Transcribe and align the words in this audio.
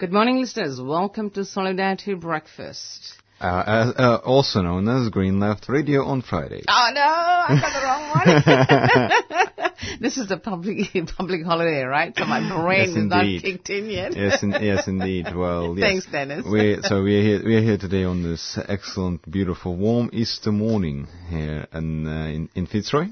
Good 0.00 0.14
morning, 0.14 0.40
listeners. 0.40 0.80
Welcome 0.80 1.28
to 1.32 1.44
Solidarity 1.44 2.14
Breakfast. 2.14 3.12
Uh, 3.38 3.62
as, 3.66 3.94
uh, 3.98 4.16
also 4.24 4.62
known 4.62 4.88
as 4.88 5.10
Green 5.10 5.38
Left 5.38 5.68
Radio 5.68 6.06
on 6.06 6.22
Friday. 6.22 6.62
Oh 6.66 6.90
no, 6.94 7.02
I 7.02 7.60
got 7.60 7.72
the 7.76 7.82
wrong 7.84 9.60
one. 9.60 10.00
this 10.00 10.16
is 10.16 10.30
a 10.30 10.38
public 10.38 10.88
public 11.18 11.44
holiday, 11.44 11.82
right? 11.82 12.14
So 12.16 12.24
my 12.24 12.40
brain 12.48 12.88
Yes, 12.88 12.96
is 12.96 13.04
not 13.04 13.24
kicked 13.42 13.68
in 13.68 13.90
yet. 13.90 14.16
yes, 14.16 14.42
in, 14.42 14.52
yes, 14.52 14.88
indeed. 14.88 15.26
Well, 15.36 15.76
yes. 15.76 15.86
Thanks, 15.86 16.06
Dennis. 16.06 16.46
We, 16.50 16.78
so 16.80 17.02
we 17.02 17.18
are 17.18 17.22
here. 17.22 17.42
We 17.44 17.56
are 17.56 17.62
here 17.62 17.76
today 17.76 18.04
on 18.04 18.22
this 18.22 18.58
excellent, 18.68 19.30
beautiful, 19.30 19.76
warm 19.76 20.08
Easter 20.14 20.50
morning 20.50 21.08
here 21.28 21.66
in 21.74 22.06
uh, 22.08 22.24
in, 22.24 22.48
in 22.54 22.66
Fitzroy, 22.66 23.08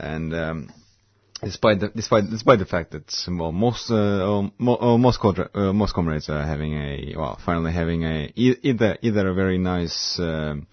and. 0.00 0.34
Um, 0.34 0.68
Despite 1.42 1.80
the, 1.80 1.88
despite 1.88 2.30
despite 2.30 2.58
the 2.58 2.64
fact 2.66 2.92
that 2.92 3.12
well 3.28 3.52
most 3.52 3.90
uh, 3.90 4.48
mo- 4.58 4.96
most 4.98 5.20
quadra- 5.20 5.50
uh, 5.54 5.72
most 5.72 5.92
comrades 5.92 6.30
are 6.30 6.42
having 6.42 6.72
a 6.74 7.14
well 7.16 7.38
finally 7.44 7.72
having 7.72 8.04
a 8.04 8.32
e- 8.34 8.56
either 8.62 8.96
either 9.02 9.28
a 9.28 9.34
very 9.34 9.58
nice 9.58 10.18
um 10.18 10.66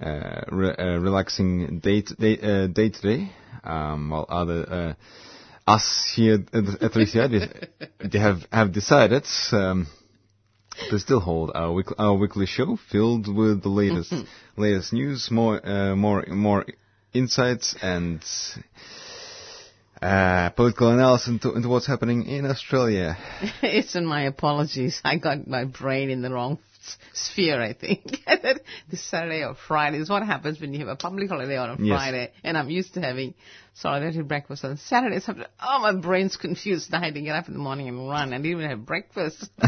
uh, 0.00 0.40
re- 0.50 0.74
uh, 0.78 0.98
relaxing 0.98 1.80
day 1.80 2.00
day 2.02 2.38
uh, 2.40 2.66
day 2.68 2.88
today. 2.88 3.30
Um, 3.64 4.08
while 4.10 4.24
other 4.30 4.64
uh, 4.72 4.94
us 5.70 6.10
here 6.16 6.34
at, 6.54 6.54
at 6.82 6.92
3CR 6.92 7.68
they 8.10 8.18
have 8.18 8.46
have 8.50 8.72
decided 8.72 9.26
um, 9.52 9.86
to 10.88 10.98
still 10.98 11.20
hold 11.20 11.50
our 11.54 11.72
week, 11.72 11.88
our 11.98 12.14
weekly 12.14 12.46
show 12.46 12.78
filled 12.90 13.26
with 13.32 13.62
the 13.62 13.68
latest 13.68 14.14
latest 14.56 14.92
news 14.94 15.30
more 15.30 15.60
uh, 15.66 15.94
more 15.94 16.24
more 16.28 16.64
insights 17.12 17.74
and 17.82 18.22
uh, 20.02 20.50
political 20.50 20.90
analysis 20.90 21.28
into, 21.28 21.54
into 21.54 21.68
what's 21.68 21.86
happening 21.86 22.26
in 22.26 22.46
Australia. 22.46 23.16
it's 23.62 23.94
in 23.94 24.06
my 24.06 24.22
apologies. 24.22 25.00
I 25.04 25.16
got 25.16 25.46
my 25.46 25.64
brain 25.64 26.10
in 26.10 26.22
the 26.22 26.30
wrong 26.30 26.58
sphere, 27.12 27.60
I 27.60 27.72
think. 27.72 28.18
this 28.90 29.02
Saturday 29.02 29.44
or 29.44 29.54
Friday 29.54 29.98
is 29.98 30.08
what 30.08 30.24
happens 30.24 30.60
when 30.60 30.72
you 30.72 30.80
have 30.80 30.88
a 30.88 30.96
public 30.96 31.28
holiday 31.28 31.56
on 31.56 31.70
a 31.70 31.76
Yes. 31.82 31.96
Friday, 31.96 32.32
and 32.44 32.56
I'm 32.56 32.70
used 32.70 32.94
to 32.94 33.00
having 33.00 33.34
solidarity 33.80 34.22
breakfast 34.22 34.64
on 34.64 34.76
Saturday. 34.76 35.20
So 35.20 35.32
like, 35.32 35.48
oh, 35.62 35.78
my 35.80 35.92
brain's 35.94 36.36
confused. 36.36 36.92
I 36.92 37.04
had 37.04 37.14
to 37.14 37.20
get 37.20 37.34
up 37.36 37.48
in 37.48 37.54
the 37.54 37.60
morning 37.60 37.88
and 37.88 38.08
run. 38.08 38.32
I 38.32 38.36
didn't 38.36 38.46
even 38.46 38.68
have 38.70 38.84
breakfast. 38.86 39.50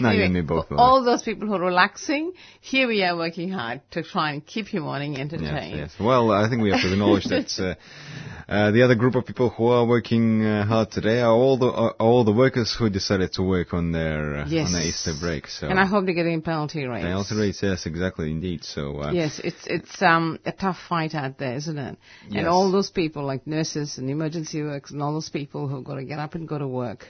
No, 0.00 0.10
you 0.10 0.22
and 0.24 0.32
me 0.34 0.42
both. 0.42 0.66
all 0.72 1.02
those 1.04 1.22
people 1.22 1.48
who 1.48 1.54
are 1.54 1.60
relaxing, 1.60 2.32
here 2.60 2.86
we 2.86 3.02
are 3.02 3.16
working 3.16 3.50
hard 3.50 3.80
to 3.92 4.02
try 4.02 4.32
and 4.32 4.44
keep 4.46 4.72
your 4.72 4.82
morning 4.82 5.12
Yes, 5.14 5.20
entertained. 5.20 5.76
yes. 5.76 5.94
Well, 5.98 6.30
I 6.30 6.48
think 6.48 6.62
we 6.62 6.70
have 6.70 6.80
to 6.82 6.92
acknowledge 6.92 7.24
that 7.34 7.50
uh, 7.58 8.52
uh, 8.52 8.70
the 8.70 8.82
other 8.82 8.94
group 8.94 9.14
of 9.16 9.26
people 9.26 9.50
who 9.50 9.66
are 9.66 9.84
working 9.86 10.44
uh, 10.44 10.64
hard 10.66 10.90
today 10.90 11.20
are 11.20 11.32
all 11.32 11.58
the 11.58 11.66
are 11.66 11.90
all 11.98 12.24
the 12.24 12.32
workers 12.32 12.74
who 12.78 12.88
decided 12.88 13.32
to 13.34 13.42
work 13.42 13.74
on 13.74 13.90
their 13.92 14.36
uh, 14.40 14.44
Yes. 14.48 14.66
on 14.68 14.72
their 14.74 14.82
Easter 14.86 15.12
break. 15.20 15.48
So 15.48 15.68
And 15.68 15.78
I 15.80 15.84
hope 15.86 16.04
they're 16.04 16.14
getting 16.14 16.42
penalty 16.42 16.84
rates. 16.86 17.04
penalty 17.04 17.34
rates, 17.36 17.60
yes, 17.62 17.86
exactly, 17.86 18.30
indeed. 18.30 18.64
So 18.64 19.00
uh, 19.02 19.12
Yes, 19.12 19.40
it's 19.42 19.66
it's 19.66 20.00
um 20.02 20.38
a 20.46 20.52
tough 20.52 20.78
fight 20.88 21.14
out 21.14 21.38
there, 21.38 21.56
isn't 21.56 21.78
it? 21.78 21.98
Yes. 22.28 22.38
And 22.38 22.46
all 22.46 22.70
those 22.70 22.87
people 22.94 23.24
like 23.24 23.46
nurses 23.46 23.98
and 23.98 24.08
emergency 24.10 24.62
workers 24.62 24.90
and 24.92 25.02
all 25.02 25.12
those 25.12 25.28
people 25.30 25.68
who've 25.68 25.84
got 25.84 25.96
to 25.96 26.04
get 26.04 26.18
up 26.18 26.34
and 26.34 26.46
go 26.48 26.58
to 26.58 26.66
work, 26.68 27.06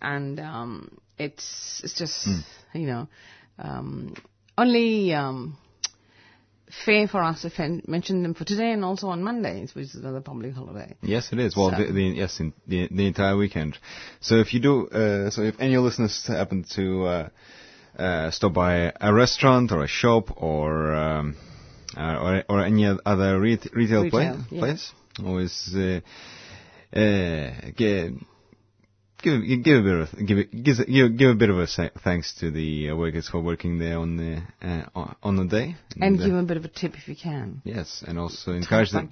and 0.00 0.38
um 0.40 0.98
it's 1.18 1.80
it's 1.84 1.94
just 1.94 2.24
Hmm. 2.24 2.38
you 2.74 2.86
know 2.86 3.08
um 3.58 4.14
only 4.58 5.12
um 5.14 5.56
fair 6.86 7.06
for 7.06 7.22
us 7.22 7.42
to 7.42 7.50
fen- 7.50 7.82
mention 7.86 8.22
them 8.22 8.32
for 8.34 8.44
today 8.44 8.72
and 8.72 8.84
also 8.84 9.08
on 9.08 9.22
Mondays, 9.22 9.74
which 9.74 9.86
is 9.88 9.94
another 9.94 10.20
public 10.22 10.54
holiday. 10.54 10.94
Yes, 11.02 11.30
it 11.32 11.38
is. 11.38 11.54
Well, 11.56 11.70
So- 11.70 11.84
the, 11.84 11.92
the, 11.92 12.02
yes, 12.02 12.40
in, 12.40 12.54
the, 12.66 12.88
the 12.90 13.06
entire 13.06 13.36
weekend. 13.36 13.76
So 14.20 14.36
if 14.36 14.54
you 14.54 14.60
do, 14.60 14.88
uh, 14.88 15.28
so 15.30 15.42
if 15.42 15.60
any 15.60 15.76
listeners 15.76 16.26
happen 16.26 16.64
to 16.76 17.04
uh, 17.04 17.28
uh, 17.98 18.30
stop 18.30 18.54
by 18.54 18.90
a 18.98 19.12
restaurant 19.12 19.70
or 19.70 19.84
a 19.84 19.86
shop 19.86 20.30
or 20.42 20.94
um, 20.94 21.36
uh, 21.94 22.16
or, 22.16 22.44
or 22.48 22.64
any 22.64 22.86
other 22.86 23.38
re- 23.38 23.58
retail, 23.74 24.04
Retail, 24.04 24.38
yeah. 24.50 24.58
place, 24.60 24.92
always 25.24 25.74
uh, 25.74 26.00
uh, 26.96 27.50
give, 27.76 28.14
give 29.22 29.62
give 29.62 29.76
a 29.78 29.82
bit 29.82 29.94
of 30.00 30.26
give 30.26 30.38
it, 30.38 30.62
give, 30.62 30.76
give, 31.18 31.30
a 31.30 31.34
bit 31.34 31.50
of 31.50 31.58
a 31.58 31.66
thanks 32.04 32.34
to 32.40 32.50
the 32.50 32.90
uh, 32.90 32.96
workers 32.96 33.28
for 33.28 33.40
working 33.40 33.78
there 33.78 33.98
on 33.98 34.16
the 34.16 34.42
uh, 34.66 34.84
on- 35.22 35.36
the 35.36 35.44
day 35.44 35.76
And 36.00 36.18
uh, 36.20 36.24
give 36.24 36.32
them 36.34 36.44
a 36.44 36.46
bit 36.46 36.56
of 36.56 36.64
a 36.64 36.68
tip 36.68 36.94
if 36.96 37.08
you 37.08 37.16
can. 37.16 37.62
Yes, 37.64 38.04
and 38.06 38.18
also 38.18 38.52
encourage 38.52 38.90
them, 38.90 39.10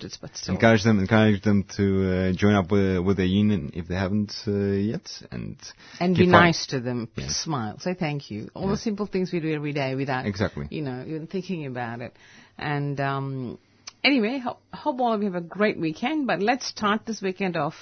encourage 0.49 0.85
them, 0.85 0.99
encourage 1.01 1.43
them 1.43 1.65
to 1.77 2.13
uh, 2.13 2.33
join 2.33 2.55
up 2.55 2.71
with 2.71 2.99
with 3.05 3.17
the 3.17 3.27
union 3.27 3.71
if 3.75 3.89
they 3.89 3.95
haven't 3.95 4.33
uh, 4.47 4.51
yet, 4.51 5.09
and 5.31 5.57
And 6.01 6.17
be 6.17 6.27
nice 6.27 6.67
to 6.67 6.81
them. 6.81 7.09
Smile. 7.29 7.79
Say 7.81 7.95
thank 7.95 8.31
you. 8.31 8.51
All 8.55 8.69
the 8.69 8.77
simple 8.77 9.07
things 9.07 9.33
we 9.33 9.41
do 9.41 9.53
every 9.55 9.73
day 9.73 9.95
without, 9.95 10.27
Exactly. 10.27 10.67
you 10.71 10.83
know, 10.83 11.05
even 11.07 11.27
thinking 11.27 11.67
about 11.67 12.01
it. 12.01 12.13
And 12.59 13.01
um, 13.01 13.59
anyway, 14.05 14.39
ho- 14.39 14.59
hope 14.73 15.01
all 15.01 15.13
of 15.13 15.23
you 15.23 15.33
have 15.33 15.43
a 15.43 15.47
great 15.47 15.79
weekend. 15.79 16.27
But 16.27 16.41
let's 16.41 16.67
start 16.67 17.07
this 17.07 17.21
weekend 17.21 17.57
off 17.57 17.75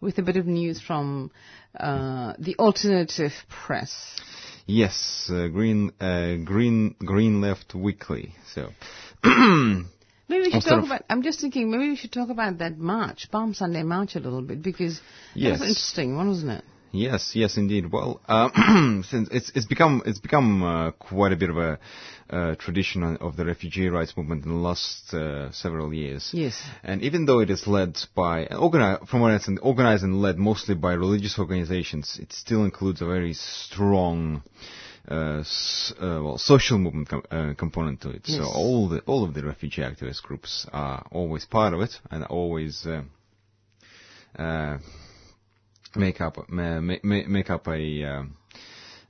with 0.00 0.18
a 0.18 0.22
bit 0.22 0.36
of 0.36 0.46
news 0.46 0.80
from 0.80 1.30
uh, 1.78 2.34
the 2.38 2.56
alternative 2.58 3.32
press. 3.48 4.20
Yes, 4.66 5.30
uh, 5.32 5.48
green, 5.48 5.92
uh, 6.00 6.36
green, 6.44 6.94
green 6.98 7.40
left 7.40 7.74
weekly. 7.74 8.34
So, 8.54 8.70
Maybe 10.28 10.42
we 10.42 10.50
should 10.50 10.62
talk 10.62 10.84
about. 10.84 11.04
I'm 11.08 11.22
just 11.22 11.40
thinking. 11.40 11.70
Maybe 11.70 11.88
we 11.88 11.96
should 11.96 12.12
talk 12.12 12.28
about 12.28 12.58
that 12.58 12.78
march, 12.78 13.28
Palm 13.30 13.54
Sunday 13.54 13.82
march, 13.82 14.14
a 14.14 14.20
little 14.20 14.42
bit 14.42 14.62
because 14.62 15.00
it 15.34 15.50
was 15.52 15.62
interesting 15.62 16.16
one, 16.16 16.28
wasn't 16.28 16.52
it? 16.52 16.64
Yes, 16.92 17.32
yes, 17.34 17.56
indeed. 17.56 17.90
Well, 17.92 18.20
uh, 18.28 18.50
since 19.02 19.28
it's 19.30 19.50
it's 19.54 19.66
become 19.66 20.02
it's 20.06 20.18
become 20.18 20.62
uh, 20.62 20.90
quite 20.92 21.32
a 21.32 21.36
bit 21.36 21.50
of 21.50 21.56
a 21.58 21.78
uh, 22.30 22.54
tradition 22.56 23.16
of 23.16 23.36
the 23.36 23.44
refugee 23.44 23.88
rights 23.88 24.16
movement 24.16 24.44
in 24.44 24.50
the 24.50 24.56
last 24.56 25.12
uh, 25.14 25.50
several 25.52 25.92
years. 25.94 26.30
Yes. 26.32 26.60
And 26.82 27.02
even 27.02 27.24
though 27.26 27.40
it 27.40 27.50
is 27.50 27.66
led 27.66 27.98
by, 28.14 28.44
organi- 28.46 29.06
from 29.08 29.20
what 29.20 29.28
I 29.28 29.32
understand, 29.34 29.60
organized 29.62 30.04
and 30.04 30.20
led 30.20 30.38
mostly 30.38 30.74
by 30.74 30.92
religious 30.92 31.38
organizations, 31.38 32.18
it 32.20 32.32
still 32.32 32.64
includes 32.64 33.00
a 33.00 33.06
very 33.06 33.32
strong, 33.32 34.42
uh, 35.10 35.38
s- 35.40 35.94
uh, 35.98 36.20
well, 36.22 36.38
social 36.38 36.78
movement 36.78 37.08
com- 37.08 37.22
uh, 37.30 37.54
component 37.54 38.00
to 38.02 38.10
it. 38.10 38.22
Yes. 38.26 38.38
So 38.38 38.44
all 38.44 38.88
the 38.88 39.00
all 39.00 39.24
of 39.24 39.32
the 39.34 39.42
refugee 39.44 39.82
activist 39.82 40.22
groups 40.22 40.66
are 40.72 41.06
always 41.10 41.44
part 41.46 41.72
of 41.72 41.80
it 41.80 41.98
and 42.10 42.24
always 42.24 42.86
uh, 42.86 43.02
uh, 44.38 44.78
make 45.98 46.20
up 46.20 46.48
ma- 46.48 46.80
ma- 46.80 47.02
ma- 47.02 47.26
make 47.28 47.50
up 47.50 47.66
a. 47.68 48.04
Um, 48.04 48.36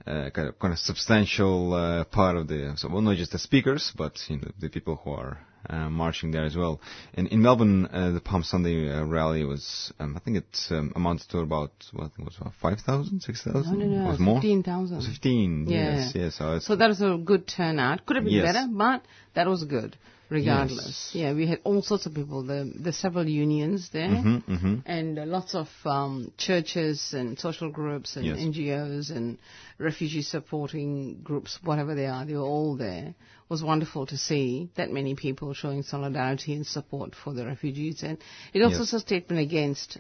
uh, 0.06 0.31
kind 0.31 0.49
of 0.49 0.59
kind 0.59 0.72
of 0.72 0.78
substantial 0.78 1.75
uh, 1.75 2.03
part 2.04 2.34
of 2.34 2.49
the 2.49 2.72
so 2.76 2.88
well 2.88 3.03
not 3.03 3.16
just 3.16 3.32
the 3.32 3.38
speakers 3.38 3.93
but 3.94 4.15
you 4.28 4.37
know 4.38 4.49
the 4.59 4.71
people 4.71 4.97
who 5.04 5.10
are 5.12 5.38
uh, 5.69 5.91
marching 5.91 6.31
there 6.31 6.44
as 6.44 6.56
well. 6.56 6.81
And 7.15 7.28
in 7.28 7.43
Melbourne, 7.43 7.87
uh, 7.87 8.12
the 8.12 8.21
Palm 8.21 8.43
Sunday 8.43 8.91
uh, 8.91 9.04
rally 9.04 9.44
was 9.44 9.93
um, 9.98 10.16
I 10.16 10.21
think 10.21 10.38
it 10.38 10.59
um, 10.71 10.93
amounted 10.97 11.28
to 11.31 11.38
about 11.38 11.72
what 11.93 12.10
it 12.19 12.25
was 12.25 12.37
about 12.41 12.54
5,000, 12.62 13.21
6,000? 13.21 13.78
No, 13.78 13.84
no, 13.84 14.04
no, 14.04 14.09
was 14.09 14.19
more. 14.19 14.37
fifteen 14.41 14.62
thousand. 14.62 15.03
Fifteen. 15.03 15.66
Yeah. 15.69 15.97
Yes, 15.97 16.12
yes. 16.15 16.34
So 16.37 16.59
So 16.60 16.77
that 16.77 16.88
was 16.88 17.03
a 17.03 17.19
good 17.22 17.47
turnout. 17.47 18.06
Could 18.06 18.16
have 18.16 18.25
been 18.25 18.34
Yes. 18.34 18.53
better, 18.54 18.66
but 18.71 19.03
that 19.34 19.47
was 19.47 19.65
good, 19.65 19.97
regardless. 20.31 21.11
Yes. 21.12 21.22
Yeah, 21.22 21.33
we 21.34 21.47
had 21.47 21.61
all 21.65 21.83
sorts 21.83 22.06
of 22.06 22.15
people. 22.15 22.43
The 22.43 22.72
the 22.78 22.93
several 22.93 23.27
unions 23.28 23.89
there, 23.93 24.09
Mhm, 24.09 24.44
mhm. 24.44 24.83
and 24.87 25.19
uh, 25.19 25.25
lots 25.27 25.55
of 25.55 25.69
um, 25.84 26.33
churches 26.37 27.15
and 27.15 27.39
social 27.39 27.71
groups 27.71 28.16
and 28.16 28.27
Yes. 28.27 28.39
NGOs 28.39 29.11
and 29.11 29.39
refugee 29.78 30.22
supporting 30.22 31.21
groups, 31.22 31.59
whatever 31.62 31.94
they 31.94 32.06
are. 32.06 32.25
They 32.27 32.34
were 32.34 32.41
all 32.56 32.77
there. 32.77 33.09
It 33.09 33.50
was 33.50 33.62
wonderful 33.62 34.06
to 34.06 34.16
see 34.19 34.69
that 34.77 34.91
many 34.91 35.15
people 35.15 35.55
showing 35.55 35.83
solidarity 35.83 36.55
and 36.55 36.66
support 36.66 37.15
for 37.15 37.33
the 37.33 37.47
refugees, 37.47 38.03
and 38.03 38.19
it 38.53 38.62
also 38.62 38.78
Yes. 38.78 38.89
is 38.89 38.95
a 38.95 39.00
statement 39.00 39.41
against 39.41 39.99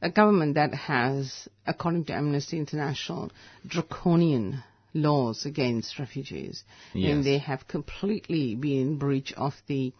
a 0.00 0.10
government 0.10 0.54
that 0.54 0.72
has, 0.74 1.48
according 1.66 2.04
to 2.06 2.12
Amnesty 2.14 2.56
International, 2.58 3.30
draconian 3.66 4.62
laws 4.94 5.46
against 5.46 5.98
refugees. 5.98 6.64
Yes. 6.94 7.12
And 7.12 7.24
they 7.24 7.38
have 7.38 7.66
completely 7.68 8.54
been 8.54 8.80
in 8.80 8.98
breach 8.98 9.32
of 9.36 9.54
the 9.66 9.92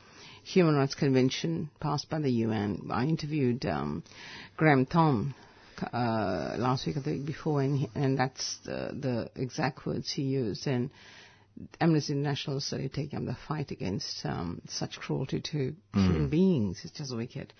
Human 0.44 0.76
Rights 0.76 0.94
Convention 0.94 1.70
passed 1.80 2.08
by 2.08 2.20
the 2.20 2.30
UN. 2.30 2.88
I 2.90 3.04
interviewed 3.04 3.66
um, 3.66 4.02
Graham 4.56 4.86
Thom 4.86 5.34
uh, 5.92 6.56
last 6.58 6.86
week 6.86 6.96
or 6.96 7.00
the 7.00 7.12
week 7.12 7.26
before, 7.26 7.60
and, 7.60 7.78
he, 7.78 7.90
and 7.94 8.18
that's 8.18 8.58
the, 8.64 8.96
the 8.98 9.30
exact 9.40 9.86
words 9.86 10.10
he 10.10 10.22
used. 10.22 10.66
And 10.66 10.90
Amnesty 11.80 12.12
International 12.12 12.60
started 12.60 12.92
taking 12.92 13.18
up 13.18 13.24
the 13.24 13.36
fight 13.46 13.70
against 13.70 14.24
um, 14.24 14.60
such 14.68 14.98
cruelty 14.98 15.40
to 15.40 15.74
human 15.92 16.28
beings. 16.28 16.80
It's 16.84 16.96
just 16.96 17.14
wicked. 17.14 17.52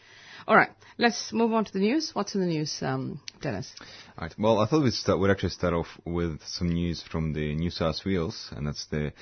All 0.47 0.57
right, 0.57 0.71
let's 0.99 1.33
move 1.33 1.53
on 1.53 1.65
to 1.65 1.73
the 1.73 1.81
news. 1.81 2.15
What's 2.15 2.35
in 2.35 2.41
the 2.41 2.47
news, 2.47 2.79
um, 2.83 3.21
Dennis? 3.41 3.73
All 4.17 4.23
right. 4.23 4.35
Well, 4.39 4.61
I 4.61 4.67
thought 4.67 4.83
we'd 4.83 4.93
start. 4.93 5.19
We'd 5.19 5.31
actually 5.31 5.51
start 5.51 5.75
off 5.75 5.89
with 6.05 6.41
some 6.47 6.69
news 6.71 7.03
from 7.03 7.33
the 7.33 7.55
New 7.55 7.71
South 7.71 7.97
Wales, 8.07 8.51
and 8.57 8.67
that's 8.67 8.87
the 8.87 9.13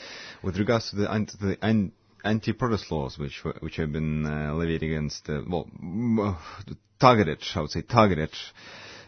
with 0.43 0.58
regards 0.58 0.90
to 0.90 0.96
the 0.96 1.11
anti, 1.11 1.32
the 1.40 1.58
an, 1.62 1.93
anti-protest 2.25 2.90
laws, 2.90 3.19
which 3.19 3.43
which 3.61 3.76
have 3.76 3.93
been 3.93 4.26
uh, 4.26 4.55
levied 4.55 4.82
against 4.82 5.29
uh, 5.29 5.40
well 5.49 5.69
uh, 6.20 6.34
targeted, 7.00 7.43
I 7.55 7.61
would 7.61 7.70
say 7.70 7.82
targeted, 7.82 8.31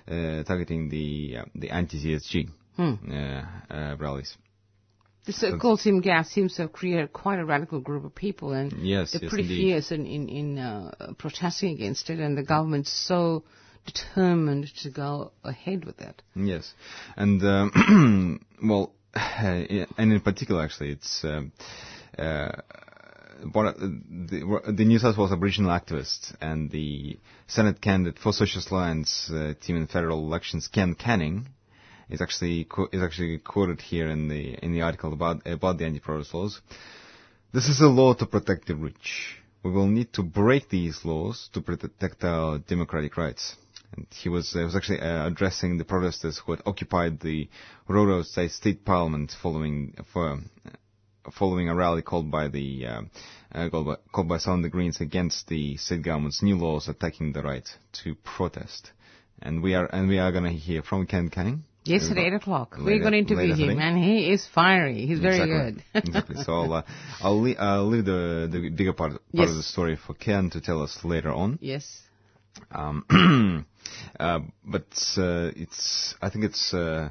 uh, 0.08 0.42
targeting 0.44 0.88
the 0.88 1.38
uh, 1.40 1.44
the 1.54 1.70
anti-CSG. 1.70 2.48
uh, 2.78 3.74
uh, 3.74 3.96
rallies. 3.98 4.36
The 5.28 5.34
so-called 5.34 5.82
Gas 6.02 6.30
seems 6.30 6.54
to 6.54 6.62
have 6.62 6.72
created 6.72 7.12
quite 7.12 7.38
a 7.38 7.44
radical 7.44 7.80
group 7.80 8.06
of 8.06 8.14
people, 8.14 8.54
and 8.54 8.72
Yes, 8.72 9.12
they're 9.12 9.20
yes, 9.24 9.28
pretty 9.28 9.42
indeed. 9.42 9.56
fierce 9.56 9.92
in 9.92 10.06
in, 10.06 10.26
in 10.30 10.58
uh, 10.58 11.12
protesting 11.18 11.74
against 11.74 12.08
it, 12.08 12.18
and 12.18 12.34
the 12.34 12.42
government's 12.42 12.90
so 12.90 13.44
determined 13.84 14.74
to 14.76 14.88
go 14.88 15.32
ahead 15.44 15.84
with 15.84 15.98
that. 15.98 16.22
Yes, 16.34 16.72
and 17.14 17.42
um, 17.42 18.40
well, 18.64 18.94
and 19.14 20.12
in 20.14 20.20
particular, 20.22 20.62
actually, 20.62 20.92
it's 20.92 21.22
um, 21.24 21.52
uh, 22.18 22.52
one 23.52 23.66
of 23.66 23.78
the, 23.78 24.72
the 24.78 24.84
New 24.86 24.98
South 24.98 25.18
Wales 25.18 25.32
Aboriginal 25.32 25.70
activist 25.78 26.34
and 26.40 26.70
the 26.70 27.18
Senate 27.48 27.82
candidate 27.82 28.18
for 28.18 28.32
Socialist 28.32 28.70
Alliance 28.70 29.30
uh, 29.30 29.52
team 29.60 29.76
in 29.76 29.88
federal 29.88 30.20
elections, 30.20 30.68
Ken 30.68 30.94
Canning, 30.94 31.48
is 32.10 32.20
actually 32.20 32.66
is 32.92 33.02
actually 33.02 33.38
quoted 33.38 33.80
here 33.80 34.08
in 34.08 34.28
the 34.28 34.54
in 34.62 34.72
the 34.72 34.82
article 34.82 35.12
about 35.12 35.46
about 35.46 35.78
the 35.78 35.84
anti-protest 35.84 36.34
laws. 36.34 36.60
This 37.52 37.68
is 37.68 37.80
a 37.80 37.88
law 37.88 38.14
to 38.14 38.26
protect 38.26 38.66
the 38.66 38.74
rich. 38.74 39.38
We 39.62 39.70
will 39.70 39.86
need 39.86 40.12
to 40.14 40.22
break 40.22 40.68
these 40.68 41.04
laws 41.04 41.48
to 41.52 41.60
protect 41.60 42.24
our 42.24 42.58
democratic 42.58 43.16
rights. 43.16 43.56
And 43.96 44.06
he 44.10 44.28
was 44.28 44.54
uh, 44.54 44.60
was 44.60 44.76
actually 44.76 45.00
uh, 45.00 45.26
addressing 45.26 45.78
the 45.78 45.84
protesters 45.84 46.38
who 46.38 46.52
had 46.52 46.62
occupied 46.66 47.20
the 47.20 47.48
Roro 47.88 48.24
State 48.24 48.52
State 48.52 48.84
Parliament 48.84 49.34
following 49.42 49.94
for 50.12 50.40
following 51.32 51.68
a 51.68 51.74
rally 51.74 52.02
called 52.02 52.30
by 52.30 52.48
the 52.48 52.86
uh, 52.86 53.02
uh, 53.52 53.68
called, 53.70 53.86
by, 53.86 53.96
called 54.12 54.28
by 54.28 54.38
some 54.38 54.54
of 54.54 54.62
the 54.62 54.68
Greens 54.68 55.00
against 55.00 55.48
the 55.48 55.76
state 55.76 56.02
government's 56.02 56.42
new 56.42 56.56
laws 56.56 56.88
attacking 56.88 57.32
the 57.32 57.42
right 57.42 57.68
to 57.92 58.14
protest. 58.14 58.92
And 59.40 59.62
we 59.62 59.74
are 59.74 59.86
and 59.86 60.08
we 60.08 60.18
are 60.18 60.32
going 60.32 60.44
to 60.44 60.50
hear 60.50 60.82
from 60.82 61.06
Ken 61.06 61.28
Canning. 61.28 61.64
Yes, 61.84 62.10
at 62.10 62.18
eight 62.18 62.34
o'clock. 62.34 62.76
We're 62.78 62.98
going 62.98 63.12
to 63.12 63.18
interview 63.18 63.54
him, 63.54 63.78
and 63.78 63.96
he 63.96 64.30
is 64.30 64.46
fiery. 64.54 65.06
He's 65.06 65.20
very 65.20 65.40
exactly. 65.40 65.82
good. 65.82 65.84
exactly. 66.08 66.36
So 66.44 66.52
I'll 66.52 66.72
uh, 66.72 66.82
I'll, 67.22 67.40
le- 67.42 67.54
I'll 67.54 67.86
leave 67.88 68.04
the 68.04 68.48
the 68.50 68.68
bigger 68.68 68.92
part 68.92 69.12
part 69.12 69.22
Yes. 69.32 69.50
of 69.50 69.56
the 69.56 69.62
story 69.62 69.96
for 69.96 70.14
Ken 70.14 70.50
to 70.50 70.60
tell 70.60 70.82
us 70.82 70.98
later 71.04 71.30
on. 71.32 71.58
yes. 71.62 72.02
Um, 72.72 73.04
uh, 74.20 74.40
but 74.64 74.86
uh, 75.16 75.52
it's 75.56 76.14
I 76.20 76.28
think 76.28 76.44
it's 76.44 76.74
uh, 76.74 77.08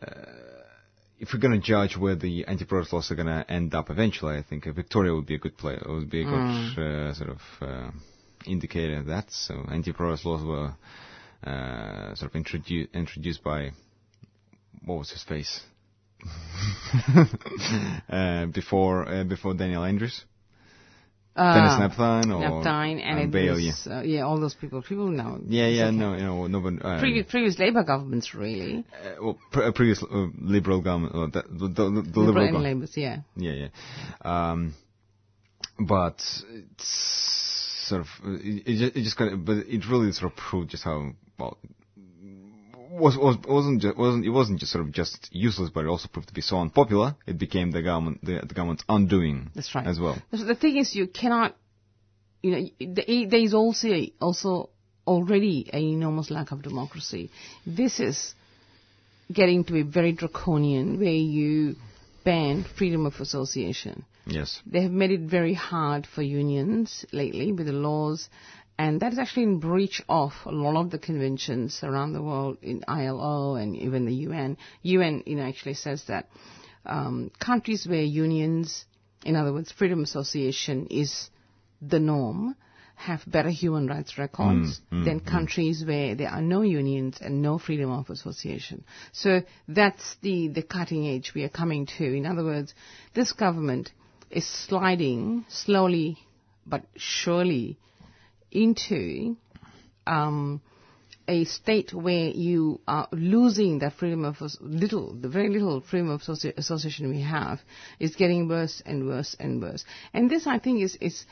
uh, 0.00 0.08
if 1.18 1.32
we're 1.32 1.40
going 1.40 1.58
to 1.60 1.66
judge 1.66 1.96
where 1.96 2.14
the 2.14 2.44
anti-protest 2.46 2.92
laws 2.92 3.10
are 3.10 3.14
going 3.14 3.26
to 3.26 3.44
end 3.50 3.74
up 3.74 3.90
eventually, 3.90 4.36
I 4.36 4.42
think 4.42 4.66
uh, 4.66 4.72
Victoria 4.72 5.14
would 5.14 5.26
be 5.26 5.34
a 5.34 5.38
good 5.38 5.56
play. 5.56 5.78
Would 5.86 6.10
be 6.10 6.22
a 6.22 6.24
good 6.24 6.78
uh, 6.78 7.14
sort 7.14 7.30
of 7.30 7.40
uh, 7.60 7.90
indicator 8.46 8.98
of 8.98 9.06
that. 9.06 9.30
So 9.30 9.66
anti-protest 9.70 10.24
laws 10.24 10.44
were 10.44 10.72
uh, 11.44 12.14
sort 12.14 12.30
of 12.30 12.36
introduced 12.36 12.94
introduced 12.94 13.42
by 13.42 13.70
what 14.84 14.98
was 14.98 15.10
his 15.10 15.22
face 15.22 15.60
uh, 18.10 18.46
before 18.46 19.08
uh, 19.08 19.24
before 19.24 19.54
Daniel 19.54 19.84
Andrews, 19.84 20.24
Dennis 21.36 21.72
Uh, 21.72 21.88
Napthine, 21.88 22.30
or 22.34 22.40
Napthine, 22.42 23.00
and 23.02 23.18
uh, 23.34 23.38
Baillieu, 23.38 23.66
was, 23.68 23.86
uh, 23.86 24.02
yeah, 24.04 24.22
all 24.22 24.38
those 24.38 24.54
people. 24.54 24.82
People 24.82 25.08
know. 25.08 25.38
Yeah, 25.46 25.68
yeah, 25.68 25.86
okay. 25.86 25.96
no, 25.96 26.14
you 26.14 26.22
know, 26.22 26.46
no, 26.46 26.60
but 26.60 26.84
uh, 26.84 26.98
Previous, 26.98 27.26
previous 27.30 27.58
Labour 27.58 27.84
governments, 27.84 28.34
really. 28.34 28.84
uh, 28.92 29.14
well, 29.22 29.38
pre- 29.50 29.64
uh, 29.64 29.72
previous 29.72 30.02
uh, 30.02 30.26
liberal 30.38 30.82
government, 30.82 31.14
uh, 31.14 31.40
the, 31.40 31.42
the, 31.48 31.68
the, 31.68 31.72
the 31.72 32.20
Liberal 32.20 32.26
liberal 32.26 32.44
and 32.44 32.52
government. 32.52 32.64
Labours, 32.64 32.96
yeah. 32.96 33.18
Yeah, 33.36 33.52
yeah. 33.52 34.50
Um, 34.50 34.74
but 35.78 36.20
it's 36.52 37.86
sort 37.88 38.02
of 38.02 38.08
uh, 38.24 38.32
it, 38.42 38.62
it 38.66 38.76
just, 38.76 38.96
it 38.96 39.02
just 39.04 39.16
kind 39.16 39.32
of, 39.32 39.44
but 39.44 39.56
it 39.66 39.88
really 39.88 40.12
sort 40.12 40.32
of 40.32 40.36
proved 40.36 40.70
just 40.70 40.84
how 40.84 41.12
well 41.40 41.58
was 42.90 43.16
was 43.16 43.36
wasn't 43.48 43.82
just, 43.82 43.96
wasn't 43.96 44.24
it 44.24 44.30
wasn't 44.30 44.58
just 44.60 44.72
sort 44.72 44.84
of 44.84 44.92
just 44.92 45.28
useless, 45.32 45.70
but 45.70 45.84
it 45.84 45.88
also 45.88 46.08
proved 46.08 46.28
to 46.28 46.34
be 46.34 46.40
so 46.40 46.58
unpopular. 46.58 47.16
It 47.26 47.38
became 47.38 47.70
the 47.70 47.82
government 47.82 48.24
the, 48.24 48.40
the 48.46 48.54
government's 48.54 48.84
undoing 48.88 49.50
That's 49.54 49.74
right. 49.74 49.86
as 49.86 49.98
well. 49.98 50.20
The 50.30 50.54
thing 50.54 50.76
is, 50.76 50.94
you 50.94 51.06
cannot, 51.06 51.56
you 52.42 52.50
know, 52.50 52.94
there 52.94 53.40
is 53.40 53.54
also 53.54 53.88
also 54.20 54.70
already 55.06 55.70
an 55.72 55.80
enormous 55.80 56.30
lack 56.30 56.52
of 56.52 56.62
democracy. 56.62 57.30
This 57.66 58.00
is 58.00 58.34
getting 59.32 59.64
to 59.64 59.72
be 59.72 59.82
very 59.82 60.12
draconian, 60.12 60.98
where 60.98 61.08
you 61.10 61.76
ban 62.24 62.64
freedom 62.76 63.06
of 63.06 63.14
association. 63.20 64.04
Yes. 64.26 64.60
They 64.66 64.82
have 64.82 64.92
made 64.92 65.10
it 65.10 65.20
very 65.20 65.54
hard 65.54 66.06
for 66.06 66.22
unions 66.22 67.04
lately 67.12 67.52
with 67.52 67.66
the 67.66 67.72
laws, 67.72 68.28
and 68.80 69.00
that 69.00 69.12
is 69.12 69.18
actually 69.18 69.42
in 69.42 69.58
breach 69.58 70.00
of 70.08 70.32
a 70.46 70.50
lot 70.50 70.80
of 70.80 70.90
the 70.90 70.98
conventions 70.98 71.80
around 71.82 72.14
the 72.14 72.22
world 72.22 72.56
in 72.62 72.82
ILO 72.88 73.56
and 73.56 73.76
even 73.76 74.06
the 74.06 74.14
UN. 74.26 74.56
UN, 74.80 75.22
you 75.26 75.36
know, 75.36 75.42
actually 75.42 75.74
says 75.74 76.04
that 76.08 76.30
um, 76.86 77.30
countries 77.38 77.86
where 77.86 78.00
unions, 78.00 78.86
in 79.22 79.36
other 79.36 79.52
words, 79.52 79.70
freedom 79.70 79.98
of 79.98 80.04
association 80.04 80.86
is 80.86 81.28
the 81.82 81.98
norm, 81.98 82.56
have 82.94 83.20
better 83.26 83.50
human 83.50 83.86
rights 83.86 84.16
records 84.16 84.80
mm, 84.90 85.00
mm, 85.00 85.04
than 85.04 85.20
mm. 85.20 85.26
countries 85.26 85.84
where 85.86 86.14
there 86.14 86.30
are 86.30 86.40
no 86.40 86.62
unions 86.62 87.18
and 87.20 87.42
no 87.42 87.58
freedom 87.58 87.90
of 87.90 88.08
association. 88.08 88.82
So 89.12 89.42
that's 89.68 90.16
the, 90.22 90.48
the 90.48 90.62
cutting 90.62 91.06
edge 91.06 91.32
we 91.34 91.44
are 91.44 91.50
coming 91.50 91.84
to. 91.98 92.04
In 92.04 92.24
other 92.24 92.44
words, 92.44 92.72
this 93.12 93.32
government 93.32 93.92
is 94.30 94.46
sliding 94.46 95.44
slowly 95.50 96.16
but 96.66 96.84
surely 96.96 97.78
into 98.50 99.36
um, 100.06 100.60
a 101.28 101.44
state 101.44 101.94
where 101.94 102.28
you 102.28 102.80
are 102.88 103.08
losing 103.12 103.78
that 103.78 103.92
freedom 103.94 104.24
of 104.24 104.36
little, 104.60 105.14
the 105.14 105.28
very 105.28 105.48
little 105.48 105.80
freedom 105.80 106.10
of 106.10 106.22
association 106.22 107.08
we 107.10 107.22
have 107.22 107.60
is 107.98 108.16
getting 108.16 108.48
worse 108.48 108.82
and 108.84 109.06
worse 109.06 109.36
and 109.38 109.62
worse. 109.62 109.84
And 110.12 110.28
this, 110.28 110.46
I 110.46 110.58
think, 110.58 110.82
is 110.82 110.96
is 111.00 111.24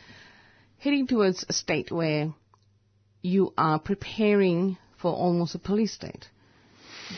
heading 0.78 1.06
towards 1.06 1.44
a 1.48 1.52
state 1.52 1.90
where 1.90 2.32
you 3.22 3.52
are 3.58 3.80
preparing 3.80 4.78
for 4.96 5.12
almost 5.12 5.54
a 5.56 5.58
police 5.58 5.92
state. 5.92 6.28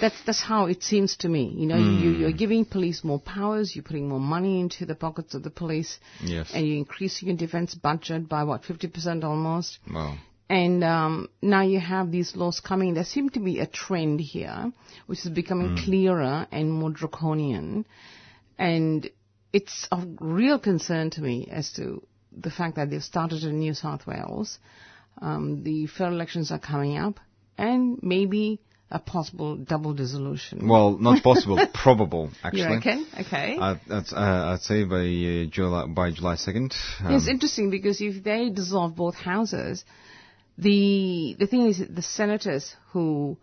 That's 0.01 0.15
that's 0.25 0.41
how 0.43 0.67
it 0.67 0.83
seems 0.83 1.17
to 1.19 1.29
me. 1.29 1.53
You 1.57 1.67
know, 1.67 1.77
you, 1.77 2.11
you're 2.11 2.33
giving 2.33 2.65
police 2.65 3.03
more 3.03 3.19
powers, 3.19 3.75
you're 3.75 3.83
putting 3.83 4.09
more 4.09 4.21
money 4.21 4.61
into 4.61 4.87
the 4.87 4.95
pockets 4.95 5.35
of 5.35 5.43
the 5.43 5.51
police, 5.51 5.99
Yes. 6.23 6.51
and 6.55 6.67
you're 6.67 6.77
increasing 6.79 7.29
your 7.29 7.37
defense 7.37 7.75
budget 7.75 8.29
by 8.29 8.45
what 8.45 8.63
50% 8.63 9.25
almost. 9.25 9.79
Wow. 9.93 10.17
And 10.49 10.83
um, 10.83 11.29
now 11.43 11.63
you 11.63 11.79
have 11.81 12.11
these 12.11 12.35
laws 12.35 12.61
coming. 12.61 12.95
There 12.95 13.05
seems 13.05 13.33
to 13.33 13.41
be 13.41 13.61
a 13.61 13.67
trend 13.67 14.21
here, 14.21 14.73
which 15.07 15.25
is 15.25 15.31
becoming 15.31 15.77
clearer 15.77 16.47
and 16.51 16.73
more 16.73 16.91
draconian. 16.91 17.87
And 18.59 19.09
it's 19.53 19.87
of 19.93 20.05
real 20.21 20.59
concern 20.59 21.11
to 21.11 21.21
me 21.21 21.49
as 21.51 21.73
to 21.75 22.03
the 22.37 22.51
fact 22.51 22.77
that 22.77 22.91
they've 22.91 23.03
started 23.03 23.45
in 23.45 23.59
New 23.61 23.75
South 23.75 24.07
Wales. 24.07 24.59
Um, 25.23 25.63
the 25.63 25.87
federal 25.87 26.15
elections 26.15 26.51
are 26.51 26.59
coming 26.59 26.97
up, 26.99 27.21
and 27.59 27.99
maybe 28.03 28.61
a 28.91 28.99
possible 28.99 29.57
double 29.57 29.95
dissolution. 29.95 30.67
Well, 30.67 30.99
not 30.99 31.23
possible, 31.31 31.59
probable 31.73 32.31
actually. 32.43 32.63
you 32.63 32.69
reckon? 32.69 33.07
Okay. 33.21 33.57
I'd, 33.59 33.81
I'd, 33.89 34.13
uh, 34.13 34.53
I'd 34.53 34.61
say 34.63 34.85
by 34.85 34.97
uh, 34.97 35.51
July 35.51 35.87
by 35.87 36.11
July 36.11 36.35
second. 36.37 36.75
Um, 37.01 37.15
it's 37.15 37.29
interesting 37.29 37.71
because 37.71 38.01
if 38.01 38.25
they 38.25 38.51
dissolve 38.51 38.97
both 38.97 39.15
houses, 39.15 39.85
the 40.59 41.37
the 41.39 41.47
thing 41.47 41.67
is 41.69 41.79
that 41.79 41.95
the 41.95 42.03
senators 42.03 42.75
who 42.93 43.37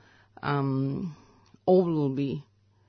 um, 0.43 1.15
all 1.65 1.85
will 1.85 2.09
be, 2.13 2.43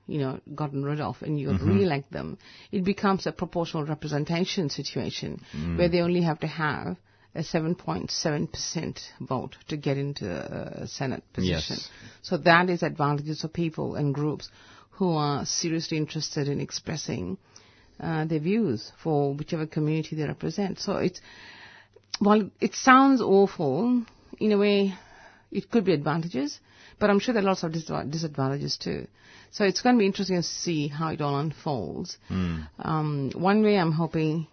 you 0.07 0.19
know, 0.19 0.39
gotten 0.53 0.83
rid 0.83 0.99
of, 0.99 1.21
and 1.21 1.39
you 1.39 1.51
re-elect 1.51 2.11
them, 2.11 2.37
it 2.71 2.83
becomes 2.83 3.25
a 3.25 3.31
proportional 3.31 3.85
representation 3.85 4.69
situation 4.69 5.41
where 5.77 5.89
they 5.89 6.01
only 6.01 6.21
have 6.21 6.39
to 6.39 6.47
have 6.47 6.97
a 7.35 7.39
7.7% 7.41 8.99
vote 9.21 9.55
to 9.67 9.77
get 9.77 9.97
into 9.97 10.27
a 10.29 10.87
Senate 10.87 11.23
position. 11.33 11.77
Yes. 11.77 11.89
So 12.21 12.37
that 12.37 12.69
is 12.69 12.81
advantages 12.83 13.41
for 13.41 13.47
people 13.47 13.95
and 13.95 14.13
groups 14.13 14.49
who 14.91 15.13
are 15.13 15.45
seriously 15.45 15.97
interested 15.97 16.47
in 16.47 16.59
expressing 16.59 17.37
uh, 17.99 18.25
their 18.25 18.39
views 18.39 18.91
for 19.03 19.33
whichever 19.33 19.65
community 19.65 20.15
they 20.15 20.23
represent. 20.23 20.79
So 20.79 20.97
it's, 20.97 21.21
while 22.19 22.49
it 22.59 22.73
sounds 22.75 23.21
awful, 23.21 24.03
in 24.39 24.51
a 24.51 24.57
way, 24.57 24.93
it 25.51 25.69
could 25.69 25.85
be 25.85 25.93
advantages, 25.93 26.59
but 26.99 27.09
I'm 27.09 27.19
sure 27.19 27.33
there 27.33 27.43
are 27.43 27.45
lots 27.45 27.63
of 27.63 27.71
disadvantages 27.71 28.77
too. 28.77 29.07
So 29.51 29.63
it's 29.63 29.81
going 29.81 29.95
to 29.95 29.99
be 29.99 30.05
interesting 30.05 30.35
to 30.37 30.43
see 30.43 30.87
how 30.87 31.09
it 31.11 31.21
all 31.21 31.39
unfolds. 31.39 32.17
Um, 32.79 33.31
one 33.35 33.63
way 33.63 33.77
I'm 33.77 33.91
hoping 33.91 34.47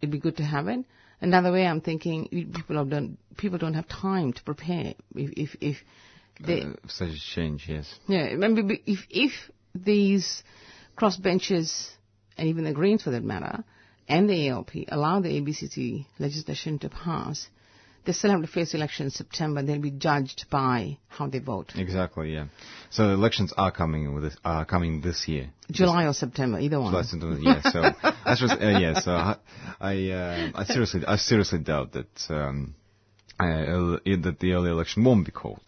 it'd 0.00 0.10
be 0.10 0.18
good 0.18 0.36
to 0.38 0.44
have 0.44 0.68
it. 0.68 0.84
Another 1.22 1.52
way 1.52 1.64
I'm 1.64 1.80
thinking 1.80 2.26
people 2.52 2.76
have 2.76 2.90
done, 2.90 3.16
people 3.36 3.56
don't 3.56 3.74
have 3.74 3.88
time 3.88 4.32
to 4.32 4.42
prepare 4.42 4.94
if, 5.14 5.30
if, 5.36 5.56
if 5.60 5.76
they, 6.44 6.62
uh, 6.62 6.72
such 6.88 7.10
a 7.10 7.20
change, 7.34 7.66
yes. 7.68 7.86
yeah, 8.08 8.24
remember 8.24 8.62
if 8.86 9.06
if 9.08 9.30
these 9.72 10.42
crossbenchers 10.98 11.90
and 12.36 12.48
even 12.48 12.64
the 12.64 12.72
Greens, 12.72 13.04
for 13.04 13.10
that 13.10 13.22
matter, 13.22 13.62
and 14.08 14.28
the 14.28 14.48
ALP 14.48 14.70
allow 14.88 15.20
the 15.20 15.28
ABCC 15.28 16.06
legislation 16.18 16.80
to 16.80 16.88
pass, 16.88 17.46
they 18.04 18.12
still 18.12 18.30
have 18.30 18.40
to 18.42 18.46
face 18.46 18.74
election 18.74 19.06
in 19.06 19.10
September. 19.10 19.62
They'll 19.62 19.80
be 19.80 19.90
judged 19.90 20.46
by 20.50 20.98
how 21.08 21.28
they 21.28 21.38
vote. 21.38 21.72
Exactly, 21.76 22.34
yeah. 22.34 22.46
So 22.90 23.10
elections 23.10 23.52
are 23.56 23.70
coming 23.70 24.12
with 24.14 24.24
this, 24.24 24.36
are 24.44 24.64
coming 24.64 25.00
this 25.00 25.28
year. 25.28 25.50
July 25.70 26.06
or 26.06 26.12
September, 26.12 26.58
either 26.58 26.80
one. 26.80 26.92
July, 26.92 27.02
September, 27.02 27.38
yeah. 27.40 27.62
So 27.62 27.82
that's 28.24 28.40
just, 28.40 28.60
uh, 28.60 28.68
yeah. 28.68 29.00
So 29.00 29.12
I, 29.12 29.36
I, 29.80 30.10
uh, 30.10 30.50
I 30.54 30.64
seriously, 30.64 31.02
I 31.06 31.16
seriously 31.16 31.60
doubt 31.60 31.92
that 31.92 32.26
um, 32.28 32.74
I, 33.38 33.50
uh, 33.62 33.98
that 34.22 34.36
the 34.40 34.52
early 34.52 34.70
election 34.70 35.04
won't 35.04 35.24
be 35.24 35.32
called. 35.32 35.60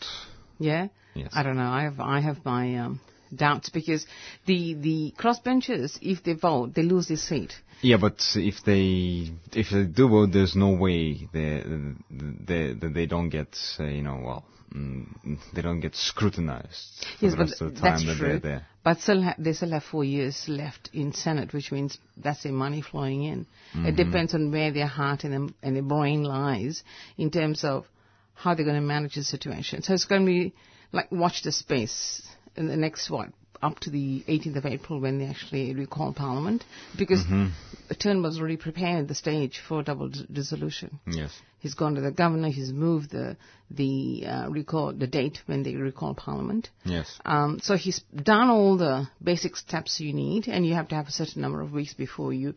Yeah. 0.59 0.89
Yes. 1.15 1.31
I 1.35 1.43
don't 1.45 1.57
know. 1.57 1.71
I 1.71 1.83
have 1.83 2.01
I 2.01 2.21
have 2.21 2.45
my 2.45 2.77
um, 2.77 3.01
doubts 3.37 3.71
because 3.71 4.07
the 4.47 4.75
the 4.75 5.15
crossbenchers, 5.19 5.99
if 6.03 6.23
they 6.25 6.35
vote, 6.35 6.75
they 6.75 6.83
lose 6.83 7.09
their 7.09 7.17
seat. 7.17 7.53
Yeah, 7.83 7.99
but 7.99 8.21
if 8.35 8.65
they 8.65 9.31
if 9.53 9.71
they 9.71 9.85
do 9.85 10.09
vote, 10.09 10.33
there's 10.33 10.57
no 10.57 10.71
way 10.71 11.29
they 11.33 11.63
they 12.11 12.73
they, 12.73 12.89
they 12.89 13.07
don't 13.07 13.29
get 13.29 13.57
uh, 13.79 13.85
you 13.85 14.03
know 14.03 14.21
well 14.25 14.45
mm, 14.75 15.07
they 15.53 15.63
don't 15.63 15.81
get 15.81 15.95
scrutinized 15.95 17.07
for 17.19 17.25
Yes, 17.27 17.33
the 17.33 17.37
but 17.37 17.49
rest 17.49 17.61
of 17.63 17.75
the 17.75 17.81
time 17.81 18.07
that 18.07 18.17
true. 18.17 18.29
they're 18.29 18.39
there. 18.39 18.67
But 18.83 19.01
still, 19.01 19.23
ha- 19.23 19.37
they 19.39 19.53
still 19.55 19.71
have 19.71 19.85
four 19.85 20.05
years 20.05 20.45
left 20.49 20.91
in 20.93 21.13
Senate, 21.13 21.53
which 21.55 21.73
means 21.73 21.99
that's 22.17 22.43
their 22.43 22.53
money 22.53 22.83
flowing 22.83 23.25
in. 23.25 23.47
Mm-hmm. 23.75 23.87
It 23.87 23.97
depends 23.97 24.35
on 24.35 24.51
where 24.53 24.71
their 24.73 24.87
heart 24.87 25.25
and, 25.25 25.55
and 25.63 25.77
their 25.77 25.83
brain 25.83 26.23
lies 26.23 26.83
in 27.17 27.31
terms 27.31 27.65
of 27.65 27.87
how 28.35 28.55
they're 28.55 28.65
going 28.65 28.81
to 28.81 28.87
manage 28.87 29.15
the 29.15 29.25
situation. 29.25 29.83
So 29.83 29.95
it's 29.95 30.05
going 30.05 30.23
to 30.23 30.27
be 30.27 30.55
like 30.93 31.11
watch 31.11 31.43
the 31.43 31.53
space 31.53 32.23
in 32.57 32.67
the 32.69 32.77
next 32.77 33.11
what 33.11 33.31
up 33.63 33.79
to 33.81 33.89
the 33.91 34.23
18th 34.29 34.57
of 34.57 34.67
April 34.67 35.01
when 35.01 35.19
they 35.19 35.25
actually 35.27 35.75
recall 35.75 36.13
Parliament, 36.13 36.63
because 36.99 37.21
Mm-hmm. 37.25 37.47
the 37.89 37.95
turn 37.95 38.23
was 38.23 38.39
already 38.39 38.59
prepared 38.59 39.09
the 39.09 39.15
stage 39.15 39.59
for 39.67 39.83
double 39.83 40.09
d- 40.11 40.27
dissolution. 40.31 41.01
Yes. 41.07 41.31
He's 41.61 41.73
gone 41.73 41.95
to 41.95 42.03
the 42.03 42.11
governor. 42.11 42.49
He's 42.51 42.71
moved 42.73 43.11
the 43.11 43.39
the 43.71 44.27
uh, 44.27 44.49
recall 44.51 44.93
the 44.93 45.07
date 45.07 45.39
when 45.47 45.63
they 45.63 45.77
recall 45.77 46.13
Parliament. 46.15 46.69
Yes. 46.85 47.19
Um, 47.25 47.59
so 47.63 47.75
he's 47.77 48.01
done 48.15 48.51
all 48.51 48.77
the 48.77 49.09
basic 49.23 49.57
steps 49.57 49.99
you 49.99 50.13
need, 50.13 50.47
and 50.47 50.67
you 50.67 50.75
have 50.75 50.89
to 50.89 50.95
have 50.95 51.09
a 51.09 51.13
certain 51.13 51.41
number 51.41 51.63
of 51.63 51.73
weeks 51.73 51.95
before 51.95 52.35
you 52.35 52.53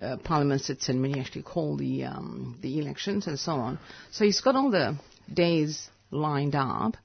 uh, 0.00 0.16
Parliament 0.18 0.60
sits 0.60 0.88
in 0.88 1.02
when 1.02 1.10
you 1.12 1.20
actually 1.20 1.42
call 1.42 1.76
the 1.76 2.04
um, 2.04 2.56
the 2.62 2.78
elections 2.78 3.26
and 3.26 3.36
so 3.36 3.52
on. 3.52 3.80
So 4.12 4.24
he's 4.24 4.40
got 4.40 4.54
all 4.54 4.70
the 4.70 4.96
days 5.32 5.88
lined 6.12 6.54
up, 6.54 6.96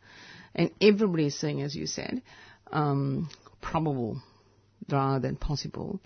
and 0.57 0.71
everybody's 0.81 1.35
saying, 1.35 1.61
as 1.61 1.75
you 1.75 1.85
said, 1.87 2.21
um, 2.71 3.29
probable 3.61 4.21
rather 4.89 5.19
than 5.19 5.35
possible, 5.35 5.99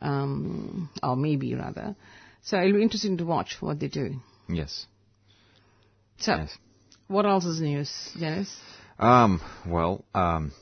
um, 0.00 0.88
or 1.02 1.16
maybe 1.16 1.54
rather. 1.54 1.94
So 2.42 2.58
it'll 2.60 2.74
be 2.74 2.82
interesting 2.82 3.16
to 3.18 3.24
watch 3.24 3.56
what 3.60 3.80
they 3.80 3.88
do. 3.88 4.16
Yes. 4.48 4.86
So, 6.18 6.36
Yes. 6.36 6.56
what 7.08 7.26
else 7.26 7.44
is 7.44 7.60
news, 7.60 7.90
Dennis? 8.18 8.54
Um. 8.98 9.40
Well. 9.66 10.04
Um. 10.14 10.52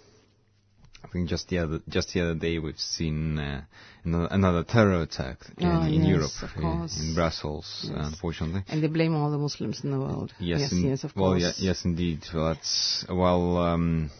I 1.04 1.08
think 1.08 1.28
just 1.28 1.48
the 1.48 1.58
other 1.58 1.80
just 1.88 2.12
the 2.14 2.20
other 2.22 2.34
day 2.34 2.58
we've 2.58 2.78
seen 2.78 3.38
uh, 3.38 3.62
another, 4.04 4.62
terror 4.64 5.02
attack 5.02 5.38
in, 5.58 5.66
Oh, 5.68 5.82
in 5.82 6.04
yes, 6.04 6.06
Europe, 6.06 6.30
uh, 6.64 6.88
in 7.02 7.14
Brussels, 7.14 7.86
Yes. 7.88 8.06
unfortunately. 8.06 8.62
And 8.68 8.82
they 8.82 8.86
blame 8.88 9.14
all 9.14 9.30
the 9.30 9.38
Muslims 9.38 9.82
in 9.84 9.90
the 9.90 9.98
world. 9.98 10.32
Yes, 10.38 10.60
yes, 10.60 10.72
in- 10.72 10.84
yes, 10.86 11.04
of 11.04 11.14
well, 11.16 11.32
course. 11.32 11.58
ye- 11.58 11.66
yes, 11.66 11.84
indeed. 11.84 12.24
Well, 12.32 12.48
that's 12.54 13.04
well. 13.08 13.58
Um, 13.58 14.10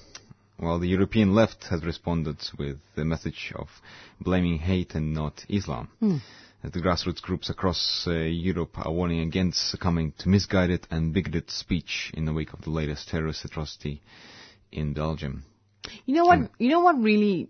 well, 0.59 0.79
the 0.79 0.89
European 0.89 1.35
left 1.35 1.65
has 1.71 1.85
responded 1.85 2.37
with 2.59 2.79
the 2.95 3.05
message 3.05 3.53
of 3.57 3.69
blaming 4.21 4.59
hate 4.59 4.95
and 4.95 5.12
not 5.15 5.45
Islam. 5.49 5.89
Uh, 6.01 6.69
The 6.69 6.81
grassroots 6.81 7.21
groups 7.23 7.51
across 7.51 8.05
uh, 8.07 8.12
Europe 8.12 8.79
are 8.79 8.93
warning 8.93 9.21
against 9.21 9.71
succumbing 9.71 10.12
to 10.19 10.29
misguided 10.29 10.87
and 10.91 11.12
bigoted 11.12 11.51
speech 11.51 12.12
in 12.15 12.25
the 12.25 12.33
wake 12.33 12.53
of 12.53 12.61
the 12.62 12.71
latest 12.71 13.09
terrorist 13.09 13.45
atrocity 13.45 14.01
in 14.71 14.93
Belgium. 14.95 15.43
You 16.07 16.15
know 16.15 16.25
what? 16.25 16.51
You 16.59 16.69
know 16.71 16.81
what 16.81 16.99
really 16.99 17.49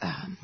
um, 0.00 0.36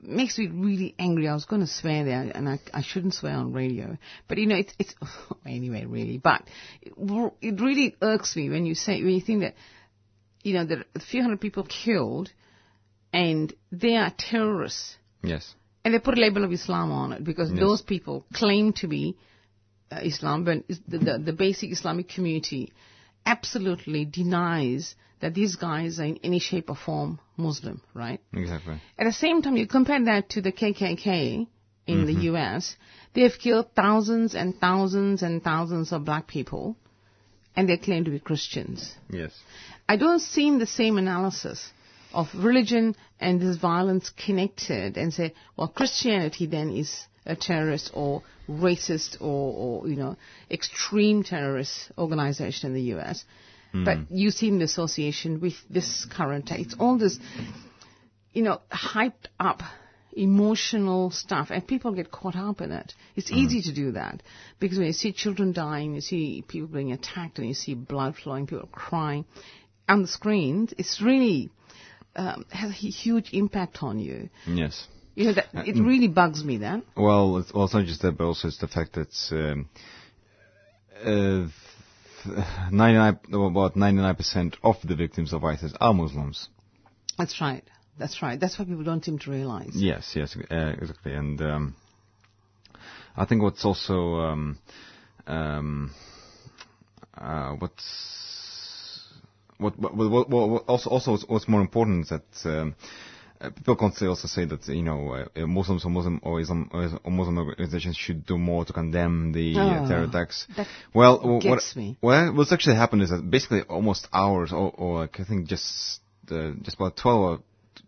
makes 0.00 0.38
me 0.38 0.48
really 0.48 0.94
angry. 0.98 1.28
I 1.28 1.34
was 1.34 1.44
going 1.44 1.60
to 1.62 1.66
swear 1.66 2.04
there, 2.04 2.30
and 2.34 2.48
I, 2.48 2.58
I 2.72 2.82
shouldn't 2.82 3.14
swear 3.14 3.34
on 3.34 3.52
radio. 3.52 3.96
But 4.28 4.38
you 4.38 4.46
know, 4.46 4.56
it's 4.56 4.72
it's 4.78 4.94
anyway, 5.46 5.84
really. 5.84 6.18
But 6.18 6.42
it, 6.82 6.94
it 7.40 7.60
really 7.60 7.96
irks 8.00 8.36
me 8.36 8.50
when 8.50 8.66
you 8.66 8.74
say 8.74 9.02
when 9.02 9.12
you 9.14 9.20
think 9.20 9.40
that 9.40 9.54
you 10.42 10.54
know 10.54 10.64
there 10.64 10.78
are 10.78 10.84
a 10.94 11.00
few 11.00 11.22
hundred 11.22 11.40
people 11.40 11.64
killed, 11.64 12.30
and 13.12 13.52
they 13.72 13.96
are 13.96 14.12
terrorists, 14.16 14.96
Yes. 15.22 15.54
and 15.84 15.94
they 15.94 15.98
put 15.98 16.16
a 16.16 16.20
label 16.20 16.44
of 16.44 16.52
Islam 16.52 16.92
on 16.92 17.12
it 17.12 17.24
because 17.24 17.50
Yes. 17.50 17.60
those 17.60 17.82
people 17.82 18.24
claim 18.32 18.72
to 18.74 18.86
be 18.86 19.16
uh, 19.90 20.00
Islam, 20.02 20.44
but 20.44 20.66
the, 20.88 20.98
the, 20.98 21.18
the 21.26 21.32
basic 21.32 21.72
Islamic 21.72 22.08
community 22.08 22.72
absolutely 23.26 24.04
denies 24.04 24.94
that 25.20 25.34
these 25.34 25.56
guys 25.56 25.98
are 25.98 26.04
in 26.04 26.18
any 26.22 26.38
shape 26.38 26.70
or 26.70 26.76
form 26.76 27.18
Muslim, 27.36 27.82
right? 27.92 28.20
Exactly. 28.32 28.80
At 28.98 29.04
the 29.04 29.12
same 29.12 29.42
time, 29.42 29.56
you 29.56 29.66
compare 29.66 30.02
that 30.04 30.30
to 30.30 30.40
the 30.40 30.52
KKK 30.52 31.46
in 31.86 32.06
the 32.06 32.12
mm-hmm. 32.12 32.22
U.S., 32.22 32.76
they've 33.14 33.36
killed 33.38 33.74
thousands 33.74 34.34
and 34.34 34.58
thousands 34.58 35.22
and 35.22 35.42
thousands 35.42 35.92
of 35.92 36.04
black 36.04 36.26
people, 36.26 36.76
and 37.54 37.68
they 37.68 37.76
claim 37.76 38.04
to 38.04 38.10
be 38.10 38.20
Christians. 38.20 38.94
Yes. 39.10 39.32
I 39.88 39.96
don't 39.96 40.20
see 40.20 40.56
the 40.58 40.66
same 40.66 40.98
analysis 40.98 41.70
of 42.12 42.28
religion 42.34 42.96
and 43.20 43.40
this 43.40 43.56
violence 43.56 44.10
connected 44.10 44.96
and 44.96 45.12
say, 45.12 45.34
well, 45.56 45.68
Christianity 45.68 46.46
then 46.46 46.70
is 46.70 47.06
a 47.26 47.36
terrorist 47.36 47.90
or 47.94 48.22
racist 48.48 49.20
or, 49.20 49.82
or 49.82 49.88
you 49.88 49.96
know, 49.96 50.16
extreme 50.50 51.22
terrorist 51.22 51.90
organization 51.98 52.68
in 52.68 52.74
the 52.74 52.82
U.S. 52.82 53.24
But 53.84 54.10
you 54.10 54.30
see 54.30 54.50
the 54.50 54.64
association 54.64 55.40
with 55.40 55.54
this 55.68 56.06
current, 56.10 56.50
it's 56.50 56.74
all 56.78 56.96
this, 56.96 57.18
you 58.32 58.42
know, 58.42 58.60
hyped 58.70 59.26
up 59.38 59.62
emotional 60.12 61.10
stuff 61.10 61.48
and 61.50 61.66
people 61.66 61.92
get 61.92 62.10
caught 62.10 62.36
up 62.36 62.62
in 62.62 62.72
it. 62.72 62.94
It's 63.16 63.30
easy 63.30 63.60
to 63.62 63.74
do 63.74 63.92
that 63.92 64.22
because 64.58 64.78
when 64.78 64.86
you 64.86 64.92
see 64.94 65.12
children 65.12 65.52
dying, 65.52 65.94
you 65.94 66.00
see 66.00 66.42
people 66.46 66.68
being 66.68 66.92
attacked 66.92 67.38
and 67.38 67.48
you 67.48 67.54
see 67.54 67.74
blood 67.74 68.16
flowing, 68.16 68.46
people 68.46 68.68
crying 68.72 69.26
on 69.88 70.02
the 70.02 70.08
screens, 70.08 70.72
it's 70.78 71.02
really 71.02 71.50
um, 72.16 72.46
has 72.50 72.70
a 72.70 72.72
huge 72.72 73.30
impact 73.32 73.82
on 73.82 73.98
you. 73.98 74.30
Yes. 74.46 74.86
You 75.16 75.24
know, 75.24 75.32
that, 75.32 75.46
it 75.66 75.80
really 75.80 76.08
bugs 76.08 76.44
me 76.44 76.58
that. 76.58 76.82
Well, 76.94 77.38
it's 77.38 77.50
also 77.50 77.78
not 77.78 77.86
just 77.86 78.02
that, 78.02 78.18
but 78.18 78.24
also 78.24 78.48
it's 78.48 78.58
the 78.58 78.68
fact 78.68 78.92
that 78.92 79.08
um, 79.32 79.68
uh, 81.02 81.48
99, 82.70 83.18
about 83.32 83.76
99% 83.76 84.56
of 84.62 84.76
the 84.84 84.94
victims 84.94 85.32
of 85.32 85.42
ISIS 85.42 85.72
are 85.80 85.94
Muslims. 85.94 86.50
That's 87.16 87.40
right. 87.40 87.64
That's 87.98 88.20
right. 88.20 88.38
That's 88.38 88.58
what 88.58 88.68
people 88.68 88.84
don't 88.84 89.02
seem 89.02 89.18
to 89.20 89.30
realize. 89.30 89.70
Yes, 89.72 90.12
yes, 90.14 90.36
uh, 90.36 90.54
exactly. 90.54 91.14
And 91.14 91.40
um, 91.40 91.76
I 93.16 93.24
think 93.24 93.42
what's 93.42 93.64
also 93.64 94.16
um, 94.16 94.58
um, 95.26 95.94
uh, 97.16 97.52
what's 97.52 99.02
what, 99.56 99.78
what, 99.78 99.96
what, 99.96 100.28
what, 100.28 100.48
what 100.50 100.64
also 100.66 100.90
also 100.90 101.12
what's, 101.12 101.24
what's 101.26 101.48
more 101.48 101.62
important 101.62 102.04
is 102.04 102.10
that 102.10 102.50
um, 102.50 102.74
uh, 103.40 103.50
people 103.50 103.76
can 103.76 103.92
say 103.92 104.06
also 104.06 104.28
say 104.28 104.44
that 104.44 104.66
you 104.68 104.82
know 104.82 105.12
uh, 105.36 105.46
Muslims 105.46 105.84
or 105.84 105.90
Muslim 105.90 106.20
or 106.22 106.40
Islam 106.40 106.70
or 106.72 107.10
Muslim 107.10 107.38
organizations 107.38 107.96
should 107.96 108.26
do 108.26 108.38
more 108.38 108.64
to 108.64 108.72
condemn 108.72 109.32
the 109.32 109.54
uh, 109.58 109.60
Oh, 109.84 109.88
terror 109.88 110.04
attacks. 110.04 110.46
well, 110.94 111.40
gets 111.40 111.74
what, 111.76 111.94
well, 112.02 112.34
what's 112.34 112.52
actually 112.52 112.76
happened 112.76 113.02
is 113.02 113.10
that 113.10 113.28
basically 113.30 113.62
almost 113.62 114.08
hours 114.12 114.52
or, 114.52 114.72
or 114.76 115.00
like 115.00 115.18
I 115.20 115.24
think 115.24 115.46
just 115.46 116.00
uh, 116.30 116.52
just 116.62 116.76
about 116.76 116.96
12 116.96 117.42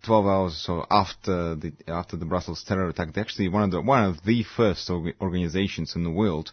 12 0.04 0.26
hours 0.26 0.52
or 0.68 0.82
so 0.82 0.86
after 0.90 1.54
the 1.54 1.72
after 1.88 2.16
the 2.16 2.24
Brussels 2.26 2.62
terror 2.66 2.88
attack, 2.88 3.14
they 3.14 3.20
actually 3.20 3.48
one 3.48 3.62
of 3.64 3.70
the 3.70 3.80
one 3.80 4.04
of 4.04 4.22
the 4.24 4.42
first 4.56 4.88
org- 4.90 5.14
organizations 5.20 5.96
in 5.96 6.04
the 6.04 6.10
world 6.10 6.52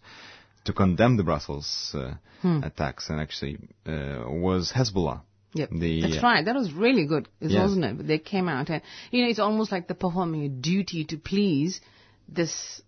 to 0.66 0.74
condemn 0.74 1.18
the 1.18 1.24
Brussels 1.24 1.92
uh, 1.94 2.14
Hmm. 2.42 2.62
attacks, 2.64 3.10
and 3.10 3.20
actually 3.20 3.58
uh, 3.88 4.24
was 4.28 4.72
Hezbollah. 4.75 5.22
Yep. 5.56 5.70
The- 5.72 6.02
That's 6.02 6.22
right. 6.24 6.44
That 6.46 6.56
was 6.56 6.72
really 6.74 7.06
good, 7.06 7.28
Yes. 7.40 7.54
wasn't 7.62 7.86
it? 7.86 8.08
They 8.08 8.20
came 8.20 8.48
out 8.50 8.70
and, 8.70 8.82
you 9.12 9.24
know, 9.24 9.30
it's 9.30 9.40
almost 9.40 9.72
like 9.72 9.88
they're 9.88 9.96
performing 10.08 10.44
a 10.44 10.50
duty 10.50 11.06
to 11.06 11.18
please 11.18 11.80
this 12.28 12.82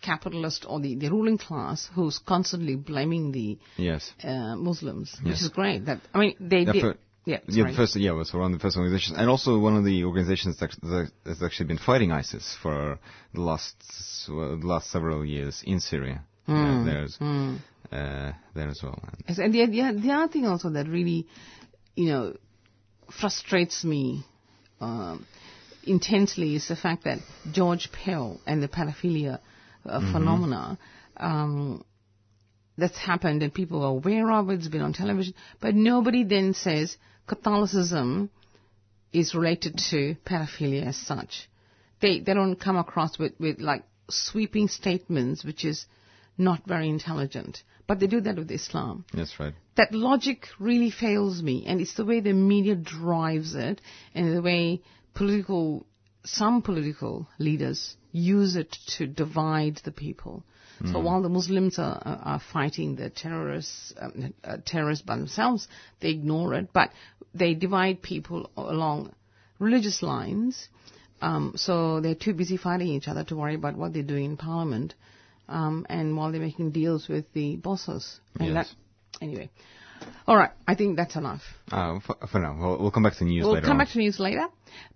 capitalist 0.00 0.64
or 0.68 0.80
the, 0.80 0.94
the 0.96 1.08
ruling 1.10 1.38
class 1.38 1.88
who's 1.94 2.18
constantly 2.18 2.76
blaming 2.76 3.30
the 3.32 3.58
Yes. 3.76 4.10
uh, 4.22 4.56
Muslims, 4.56 5.16
which 5.22 5.40
is 5.42 5.48
great. 5.48 5.84
That 5.86 6.00
I 6.14 6.18
mean, 6.18 6.34
they 6.40 6.60
Yeah, 6.60 6.72
did. 6.72 6.84
yeah, 7.26 7.38
Yeah, 7.46 7.66
the 7.70 7.76
first, 7.76 7.96
yeah, 7.96 8.12
was 8.12 8.32
one 8.32 8.52
of 8.52 8.58
the 8.58 8.62
first 8.62 8.76
organizations, 8.76 9.18
and 9.18 9.28
also 9.30 9.58
one 9.58 9.76
of 9.76 9.84
the 9.84 10.04
organizations 10.04 10.58
that 10.60 10.72
that 10.82 11.10
has 11.26 11.42
actually 11.42 11.66
been 11.72 11.78
fighting 11.90 12.10
ISIS 12.12 12.56
for 12.62 12.98
the 13.32 13.40
last 13.50 13.76
well, 14.28 14.56
the 14.58 14.66
last 14.66 14.90
several 14.90 15.24
years 15.24 15.62
in 15.72 15.80
Syria. 15.80 16.22
Uh, 16.46 16.84
there's 16.84 17.14
uh, 17.20 18.32
there 18.54 18.68
as 18.68 18.80
well. 18.82 18.98
And 19.26 19.38
And 19.38 19.54
the, 19.54 19.66
the, 19.66 20.00
the 20.06 20.12
other 20.12 20.30
thing 20.32 20.44
also 20.46 20.68
that 20.76 20.86
really, 20.88 21.26
you 21.94 22.06
know, 22.06 22.36
frustrates 23.18 23.84
me 23.84 24.24
um, 24.80 25.26
intensely 25.86 26.54
is 26.54 26.68
the 26.68 26.76
fact 26.76 27.04
that 27.04 27.18
George 27.52 27.90
Pell 27.92 28.40
and 28.46 28.62
the 28.62 28.68
pedophilia 28.68 29.40
uh, 29.86 30.12
phenomena, 30.12 30.78
um, 31.16 31.84
that's 32.76 32.98
happened 32.98 33.42
and 33.42 33.54
people 33.54 33.84
are 33.84 33.90
aware 33.90 34.30
of 34.32 34.50
it, 34.50 34.54
it's 34.54 34.68
been 34.68 34.80
on 34.80 34.92
television, 34.92 35.34
but 35.60 35.74
nobody 35.74 36.24
then 36.24 36.54
says 36.54 36.96
Catholicism 37.26 38.30
is 39.12 39.34
related 39.34 39.78
to 39.90 40.16
pedophilia 40.26 40.86
as 40.86 40.96
such. 40.96 41.48
They, 42.00 42.20
they 42.20 42.34
don't 42.34 42.56
come 42.56 42.76
across 42.76 43.18
with, 43.18 43.32
with 43.38 43.60
like 43.60 43.84
sweeping 44.10 44.68
statements, 44.68 45.44
which 45.44 45.64
is 45.64 45.86
not 46.36 46.66
very 46.66 46.88
intelligent. 46.88 47.62
But 47.86 48.00
they 48.00 48.06
do 48.06 48.20
that 48.22 48.36
with 48.36 48.50
Islam. 48.50 49.04
That's 49.12 49.38
right. 49.38 49.54
That 49.76 49.92
logic 49.92 50.48
really 50.58 50.90
fails 50.90 51.42
me, 51.42 51.64
and 51.66 51.80
it's 51.80 51.94
the 51.94 52.04
way 52.04 52.20
the 52.20 52.32
media 52.32 52.74
drives 52.74 53.54
it, 53.54 53.80
and 54.14 54.34
the 54.34 54.42
way 54.42 54.82
political, 55.12 55.86
some 56.24 56.62
political 56.62 57.28
leaders 57.38 57.96
use 58.12 58.56
it 58.56 58.76
to 58.96 59.06
divide 59.06 59.80
the 59.84 59.92
people. 59.92 60.44
So 60.92 60.98
while 61.00 61.22
the 61.22 61.28
Muslims 61.28 61.78
are, 61.78 62.02
are, 62.04 62.20
are 62.24 62.40
fighting 62.52 62.96
the 62.96 63.08
terrorists, 63.08 63.94
um, 63.96 64.34
uh, 64.42 64.56
terrorists 64.66 65.04
by 65.04 65.16
themselves, 65.16 65.68
they 66.00 66.10
ignore 66.10 66.54
it, 66.54 66.72
but 66.72 66.90
they 67.32 67.54
divide 67.54 68.02
people 68.02 68.50
along 68.56 69.14
religious 69.58 70.02
lines. 70.02 70.68
Um, 71.22 71.52
so 71.56 72.00
they're 72.00 72.16
too 72.16 72.34
busy 72.34 72.56
fighting 72.56 72.88
each 72.88 73.08
other 73.08 73.24
to 73.24 73.36
worry 73.36 73.54
about 73.54 73.76
what 73.76 73.92
they're 73.92 74.02
doing 74.02 74.24
in 74.24 74.36
Parliament, 74.36 74.94
um, 75.48 75.86
and 75.88 76.16
while 76.16 76.30
they're 76.32 76.40
making 76.40 76.70
deals 76.70 77.08
with 77.08 77.24
the 77.32 77.56
bosses. 77.56 78.20
And 78.38 78.54
Yes. 78.54 78.68
that, 79.20 79.24
anyway, 79.24 79.50
all 80.26 80.36
right. 80.36 80.50
I 80.66 80.74
think 80.74 80.96
that's 80.96 81.16
enough. 81.16 81.42
Uh, 81.70 82.00
for, 82.00 82.16
for 82.30 82.38
now, 82.40 82.56
we'll, 82.58 82.78
we'll 82.78 82.90
come 82.90 83.02
back 83.02 83.16
to 83.18 83.24
news 83.24 83.44
We'll 83.44 83.54
later 83.54 83.66
come 83.66 83.78
on. 83.80 83.84
back 83.84 83.92
to 83.92 83.98
news 83.98 84.18
later, 84.18 84.46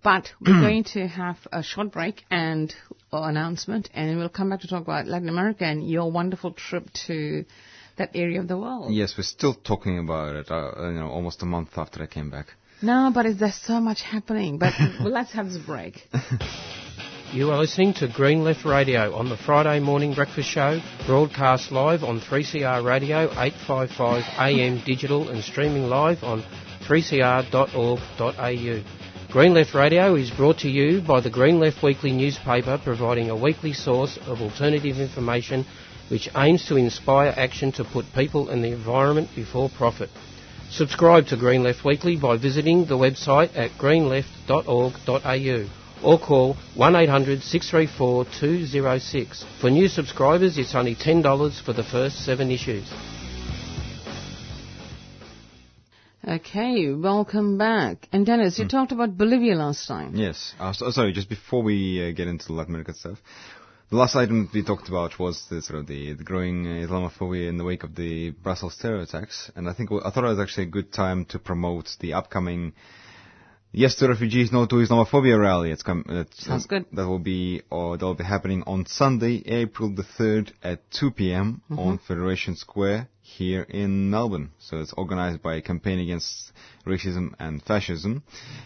but 0.03 0.29
we're 0.45 0.59
going 0.67 0.83
to 0.95 1.07
have 1.07 1.37
a 1.51 1.63
short 1.63 1.91
break 1.91 2.23
and 2.29 2.73
uh, 3.13 3.21
announcement, 3.23 3.89
and 3.93 4.17
we'll 4.17 4.29
come 4.29 4.49
back 4.49 4.61
to 4.61 4.67
talk 4.67 4.81
about 4.83 5.07
Latin 5.07 5.29
America 5.29 5.65
and 5.65 5.89
your 5.89 6.11
wonderful 6.11 6.51
trip 6.51 6.89
to 7.07 7.45
that 7.97 8.11
area 8.15 8.39
of 8.39 8.47
the 8.47 8.57
world. 8.57 8.93
Yes, 8.93 9.13
we're 9.17 9.23
still 9.23 9.53
talking 9.53 9.99
about 9.99 10.35
it. 10.35 10.49
Uh, 10.49 10.71
you 10.89 10.99
know, 10.99 11.09
almost 11.09 11.41
a 11.41 11.45
month 11.45 11.69
after 11.77 12.01
I 12.01 12.07
came 12.07 12.29
back. 12.29 12.47
No, 12.81 13.11
but 13.13 13.25
there's 13.37 13.55
so 13.55 13.79
much 13.81 14.01
happening. 14.01 14.57
But 14.57 14.73
well, 14.99 15.09
let's 15.11 15.33
have 15.33 15.47
this 15.47 15.57
break. 15.57 16.07
You 17.31 17.51
are 17.51 17.59
listening 17.59 17.93
to 17.95 18.07
Green 18.07 18.43
Left 18.43 18.65
Radio 18.65 19.13
on 19.13 19.29
the 19.29 19.37
Friday 19.37 19.79
morning 19.79 20.15
breakfast 20.15 20.49
show, 20.49 20.81
broadcast 21.05 21.71
live 21.71 22.03
on 22.03 22.19
3CR 22.19 22.83
Radio 22.83 23.29
855 23.37 24.23
AM 24.39 24.83
digital 24.83 25.29
and 25.29 25.43
streaming 25.43 25.89
live 25.89 26.23
on 26.23 26.43
3cr.org.au. 26.87 28.83
Green 29.31 29.53
Left 29.53 29.75
Radio 29.75 30.15
is 30.15 30.31
brought 30.31 30.57
to 30.59 30.69
you 30.71 31.01
by 31.01 31.21
the 31.21 31.29
Green 31.29 31.59
Left 31.59 31.83
Weekly 31.83 32.13
newspaper 32.13 32.79
providing 32.83 33.29
a 33.29 33.35
weekly 33.35 33.73
source 33.73 34.17
of 34.25 34.41
alternative 34.41 34.99
information 34.99 35.67
which 36.09 36.29
aims 36.35 36.65
to 36.65 36.77
inspire 36.77 37.31
action 37.37 37.71
to 37.73 37.83
put 37.83 38.11
people 38.15 38.49
and 38.49 38.63
the 38.63 38.71
environment 38.71 39.29
before 39.35 39.69
profit. 39.69 40.09
Subscribe 40.71 41.27
to 41.27 41.37
Green 41.37 41.61
Left 41.61 41.85
Weekly 41.85 42.15
by 42.17 42.37
visiting 42.37 42.85
the 42.85 42.97
website 42.97 43.55
at 43.55 43.69
greenleft.org.au 43.77 45.69
or 46.03 46.19
call 46.19 46.55
1800 46.75 47.41
634 47.41 48.25
206. 48.39 49.45
For 49.61 49.69
new 49.69 49.87
subscribers, 49.87 50.57
it's 50.57 50.75
only 50.75 50.95
$10 50.95 51.61
for 51.63 51.73
the 51.73 51.83
first 51.83 52.23
seven 52.25 52.51
issues. 52.51 52.91
Okay, 56.27 56.93
welcome 56.93 57.57
back. 57.57 58.07
And 58.11 58.25
Dennis, 58.25 58.59
you 58.59 58.67
talked 58.67 58.91
about 58.91 59.17
Bolivia 59.17 59.55
last 59.55 59.87
time. 59.87 60.15
Yes. 60.15 60.53
Uh, 60.59 60.73
so, 60.73 60.91
sorry, 60.91 61.13
just 61.13 61.29
before 61.29 61.63
we 61.63 62.07
uh, 62.07 62.11
get 62.11 62.27
into 62.27 62.45
the 62.47 62.53
Latin 62.53 62.73
America 62.75 62.93
stuff, 62.93 63.17
the 63.89 63.95
last 63.95 64.15
item 64.15 64.49
we 64.53 64.63
talked 64.63 64.89
about 64.89 65.17
was 65.17 65.43
the 65.49 65.61
sort 65.61 65.79
of 65.79 65.87
the, 65.87 66.13
the 66.13 66.23
growing 66.23 66.67
uh, 66.67 66.85
Islamophobia 66.85 67.49
in 67.49 67.57
the 67.57 67.63
wake 67.63 67.83
of 67.83 67.95
the 67.95 68.29
Brussels 68.29 68.77
terror 68.79 68.99
attacks, 68.99 69.49
and 69.55 69.67
I 69.67 69.73
think 69.73 69.91
I 69.91 70.11
thought 70.11 70.25
it 70.25 70.27
was 70.27 70.39
actually 70.39 70.67
a 70.67 70.69
good 70.69 70.93
time 70.93 71.25
to 71.25 71.39
promote 71.39 71.89
the 71.99 72.13
upcoming 72.13 72.73
Yes 73.71 73.95
to 73.95 74.07
Refugees, 74.07 74.51
No 74.51 74.65
to 74.65 74.75
Islamophobia 74.77 75.39
rally. 75.39 75.69
It's 75.71 75.83
come. 75.83 76.03
It's, 76.09 76.43
Sounds 76.45 76.65
good. 76.65 76.85
That 76.91 77.07
will 77.07 77.19
be, 77.19 77.61
or 77.69 77.97
that 77.97 78.03
will 78.05 78.15
be 78.15 78.23
happening 78.23 78.63
on 78.65 78.87
Sunday, 78.87 79.43
April 79.45 79.93
the 79.93 80.01
third 80.01 80.51
at 80.63 80.79
2 80.91 81.11
p.m. 81.11 81.61
Mm-hmm. 81.69 81.79
on 81.79 81.97
Federation 81.99 82.55
Square 82.55 83.09
here 83.21 83.61
in 83.61 84.09
Melbourne. 84.09 84.49
So 84.57 84.77
it's 84.79 84.91
organized 84.93 85.43
by 85.43 85.55
a 85.55 85.61
campaign 85.61 85.99
against 85.99 86.51
racism 86.85 87.33
and 87.39 87.61
fascism, 87.61 88.23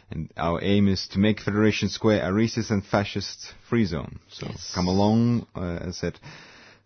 and 0.10 0.32
our 0.38 0.64
aim 0.64 0.88
is 0.88 1.06
to 1.10 1.20
make 1.20 1.42
Federation 1.42 1.90
Square 1.90 2.24
a 2.26 2.32
racist 2.32 2.72
and 2.72 2.84
fascist 2.86 3.54
free 3.70 3.86
zone. 3.86 4.20
So 4.30 4.48
Yes. 4.50 4.72
come 4.74 4.88
along, 4.88 5.48
uh, 5.54 5.80
as 5.82 5.98
I 5.98 6.00
said, 6.00 6.20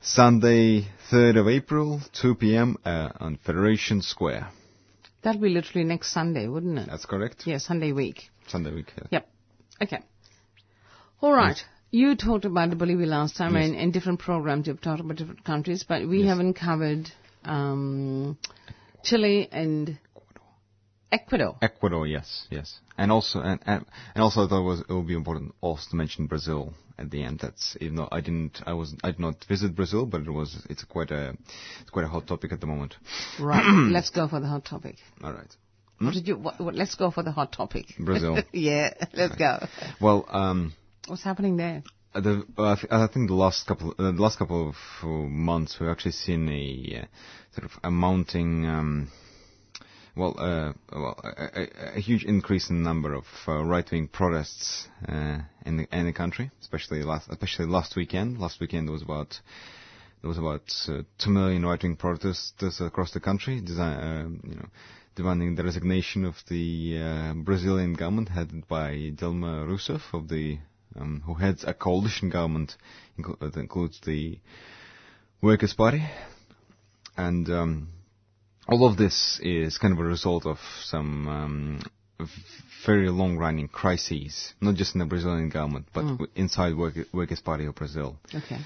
Sunday, 0.02 0.88
3rd 1.12 1.38
of 1.40 1.48
April, 1.48 2.02
2 2.14 2.34
p.m. 2.36 2.78
Uh, 2.84 3.10
on 3.20 3.38
Federation 3.38 4.02
Square. 4.02 4.48
That'll 5.28 5.42
be 5.42 5.50
literally 5.50 5.84
next 5.86 6.14
Sunday, 6.14 6.48
wouldn't 6.48 6.80
it? 6.80 6.88
That's 6.90 7.06
correct. 7.06 7.44
Yeah, 7.46 7.58
Sunday 7.58 7.92
week. 7.92 8.30
Sunday 8.48 8.74
week. 8.74 8.94
Yeah. 8.98 9.08
Yep. 9.12 9.30
Okay. 9.84 10.00
All 11.22 11.34
right. 11.34 11.58
You 11.92 12.16
talked 12.16 12.46
about 12.46 12.78
Bolivia 12.78 13.08
last 13.08 13.36
time, 13.36 13.54
Yes. 13.56 13.66
and 13.68 13.76
in 13.76 13.92
different 13.92 14.20
programs 14.20 14.68
you've 14.68 14.80
talked 14.80 15.02
about 15.02 15.18
different 15.18 15.44
countries, 15.44 15.84
but 15.84 16.08
we 16.08 16.20
Yes. 16.20 16.30
haven't 16.30 16.54
covered 16.54 17.12
um, 17.44 18.38
Chile 19.04 19.50
and 19.52 20.00
Ecuador. 21.12 21.58
Ecuador, 21.62 22.06
yes, 22.06 22.48
yes, 22.50 22.80
and 22.98 23.12
also 23.12 23.40
and 23.40 23.60
and, 23.66 23.86
and 24.14 24.24
also 24.24 24.46
I 24.46 24.48
thought 24.48 24.60
it 24.62 24.68
was 24.68 24.80
it 24.82 24.94
would 24.94 25.08
be 25.08 25.14
important 25.14 25.56
also 25.62 25.90
to 25.92 25.96
mention 25.96 26.28
Brazil 26.28 26.74
at 26.98 27.10
the 27.12 27.24
end. 27.24 27.40
That's 27.42 27.78
even 27.80 27.96
though 27.96 28.10
I 28.12 28.22
didn't, 28.22 28.62
I 28.66 28.74
was 28.74 28.94
I 29.04 29.12
did 29.12 29.20
not 29.20 29.46
visit 29.48 29.76
Brazil, 29.76 30.06
but 30.06 30.22
it 30.22 30.32
was 30.32 30.66
it's 30.70 30.84
quite 30.84 31.12
a 31.12 31.36
it's 31.82 31.90
quite 31.92 32.06
a 32.06 32.10
hot 32.10 32.28
topic 32.28 32.52
at 32.52 32.60
the 32.60 32.68
moment. 32.68 32.96
Right. 33.40 33.64
let's 33.92 34.10
go 34.10 34.28
for 34.28 34.40
the 34.40 34.48
hot 34.48 34.66
topic. 34.66 34.96
All 35.24 35.32
right, 35.32 35.56
What 36.00 36.14
did 36.14 36.28
you? 36.28 36.36
What, 36.38 36.60
what, 36.60 36.76
let's 36.76 36.96
go 36.96 37.10
for 37.12 37.24
the 37.24 37.32
hot 37.32 37.54
topic. 37.54 37.86
Brazil. 38.00 38.40
yeah, 38.52 38.94
let's 39.14 39.36
go. 39.36 39.66
well, 40.02 40.26
um, 40.30 40.74
What's 41.08 41.24
happening 41.24 41.56
there? 41.56 41.84
The, 42.14 42.46
uh, 42.58 42.76
I 42.92 43.08
think 43.14 43.30
the 43.30 43.36
last 43.36 43.66
couple, 43.66 43.94
uh, 43.98 44.12
the 44.12 44.22
last 44.22 44.38
couple 44.38 44.70
of 44.70 45.08
months, 45.08 45.78
we've 45.80 45.90
actually 45.90 46.12
seen 46.14 46.50
a 46.50 47.04
uh, 47.04 47.06
sort 47.56 47.72
of 47.72 47.72
a 47.84 47.92
mounting, 47.92 48.66
um, 48.66 49.12
well, 50.18 50.36
uh, 50.38 50.74
well, 50.92 51.20
a, 51.24 51.96
a, 51.98 52.00
huge 52.00 52.24
increase 52.26 52.70
in 52.70 52.78
the 52.78 52.84
number 52.84 53.14
of 53.14 53.26
uh, 53.48 53.64
right-wing 53.64 54.08
protests 54.08 54.88
uh, 55.08 55.40
in 55.66 55.78
the 55.78 55.88
in 55.92 56.06
the 56.06 56.14
country, 56.14 56.50
especially 56.62 57.04
last, 57.04 57.30
especially 57.30 57.68
last 57.68 57.96
weekend. 57.96 58.40
Last 58.40 58.60
weekend 58.60 58.88
there 58.88 58.94
was 58.94 59.04
about 59.04 59.40
there 60.22 60.28
was 60.28 60.38
about 60.38 60.74
uh, 60.88 61.04
two 61.20 61.30
million 61.30 61.66
right-wing 61.66 61.96
protesters 61.96 62.82
across 62.82 63.12
the 63.12 63.20
country, 63.20 63.62
um, 63.80 64.42
you 64.44 64.56
know, 64.56 64.66
demanding 65.16 65.56
the 65.56 65.64
resignation 65.64 66.26
of 66.26 66.36
the 66.50 67.00
uh, 67.00 67.34
Brazilian 67.34 67.94
government 67.94 68.30
headed 68.30 68.68
by 68.68 68.92
Dilma 69.16 69.68
Rousseff 69.68 70.02
of 70.14 70.28
the 70.30 70.58
um, 71.00 71.22
who 71.26 71.36
heads 71.36 71.64
a 71.64 71.74
coalition 71.74 72.30
government 72.30 72.76
that 73.40 73.56
includes 73.56 74.00
the 74.06 74.40
Workers' 75.42 75.74
Party, 75.76 76.04
and 77.16 77.48
um, 77.50 77.88
all 78.68 78.86
of 78.88 78.98
this 78.98 79.40
is 79.42 79.78
kind 79.78 79.94
of 79.94 80.00
a 80.00 80.04
result 80.04 80.46
of 80.46 80.58
some 80.84 81.28
um, 81.28 81.82
very 82.86 83.10
long-running 83.10 83.68
crises, 83.68 84.54
not 84.62 84.76
just 84.76 84.96
in 84.96 85.00
the 85.00 85.06
Brazilian 85.06 85.50
government, 85.50 85.88
but 85.94 86.02
w- 86.02 86.28
inside 86.36 86.76
work- 86.76 87.08
Workers' 87.14 87.40
Party 87.42 87.66
of 87.66 87.76
Brazil 87.76 88.18
Okay. 88.34 88.58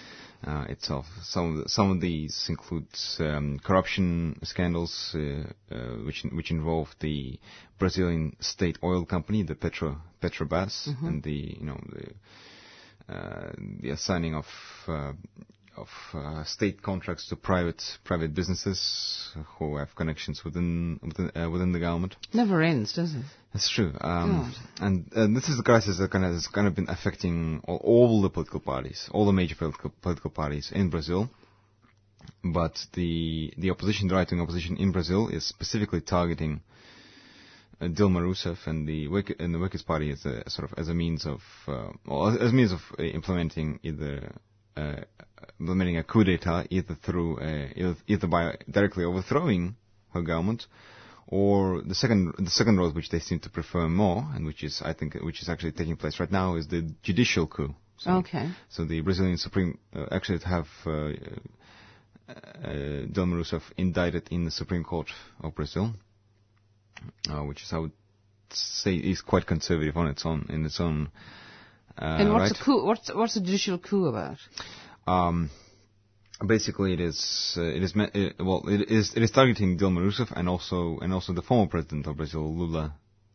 uh, 0.45 0.65
itself. 0.69 1.05
Some 1.23 1.51
of 1.57 1.63
the, 1.63 1.69
some 1.69 1.91
of 1.91 2.01
these 2.01 2.45
include 2.49 2.87
um, 3.19 3.59
corruption 3.63 4.39
scandals, 4.43 5.15
uh, 5.15 5.43
uh, 5.73 5.77
which 6.05 6.23
which 6.31 6.51
involve 6.51 6.89
the 6.99 7.39
Brazilian 7.79 8.35
state 8.39 8.77
oil 8.83 9.05
company, 9.05 9.43
the 9.43 9.55
Petro 9.55 9.97
Petrobras, 10.21 10.87
and 11.03 11.21
the 11.23 11.57
you 11.59 11.65
know 11.65 11.79
the 11.93 13.13
uh, 13.13 13.51
the 13.81 13.89
assigning 13.91 14.35
of 14.35 14.45
uh, 14.87 15.13
of 15.77 15.87
uh, 16.13 16.43
state 16.43 16.81
contracts 16.81 17.27
to 17.29 17.35
private 17.35 17.81
private 18.03 18.33
businesses 18.33 19.31
who 19.57 19.77
have 19.77 19.95
connections 19.95 20.43
within 20.43 20.99
within, 21.01 21.31
uh, 21.35 21.49
within 21.49 21.71
the 21.71 21.79
government. 21.79 22.15
Never 22.33 22.61
ends, 22.61 22.93
does 22.93 23.13
it? 23.15 23.23
That's 23.53 23.69
true. 23.69 23.93
Um, 23.99 24.53
and 24.79 25.05
uh, 25.15 25.27
this 25.33 25.49
is 25.49 25.57
the 25.57 25.63
crisis 25.63 25.97
that 25.99 26.11
kind 26.11 26.25
of 26.25 26.33
has 26.33 26.47
kind 26.47 26.67
of 26.67 26.75
been 26.75 26.89
affecting 26.89 27.61
all, 27.65 27.77
all 27.77 28.21
the 28.21 28.29
political 28.29 28.59
parties, 28.59 29.09
all 29.11 29.25
the 29.25 29.33
major 29.33 29.55
political 29.55 29.91
political 30.01 30.29
parties 30.29 30.71
in 30.73 30.89
Brazil. 30.89 31.29
But 32.43 32.79
the 32.93 33.53
the 33.57 33.71
opposition, 33.71 34.07
the 34.07 34.15
right-wing 34.15 34.41
opposition 34.41 34.77
in 34.77 34.91
Brazil, 34.91 35.27
is 35.29 35.45
specifically 35.45 36.01
targeting 36.01 36.61
uh, 37.79 37.85
Dilma 37.85 38.21
Rousseff 38.21 38.67
and 38.67 38.87
the 38.87 39.07
work, 39.07 39.33
and 39.39 39.53
the 39.53 39.59
Workers' 39.59 39.81
Party 39.81 40.11
as 40.11 40.25
a 40.25 40.49
sort 40.49 40.71
of 40.71 40.77
as 40.77 40.87
a 40.87 40.93
means 40.93 41.25
of 41.25 41.41
uh, 41.67 41.89
well, 42.05 42.27
as, 42.39 42.53
means 42.53 42.71
of 42.71 42.81
uh, 42.99 43.03
implementing 43.03 43.79
either. 43.83 44.33
Uh, 44.77 45.01
implementing 45.59 45.97
a 45.97 46.03
coup 46.03 46.23
d'état 46.23 46.65
either 46.69 46.95
through 46.95 47.37
uh, 47.39 47.67
either, 47.75 47.95
either 48.07 48.27
by 48.27 48.57
directly 48.69 49.03
overthrowing 49.03 49.75
her 50.13 50.21
government 50.21 50.67
or 51.27 51.81
the 51.81 51.95
second 51.95 52.33
the 52.37 52.49
second 52.49 52.77
road 52.77 52.93
which 52.93 53.09
they 53.09 53.19
seem 53.19 53.39
to 53.39 53.49
prefer 53.49 53.87
more 53.87 54.27
and 54.35 54.45
which 54.45 54.63
is 54.63 54.81
I 54.83 54.93
think 54.93 55.15
which 55.15 55.41
is 55.41 55.49
actually 55.49 55.71
taking 55.71 55.95
place 55.95 56.19
right 56.19 56.31
now 56.31 56.55
is 56.55 56.67
the 56.67 56.81
judicial 57.03 57.47
coup. 57.47 57.73
So, 57.97 58.11
Okay. 58.17 58.49
so 58.69 58.83
the 58.83 59.01
Brazilian 59.01 59.37
Supreme 59.37 59.77
uh, 59.95 60.05
actually 60.11 60.39
have 60.39 60.67
uh, 60.85 60.91
uh, 60.91 62.33
Dilma 63.13 63.35
Rousseff 63.35 63.61
indicted 63.77 64.27
in 64.31 64.43
the 64.45 64.51
Supreme 64.51 64.83
Court 64.83 65.07
of 65.41 65.53
Brazil, 65.53 65.93
uh, 67.29 67.43
which 67.43 67.61
is 67.63 67.71
I 67.71 67.77
would 67.77 67.91
say 68.49 68.95
is 68.95 69.21
quite 69.21 69.45
conservative 69.45 69.95
on 69.97 70.07
its 70.07 70.25
own 70.25 70.47
in 70.49 70.65
its 70.65 70.79
own. 70.79 71.09
Uh, 71.97 72.05
and 72.19 72.33
what's 72.33 72.51
right. 72.51 72.61
a 72.61 72.63
coup? 72.63 72.85
What's 72.85 73.13
what's 73.13 73.35
a 73.35 73.39
judicial 73.41 73.77
coup 73.77 74.05
about? 74.07 74.37
Um, 75.07 75.49
basically, 76.45 76.93
it 76.93 76.99
is 76.99 77.55
uh, 77.57 77.63
it 77.63 77.83
is 77.83 77.95
me- 77.95 78.09
uh, 78.13 78.43
well 78.43 78.63
it 78.67 78.89
is 78.89 79.13
it 79.15 79.23
is 79.23 79.31
targeting 79.31 79.77
Dilma 79.77 79.99
Rousseff 80.01 80.31
and 80.35 80.47
also 80.49 80.99
and 80.99 81.13
also 81.13 81.33
the 81.33 81.41
former 81.41 81.67
president 81.69 82.07
of 82.07 82.17
Brazil, 82.17 82.53
Lula 82.55 82.93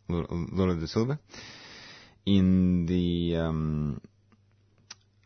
Lula, 0.08 0.26
Lula 0.30 0.76
da 0.76 0.86
Silva, 0.86 1.18
in 2.24 2.86
the 2.86 3.36
um, 3.36 4.00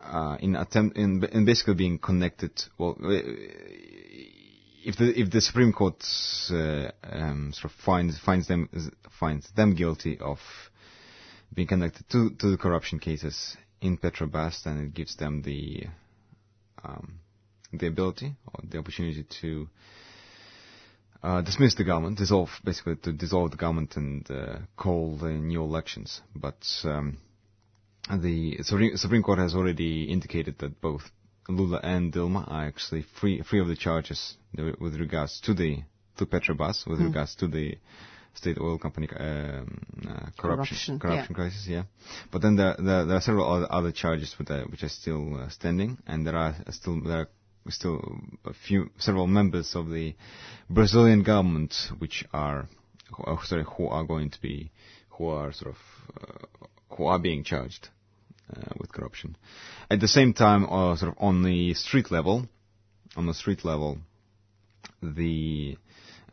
uh, 0.01 0.37
in 0.41 0.57
attempt 0.57 0.97
in, 0.97 1.23
in 1.33 1.45
basically 1.45 1.75
being 1.75 1.99
connected. 1.99 2.53
Well, 2.79 2.97
uh, 3.03 3.09
if 4.85 4.97
the 4.97 5.13
if 5.19 5.31
the 5.31 5.41
Supreme 5.41 5.73
Court 5.73 6.03
uh, 6.51 6.91
um, 7.03 7.53
sort 7.53 7.67
of 7.73 7.73
finds 7.85 8.19
finds 8.19 8.49
them 8.49 8.69
finds 9.19 9.51
them 9.53 9.75
guilty 9.75 10.19
of 10.19 10.39
being 11.55 11.69
connected 11.69 12.09
to 12.11 12.31
to 12.31 12.51
the 12.51 12.57
corruption 12.57 12.99
cases 12.99 13.57
in 13.81 13.97
Petrobras, 13.99 14.63
then 14.65 14.79
it 14.79 14.95
gives 14.95 15.17
them 15.17 15.43
the 15.43 15.85
um, 16.85 17.21
the 17.73 17.87
ability 17.87 18.35
or 18.47 18.61
the 18.69 18.79
opportunity 18.79 19.25
to 19.41 19.69
uh, 21.23 21.43
dismiss 21.43 21.75
the 21.75 21.85
government, 21.85 22.19
dissolve 22.19 22.51
basically 22.65 22.97
to 22.97 23.13
dissolve 23.13 23.51
the 23.51 23.57
government 23.57 23.97
and 23.97 24.31
uh, 24.31 24.59
call 24.77 25.17
the 25.17 25.29
new 25.29 25.63
elections. 25.63 26.23
But 26.35 26.67
um, 26.85 27.19
the 28.11 28.59
Supreme 28.63 28.97
Supreme 28.97 29.23
Court 29.23 29.39
has 29.39 29.55
already 29.55 30.05
indicated 30.05 30.59
that 30.59 30.81
both 30.81 31.03
Lula 31.49 31.81
and 31.83 32.13
Dilma 32.13 32.51
are 32.51 32.67
actually 32.67 33.05
free 33.21 33.43
free 33.43 33.61
of 33.61 33.69
the 33.69 33.77
charges 33.77 34.37
with 34.57 34.97
regards 34.97 35.41
to 35.43 35.55
the 35.55 35.83
to 36.17 36.27
Petrobras, 36.27 36.87
with 36.87 37.01
regards 37.01 37.35
to 37.37 37.47
the 37.47 37.77
state 38.35 38.59
oil 38.61 38.79
company 38.79 39.09
um, 39.19 39.81
uh, 40.09 40.31
corruption 40.39 40.39
Corruption, 40.39 40.99
corruption 40.99 41.27
yeah. 41.31 41.35
crisis. 41.35 41.67
Yeah, 41.67 41.83
but 42.31 42.43
then 42.43 42.57
there 42.57 42.77
there, 42.79 43.05
there 43.05 43.17
are 43.17 43.21
several 43.21 43.53
other, 43.53 43.67
other 43.71 43.93
charges 43.93 44.35
with, 44.39 44.51
uh, 44.51 44.63
which 44.65 44.83
are 44.83 44.89
still 44.89 45.37
uh, 45.37 45.49
standing, 45.49 45.99
and 46.07 46.27
there 46.27 46.37
are 46.37 46.55
still 46.71 47.01
there 47.03 47.21
are 47.21 47.29
still 47.69 48.01
a 48.45 48.55
few 48.55 48.91
several 48.99 49.27
members 49.27 49.75
of 49.75 49.91
the 49.91 50.15
Brazilian 50.69 51.23
government 51.23 51.75
which 51.99 52.25
are 52.33 52.69
who 53.15 53.25
are, 53.25 53.45
sorry 53.45 53.65
who 53.77 53.87
are 53.89 54.05
going 54.05 54.31
to 54.31 54.41
be 54.41 54.71
who 55.11 55.29
are 55.29 55.53
sort 55.53 55.75
of 55.75 56.23
uh, 56.23 56.95
who 56.97 57.05
are 57.07 57.19
being 57.19 57.45
charged 57.45 57.89
uh, 58.57 58.73
with 58.79 58.93
corruption. 58.93 59.37
At 59.91 60.01
the 60.01 60.09
same 60.09 60.33
time, 60.33 60.65
uh, 60.65 60.97
sort 60.97 61.13
of 61.13 61.19
on 61.19 61.43
the 61.43 61.75
street 61.75 62.11
level, 62.11 62.47
on 63.17 63.27
the 63.27 63.35
street 63.35 63.65
level, 63.65 63.99
the 65.03 65.77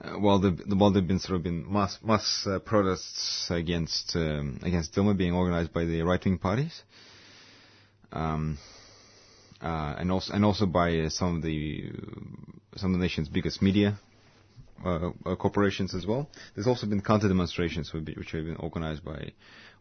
uh, 0.02 0.18
well, 0.20 0.40
the, 0.40 0.76
well, 0.76 0.92
there've 0.92 1.08
been 1.08 1.20
sort 1.20 1.38
of 1.38 1.44
been 1.44 1.72
mass 1.72 1.98
mass 2.04 2.46
uh, 2.46 2.60
protests 2.60 3.50
against 3.50 4.16
um, 4.16 4.60
against 4.64 4.94
Dilma 4.94 5.18
being 5.18 5.34
organized 5.34 5.74
by 5.74 5.86
the 5.86 6.02
right 6.04 6.24
wing 6.24 6.38
parties, 6.38 6.84
um, 8.12 8.58
uh, 9.62 9.96
and 9.98 10.12
also 10.12 10.34
and 10.34 10.46
also 10.46 10.66
by 10.66 11.00
uh, 11.00 11.10
some 11.10 11.38
of 11.38 11.42
the 11.42 11.92
some 12.76 12.94
of 12.94 13.00
the 13.00 13.04
nation's 13.04 13.28
biggest 13.28 13.62
media 13.62 14.00
uh, 14.86 15.10
uh, 15.26 15.36
corporations 15.36 15.96
as 15.96 16.06
well. 16.06 16.30
There's 16.54 16.68
also 16.68 16.86
been 16.86 17.02
counter 17.02 17.28
demonstrations 17.28 17.92
which 17.92 18.32
have 18.32 18.46
been 18.46 18.58
organized 18.58 19.04
by 19.04 19.32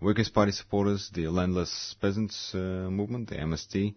Workers' 0.00 0.30
Party 0.30 0.52
supporters, 0.52 1.10
the 1.12 1.28
Landless 1.28 1.94
Peasants 2.00 2.52
movement, 2.54 3.28
the 3.28 3.36
MST, 3.36 3.94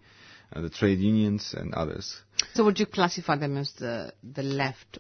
uh, 0.54 0.62
the 0.62 0.70
trade 0.70 1.00
unions, 1.00 1.54
and 1.58 1.74
others. 1.74 2.22
So 2.56 2.66
would 2.66 2.80
you 2.80 2.86
classify 2.86 3.38
them 3.38 3.56
as 3.58 3.72
the 3.74 4.12
the 4.22 4.44
left, 4.44 5.00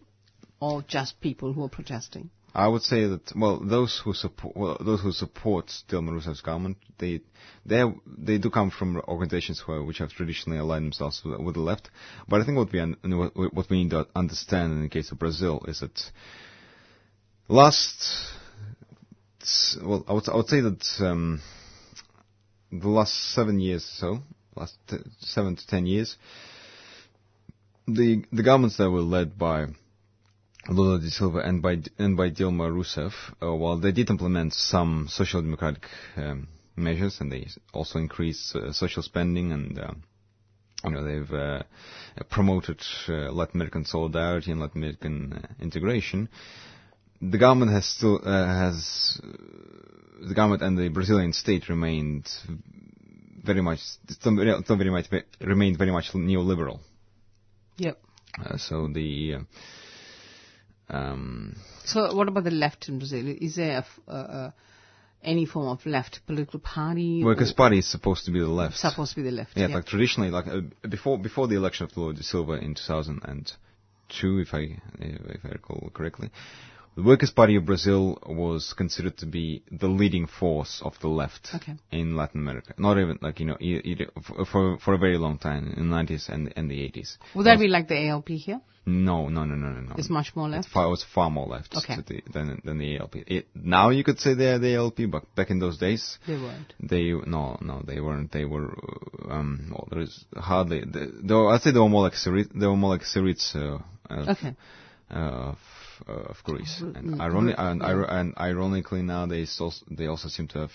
or 0.60 0.82
just 0.84 1.20
people 1.22 1.54
who 1.54 1.64
are 1.64 1.70
protesting? 1.70 2.30
I 2.54 2.68
would 2.68 2.82
say 2.82 3.06
that 3.06 3.36
well, 3.36 3.60
those 3.60 4.02
who 4.04 4.14
support 4.14 4.56
well, 4.58 4.78
those 4.84 5.02
who 5.02 5.12
support 5.12 5.68
Dilma 5.88 6.10
Rousseff's 6.10 6.42
government, 6.42 6.78
they 6.98 7.22
they 7.66 7.84
they 8.06 8.38
do 8.40 8.50
come 8.50 8.72
from 8.72 8.98
organizations 9.08 9.60
who 9.60 9.84
which 9.86 10.00
have 10.00 10.10
traditionally 10.12 10.60
aligned 10.60 10.86
themselves 10.86 11.22
with, 11.24 11.40
with 11.40 11.56
the 11.56 11.62
left. 11.62 11.90
But 12.28 12.42
I 12.42 12.46
think 12.46 12.58
what 12.58 12.72
we 12.72 12.80
what 12.80 13.70
we 13.70 13.84
need 13.84 13.92
to 13.92 14.08
understand 14.16 14.74
in 14.74 14.82
the 14.82 14.90
case 14.90 15.12
of 15.12 15.20
Brazil 15.20 15.64
is 15.68 15.82
that 15.82 16.00
last 17.48 18.34
well, 19.82 20.04
I 20.08 20.14
would 20.14 20.30
I 20.30 20.36
would 20.36 20.50
say 20.50 20.62
that 20.62 20.86
um, 21.00 21.42
the 22.72 22.90
last 22.90 23.14
seven 23.34 23.60
years 23.60 23.84
or 24.02 24.18
so, 24.18 24.24
last 24.56 24.76
t- 24.88 24.98
seven 25.20 25.56
to 25.56 25.68
ten 25.68 25.86
years, 25.86 26.18
the 27.88 28.24
the 28.32 28.44
governments 28.44 28.78
that 28.78 28.90
were 28.90 29.02
led 29.02 29.38
by 29.38 29.68
Lula 30.68 31.00
da 31.00 31.10
Silva 31.10 31.40
and 31.40 31.62
by 31.62 31.78
and 31.98 32.18
by 32.18 32.30
Dilma 32.30 32.70
Rousseff, 32.70 33.14
uh, 33.42 33.54
while 33.56 33.78
they 33.78 33.92
did 33.92 34.10
implement 34.10 34.54
some 34.54 35.08
social 35.10 35.42
democratic 35.42 35.86
um, 36.18 36.48
measures 36.76 37.18
and 37.22 37.32
they 37.32 37.48
also 37.74 38.00
increased 38.00 38.56
uh, 38.56 38.72
social 38.74 39.02
spending 39.02 39.52
and 39.52 39.80
uh, 39.80 39.92
you 40.84 40.92
know 40.92 41.04
they've 41.04 41.34
uh, 41.34 41.64
promoted 42.30 42.82
uh, 43.08 43.32
Latin 43.32 43.56
American 43.62 43.86
solidarity 43.86 44.52
and 44.52 44.60
Latin 44.60 44.84
American 44.84 45.34
uh, 45.34 45.64
integration. 45.64 46.30
The 47.22 47.38
government 47.38 47.72
has 47.72 47.86
still 47.86 48.20
uh, 48.24 48.46
has 48.46 49.20
the 50.22 50.34
government 50.34 50.62
and 50.62 50.78
the 50.78 50.90
Brazilian 50.90 51.34
state 51.34 51.70
remained 51.70 52.28
very 53.44 53.62
much 53.62 53.80
still 54.10 54.36
very, 54.36 54.62
still 54.64 54.78
very 54.78 54.90
much 54.90 55.06
remained 55.42 55.78
very 55.78 55.92
much 55.92 56.12
neoliberal. 56.12 56.80
Yep. 57.78 57.98
Uh, 58.38 58.58
so 58.58 58.88
the 58.88 59.36
uh, 59.36 59.40
um, 60.90 61.56
So 61.86 62.14
what 62.16 62.28
about 62.28 62.44
the 62.44 62.52
left 62.52 62.90
in 62.90 62.98
Brazil? 63.00 63.36
Is 63.40 63.56
there 63.56 63.84
a 64.08 64.12
uh, 64.12 64.14
uh, 64.14 64.52
any 65.24 65.46
form 65.46 65.68
of 65.68 65.86
left 65.86 66.22
political 66.26 66.60
party? 66.60 67.24
Workers' 67.24 67.52
or- 67.52 67.56
Party 67.56 67.80
is 67.80 67.92
supposed 67.92 68.26
to 68.26 68.32
be 68.32 68.40
the 68.40 68.48
left. 68.48 68.78
Supposed 68.78 69.12
to 69.12 69.18
be 69.18 69.24
the 69.24 69.32
left. 69.36 69.52
Yeah, 69.56 69.68
like 69.68 69.86
traditionally, 69.86 70.32
like 70.32 70.48
uh, 70.48 70.62
before 70.88 71.18
before 71.20 71.48
the 71.48 71.56
election 71.56 71.86
of 71.86 71.96
Lula 71.98 72.14
da 72.14 72.22
Silva 72.22 72.54
in 72.54 72.74
2002, 72.76 74.40
if 74.40 74.54
I 74.54 74.78
if 75.00 75.46
I 75.46 75.50
recall 75.50 75.90
correctly, 75.94 76.30
the 77.00 77.06
Workers' 77.06 77.32
Party 77.32 77.56
of 77.56 77.66
Brazil 77.66 78.18
was 78.28 78.74
considered 78.74 79.16
to 79.18 79.26
be 79.26 79.64
the 79.72 79.88
leading 79.88 80.28
force 80.28 80.82
of 80.84 80.94
the 81.02 81.08
left 81.08 81.50
Okay. 81.56 81.76
in 81.92 82.16
Latin 82.16 82.42
America. 82.42 82.74
Not 82.78 82.98
even 83.00 83.18
like 83.22 83.40
you 83.40 83.46
know 83.46 83.58
for 84.52 84.78
for 84.84 84.94
a 84.94 84.98
very 84.98 85.18
long 85.18 85.38
time 85.38 85.74
in 85.78 85.90
the 85.90 85.96
90s 85.96 86.28
and 86.30 86.52
and 86.58 86.70
the 86.70 86.80
80s. 86.90 87.18
Would 87.36 87.46
that 87.46 87.60
be 87.60 87.68
like 87.68 87.88
the 87.88 88.00
ALP 88.10 88.30
here? 88.48 88.62
No, 88.86 89.30
no, 89.30 89.44
no, 89.46 89.56
no, 89.56 89.70
no, 89.70 89.82
no. 89.82 89.94
It's 89.98 90.10
much 90.10 90.30
more 90.36 90.50
left. 90.50 90.66
It's 90.66 90.74
far, 90.74 90.86
it 90.88 90.90
was 90.90 91.04
far 91.16 91.30
more 91.30 91.46
left 91.56 91.76
Okay. 91.80 91.98
the, 92.08 92.22
than 92.34 92.62
than 92.66 92.78
the 92.80 92.98
ALP. 92.98 93.16
It, 93.38 93.48
now 93.54 93.90
you 93.98 94.04
could 94.04 94.20
say 94.20 94.34
they're 94.34 94.58
the 94.60 94.76
ALP, 94.76 95.00
but 95.16 95.24
back 95.36 95.50
in 95.52 95.60
those 95.60 95.78
days, 95.78 96.18
They 96.28 96.38
weren't. 96.46 96.74
they 96.92 97.04
no 97.36 97.58
no 97.62 97.82
they 97.90 98.00
weren't. 98.06 98.32
They 98.38 98.46
were 98.46 98.68
um. 99.30 99.50
Well, 99.72 99.88
there 99.92 100.02
is 100.02 100.14
hardly. 100.36 100.80
They, 100.96 101.06
they 101.28 101.34
were, 101.40 101.50
I'd 101.54 101.62
say 101.62 101.72
they 101.72 101.80
were 101.80 101.94
more 101.98 102.04
like 102.08 102.18
Syri- 102.26 102.52
they 102.60 102.68
were 102.68 102.76
more 102.84 102.92
like 102.96 103.04
Syriza 103.14 103.84
uh, 104.10 104.26
Okay. 104.34 104.56
uh, 105.12 105.54
uh, 106.08 106.12
of 106.32 106.44
Greece. 106.44 106.80
Mm, 106.82 106.96
And, 106.98 107.08
mm, 107.12 107.18
ironi- 107.18 107.56
mm, 107.56 107.72
and, 107.72 107.82
and 108.18 108.34
ironically 108.38 109.02
now 109.02 109.26
they 109.26 109.46
also 109.60 109.86
they 109.90 110.08
also 110.08 110.28
seem 110.30 110.48
to 110.50 110.60
have 110.60 110.72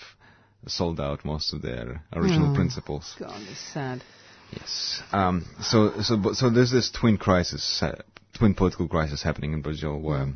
sold 0.67 0.99
out 0.99 1.23
most 1.25 1.53
of 1.53 1.61
their 1.61 2.03
original 2.13 2.49
Mm. 2.49 2.55
principles. 2.55 3.15
God, 3.19 3.41
it's 3.51 3.59
sad. 3.73 4.03
Yes. 4.51 5.01
Um, 5.11 5.45
so, 5.61 6.01
so, 6.01 6.33
so 6.33 6.49
there's 6.49 6.71
this 6.71 6.91
twin 6.91 7.17
crisis, 7.17 7.81
uh, 7.81 7.95
twin 8.33 8.53
political 8.53 8.87
crisis 8.87 9.23
happening 9.23 9.53
in 9.53 9.61
Brazil, 9.61 9.99
where 9.99 10.27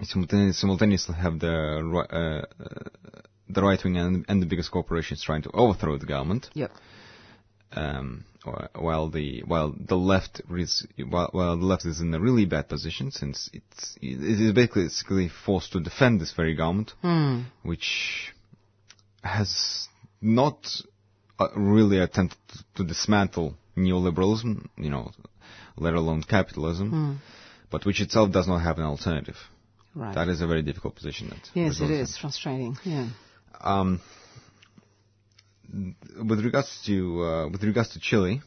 you 0.00 0.06
simultaneously, 0.06 0.52
simultaneously 0.60 1.14
have 1.16 1.38
the 1.40 1.56
uh, 2.10 2.42
the 3.48 3.62
right 3.62 3.82
wing 3.84 3.96
and, 3.96 4.24
and 4.28 4.40
the 4.42 4.46
biggest 4.46 4.70
corporations 4.70 5.22
trying 5.22 5.42
to 5.42 5.50
overthrow 5.52 5.98
the 5.98 6.06
government, 6.06 6.48
Yep. 6.54 6.70
um, 7.72 8.24
while 8.74 9.08
the 9.10 9.42
while 9.46 9.74
the 9.78 9.96
left 9.96 10.42
is 10.50 10.86
while, 11.08 11.28
while 11.32 11.56
the 11.56 11.64
left 11.64 11.84
is 11.86 12.00
in 12.00 12.12
a 12.14 12.20
really 12.20 12.44
bad 12.44 12.68
position 12.68 13.10
since 13.10 13.48
it's 13.52 13.96
it 14.02 14.40
is 14.40 14.52
basically, 14.52 15.28
forced 15.28 15.72
to 15.72 15.80
defend 15.80 16.20
this 16.20 16.32
very 16.32 16.54
government 16.54 16.92
Hmm. 17.02 17.40
which 17.62 18.32
has 19.22 19.88
not 20.20 20.58
uh, 21.38 21.48
really 21.56 21.98
attempted 21.98 22.38
to 22.76 22.84
dismantle 22.84 23.56
neoliberalism, 23.76 24.66
you 24.76 24.90
know, 24.90 25.10
let 25.76 25.94
alone 25.94 26.22
capitalism, 26.22 26.90
Hmm. 26.90 27.12
but 27.70 27.84
which 27.86 28.00
itself 28.00 28.30
does 28.30 28.46
not 28.46 28.58
have 28.58 28.78
an 28.78 28.84
alternative. 28.84 29.36
Right. 29.94 30.14
That 30.14 30.28
is 30.28 30.40
a 30.40 30.46
very 30.46 30.62
difficult 30.62 30.96
position. 30.96 31.28
That 31.30 31.48
yes, 31.54 31.80
it 31.80 31.90
is 31.90 32.16
frustrating. 32.16 32.76
Yeah. 32.84 33.08
Um, 33.60 34.00
with 35.72 36.44
regards 36.44 36.82
to 36.86 37.22
uh, 37.22 37.48
with 37.48 37.62
regards 37.62 37.90
to 37.90 38.00
Chile, 38.00 38.42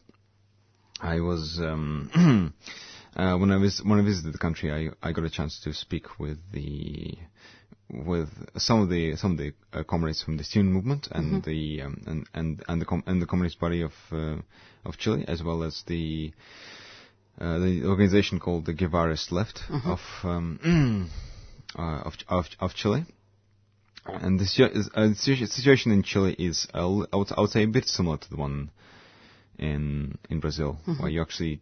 I 1.01 1.19
was 1.19 1.60
um, 1.62 2.53
uh, 3.15 3.38
when 3.38 3.51
I 3.51 3.58
was 3.58 3.82
when 3.84 3.99
I 3.99 4.03
visited 4.03 4.34
the 4.34 4.39
country, 4.39 4.71
I, 4.71 5.08
I 5.08 5.12
got 5.12 5.25
a 5.25 5.30
chance 5.30 5.60
to 5.63 5.73
speak 5.73 6.19
with 6.19 6.38
the 6.51 7.17
with 7.89 8.30
some 8.58 8.82
of 8.82 8.89
the 8.89 9.15
some 9.15 9.32
of 9.32 9.38
the 9.38 9.53
uh, 9.73 9.84
comrades 9.84 10.21
from 10.21 10.38
the 10.38 10.43
student 10.43 10.73
movement 10.73 11.08
and 11.12 11.43
the 11.43 11.82
um, 11.82 12.03
and 12.06 12.27
and 12.34 12.63
and 12.67 12.82
the 12.82 12.86
com- 12.86 13.03
and 13.08 13.21
the 13.21 13.25
Communist 13.25 13.60
Party 13.60 13.82
of 13.82 13.93
uh, 14.12 14.38
of 14.86 14.97
Chile, 14.97 15.25
as 15.27 15.43
well 15.43 15.63
as 15.63 15.84
the 15.88 16.32
uh, 17.39 17.60
the 17.60 17.84
organization 17.86 18.39
called 18.39 18.65
the 18.65 18.73
Guevarist 18.73 19.32
Left 19.32 19.62
of, 19.86 19.99
um, 20.23 21.10
uh, 21.77 22.01
of 22.01 22.13
of 22.27 22.45
of 22.60 22.73
Chile. 22.73 23.06
And 24.07 24.39
the 24.39 24.89
uh, 24.95 25.07
the 25.07 25.15
situation 25.47 25.91
in 25.91 26.03
Chile 26.03 26.35
is, 26.37 26.67
uh, 26.73 26.99
I 27.11 27.15
would, 27.17 27.31
I 27.35 27.41
would 27.41 27.49
say, 27.49 27.63
a 27.63 27.67
bit 27.67 27.87
similar 27.87 28.17
to 28.17 28.29
the 28.29 28.37
one 28.37 28.71
in 29.59 30.17
in 30.29 30.39
Brazil, 30.39 30.79
where 30.99 31.09
you 31.09 31.21
actually 31.21 31.61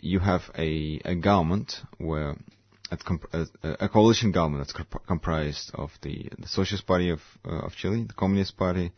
you 0.00 0.18
have 0.20 0.42
a 0.58 1.00
a 1.04 1.14
government 1.14 1.80
where 1.98 2.36
comp- 3.04 3.32
a, 3.32 3.46
a 3.80 3.88
coalition 3.88 4.32
government 4.32 4.62
that's 4.64 4.72
comp- 4.72 5.06
comprised 5.06 5.70
of 5.74 5.90
the 6.02 6.28
the 6.38 6.48
Socialist 6.48 6.86
Party 6.86 7.10
of 7.10 7.20
uh, 7.46 7.66
of 7.66 7.74
Chile, 7.74 8.04
the 8.04 8.14
Communist 8.14 8.56
Party, 8.56 8.92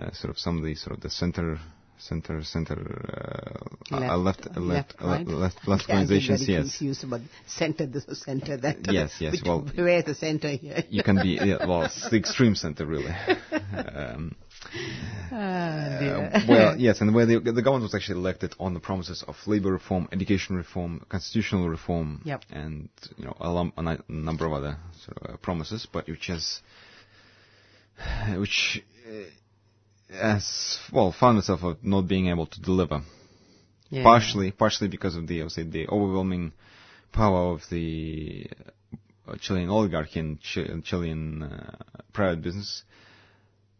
uh, 0.00 0.12
sort 0.12 0.30
of 0.30 0.38
some 0.38 0.58
of 0.58 0.64
the 0.64 0.74
sort 0.74 0.96
of 0.96 1.02
the 1.02 1.10
center 1.10 1.58
center 1.98 2.42
center 2.44 2.76
uh, 3.90 4.16
left 4.16 4.46
uh, 4.56 4.60
left 4.60 4.94
uh, 5.00 5.06
left 5.06 5.66
left 5.66 5.88
Yeah, 5.88 5.94
I'm 5.96 6.00
organizations. 6.02 6.40
very 6.46 6.52
Yes, 6.58 6.70
confused 6.70 7.04
about 7.04 7.20
center, 7.46 7.86
this 7.86 8.04
or 8.08 8.14
center, 8.14 8.56
that. 8.58 8.78
Yes, 8.92 9.14
yes, 9.20 9.42
well- 9.46 9.66
where's 9.74 10.04
the 10.04 10.14
center 10.14 10.50
here? 10.50 10.84
you 10.90 11.02
can 11.02 11.16
be 11.22 11.38
yeah, 11.42 11.64
well, 11.66 11.82
it's 11.82 12.08
the 12.10 12.16
extreme 12.16 12.54
center 12.54 12.86
really. 12.86 13.12
um, 13.94 14.34
Ah. 15.32 15.36
Uh, 15.36 16.40
well, 16.48 16.76
yes, 16.78 17.00
and 17.00 17.14
where 17.14 17.26
the, 17.26 17.38
the 17.40 17.62
government 17.62 17.82
was 17.84 17.94
actually 17.94 18.18
elected 18.18 18.54
on 18.58 18.74
the 18.74 18.80
promises 18.80 19.22
of 19.26 19.36
labor 19.46 19.72
reform, 19.72 20.08
education 20.12 20.56
reform, 20.56 21.04
constitutional 21.08 21.68
reform, 21.68 22.20
Yep. 22.24 22.44
and 22.50 22.88
you 23.16 23.24
know 23.24 23.36
a, 23.40 23.70
a 23.80 23.98
number 24.08 24.46
of 24.46 24.52
other 24.52 24.76
sort 25.04 25.18
of, 25.22 25.34
uh, 25.34 25.36
promises, 25.38 25.86
but 25.92 26.06
which 26.08 26.26
has, 26.28 26.60
which 28.38 28.82
uh, 29.08 29.10
has 30.10 30.78
well 30.92 31.12
found 31.12 31.38
itself 31.38 31.60
not 31.82 32.06
being 32.08 32.28
able 32.28 32.46
to 32.46 32.60
deliver. 32.60 33.02
Yeah. 33.90 34.02
Partially, 34.02 34.50
partially 34.50 34.88
because 34.88 35.16
of 35.16 35.26
the 35.26 35.40
I 35.40 35.44
would 35.44 35.52
say 35.52 35.62
the 35.62 35.88
overwhelming 35.88 36.52
power 37.12 37.52
of 37.52 37.62
the 37.70 38.46
uh, 39.28 39.36
Chilean 39.40 39.70
oligarchy 39.70 40.20
and 40.20 40.38
Chi- 40.42 40.80
Chilean 40.84 41.42
uh, 41.42 41.76
private 42.12 42.42
business, 42.42 42.82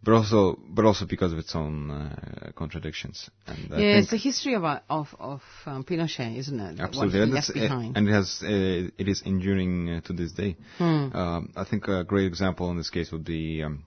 but 0.02 0.14
also 0.14 0.58
but 0.68 0.84
also 0.84 1.06
because 1.06 1.32
of 1.32 1.38
its 1.38 1.54
own 1.56 1.90
uh, 1.90 2.50
contradictions. 2.54 3.28
And 3.46 3.70
Yeah, 3.70 3.98
it's 3.98 4.10
the 4.10 4.16
history 4.16 4.54
of 4.54 4.64
uh, 4.64 4.80
of 4.88 5.14
of 5.18 5.42
um, 5.66 5.84
Pinochet, 5.84 6.36
isn't 6.38 6.60
it? 6.60 6.80
absolutely, 6.80 7.22
and, 7.22 7.32
left 7.32 7.50
uh, 7.50 7.54
behind. 7.54 7.96
and 7.96 8.08
it 8.08 8.12
has 8.12 8.40
uh, 8.42 8.90
it 8.96 9.08
is 9.08 9.22
enduring 9.22 9.90
uh, 9.90 10.00
to 10.02 10.12
this 10.12 10.32
day. 10.32 10.56
Hmm. 10.78 11.08
Um, 11.12 11.52
I 11.56 11.64
think 11.64 11.88
a 11.88 12.04
great 12.04 12.26
example 12.26 12.70
in 12.70 12.76
this 12.76 12.90
case 12.90 13.10
would 13.10 13.24
be 13.24 13.62
um, 13.64 13.84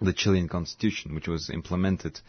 the 0.00 0.12
Chilean 0.12 0.48
constitution, 0.48 1.14
which 1.14 1.28
was 1.28 1.50
implemented 1.50 2.20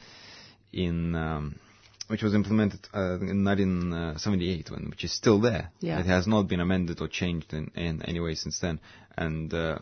in 0.71 1.15
um, 1.15 1.59
which 2.07 2.23
was 2.23 2.33
implemented 2.33 2.79
uh, 2.93 3.15
in 3.19 3.43
1978, 3.43 4.71
when, 4.71 4.89
which 4.89 5.03
is 5.03 5.11
still 5.11 5.39
there. 5.41 5.71
Yeah. 5.81 5.99
It 5.99 6.05
has 6.05 6.25
not 6.25 6.47
been 6.47 6.61
amended 6.61 7.01
or 7.01 7.07
changed 7.09 7.53
in, 7.53 7.71
in 7.75 8.01
any 8.03 8.19
way 8.21 8.35
since 8.35 8.59
then, 8.59 8.79
and 9.17 9.53
uh, 9.53 9.79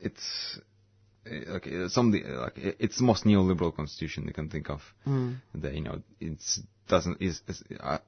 it's 0.00 0.58
like 1.26 1.66
uh, 1.66 1.88
some 1.88 2.12
the, 2.12 2.22
like 2.22 2.54
it's 2.56 2.98
the 2.98 3.04
most 3.04 3.24
neoliberal 3.24 3.74
constitution 3.74 4.24
you 4.26 4.32
can 4.32 4.48
think 4.48 4.70
of. 4.70 4.80
Mm. 5.06 5.36
That 5.56 5.74
you 5.74 5.82
know 5.82 6.02
it's 6.20 6.60
doesn't 6.88 7.20
is. 7.20 7.40
is 7.48 7.62
uh, 7.78 7.98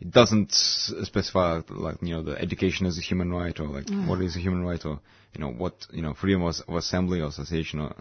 it 0.00 0.10
doesn't 0.10 0.52
specify 0.52 1.60
like 1.68 1.96
you 2.02 2.14
know 2.14 2.22
the 2.22 2.40
education 2.40 2.86
as 2.86 2.98
a 2.98 3.02
human 3.02 3.32
right 3.32 3.58
or 3.60 3.68
like 3.68 3.88
what 4.08 4.20
is 4.22 4.36
a 4.36 4.40
human 4.40 4.64
right 4.64 4.84
or 4.84 5.00
you 5.34 5.40
know 5.40 5.50
what 5.50 5.86
you 5.90 6.02
know 6.02 6.14
freedom 6.14 6.42
of, 6.42 6.54
of 6.66 6.74
assembly 6.74 7.20
or 7.20 7.28
association 7.28 7.80
or, 7.80 7.94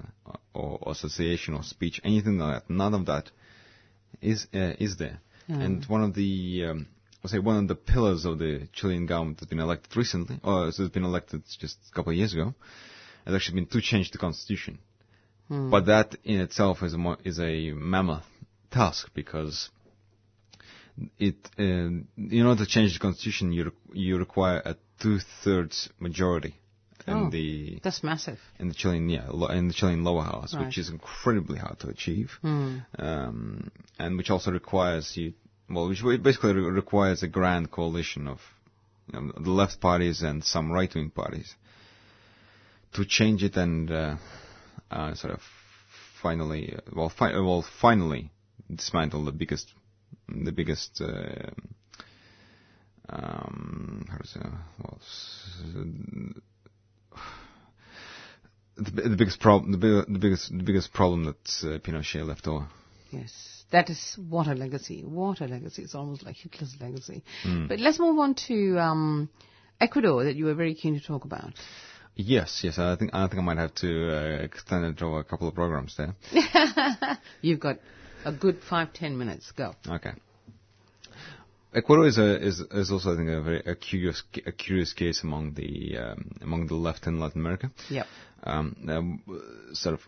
or, 0.53 0.91
association 0.91 1.53
or 1.53 1.63
speech 1.63 1.99
anything 2.03 2.37
like 2.37 2.63
that 2.63 2.69
none 2.69 2.93
of 2.93 3.05
that 3.05 3.29
is 4.21 4.47
uh, 4.53 4.73
is 4.79 4.97
there. 4.97 5.19
And 5.47 5.83
one 5.85 6.03
of 6.03 6.13
the 6.13 6.65
um, 6.69 6.87
I'll 7.23 7.29
say 7.29 7.39
one 7.39 7.57
of 7.57 7.67
the 7.67 7.75
pillars 7.75 8.25
of 8.25 8.37
the 8.39 8.67
Chilean 8.73 9.05
government 9.05 9.39
that's 9.39 9.49
been 9.49 9.59
elected 9.59 9.95
recently 9.97 10.39
or 10.43 10.65
has 10.65 10.77
been 10.89 11.03
elected 11.03 11.43
just 11.59 11.77
a 11.91 11.95
couple 11.95 12.11
of 12.11 12.17
years 12.17 12.33
ago 12.33 12.53
has 13.25 13.35
actually 13.35 13.55
been 13.61 13.67
to 13.67 13.81
change 13.81 14.11
the 14.11 14.17
constitution. 14.17 14.79
But 15.49 15.87
that 15.87 16.15
in 16.23 16.41
itself 16.41 16.83
is 16.83 16.93
a 16.93 16.97
mo- 16.99 17.17
is 17.23 17.39
a 17.39 17.71
mammoth 17.71 18.25
task 18.69 19.09
because 19.15 19.69
it 21.17 21.35
um, 21.57 22.07
in 22.17 22.45
order 22.45 22.63
to 22.65 22.69
change 22.69 22.93
the 22.93 22.99
constitution 22.99 23.51
you 23.51 23.63
re- 23.65 23.71
you 24.05 24.17
require 24.17 24.61
a 24.65 24.75
two 25.01 25.19
thirds 25.43 25.89
majority 25.99 26.55
in 27.07 27.13
Oh. 27.13 27.29
the 27.29 27.79
That's 27.81 28.03
massive. 28.03 28.39
in 28.59 28.67
the 28.69 28.73
Chilean 28.75 29.07
yeah 29.09 29.27
lo- 29.29 29.47
in 29.59 29.67
the 29.69 29.73
Chilean 29.73 30.03
lower 30.03 30.23
house 30.23 30.53
Right. 30.53 30.65
which 30.65 30.77
is 30.77 30.89
incredibly 30.89 31.57
hard 31.59 31.79
to 31.79 31.87
achieve 31.89 32.29
Hmm. 32.41 32.77
um, 33.07 33.71
and 33.97 34.17
which 34.17 34.29
also 34.29 34.51
requires 34.51 35.15
you 35.17 35.33
well 35.69 35.87
which 35.89 36.01
basically 36.23 36.53
re- 36.53 36.69
requires 36.81 37.23
a 37.23 37.27
grand 37.27 37.71
coalition 37.71 38.27
of 38.27 38.39
you 39.11 39.19
know, 39.21 39.31
the 39.47 39.51
left 39.61 39.79
parties 39.79 40.21
and 40.21 40.43
some 40.43 40.71
right 40.71 40.93
wing 40.93 41.09
parties 41.09 41.55
to 42.93 43.05
change 43.05 43.43
it 43.43 43.55
and 43.55 43.89
uh, 43.91 44.15
uh, 44.91 45.13
sort 45.15 45.33
of 45.33 45.41
finally 46.21 46.73
uh, 46.75 46.81
well 46.93 47.09
fi- 47.09 47.37
well 47.39 47.63
finally 47.81 48.29
dismantle 48.73 49.23
the 49.25 49.31
biggest 49.31 49.67
the 50.45 50.51
biggest 50.51 51.01
uh, 51.01 51.49
um, 53.09 54.05
how 54.09 54.17
to 54.17 54.27
say 54.27 54.39
well 54.83 54.99
the, 58.77 59.09
the 59.09 59.15
biggest 59.17 59.39
problem 59.39 59.71
the, 59.71 60.05
the 60.07 60.19
biggest 60.19 60.49
the 60.49 60.63
biggest 60.63 60.93
problem 60.93 61.25
that 61.25 61.63
uh, 61.63 61.79
Pinochet 61.79 62.25
left 62.25 62.47
over 62.47 62.67
Yes, 63.11 63.65
that 63.71 63.89
is 63.89 64.17
what 64.29 64.47
a 64.47 64.53
legacy. 64.53 65.03
What 65.03 65.41
a 65.41 65.45
legacy. 65.45 65.83
It's 65.83 65.95
almost 65.95 66.23
like 66.23 66.35
Hitler's 66.35 66.75
legacy. 66.79 67.23
Hmm. 67.43 67.67
But 67.67 67.79
let's 67.79 67.99
move 67.99 68.19
on 68.19 68.35
to 68.47 68.77
um, 68.79 69.29
Ecuador 69.81 70.23
that 70.25 70.35
you 70.35 70.45
were 70.45 70.53
very 70.53 70.75
keen 70.75 70.99
to 70.99 71.05
talk 71.05 71.25
about. 71.25 71.53
Yes, 72.15 72.61
yes. 72.63 72.77
I 72.77 72.95
think 72.97 73.11
I 73.13 73.27
think 73.27 73.39
I 73.39 73.43
might 73.43 73.57
have 73.57 73.73
to 73.75 74.11
uh, 74.11 74.43
extend 74.43 74.85
it 74.85 75.01
over 75.01 75.19
a 75.19 75.23
couple 75.23 75.47
of 75.47 75.55
programs 75.55 75.95
there. 75.97 76.15
You've 77.41 77.59
got 77.59 77.79
a 78.25 78.31
good 78.31 78.61
five, 78.61 78.93
ten 78.93 79.17
minutes. 79.17 79.51
Go. 79.51 79.73
Okay. 79.87 80.11
Ecuador 81.73 82.07
is 82.07 82.17
a 82.17 82.43
is 82.43 82.59
is 82.59 82.91
also 82.91 83.13
I 83.13 83.15
think 83.15 83.29
a 83.29 83.41
very 83.41 83.61
a 83.65 83.75
curious 83.75 84.23
a 84.45 84.51
curious 84.51 84.93
case 84.93 85.23
among 85.23 85.53
the 85.53 85.97
um, 85.97 86.31
among 86.41 86.67
the 86.67 86.75
left 86.75 87.05
in 87.05 87.19
Latin 87.19 87.41
America. 87.41 87.71
Yep. 87.89 88.07
Um, 88.41 89.23
uh, 89.29 89.73
sort 89.75 89.95
of, 89.95 90.01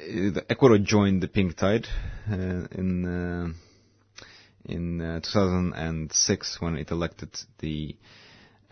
uh, 0.00 0.40
Ecuador 0.48 0.78
joined 0.78 1.22
the 1.22 1.28
pink 1.28 1.56
tide 1.56 1.86
uh, 2.30 2.66
in 2.72 3.04
uh, 3.04 3.52
in 4.64 5.00
uh, 5.00 5.20
2006 5.20 6.60
when 6.60 6.76
it 6.76 6.90
elected 6.90 7.30
the 7.58 7.94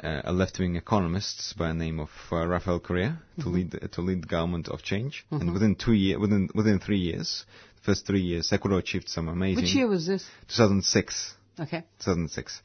uh, 0.03 0.23
a 0.25 0.33
left-wing 0.33 0.77
economist 0.77 1.55
by 1.59 1.69
the 1.69 1.75
name 1.75 2.01
of 2.01 2.09
uh, 2.33 2.47
Rafael 2.47 2.81
Correa 2.81 3.21
to 3.41 3.49
lead 3.49 3.73
the, 3.73 3.89
to 3.89 4.01
lead 4.01 4.23
the 4.23 4.29
government 4.29 4.69
of 4.69 4.83
change. 4.83 5.27
And 5.31 5.53
within 5.53 5.75
two 5.75 5.93
year 5.93 6.19
within 6.19 6.49
within 6.55 6.79
three 6.79 6.99
years, 6.99 7.45
first 7.83 8.07
three 8.07 8.21
years, 8.21 8.53
Ecuador 8.53 8.79
achieved 8.79 9.09
some 9.09 9.29
amazing. 9.29 9.63
Which 9.65 9.75
year 9.75 9.87
was 9.89 10.07
this? 10.07 10.25
2006. 10.49 11.35
Okay. 11.59 11.85
2006. 11.99 12.63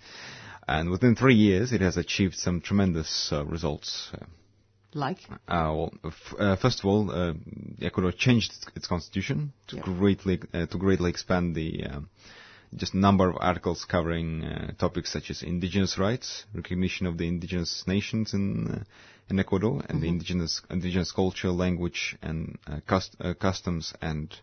And 0.68 0.90
within 0.90 1.16
three 1.16 1.36
years, 1.36 1.72
it 1.72 1.82
has 1.82 1.98
achieved 1.98 2.36
some 2.36 2.62
tremendous 2.62 3.30
uh, 3.32 3.46
results. 3.46 4.12
Like? 4.94 5.18
uh, 5.30 5.38
well, 5.48 5.94
f- 6.06 6.34
uh, 6.40 6.56
first 6.56 6.80
of 6.80 6.86
all, 6.86 7.12
uh, 7.12 7.34
Ecuador 7.82 8.14
changed 8.14 8.54
its, 8.76 8.88
constitution 8.88 9.52
to 9.68 9.76
Yep. 9.76 9.86
greatly 9.86 10.40
uh, 10.54 10.66
to 10.68 10.78
greatly 10.78 11.10
expand 11.10 11.54
the 11.54 11.84
just 12.76 12.94
number 12.94 13.30
of 13.30 13.38
articles 13.40 13.86
covering 13.86 14.44
uh, 14.44 14.72
topics 14.78 15.12
such 15.12 15.30
as 15.30 15.44
indigenous 15.44 15.98
rights, 15.98 16.46
recognition 16.54 17.06
of 17.08 17.18
the 17.18 17.28
indigenous 17.28 17.84
nations 17.88 18.34
in 18.34 18.68
uh, 18.68 18.84
in 19.30 19.40
Ecuador, 19.40 19.82
and 19.90 20.02
the 20.04 20.08
indigenous 20.08 20.62
indigenous 20.70 21.12
culture, 21.12 21.50
language, 21.52 22.16
and 22.22 22.58
uh, 22.68 22.80
cust- 22.88 23.16
uh, 23.20 23.34
customs 23.34 23.94
and 24.02 24.36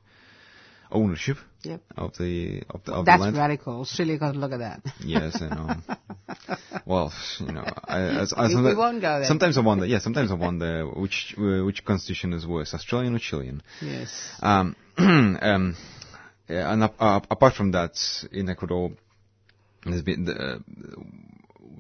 ownership 0.93 1.37
Yep. 1.65 1.81
of 1.97 2.17
the 2.19 2.63
of 2.71 2.83
the, 2.85 2.93
of 2.93 3.05
That's 3.07 3.21
the 3.21 3.25
land. 3.27 3.37
radical. 3.37 3.81
Australia 3.83 4.19
got 4.19 4.33
to 4.33 4.39
look 4.39 4.51
at 4.53 4.59
that. 4.59 4.83
Yes, 5.05 5.41
I 5.41 5.49
know. 5.55 6.57
well, 6.87 7.13
you 7.39 7.53
know, 7.53 7.65
I, 7.85 8.01
as, 8.23 8.33
as 8.37 8.55
We- 8.55 8.75
won't 8.75 9.01
go 9.01 9.19
there. 9.21 9.25
Sometimes 9.29 9.57
I 9.57 9.61
wonder. 9.61 9.87
Yeah, 9.87 10.01
sometimes 10.01 10.31
I 10.33 10.35
wonder 10.35 10.87
which 10.89 11.35
uh, 11.39 11.65
which 11.65 11.85
constitution 11.85 12.33
is 12.33 12.47
worse, 12.47 12.75
Australian 12.75 13.15
or 13.15 13.21
Chilean. 13.21 13.63
yes. 13.81 14.11
Um, 14.41 14.75
um, 14.99 15.77
and 16.49 16.83
uh, 16.83 17.21
apart 17.31 17.55
from 17.55 17.71
that, 17.73 17.93
in 18.33 18.49
Ecuador, 18.49 18.91
there's 19.85 20.03
been 20.03 20.25
the, 20.25 20.33
uh, 20.35 20.59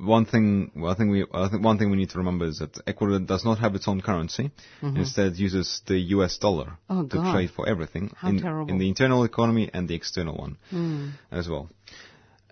one 0.03 0.25
thing. 0.27 0.71
One 0.75 0.97
thing 0.97 1.11
we 1.11 1.25
I 1.33 1.49
think 1.49 1.65
one 1.65 1.79
thing 1.79 1.91
we 1.91 1.97
need 1.97 2.11
to 2.11 2.19
remember 2.19 2.47
is 2.47 2.59
that 2.59 2.79
Ecuador 2.87 3.19
does 3.21 3.45
not 3.45 3.59
have 3.59 3.75
its 3.75 3.87
own 3.89 4.01
currency. 4.01 4.51
Instead, 4.83 5.37
uses 5.37 5.83
the 5.87 5.99
U.S. 6.17 6.39
dollar 6.39 6.77
Mm-hmm. 6.91 6.99
Oh, 7.01 7.07
to 7.07 7.17
God. 7.17 7.33
trade 7.35 7.51
for 7.57 7.69
everything 7.69 8.13
in, 8.23 8.45
in 8.69 8.79
the 8.79 8.89
internal 8.89 9.25
economy 9.25 9.71
and 9.73 9.89
the 9.89 9.95
external 9.95 10.37
one 10.37 10.57
Hmm. 10.71 11.09
as 11.31 11.49
well. 11.49 11.69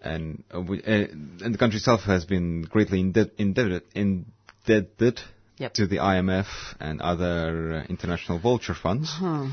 And 0.02 0.44
uh, 0.54 0.60
we, 0.60 0.78
uh, 0.82 1.08
and 1.44 1.52
the 1.54 1.58
country 1.58 1.76
itself 1.78 2.02
has 2.02 2.24
been 2.24 2.62
greatly 2.62 3.00
indebted 3.00 3.32
indebted, 3.38 3.82
indebted 3.94 5.20
Yep. 5.58 5.74
to 5.74 5.86
the 5.86 5.96
IMF 5.98 6.46
and 6.80 7.02
other 7.02 7.82
uh, 7.84 7.86
international 7.90 8.38
vulture 8.38 8.74
funds. 8.74 9.10
Hmm. 9.18 9.50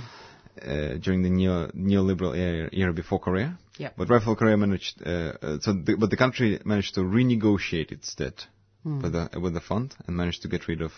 uh, 0.62 0.94
during 1.04 1.22
the 1.22 1.30
neo 1.30 1.68
neoliberal 1.76 2.34
era, 2.36 2.70
era 2.74 2.94
before 2.94 3.20
Correa. 3.20 3.58
Yep. 3.78 3.94
But 3.98 4.10
Rafael 4.10 4.36
Correa 4.36 4.58
managed, 4.58 5.02
uh, 5.06 5.10
uh, 5.42 5.58
so 5.62 5.74
the, 5.74 5.96
but 6.00 6.10
the 6.10 6.18
country 6.18 6.60
managed 6.66 6.96
to 6.96 7.02
renegotiate 7.02 7.92
its 7.92 8.16
debt 8.16 8.46
Hmm. 8.88 9.02
with 9.02 9.14
the 9.14 9.40
with 9.40 9.54
the 9.54 9.60
fund 9.60 9.96
and 10.06 10.16
managed 10.16 10.44
to 10.44 10.48
get 10.48 10.68
rid 10.68 10.82
of, 10.82 10.92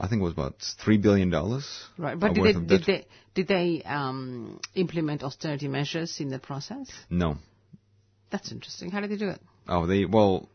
I 0.00 0.08
think 0.08 0.20
it 0.20 0.24
was 0.24 0.32
about 0.32 0.56
three 0.82 0.96
billion 0.96 1.28
dollars. 1.28 1.66
Right, 1.98 2.18
but 2.18 2.32
did 2.34 2.44
they, 2.44 2.52
did 2.52 2.84
they 2.84 3.06
did 3.34 3.48
they 3.48 3.82
um, 3.84 4.60
implement 4.74 5.22
austerity 5.22 5.68
measures 5.68 6.20
in 6.20 6.28
the 6.28 6.38
process? 6.38 6.90
No. 7.10 7.36
That's 8.30 8.50
interesting. 8.50 8.90
How 8.90 9.00
did 9.00 9.10
they 9.10 9.16
do 9.16 9.28
it? 9.28 9.40
Oh, 9.68 9.86
they 9.86 10.06
well, 10.06 10.48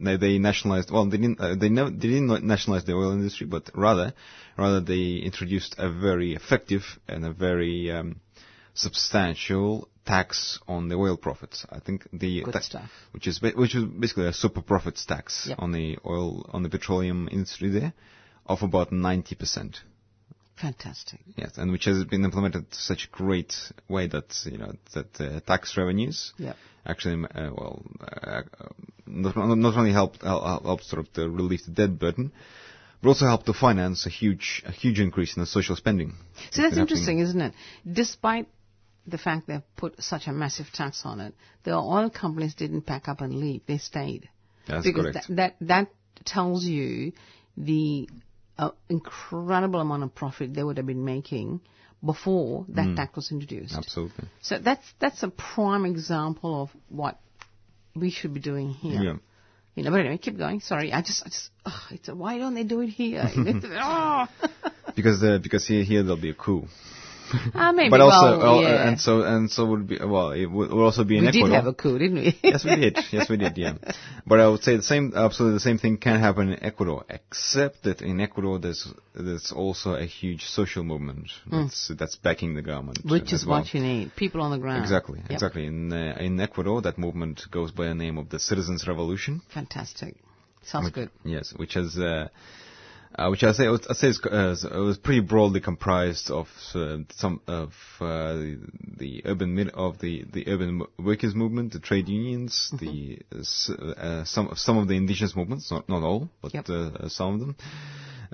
they, 0.00 0.16
they 0.16 0.38
nationalized. 0.38 0.90
Well, 0.90 1.06
they 1.06 1.16
didn't. 1.16 1.40
Uh, 1.40 1.54
they 1.56 1.68
no, 1.68 1.90
they 1.90 2.08
didn't 2.08 2.44
nationalize 2.44 2.84
the 2.84 2.94
oil 2.94 3.12
industry, 3.12 3.46
but 3.46 3.70
rather, 3.74 4.14
rather 4.56 4.80
they 4.80 5.16
introduced 5.24 5.74
a 5.78 5.90
very 5.90 6.34
effective 6.34 6.82
and 7.08 7.24
a 7.24 7.32
very 7.32 7.90
um, 7.90 8.20
substantial 8.76 9.88
tax 10.04 10.58
on 10.68 10.88
the 10.88 10.94
oil 10.94 11.16
profits. 11.16 11.66
I 11.70 11.80
think 11.80 12.06
the 12.12 12.42
Good 12.42 12.54
ta- 12.70 12.88
which 13.12 13.26
is 13.26 13.40
which 13.42 13.74
is 13.74 13.84
basically 13.84 14.26
a 14.26 14.32
super 14.32 14.62
profits 14.62 15.04
tax 15.04 15.46
Yep. 15.48 15.58
on 15.58 15.72
the 15.72 15.98
oil 16.06 16.48
on 16.52 16.62
the 16.62 16.68
petroleum 16.68 17.28
industry 17.30 17.70
there, 17.70 17.92
of 18.46 18.62
about 18.62 18.92
ninety 18.92 19.34
percent. 19.34 19.80
Fantastic. 20.60 21.20
Yes, 21.36 21.58
and 21.58 21.70
which 21.70 21.84
has 21.84 22.04
been 22.04 22.24
implemented 22.24 22.70
to 22.70 22.78
such 22.78 23.08
a 23.12 23.16
great 23.16 23.54
way 23.88 24.06
that 24.06 24.34
you 24.46 24.56
know 24.58 24.72
that 24.94 25.20
uh, 25.20 25.40
tax 25.40 25.76
revenues 25.76 26.32
Yeah. 26.38 26.54
actually, 26.86 27.22
uh, 27.24 27.50
well, 27.54 27.82
uh, 28.00 28.42
not, 29.06 29.36
not 29.36 29.76
only 29.76 29.92
helped 29.92 30.22
help, 30.22 30.62
help 30.64 30.82
sort 30.82 31.00
of 31.00 31.12
to 31.14 31.28
relieve 31.28 31.64
the 31.66 31.72
debt 31.72 31.98
burden, 31.98 32.32
but 33.02 33.08
also 33.10 33.26
helped 33.26 33.44
to 33.46 33.52
finance 33.52 34.06
a 34.06 34.08
huge 34.08 34.62
a 34.66 34.72
huge 34.72 34.98
increase 34.98 35.36
in 35.36 35.42
the 35.42 35.46
social 35.46 35.76
spending. 35.76 36.14
So 36.36 36.42
It's 36.46 36.56
that's 36.56 36.76
interesting, 36.78 37.18
isn't 37.18 37.40
it? 37.40 37.52
Despite 38.00 38.48
the 39.06 39.18
fact 39.18 39.46
they've 39.46 39.62
put 39.76 40.02
such 40.02 40.26
a 40.26 40.32
massive 40.32 40.66
tax 40.72 41.02
on 41.04 41.20
it, 41.20 41.34
the 41.64 41.72
oil 41.72 42.10
companies 42.10 42.54
didn't 42.54 42.82
pack 42.82 43.08
up 43.08 43.20
and 43.20 43.34
leave. 43.34 43.62
They 43.66 43.78
stayed. 43.78 44.28
That's 44.66 44.84
because 44.84 45.12
correct. 45.12 45.26
That, 45.28 45.54
that 45.60 45.66
that 45.68 45.88
tells 46.24 46.64
you 46.64 47.12
the 47.56 48.08
uh, 48.58 48.70
incredible 48.88 49.80
amount 49.80 50.02
of 50.02 50.14
profit 50.14 50.54
they 50.54 50.62
would 50.64 50.76
have 50.78 50.86
been 50.86 51.04
making 51.04 51.60
before 52.04 52.66
that 52.70 52.86
Mm. 52.86 52.96
tax 52.96 53.16
was 53.16 53.30
introduced. 53.32 53.74
Absolutely. 53.74 54.28
So 54.42 54.58
that's 54.58 54.84
that's 54.98 55.22
a 55.22 55.28
prime 55.28 55.84
example 55.86 56.62
of 56.62 56.70
what 56.88 57.18
we 57.94 58.10
should 58.10 58.34
be 58.34 58.40
doing 58.40 58.70
here. 58.70 59.02
Yeah. 59.02 59.14
You 59.74 59.82
know, 59.84 59.90
but 59.90 60.00
anyway, 60.00 60.16
keep 60.18 60.38
going. 60.38 60.60
Sorry, 60.60 60.90
I 60.90 61.02
just, 61.02 61.22
I 61.26 61.28
just, 61.28 61.50
ugh, 61.66 61.72
it's 61.90 62.08
a, 62.08 62.14
why 62.14 62.38
don't 62.38 62.54
they 62.54 62.64
do 62.64 62.80
it 62.80 62.88
here? 62.88 63.30
Oh. 63.80 64.26
Because 64.96 65.20
the, 65.20 65.38
because 65.42 65.66
here 65.66 65.84
here 65.84 66.02
there'll 66.02 66.16
be 66.20 66.30
a 66.30 66.34
coup. 66.34 66.66
Ah, 67.54 67.72
maybe. 67.72 67.90
but 67.90 68.00
also, 68.00 68.38
well, 68.38 68.58
uh, 68.58 68.62
yeah. 68.62 68.88
and 68.88 69.00
so 69.00 69.22
and 69.22 69.50
so 69.50 69.64
would 69.66 69.86
be 69.88 69.98
well, 69.98 70.30
it 70.30 70.46
would, 70.46 70.70
would 70.70 70.82
also 70.82 71.04
be 71.04 71.16
in 71.18 71.22
we 71.22 71.28
Ecuador. 71.28 71.48
did 71.48 71.54
have 71.54 71.66
a 71.66 71.74
coup, 71.74 71.98
didn't 71.98 72.16
we? 72.18 72.38
yes, 72.42 72.64
we 72.64 72.76
did. 72.76 72.98
Yes, 73.10 73.28
we 73.28 73.36
did. 73.36 73.56
Yeah, 73.58 73.74
but 74.26 74.40
I 74.40 74.48
would 74.48 74.62
say 74.62 74.76
the 74.76 74.82
same. 74.82 75.12
Absolutely, 75.14 75.54
the 75.56 75.60
same 75.60 75.78
thing 75.78 75.96
can 75.98 76.20
happen 76.20 76.52
in 76.52 76.62
Ecuador, 76.64 77.04
except 77.08 77.82
that 77.84 78.00
in 78.02 78.20
Ecuador 78.20 78.58
there's 78.58 78.86
there's 79.14 79.52
also 79.52 79.94
a 79.94 80.04
huge 80.06 80.44
social 80.44 80.84
movement 80.84 81.28
that's 81.50 81.90
that's 81.98 82.16
backing 82.16 82.54
the 82.54 82.62
government. 82.62 82.98
Which 83.04 83.32
is 83.32 83.44
well. 83.46 83.60
what 83.60 83.74
you 83.74 83.80
need. 83.80 84.14
People 84.16 84.40
on 84.42 84.50
the 84.50 84.58
ground. 84.58 84.82
Exactly, 84.82 85.18
Yep. 85.20 85.30
exactly. 85.30 85.66
In 85.66 85.92
uh, 85.92 86.16
in 86.20 86.38
Ecuador, 86.40 86.82
that 86.82 86.98
movement 86.98 87.42
goes 87.50 87.70
by 87.72 87.84
the 87.86 87.94
name 87.94 88.18
of 88.18 88.28
the 88.30 88.38
Citizens 88.38 88.86
Revolution. 88.86 89.42
Fantastic. 89.52 90.16
Sounds 90.64 90.86
which- 90.86 90.94
good. 90.94 91.10
Yes, 91.24 91.52
which 91.56 91.74
has. 91.74 91.96
Uh, 91.98 92.28
uh, 93.18 93.28
which 93.28 93.42
I 93.42 93.52
say, 93.52 93.66
I 93.66 93.94
say 93.94 94.08
is, 94.08 94.20
uh, 94.24 94.54
it 94.70 94.78
was 94.78 94.98
pretty 94.98 95.20
broadly 95.20 95.60
comprised 95.60 96.30
of 96.30 96.48
uh, 96.74 96.98
some 97.14 97.40
of 97.46 97.72
uh, 98.00 98.34
the, 98.34 98.58
the 98.98 99.22
urban 99.24 99.54
mid 99.54 99.70
of 99.70 99.98
the, 100.00 100.24
the 100.30 100.46
urban 100.48 100.82
workers 100.98 101.34
movement, 101.34 101.72
the 101.72 101.80
trade 101.80 102.08
unions, 102.08 102.70
Mm-hmm. 102.74 102.84
the 102.84 103.18
uh, 103.32 104.00
uh, 104.00 104.24
some 104.24 104.50
some 104.54 104.78
of 104.78 104.88
the 104.88 104.94
indigenous 104.96 105.34
movements, 105.36 105.70
not 105.70 105.88
not 105.88 106.02
all, 106.02 106.28
but 106.42 106.52
Yep. 106.54 106.68
uh, 106.68 107.08
some 107.08 107.34
of 107.34 107.40
them, 107.40 107.56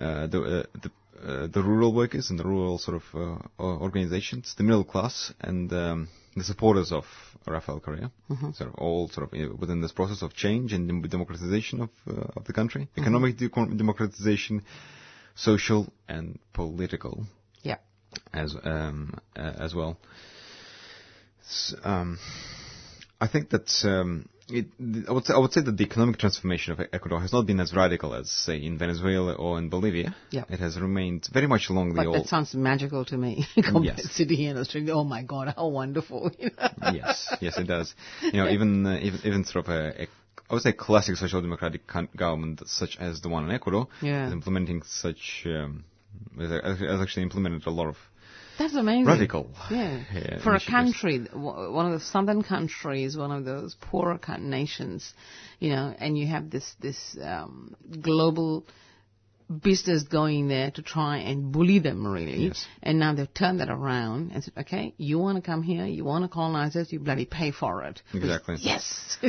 uh, 0.01 0.27
the 0.27 0.41
uh, 0.43 0.63
the 0.83 0.91
uh, 1.25 1.47
the 1.47 1.63
rural 1.63 1.95
workers 1.95 2.31
and 2.31 2.39
the 2.39 2.45
rural 2.45 2.79
sort 2.79 2.97
of 3.01 3.05
uh, 3.15 3.63
organizations, 3.63 4.55
the 4.57 4.65
middle 4.65 4.85
class, 4.85 5.33
and 5.41 5.73
um, 5.73 6.09
the 6.37 6.45
supporters 6.45 6.93
of 6.93 7.05
Rafael 7.47 7.81
Correa, 7.81 8.11
Mm-hmm. 8.31 8.53
sort 8.53 8.69
of 8.71 8.75
all 8.77 9.09
sort 9.09 9.33
of 9.33 9.59
within 9.59 9.81
this 9.81 9.93
process 9.93 10.23
of 10.23 10.33
change 10.35 10.73
and 10.73 10.89
democratization 11.11 11.81
of 11.83 11.91
uh, 12.09 12.29
of 12.37 12.45
the 12.45 12.53
country, 12.53 12.83
Mm-hmm. 12.83 13.01
economic 13.03 13.37
de- 13.37 13.77
democratization, 13.77 14.63
social 15.35 15.93
and 16.09 16.39
political 16.53 17.27
Yeah. 17.63 17.79
as 18.33 18.55
um, 18.65 19.15
uh, 19.37 19.53
as 19.67 19.75
well. 19.75 19.99
S- 21.43 21.75
um, 21.85 22.19
I 23.21 23.27
think 23.29 23.51
that 23.51 23.71
um, 23.85 24.29
it, 24.53 24.67
I 25.09 25.13
would 25.13 25.25
say, 25.25 25.35
I 25.35 25.39
would 25.39 25.53
say 25.53 25.63
that 25.63 25.77
the 25.77 25.85
economic 25.85 26.19
transformation 26.19 26.73
of 26.73 26.81
Ecuador 26.93 27.21
has 27.21 27.33
not 27.33 27.47
been 27.47 27.59
as 27.61 27.75
radical 27.75 28.15
as 28.15 28.31
say 28.31 28.57
in 28.63 28.79
Venezuela 28.79 29.33
or 29.35 29.59
in 29.59 29.69
Bolivia. 29.69 30.15
Yeah. 30.31 30.45
It 30.49 30.61
has 30.61 30.79
remained 30.79 31.29
very 31.33 31.47
much 31.47 31.69
along 31.71 31.91
the 31.91 31.97
But 31.97 32.07
old. 32.07 32.17
that 32.17 32.27
sounds 32.29 32.55
magical 32.55 33.05
to 33.07 33.17
me. 33.17 33.47
Compared 33.55 33.85
Yes. 33.85 34.03
to 34.03 34.09
sitting 34.09 34.37
here 34.37 34.51
in 34.51 34.59
Australia, 34.59 34.93
oh 34.95 35.05
my 35.05 35.23
God, 35.23 35.53
how 35.57 35.69
wonderful. 35.69 36.31
yes, 36.93 37.35
yes, 37.41 37.59
it 37.59 37.65
does. 37.67 37.95
You 38.23 38.33
know, 38.35 38.49
even 38.49 38.87
uh, 38.87 38.99
even 39.03 39.21
even 39.25 39.45
sort 39.45 39.67
of 39.67 39.73
a, 39.73 40.03
a 40.03 40.07
I 40.51 40.55
would 40.55 40.63
say 40.63 40.73
classic 40.73 41.17
social 41.17 41.41
democratic 41.41 41.83
government 42.17 42.63
such 42.67 42.99
as 42.99 43.21
the 43.23 43.29
one 43.31 43.45
in 43.45 43.51
Ecuador 43.51 43.89
Yeah. 44.03 44.27
is 44.27 44.33
implementing 44.33 44.83
such 44.83 45.45
um, 45.47 45.85
has 46.39 47.01
actually 47.01 47.23
implemented 47.23 47.67
a 47.67 47.71
lot 47.71 47.89
of 47.89 47.97
That's 48.63 48.75
amazing. 48.75 49.07
radical 49.07 49.47
Yeah. 49.71 50.01
uh, 50.15 50.39
For 50.45 50.55
a 50.55 50.61
country, 50.61 51.19
w- 51.19 51.73
one 51.73 51.87
of 51.91 51.93
the 51.99 52.05
southern 52.15 52.43
countries, 52.43 53.17
one 53.17 53.33
of 53.39 53.45
those 53.45 53.75
poorer 53.89 54.19
nations, 54.39 55.13
you 55.59 55.71
know, 55.75 55.87
and 55.99 56.17
you 56.19 56.27
have 56.29 56.45
this, 56.51 56.67
this, 56.81 57.17
um, 57.33 57.75
global 58.01 58.65
business 59.71 60.05
going 60.05 60.49
there 60.49 60.71
to 60.71 60.83
try 60.83 61.19
and 61.19 61.53
bully 61.53 61.79
them 61.79 62.07
really. 62.07 62.47
Yes. 62.47 62.67
And 62.83 62.99
now 62.99 63.15
they've 63.15 63.35
turned 63.35 63.61
that 63.61 63.69
around 63.69 64.33
and 64.33 64.43
said, 64.45 64.55
okay, 64.63 64.95
you 64.97 65.19
want 65.19 65.37
to 65.37 65.43
come 65.51 65.63
here, 65.63 65.85
you 65.85 66.05
want 66.05 66.25
to 66.25 66.29
colonize 66.29 66.75
us, 66.77 66.91
you 66.93 67.01
bloody 67.01 67.27
pay 67.27 67.51
for 67.51 67.83
it. 67.85 68.01
Exactly. 68.15 68.57
Yes. 68.73 69.19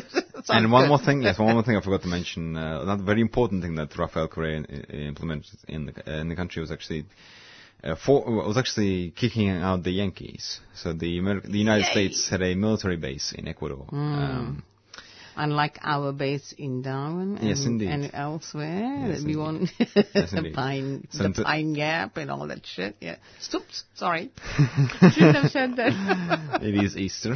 And 0.50 0.72
one 0.72 0.84
good. 0.84 0.90
more 0.90 1.00
thing, 1.00 1.22
yes, 1.22 1.40
one 1.40 1.54
more 1.54 1.64
thing 1.64 1.78
I 1.78 1.82
forgot 1.88 2.02
to 2.04 2.08
mention. 2.08 2.56
Uh, 2.58 2.82
another 2.82 3.04
very 3.04 3.22
important 3.22 3.64
thing 3.64 3.76
that 3.76 3.98
Rafael 3.98 4.28
Correa 4.28 4.58
i- 4.70 4.94
implemented 5.12 5.58
in 5.70 5.86
the 5.88 5.94
uh, 6.06 6.20
in 6.22 6.28
the 6.30 6.36
country 6.36 6.60
was 6.62 6.70
actually 6.72 7.06
uh, 7.84 7.96
for, 7.96 8.24
was 8.26 8.58
actually 8.58 9.12
kicking 9.12 9.50
out 9.50 9.84
the 9.84 9.92
Yankees. 9.92 10.60
So 10.76 10.94
the 10.94 11.20
Ameri- 11.20 11.44
the 11.44 11.58
United 11.58 11.86
Yay. 11.86 11.92
States 11.92 12.30
had 12.30 12.42
a 12.42 12.56
military 12.56 12.98
base 12.98 13.34
in 13.34 13.48
Ecuador. 13.48 13.88
Um, 13.92 14.64
Unlike 15.36 15.80
our 15.82 16.12
base 16.12 16.54
in 16.58 16.82
Darwin 16.82 17.38
and, 17.38 17.48
Yes, 17.48 17.66
and 17.66 18.12
elsewhere, 18.14 19.08
Yes, 19.10 19.24
we 19.24 19.36
want 19.36 19.70
Yes, 19.80 20.32
the 20.32 20.52
pine, 20.54 21.08
the 21.12 21.44
pine 21.44 21.74
gap 21.74 22.18
and 22.18 22.30
all 22.30 22.48
that 22.48 22.66
shit. 22.66 22.96
Yeah. 23.00 23.18
Stoops. 23.40 23.84
Sorry, 23.96 24.32
shouldn't 25.12 25.38
have 25.38 25.52
said 25.52 25.76
that. 25.78 26.60
it 26.62 26.84
is 26.84 26.96
Easter. 26.96 27.36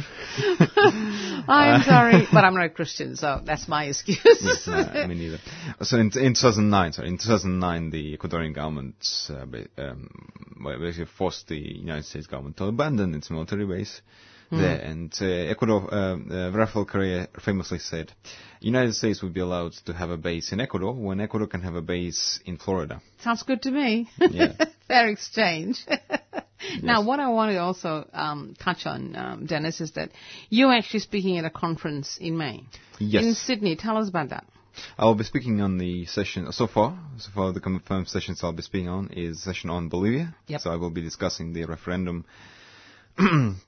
I'm 1.48 1.82
sorry, 1.82 2.26
but 2.32 2.44
I'm 2.44 2.54
not 2.54 2.66
a 2.66 2.70
Christian, 2.70 3.16
so 3.16 3.40
that's 3.44 3.66
my 3.66 3.86
excuse. 3.86 4.20
yes, 4.24 4.66
no, 4.66 4.74
I 4.74 5.06
mean 5.06 5.18
neither. 5.18 5.38
So 5.82 5.96
in, 5.96 6.06
in 6.18 6.34
2009, 6.34 6.92
sorry, 6.92 7.08
in 7.08 7.18
2009, 7.18 7.90
the 7.90 8.16
Ecuadorian 8.16 8.54
government 8.54 8.96
uh, 9.30 9.82
um, 9.82 10.08
basically 10.62 11.06
forced 11.16 11.48
the 11.48 11.58
United 11.58 12.04
States 12.04 12.26
government 12.26 12.56
to 12.58 12.64
abandon 12.64 13.14
its 13.14 13.30
military 13.30 13.66
base 13.66 14.02
there. 14.50 14.80
And 14.80 15.12
uh, 15.20 15.24
Ecuador, 15.26 15.94
um, 15.94 16.28
uh, 16.30 16.50
Rafael 16.50 16.84
Correa 16.84 17.28
famously 17.44 17.78
said, 17.78 18.12
"United 18.60 18.94
States 18.94 19.22
would 19.22 19.34
be 19.34 19.40
allowed 19.40 19.72
to 19.86 19.92
have 19.92 20.10
a 20.10 20.16
base 20.16 20.52
in 20.52 20.60
Ecuador 20.60 20.92
when 20.94 21.20
Ecuador 21.20 21.46
can 21.48 21.62
have 21.62 21.74
a 21.74 21.82
base 21.82 22.40
in 22.44 22.56
Florida." 22.56 23.00
Sounds 23.22 23.42
good 23.42 23.62
to 23.62 23.70
me. 23.70 24.08
Yeah. 24.18 24.52
Fair 24.88 25.08
exchange. 25.08 25.84
Now, 26.82 27.02
what 27.04 27.20
I 27.20 27.28
want 27.28 27.52
to 27.52 27.58
also 27.58 28.08
um, 28.12 28.54
touch 28.58 28.84
on, 28.84 29.14
um, 29.14 29.46
Dennis, 29.46 29.80
is 29.80 29.92
that 29.92 30.10
you're 30.50 30.72
actually 30.72 31.00
speaking 31.00 31.38
at 31.38 31.44
a 31.44 31.50
conference 31.50 32.18
in 32.20 32.36
May 32.36 32.64
Yes. 32.98 33.24
in 33.24 33.34
Sydney. 33.34 33.76
Tell 33.76 33.96
us 33.96 34.08
about 34.08 34.30
that. 34.30 34.44
I'll 34.96 35.14
be 35.14 35.24
speaking 35.24 35.60
on 35.60 35.78
the 35.78 36.06
session 36.06 36.50
so 36.52 36.66
far. 36.66 36.98
So 37.18 37.30
far, 37.34 37.52
the 37.52 37.60
confirmed 37.60 38.08
sessions 38.08 38.40
I'll 38.42 38.52
be 38.52 38.62
speaking 38.62 38.88
on 38.88 39.10
is 39.12 39.42
session 39.42 39.70
on 39.70 39.88
Bolivia. 39.88 40.34
Yep. 40.46 40.60
So 40.60 40.70
I 40.70 40.76
will 40.76 40.90
be 40.90 41.00
discussing 41.02 41.52
the 41.52 41.64
referendum 41.64 42.24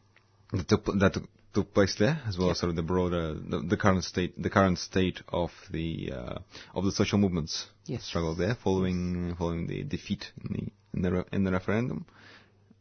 that 0.53 0.69
took, 0.69 0.85
that 0.85 1.15
took, 1.55 1.75
place 1.75 1.97
there, 1.99 2.21
as 2.29 2.39
well 2.39 2.51
as 2.51 2.59
sort 2.59 2.71
of 2.71 2.77
the 2.77 2.83
broader, 2.83 3.35
the, 3.35 3.61
the 3.61 3.77
current 3.77 4.05
state, 4.05 4.41
the 4.41 4.51
current 4.51 4.79
state 4.79 5.21
of 5.29 5.51
the 5.71 6.13
uh, 6.15 6.39
of 6.75 6.85
the 6.85 6.93
social 6.93 7.19
movements 7.19 7.67
Yes. 7.87 8.05
struggle 8.05 8.35
there, 8.37 8.55
following 8.63 9.35
following 9.37 9.67
the 9.67 9.83
defeat 9.83 10.27
in 10.45 10.53
the 10.55 10.73
in 10.97 11.03
the 11.03 11.11
re- 11.13 11.25
in 11.33 11.45
the 11.45 11.51
referendum. 11.53 12.07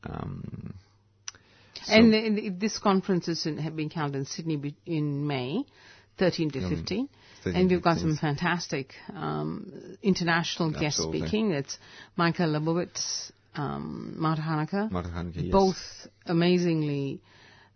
Um, 0.03 0.73
so- 1.83 1.93
And 1.93 2.13
the, 2.13 2.49
this 2.49 2.77
conference 2.77 3.27
is 3.27 3.45
in, 3.45 3.57
have 3.57 3.75
been 3.75 3.89
held 3.89 4.15
in 4.15 4.25
Sydney 4.25 4.55
be- 4.57 4.75
in 4.85 5.25
May, 5.25 5.65
13 6.19 6.51
to 6.51 6.69
15. 6.69 7.09
13 7.43 7.59
And 7.61 7.69
we've 7.71 7.81
got 7.81 7.95
15. 7.95 8.15
some 8.15 8.17
fantastic 8.17 8.93
um, 9.15 9.97
international 10.03 10.71
guests 10.71 10.99
Absolutely. 10.99 11.21
speaking. 11.21 11.51
It's 11.51 11.77
Michael 12.17 12.49
Lebowitz, 12.49 13.31
um, 13.55 14.13
Marta 14.17 14.41
Harnecker. 14.41 14.91
Marta 14.91 15.09
Harnecker, 15.09 15.43
yes. 15.43 15.51
Both 15.51 15.77
amazingly 16.25 17.21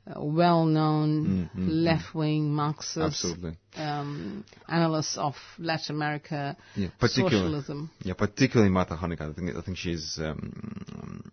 uh, 0.05 0.21
well-known 0.21 1.49
left-wing 1.55 2.53
Marxist 2.53 2.97
Mm, 2.97 3.05
Absolutely. 3.05 3.57
um, 3.77 4.43
analysts 4.67 5.17
of 5.17 5.35
Latin 5.57 5.95
America, 5.95 6.57
Yeah, 6.75 6.89
particularly. 6.99 7.37
socialism. 7.37 7.89
Yeah, 8.03 8.13
particularly 8.13 8.69
Marta 8.71 8.95
Harnecker. 8.95 9.29
I 9.29 9.33
think 9.33 9.55
I 9.55 9.61
think 9.61 9.77
she's 9.77 10.19
um, 10.19 11.31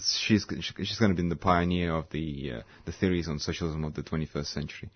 she's 0.00 0.46
she's 0.84 0.98
going 0.98 1.14
to 1.14 1.22
be 1.22 1.28
the 1.28 1.36
pioneer 1.36 1.94
of 1.94 2.06
the 2.10 2.52
uh, 2.56 2.62
the 2.86 2.92
theories 2.92 3.28
on 3.28 3.38
socialism 3.38 3.84
of 3.84 3.94
the 3.94 4.02
21st 4.02 4.46
century. 4.46 4.90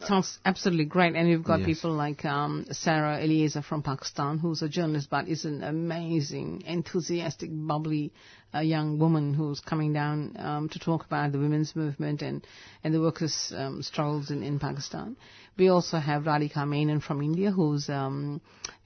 Sounds 0.00 0.38
absolutely 0.44 0.84
great. 0.86 1.14
And 1.14 1.28
you've 1.28 1.44
got 1.44 1.60
Yes. 1.60 1.66
people 1.66 1.92
like 1.92 2.24
um, 2.24 2.66
Sarah 2.72 3.22
Eliezer 3.22 3.62
from 3.62 3.82
Pakistan, 3.82 4.38
who's 4.38 4.60
a 4.60 4.68
journalist 4.68 5.08
but 5.08 5.28
is 5.28 5.44
an 5.44 5.62
amazing, 5.62 6.62
enthusiastic, 6.66 7.48
bubbly 7.52 8.12
uh, 8.54 8.60
young 8.60 8.98
woman 8.98 9.34
who's 9.34 9.60
coming 9.60 9.92
down 9.92 10.36
um, 10.38 10.68
to 10.68 10.78
talk 10.78 11.04
about 11.04 11.32
the 11.32 11.38
women's 11.38 11.74
movement 11.74 12.22
and, 12.22 12.46
and 12.82 12.94
the 12.94 13.00
workers' 13.00 13.52
um, 13.56 13.82
struggles 13.82 14.30
in, 14.30 14.42
in 14.42 14.58
Pakistan. 14.58 15.16
We 15.56 15.68
also 15.68 15.98
have 15.98 16.24
Radhika 16.24 16.66
Menon 16.66 17.00
from 17.00 17.22
India, 17.22 17.50
who's 17.50 17.88
um, 17.88 18.40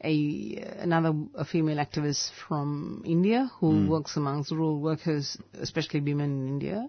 a 0.04 0.62
another 0.78 1.12
a 1.34 1.44
female 1.44 1.78
activist 1.78 2.30
from 2.46 3.02
India 3.06 3.50
who 3.58 3.88
works 3.88 4.16
amongst 4.16 4.50
rural 4.50 4.78
workers, 4.78 5.38
especially 5.54 6.00
women 6.00 6.42
in 6.42 6.48
India. 6.48 6.88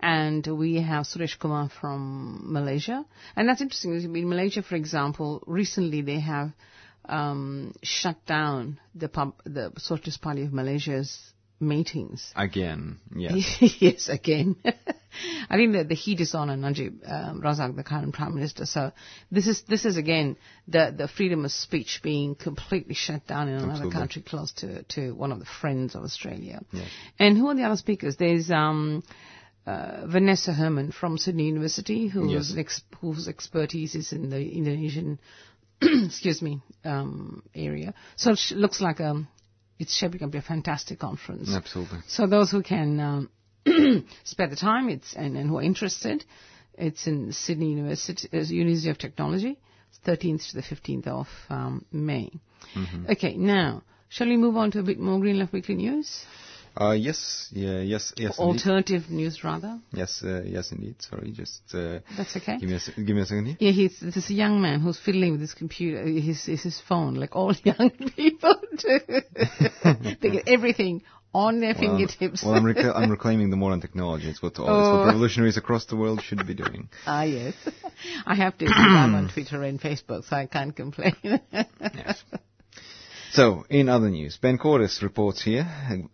And 0.00 0.46
we 0.46 0.76
have 0.82 1.06
Suresh 1.06 1.38
Kumar 1.38 1.70
from 1.80 2.52
Malaysia. 2.52 3.04
And 3.34 3.48
that's 3.48 3.60
interesting. 3.62 3.94
In 3.94 4.28
Malaysia, 4.28 4.62
for 4.62 4.76
example, 4.76 5.42
recently 5.46 6.02
they 6.02 6.20
have 6.20 6.52
um, 7.08 7.72
shut 7.82 8.16
down 8.26 8.78
the 8.94 9.08
pub, 9.08 9.34
the 9.44 9.72
Socialist 9.78 10.20
Party 10.20 10.42
of 10.42 10.52
Malaysia's 10.52 11.32
meetings. 11.60 12.32
Again, 12.36 12.98
yes. 13.14 13.56
yes, 13.80 14.08
again. 14.08 14.56
I 15.48 15.56
think 15.56 15.72
that 15.72 15.88
the 15.88 15.94
heat 15.94 16.20
is 16.20 16.34
on 16.34 16.50
on 16.50 16.60
Najib 16.60 17.00
um, 17.06 17.40
Razak, 17.40 17.74
the 17.76 17.82
current 17.82 18.14
prime 18.14 18.34
minister. 18.34 18.66
So 18.66 18.92
this 19.30 19.46
is 19.46 19.62
this 19.62 19.84
is 19.84 19.96
again 19.96 20.36
the 20.68 20.94
the 20.96 21.08
freedom 21.08 21.44
of 21.44 21.52
speech 21.52 22.00
being 22.02 22.34
completely 22.34 22.94
shut 22.94 23.26
down 23.26 23.48
in 23.48 23.54
another 23.54 23.70
Absolutely. 23.72 23.98
country 23.98 24.22
close 24.22 24.52
to 24.54 24.82
to 24.84 25.14
one 25.14 25.32
of 25.32 25.38
the 25.38 25.46
friends 25.46 25.94
of 25.94 26.02
Australia. 26.02 26.60
Yes. 26.72 26.88
And 27.18 27.36
who 27.38 27.48
are 27.48 27.54
the 27.54 27.62
other 27.64 27.76
speakers? 27.76 28.16
There's 28.16 28.50
um, 28.50 29.02
uh, 29.66 30.04
Vannessa 30.06 30.54
Hearman 30.54 30.92
from 30.92 31.16
Sydney 31.18 31.44
University, 31.46 32.08
who's 32.08 32.50
Yes. 32.50 32.54
ex- 32.58 32.82
whose 33.00 33.26
expertise 33.28 33.94
is 33.94 34.12
in 34.12 34.28
the 34.30 34.40
Indonesian, 34.40 35.18
excuse 35.82 36.42
me, 36.42 36.60
um, 36.84 37.42
area. 37.54 37.94
So 38.16 38.32
it 38.32 38.38
sh- 38.38 38.52
looks 38.52 38.80
like 38.80 39.00
um, 39.00 39.28
it's 39.78 39.94
shaping 39.94 40.22
up 40.22 40.28
to 40.30 40.32
be 40.32 40.38
a 40.38 40.42
fantastic 40.42 40.98
conference. 40.98 41.50
Absolutely. 41.52 41.98
So 42.08 42.26
those 42.26 42.50
who 42.50 42.62
can 42.62 43.00
um, 43.00 43.30
spare 44.24 44.48
the 44.48 44.56
time, 44.56 44.88
it's 44.88 45.14
and, 45.14 45.36
and 45.36 45.50
who 45.50 45.58
are 45.58 45.62
interested, 45.62 46.24
it's 46.74 47.06
in 47.06 47.32
Sydney 47.32 47.70
University, 47.70 48.28
uh, 48.32 48.38
University 48.38 48.90
of 48.90 48.98
Technology, 48.98 49.58
13th 50.06 50.50
to 50.50 50.56
the 50.56 50.62
15th 50.62 51.06
of 51.06 51.28
um, 51.50 51.84
May. 51.92 52.30
Okay, 53.10 53.36
now 53.36 53.82
shall 54.08 54.28
we 54.28 54.36
move 54.36 54.56
on 54.56 54.70
to 54.72 54.80
a 54.80 54.82
bit 54.82 54.98
more 54.98 55.18
Green 55.20 55.38
Left 55.38 55.52
Weekly 55.52 55.74
news? 55.74 56.24
Uh, 56.78 56.92
yes, 56.92 57.48
yeah, 57.52 57.80
yes, 57.80 58.12
yes, 58.16 58.38
indeed. 58.38 58.52
Alternative 58.60 59.08
news, 59.10 59.42
rather. 59.42 59.78
yes, 59.92 60.22
uh, 60.22 60.42
yes, 60.44 60.72
indeed. 60.72 60.96
Sorry, 61.00 61.30
just 61.32 61.62
uh, 61.72 62.00
That's 62.16 62.36
okay. 62.36 62.58
give 62.58 62.68
me 62.68 62.76
a 62.76 63.00
give 63.00 63.16
me 63.16 63.22
a 63.22 63.26
second 63.26 63.46
here. 63.46 63.56
Yeah, 63.60 63.72
he's 63.72 63.98
this 64.00 64.28
young 64.30 64.60
man 64.60 64.80
who's 64.80 64.98
fiddling 64.98 65.32
with 65.32 65.40
his 65.40 65.54
computer, 65.54 66.02
his 66.04 66.44
his, 66.44 66.62
his 66.62 66.80
phone, 66.80 67.14
like 67.14 67.34
all 67.34 67.52
young 67.64 67.90
people 68.14 68.54
do. 68.76 69.00
they 70.20 70.30
get 70.30 70.48
everything 70.48 71.02
on 71.32 71.60
their 71.60 71.74
fingertips. 71.74 72.42
Well, 72.42 72.54
I'm, 72.54 72.64
rec- 72.64 72.78
I'm 72.94 73.10
reclaiming 73.18 73.50
the 73.50 73.56
modern 73.56 73.80
technology. 73.80 74.28
It's 74.28 74.42
what, 74.42 74.58
all, 74.58 74.64
it's 74.66 74.88
Oh. 74.88 74.98
what 74.98 75.06
revolutionaries 75.06 75.56
across 75.58 75.84
the 75.86 75.96
world 75.96 76.22
should 76.22 76.46
be 76.46 76.54
doing. 76.54 76.88
Ah, 77.06 77.24
yes. 77.24 77.54
I 78.26 78.34
have 78.34 78.56
to 78.58 78.66
I'm 78.74 79.14
on 79.14 79.28
Twitter 79.30 79.62
and 79.62 79.78
Facebook, 79.80 80.24
so 80.28 80.36
I 80.36 80.46
can't 80.46 80.74
complain. 80.74 81.14
Yes. 81.52 82.22
So, 83.36 83.66
in 83.68 83.90
other 83.90 84.08
news, 84.08 84.38
Ben 84.38 84.56
Cordes 84.56 85.02
reports 85.02 85.42
here, 85.42 85.68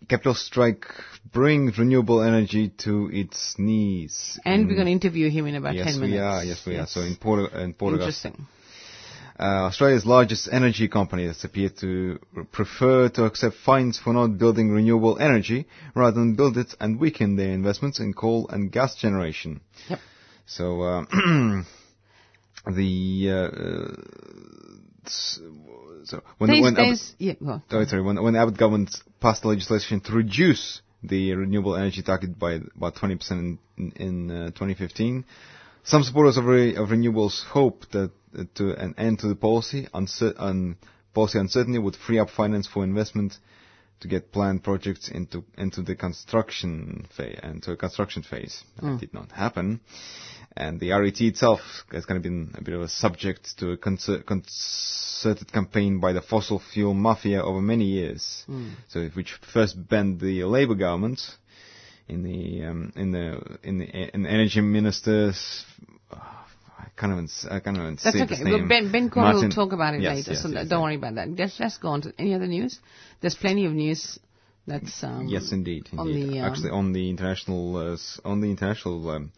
capital 0.09 0.35
strike 0.35 0.87
brings 1.33 1.79
renewable 1.79 2.21
energy 2.21 2.71
to 2.79 3.11
its 3.13 3.55
knees. 3.61 4.41
and 4.45 4.67
we're 4.67 4.75
going 4.75 4.87
to 4.87 4.93
interview 4.93 5.31
him 5.31 5.47
in 5.47 5.55
about 5.55 5.77
yes, 5.77 5.93
10 5.93 6.01
we 6.01 6.09
minutes. 6.09 6.21
are. 6.25 6.45
Yes, 6.45 6.67
we 6.67 6.77
are. 6.79 6.87
So 6.89 7.01
in, 7.03 7.15
Portu- 7.15 7.55
in 7.55 7.75
Portugal, 7.75 8.07
Interesting. 8.09 8.45
uh, 9.39 9.67
Australia's 9.69 10.05
largest 10.05 10.49
energy 10.51 10.89
company 10.89 11.29
has 11.29 11.45
appeared 11.45 11.77
to 11.77 12.19
prefer 12.51 13.09
to 13.11 13.25
accept 13.27 13.55
fines 13.55 14.01
for 14.01 14.13
not 14.13 14.37
building 14.37 14.73
renewable 14.73 15.17
energy 15.21 15.69
rather 15.95 16.19
than 16.19 16.35
build 16.35 16.59
it 16.59 16.75
and 16.81 16.99
weaken 16.99 17.37
their 17.37 17.53
investments 17.53 18.01
in 18.01 18.15
coal 18.15 18.49
and 18.49 18.73
gas 18.73 18.97
generation. 18.97 19.61
Yep. 19.89 20.01
So 20.47 20.83
uh, 20.83 21.05
the 22.67 23.31
uh, 23.31 25.09
so 26.05 26.23
when 26.39 26.51
There's, 26.51 26.63
when 26.63 26.75
Abbott, 26.75 26.87
there's, 26.87 27.15
yeah, 27.19 27.35
well, 27.41 27.63
oh, 27.71 27.85
sorry 27.85 28.03
when 28.03 28.23
when 28.23 28.37
Abbott 28.37 28.57
government 28.57 28.95
passed 29.21 29.43
the 29.43 29.49
legislation 29.49 30.01
to 30.01 30.13
reduce 30.13 30.81
the 31.03 31.35
renewable 31.35 31.77
energy 31.77 32.03
target 32.03 32.39
by 32.39 32.61
about 32.77 32.95
20% 32.95 33.59
in, 33.77 33.93
in 33.97 34.31
uh, 34.31 34.47
2015. 34.51 35.25
Some 35.85 36.05
supporters 36.05 36.37
of, 36.37 36.45
re- 36.45 36.77
of 36.77 36.91
renewables 36.91 37.45
hope 37.45 37.91
that 37.91 38.13
uh, 38.39 38.45
to 38.55 38.73
an 38.81 38.95
end 38.97 39.19
to 39.21 39.29
the 39.29 39.35
policy, 39.35 39.89
uncer- 39.93 40.35
un- 40.39 40.77
policy 41.13 41.39
uncertainty 41.41 41.79
would 41.79 41.97
free 41.97 42.21
up 42.21 42.31
finance 42.31 42.69
for 42.69 42.85
investment 42.85 43.37
to 44.03 44.09
get 44.09 44.33
planned 44.33 44.63
projects 44.63 45.09
into 45.09 45.45
into 45.57 45.81
the 45.83 45.95
construction 45.95 47.07
phase 47.17 47.39
into 47.43 47.73
a 47.73 47.77
construction 47.77 48.23
phase. 48.23 48.63
That 48.81 49.01
did 49.01 49.15
not 49.15 49.33
happen, 49.33 49.81
and 50.57 50.79
the 50.81 50.91
RET 50.91 51.21
itself 51.21 51.61
has 51.93 52.05
kind 52.05 52.17
of 52.17 52.23
been 52.23 52.53
a 52.57 52.63
bit 52.63 52.75
of 52.75 52.83
a 52.83 52.89
subject 52.89 53.57
to 53.59 53.71
a 53.73 53.77
concer- 53.77 54.23
concerted 54.23 55.53
campaign 55.53 56.01
by 56.01 56.13
the 56.13 56.21
fossil 56.21 56.59
fuel 56.59 56.95
mafia 56.95 57.43
over 57.43 57.61
many 57.61 57.85
years. 57.87 58.45
So, 58.89 59.07
which 59.15 59.33
first 59.53 59.77
banned 59.89 60.21
the 60.21 60.45
Labour 60.45 60.75
government 60.75 61.21
in 62.09 62.23
the 62.25 62.65
um, 62.65 62.93
in 62.97 63.13
the 63.13 63.59
in 63.63 63.79
the 63.79 64.15
in 64.15 64.23
the 64.25 64.31
energy 64.31 64.61
ministers. 64.61 65.65
I 66.83 66.89
can't 66.97 67.13
even 67.13 67.29
I 67.51 67.61
can't 67.61 67.77
even 67.77 67.95
that's 68.03 68.17
say 68.17 68.23
okay. 68.23 68.35
his 68.35 68.45
name. 68.45 68.69
Ben, 68.69 68.91
ben 68.91 69.11
Corr 69.11 69.35
will 69.35 69.49
talk 69.51 69.73
about 69.73 69.95
it 69.95 70.01
Yes, 70.01 70.17
later, 70.17 70.33
yes, 70.33 70.43
so 70.43 70.49
yes, 70.49 70.69
don't 70.69 70.83
worry 70.83 70.97
about 70.97 71.15
that. 71.15 71.29
Let's, 71.31 71.59
let's 71.61 71.79
go 71.79 71.89
on 71.89 72.03
to 72.03 72.13
any 72.19 72.35
other 72.35 72.47
news. 72.47 72.79
There's 73.21 73.35
plenty 73.37 73.67
of 73.67 73.73
news 73.73 74.19
that's 74.67 75.03
um, 75.05 75.29
Yes, 75.29 75.53
indeed. 75.53 75.89
on 75.97 76.09
indeed. 76.09 76.33
the, 76.33 76.39
um, 76.41 76.45
Actually, 76.47 76.71
on 76.71 76.93
the 76.93 77.11
international 77.11 77.77
uh, 77.77 77.97
on 78.29 78.41
the 78.41 78.51
international 78.51 79.11
um, 79.11 79.33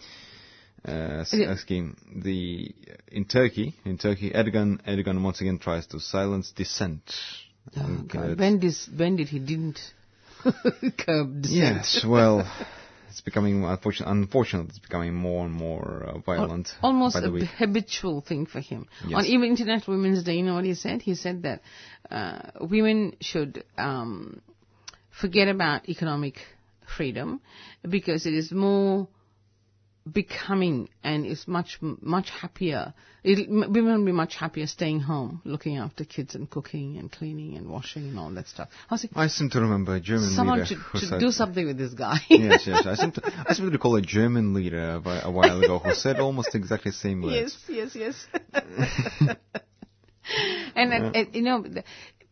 uh, 0.86 0.90
uh, 0.90 1.56
scheme, 1.56 1.96
the 2.22 2.74
in 3.10 3.24
Turkey, 3.24 3.74
in 3.84 3.98
Turkey, 3.98 4.30
Erdogan 4.30 4.80
Erdogan 4.86 5.22
once 5.22 5.40
again 5.40 5.58
tries 5.58 5.86
to 5.88 6.00
silence 6.00 6.50
dissent. 6.52 7.14
Oh, 7.76 8.04
uh, 8.14 8.34
when, 8.34 8.58
dis, 8.58 8.88
when 8.94 9.16
did 9.16 9.28
he 9.28 9.38
didn't 9.38 9.80
curb 10.98 11.42
dissent? 11.42 11.76
yes, 11.76 12.04
well, 12.06 12.46
it's 13.14 13.20
becoming 13.20 13.64
unfortunate. 13.64 14.10
Unfortunately, 14.10 14.70
it's 14.70 14.80
becoming 14.80 15.14
more 15.14 15.46
and 15.46 15.54
more 15.54 16.02
uh, 16.04 16.18
violent. 16.18 16.68
almost 16.82 17.14
by 17.14 17.20
a 17.20 17.44
habitual 17.44 18.20
thing 18.20 18.44
for 18.44 18.58
him. 18.58 18.88
Yes. 19.06 19.18
On 19.18 19.24
even 19.24 19.50
International 19.50 19.96
Women's 19.96 20.24
Day, 20.24 20.34
you 20.34 20.42
know 20.42 20.54
what 20.54 20.64
he 20.64 20.74
said? 20.74 21.00
He 21.00 21.14
said 21.14 21.44
that 21.44 21.60
uh, 22.10 22.50
women 22.60 23.14
should 23.20 23.62
um, 23.78 24.40
forget 25.20 25.46
about 25.46 25.88
economic 25.88 26.38
freedom 26.96 27.40
because 27.88 28.26
it 28.26 28.34
is 28.34 28.50
more 28.50 29.06
becoming 30.10 30.88
and 31.02 31.24
is 31.24 31.48
much 31.48 31.78
much 31.80 32.28
happier. 32.30 32.92
It'll, 33.22 33.46
women 33.48 33.98
will 33.98 34.04
be 34.04 34.12
much 34.12 34.36
happier 34.36 34.66
staying 34.66 35.00
home, 35.00 35.40
looking 35.44 35.78
after 35.78 36.04
kids 36.04 36.34
and 36.34 36.48
cooking 36.48 36.98
and 36.98 37.10
cleaning 37.10 37.56
and 37.56 37.68
washing 37.68 38.08
and 38.08 38.18
all 38.18 38.30
that 38.34 38.46
stuff. 38.46 38.68
I 38.90 38.96
like, 38.96 39.10
I 39.14 39.28
seem 39.28 39.48
to 39.50 39.60
remember 39.60 39.94
a 39.94 40.00
German 40.00 40.30
someone 40.30 40.58
leader 40.58 40.66
should, 40.66 41.00
should 41.00 41.08
said, 41.08 41.20
do 41.20 41.30
something 41.30 41.66
with 41.66 41.78
this 41.78 41.94
guy. 41.94 42.18
yes, 42.28 42.66
yes. 42.66 42.86
I 42.86 42.94
seem 42.96 43.12
to 43.12 43.22
I 43.48 43.54
seem 43.54 43.66
to 43.66 43.72
recall 43.72 43.96
a 43.96 44.02
German 44.02 44.52
leader 44.52 45.00
a, 45.04 45.22
a 45.24 45.30
while 45.30 45.62
ago 45.62 45.78
who 45.78 45.94
said 45.94 46.20
almost 46.20 46.54
exactly 46.54 46.90
the 46.90 46.96
same 46.96 47.22
words. 47.22 47.56
Yes, 47.68 47.94
yes, 47.96 48.26
yes. 48.34 48.42
and, 50.74 50.92
and, 50.92 51.16
and, 51.16 51.34
you 51.34 51.42
know, 51.42 51.64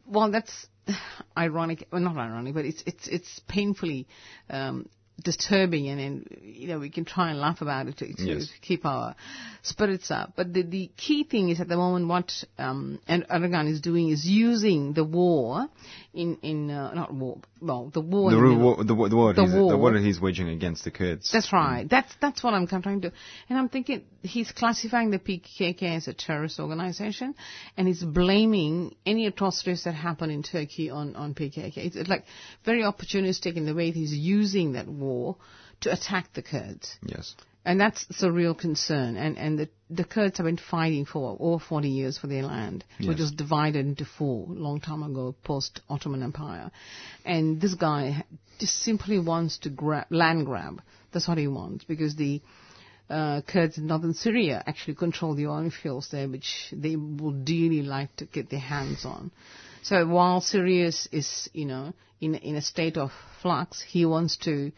well, 0.06 0.30
that's 0.30 0.66
ironic. 1.38 1.88
Well, 1.90 2.02
not 2.02 2.18
ironic, 2.18 2.52
but 2.54 2.66
it's 2.66 2.82
it's 2.84 3.08
it's 3.08 3.40
painfully 3.48 4.08
um, 4.50 4.88
disturbing 5.22 5.88
and, 5.88 6.00
and 6.00 6.38
you 6.42 6.68
know 6.68 6.78
we 6.78 6.90
can 6.90 7.04
try 7.04 7.30
and 7.30 7.38
laugh 7.38 7.60
about 7.60 7.86
it 7.86 7.96
to, 7.98 8.12
to 8.14 8.22
Yes. 8.24 8.48
keep 8.60 8.84
our 8.86 9.14
spirits 9.62 10.10
up. 10.10 10.32
But 10.36 10.52
the, 10.52 10.62
the 10.62 10.90
key 10.96 11.24
thing 11.24 11.50
is 11.50 11.60
at 11.60 11.68
the 11.68 11.76
moment 11.76 12.08
what 12.08 12.32
um, 12.58 12.98
and 13.06 13.26
Erdogan 13.28 13.70
is 13.70 13.80
doing 13.80 14.08
is 14.08 14.24
using 14.26 14.92
the 14.94 15.04
war 15.04 15.66
in 16.14 16.36
in 16.42 16.70
uh, 16.70 16.92
not 16.94 17.12
war 17.14 17.38
well 17.60 17.90
the 17.92 18.00
war 18.00 18.30
The, 18.30 18.36
in 18.36 18.42
ru- 18.42 18.54
the- 18.54 18.60
war, 18.64 18.84
the, 18.84 18.94
wa- 18.94 19.08
the, 19.08 19.16
war 19.16 19.32
The 19.32 19.42
he's, 19.42 19.52
the 19.52 19.60
war. 19.62 19.76
war 19.78 19.94
he's 19.98 20.20
waging 20.20 20.48
against 20.48 20.84
the 20.84 20.90
Kurds. 20.90 21.30
That's 21.32 21.52
right. 21.52 21.88
That's 21.88 22.12
that's 22.20 22.42
what 22.44 22.52
I'm 22.54 22.66
trying 22.66 23.00
to. 23.00 23.08
do. 23.10 23.14
And 23.48 23.58
I'm 23.58 23.68
thinking 23.68 24.04
he's 24.22 24.52
classifying 24.52 25.10
the 25.10 25.18
PKK 25.18 25.82
as 25.96 26.08
a 26.08 26.12
terrorist 26.14 26.60
organization, 26.60 27.34
and 27.76 27.88
he's 27.88 28.02
blaming 28.04 28.94
any 29.06 29.26
atrocities 29.26 29.84
that 29.84 29.92
happen 29.94 30.30
in 30.30 30.42
Turkey 30.42 30.90
on 30.90 31.16
on 31.16 31.34
PKK. 31.34 31.76
It's 31.76 32.08
like 32.08 32.24
very 32.64 32.82
opportunistic 32.82 33.56
in 33.56 33.64
the 33.64 33.74
way 33.74 33.90
he's 33.90 34.12
using 34.12 34.72
that 34.72 34.86
war 34.88 35.36
to 35.80 35.92
attack 35.92 36.32
the 36.34 36.42
Kurds. 36.42 36.96
Yes. 37.04 37.34
And 37.64 37.80
that's 37.80 38.04
the 38.20 38.32
real 38.32 38.54
concern. 38.54 39.16
And, 39.16 39.38
and 39.38 39.58
the, 39.58 39.68
the 39.88 40.04
Kurds 40.04 40.38
have 40.38 40.46
been 40.46 40.56
fighting 40.58 41.04
for 41.04 41.36
over 41.38 41.62
40 41.62 41.88
years 41.88 42.18
for 42.18 42.26
their 42.26 42.42
land, 42.42 42.84
which 42.98 43.18
was 43.18 43.30
divided 43.30 43.86
into 43.86 44.04
four 44.04 44.46
long 44.48 44.80
time 44.80 45.02
ago, 45.02 45.34
post 45.44 45.80
Ottoman 45.88 46.22
Empire. 46.24 46.72
And 47.24 47.60
this 47.60 47.74
guy 47.74 48.24
just 48.58 48.80
simply 48.80 49.20
wants 49.20 49.58
to 49.58 49.70
grab, 49.70 50.06
land 50.10 50.46
grab. 50.46 50.82
That's 51.12 51.28
what 51.28 51.38
he 51.38 51.46
wants 51.46 51.84
because 51.84 52.16
the 52.16 52.42
uh, 53.08 53.42
Kurds 53.42 53.78
in 53.78 53.86
northern 53.86 54.14
Syria 54.14 54.62
actually 54.66 54.94
control 54.94 55.34
the 55.34 55.46
oil 55.46 55.70
fields 55.70 56.08
there, 56.10 56.28
which 56.28 56.72
they 56.72 56.96
would 56.96 57.44
dearly 57.44 57.82
like 57.82 58.16
to 58.16 58.24
get 58.24 58.50
their 58.50 58.60
hands 58.60 59.04
on. 59.04 59.30
So 59.82 60.06
while 60.06 60.40
Syria 60.40 60.86
is, 60.86 61.08
is 61.12 61.50
you 61.52 61.66
know, 61.66 61.92
in, 62.20 62.34
in 62.36 62.56
a 62.56 62.62
state 62.62 62.96
of 62.96 63.10
flux, 63.40 63.82
he 63.82 64.06
wants 64.06 64.36
to 64.38 64.72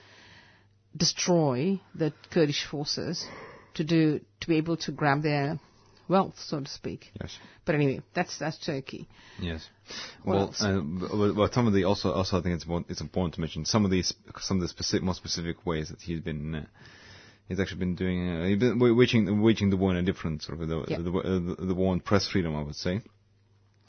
destroy 0.96 1.80
the 1.94 2.12
Kurdish 2.30 2.64
forces 2.66 3.26
to 3.74 3.84
do 3.84 4.20
to 4.40 4.48
be 4.48 4.56
able 4.56 4.76
to 4.78 4.92
grab 4.92 5.22
their 5.22 5.58
wealth, 6.08 6.38
so 6.38 6.60
to 6.60 6.70
speak. 6.70 7.10
Yes. 7.20 7.36
But 7.64 7.74
anyway, 7.74 8.02
that's 8.14 8.38
that's 8.38 8.58
Turkey. 8.58 9.08
Yes. 9.40 9.68
What 10.22 10.54
well, 10.60 11.30
uh, 11.30 11.34
well, 11.34 11.50
some 11.52 11.66
of 11.66 11.72
the 11.72 11.84
also 11.84 12.12
also 12.12 12.38
I 12.38 12.42
think 12.42 12.54
it's 12.54 12.64
important, 12.64 12.90
it's 12.90 13.00
important 13.00 13.34
to 13.34 13.40
mention 13.40 13.64
some 13.64 13.84
of 13.84 13.90
these 13.90 14.14
some 14.40 14.58
of 14.58 14.62
the 14.62 14.68
specific 14.68 15.02
more 15.02 15.14
specific 15.14 15.64
ways 15.66 15.88
that 15.88 16.00
he's 16.00 16.20
been. 16.20 16.54
Uh, 16.54 16.64
He's 17.46 17.60
actually 17.60 17.80
been 17.80 17.94
doing, 17.94 18.26
uh, 18.40 18.46
he's 18.46 18.58
been 18.58 18.78
wa- 18.78 18.94
waging, 18.94 19.42
waging 19.42 19.68
the 19.68 19.76
war 19.76 19.90
in 19.90 19.98
a 19.98 20.02
different 20.02 20.42
sort 20.42 20.62
of, 20.62 20.66
the, 20.66 20.84
Yeah. 20.88 20.96
the, 20.96 21.10
the, 21.58 21.66
the 21.66 21.74
war 21.74 21.92
on 21.92 22.00
press 22.00 22.26
freedom, 22.26 22.56
I 22.56 22.62
would 22.62 22.74
say. 22.74 23.02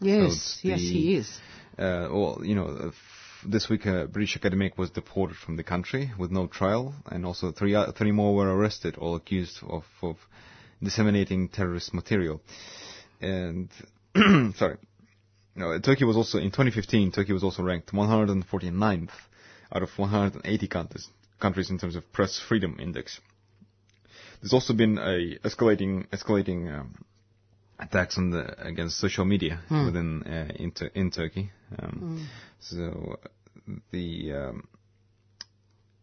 Yes, 0.01 0.33
it's 0.33 0.59
yes, 0.61 0.79
he 0.81 1.15
is. 1.15 1.39
Uh, 1.79 2.09
well, 2.11 2.41
you 2.43 2.53
know, 2.53 2.91
this 3.47 3.69
week 3.69 3.85
a 3.85 4.07
British 4.07 4.35
academic 4.35 4.77
was 4.77 4.89
deported 4.89 5.37
from 5.37 5.55
the 5.55 5.63
country 5.63 6.11
with 6.17 6.31
no 6.31 6.47
trial, 6.47 6.93
and 7.07 7.25
also 7.25 7.51
three 7.51 8.11
more 8.11 8.35
were 8.35 8.55
arrested, 8.55 8.97
all 8.97 9.15
accused 9.15 9.59
of, 9.67 9.83
of 10.01 10.17
disseminating 10.81 11.49
terrorist 11.49 11.93
material. 11.93 12.41
And 13.21 13.69
sorry, 14.55 14.77
no, 15.55 15.79
Turkey 15.79 16.03
was 16.05 16.17
also 16.17 16.37
in 16.37 16.51
2015. 16.51 17.11
Turkey 17.11 17.33
was 17.33 17.43
also 17.43 17.63
ranked 17.63 17.91
149th 17.93 19.09
out 19.71 19.83
of 19.83 19.89
180 19.97 20.67
countries 20.67 21.07
countries 21.39 21.69
in 21.69 21.77
terms 21.77 21.95
of 21.95 22.11
press 22.13 22.39
freedom 22.47 22.77
index. 22.79 23.19
There's 24.41 24.53
also 24.53 24.73
been 24.73 24.97
a 24.97 25.37
escalating 25.47 26.07
escalating 26.09 26.73
um, 26.73 26.95
attacks 27.79 28.17
on 28.17 28.31
the 28.31 28.65
against 28.65 28.97
social 28.97 29.25
media 29.25 29.59
within 29.69 30.23
uh, 30.23 30.53
in, 30.55 30.71
Tur- 30.71 30.91
in 30.93 31.11
Turkey. 31.11 31.51
Um, 31.79 32.27
So 32.59 33.17
uh, 33.23 33.27
the 33.91 34.33
um, 34.33 34.67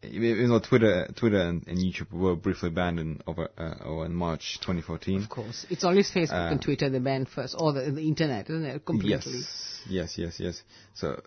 you 0.02 0.48
know 0.48 0.58
Twitter 0.58 1.08
Twitter 1.14 1.40
and, 1.40 1.66
and 1.66 1.78
YouTube 1.78 2.12
were 2.12 2.34
briefly 2.36 2.70
banned 2.70 2.98
in 3.00 3.20
over 3.26 3.48
uh, 3.56 3.74
over 3.84 4.04
in 4.06 4.14
March 4.14 4.58
2014. 4.60 5.22
Of 5.22 5.28
course, 5.28 5.66
it's 5.70 5.84
always 5.84 6.10
Facebook 6.10 6.32
Uh, 6.48 6.52
and 6.52 6.60
Twitter 6.62 6.90
the 6.90 7.00
ban 7.00 7.26
first, 7.26 7.54
or 7.58 7.72
the, 7.72 7.90
the 7.90 8.02
internet, 8.02 8.50
isn't 8.50 8.64
it? 8.64 8.84
Completely. 8.84 9.32
Yes, 9.32 9.80
yes, 9.88 10.18
yes, 10.18 10.40
yes. 10.40 10.62
So, 10.94 11.20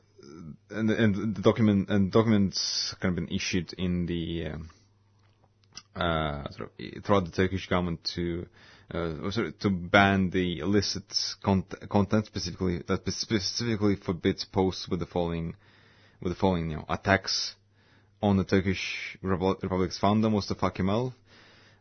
and 0.69 0.89
and 0.91 1.35
the 1.35 1.41
document 1.41 1.89
and 1.89 2.11
documents 2.11 2.93
kind 2.99 3.17
of 3.17 3.25
been 3.25 3.33
issued 3.35 3.73
in 3.77 4.05
the 4.05 4.47
um, 4.53 4.69
uh, 5.95 6.49
sort 6.51 6.69
of 6.69 7.03
throughout 7.03 7.25
the 7.25 7.31
Turkish 7.31 7.67
government 7.67 8.03
to 8.15 8.45
uh, 8.93 9.31
sorry, 9.31 9.51
to 9.53 9.69
ban 9.69 10.29
the 10.29 10.59
illicit 10.59 11.03
cont- 11.43 11.89
content 11.89 12.25
specifically 12.25 12.81
that 12.87 13.01
specifically 13.11 13.95
forbids 13.95 14.45
posts 14.45 14.87
with 14.87 14.99
the 14.99 15.05
following 15.05 15.55
with 16.21 16.31
the 16.33 16.39
following 16.39 16.69
you 16.71 16.77
know 16.77 16.85
attacks 16.89 17.55
on 18.21 18.37
the 18.37 18.43
Turkish 18.43 19.17
Repu- 19.23 19.61
Republic's 19.61 19.97
founder 19.97 20.29
Mustafa 20.29 20.71
Kemal 20.71 21.13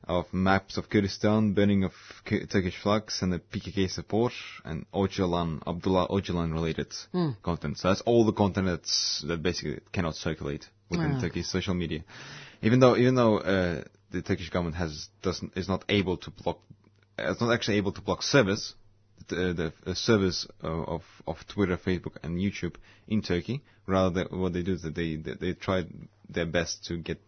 of 0.07 0.26
maps 0.34 0.76
of 0.76 0.90
Kurdistan, 0.90 1.55
burning 1.55 1.84
of 1.84 1.92
K- 2.26 2.44
Turkish 2.44 2.76
flags, 2.76 3.22
and 3.22 3.32
the 3.32 3.38
PKK 3.38 3.88
support, 3.90 4.32
and 4.62 4.84
Öcalan, 4.92 5.62
Abdullah 5.66 6.09
Öcalan 6.09 6.52
related 6.52 6.92
content. 7.42 7.78
So 7.78 7.88
that's 7.88 8.02
all 8.02 8.26
the 8.26 8.32
content 8.34 8.66
that's, 8.66 9.24
that 9.26 9.42
basically 9.42 9.80
cannot 9.92 10.14
circulate 10.14 10.66
within 10.90 11.12
Ah. 11.12 11.20
Turkish 11.22 11.46
social 11.46 11.72
media. 11.74 12.05
Even 12.61 12.80
though, 12.80 12.96
even 12.98 13.14
though 13.14 13.38
uh, 13.38 13.84
the 14.11 14.20
Turkish 14.20 14.50
government 14.50 14.76
has 14.76 15.09
doesn't 15.22 15.57
is 15.57 15.68
not 15.68 15.84
able 15.88 16.18
to 16.18 16.30
block, 16.30 16.59
is 17.18 17.40
not 17.40 17.52
actually 17.52 17.76
able 17.78 17.92
to 17.92 18.00
block 18.00 18.22
service, 18.22 18.74
the, 19.28 19.72
the 19.84 19.94
service 19.94 20.46
of, 20.60 21.02
of 21.26 21.36
Twitter, 21.48 21.76
Facebook, 21.76 22.16
and 22.22 22.38
YouTube 22.38 22.74
in 23.08 23.22
Turkey. 23.22 23.62
Rather, 23.86 24.24
than 24.24 24.40
what 24.40 24.52
they 24.52 24.62
do 24.62 24.72
is 24.72 24.82
that 24.82 24.94
they 24.94 25.16
they, 25.16 25.34
they 25.34 25.52
try 25.52 25.84
their 26.28 26.46
best 26.46 26.84
to 26.86 26.96
get 26.96 27.20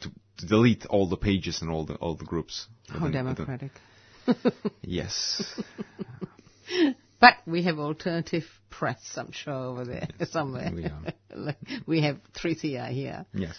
to, 0.00 0.10
to 0.38 0.46
delete 0.46 0.86
all 0.86 1.08
the 1.08 1.16
pages 1.16 1.62
and 1.62 1.70
all 1.70 1.84
the 1.84 1.94
all 1.94 2.14
the 2.16 2.24
groups. 2.24 2.66
How 2.88 3.04
within- 3.04 3.12
democratic. 3.12 3.72
Yes. 4.82 5.42
But 7.20 7.34
we 7.46 7.62
have 7.64 7.78
alternative 7.80 8.44
press, 8.70 9.00
I'm 9.16 9.32
sure, 9.32 9.52
over 9.52 9.84
there 9.84 10.06
somewhere. 10.30 10.70
we 10.72 10.84
are. 10.84 11.54
We 11.86 12.02
have 12.02 12.18
3CR 12.40 12.90
here. 12.92 13.26
yes. 13.34 13.56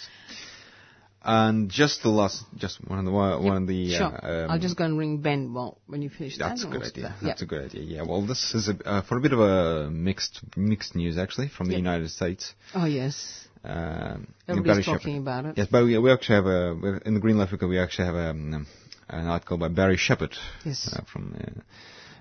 And 1.21 1.69
just 1.69 2.01
the 2.01 2.09
last, 2.09 2.45
just 2.55 2.79
one 2.87 2.97
of 2.99 3.05
the 3.05 3.11
one 3.11 3.63
of 3.63 3.67
the. 3.67 3.93
sure. 3.93 4.05
Uh, 4.05 4.45
um, 4.45 4.51
I'll 4.51 4.59
just 4.59 4.77
go 4.77 4.85
and 4.85 4.97
ring 4.97 5.17
Ben 5.17 5.53
well, 5.53 5.77
when 5.85 6.01
you 6.01 6.09
finish 6.09 6.37
That's 6.37 6.63
a 6.63 6.65
that. 6.65 6.71
good 6.71 6.79
we'll 6.81 6.89
idea. 6.89 7.03
start. 7.07 7.15
That's 7.21 7.41
yeah. 7.41 7.45
a 7.45 7.47
good 7.47 7.65
idea. 7.65 7.81
Yeah. 7.83 8.01
Well, 8.03 8.25
this 8.25 8.53
is 8.55 8.69
a, 8.69 8.87
uh, 8.87 9.01
for 9.01 9.17
a 9.17 9.21
bit 9.21 9.33
of 9.33 9.39
a 9.41 9.89
mixed 9.91 10.39
mixed 10.55 10.95
news 10.95 11.17
actually 11.17 11.49
from 11.49 11.67
the 11.67 11.73
Yeah. 11.73 11.79
United 11.79 12.09
States. 12.11 12.53
Oh, 12.73 12.85
yes. 12.85 13.47
Um, 13.65 14.33
Everybody's 14.47 14.85
talking 14.85 15.15
Sheppard. 15.15 15.21
about 15.21 15.45
it. 15.47 15.57
Yes, 15.57 15.67
but 15.69 15.83
we, 15.83 15.97
we 15.97 16.09
actually 16.09 16.35
have 16.35 16.45
a 16.45 17.01
in 17.05 17.15
the 17.15 17.19
Green 17.19 17.37
Left 17.37 17.51
Weekly 17.51 17.67
we 17.67 17.79
actually 17.79 18.05
have 18.05 18.15
um, 18.15 18.65
an 19.09 19.27
article 19.27 19.57
by 19.57 19.67
Barry 19.67 19.97
Sheppard 19.97 20.33
Yes. 20.63 20.89
uh, 20.93 21.01
from 21.11 21.35
uh, 21.37 21.61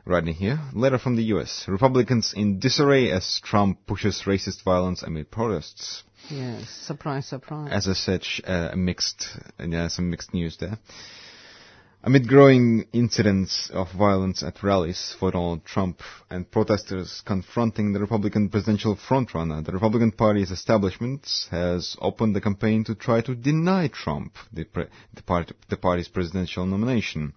writing 0.05 0.35
here. 0.35 0.59
Letter 0.75 0.99
from 0.99 1.15
the 1.15 1.23
U.S. 1.35 1.67
Republicans 1.69 2.35
in 2.37 2.59
disarray 2.59 3.13
as 3.13 3.41
Trump 3.45 3.87
pushes 3.87 4.23
racist 4.27 4.65
violence 4.65 5.05
amid 5.05 5.31
protests. 5.31 6.03
Yes. 6.31 6.69
Surprise, 6.69 7.27
surprise. 7.27 7.71
As 7.73 7.89
I 7.89 7.95
said, 7.95 8.25
uh, 8.47 8.75
mixed, 8.77 9.29
uh, 9.59 9.65
yeah, 9.67 9.89
some 9.89 10.11
mixed 10.11 10.35
news 10.35 10.57
there. 10.59 10.79
Amid 12.05 12.29
growing 12.29 12.87
incidents 12.93 13.71
of 13.71 13.91
violence 13.93 14.45
at 14.45 14.63
rallies 14.63 15.17
for 15.19 15.33
Donald 15.33 15.65
Trump 15.65 16.01
and 16.31 16.49
protesters 16.49 17.23
confronting 17.27 17.93
the 17.93 17.99
Republican 17.99 18.49
presidential 18.51 18.95
frontrunner, 18.97 19.65
the 19.65 19.73
Republican 19.73 20.13
Party's 20.13 20.53
establishment 20.53 21.29
has 21.51 21.97
opened 22.01 22.37
the 22.37 22.41
campaign 22.41 22.85
to 22.85 22.95
try 22.95 23.21
to 23.23 23.35
deny 23.35 23.89
Trump 23.89 24.37
the, 24.53 24.63
pre- 24.65 24.87
the, 25.13 25.23
part- 25.23 25.53
the 25.71 25.77
party's 25.77 26.07
presidential 26.09 26.65
nomination. 26.67 27.33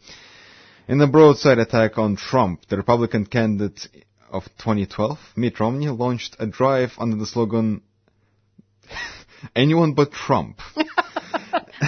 In 0.88 1.02
a 1.02 1.08
broadside 1.08 1.58
attack 1.58 1.98
on 1.98 2.16
Trump, 2.16 2.68
the 2.70 2.78
Republican 2.78 3.26
candidate 3.26 3.88
of 4.32 4.44
2012, 4.60 5.18
Mitt 5.36 5.60
Romney, 5.60 5.88
launched 5.90 6.36
a 6.40 6.46
drive 6.46 6.92
under 7.00 7.16
the 7.18 7.26
slogan, 7.26 7.82
Anyone 9.56 9.94
but 9.94 10.12
Trump. 10.12 10.60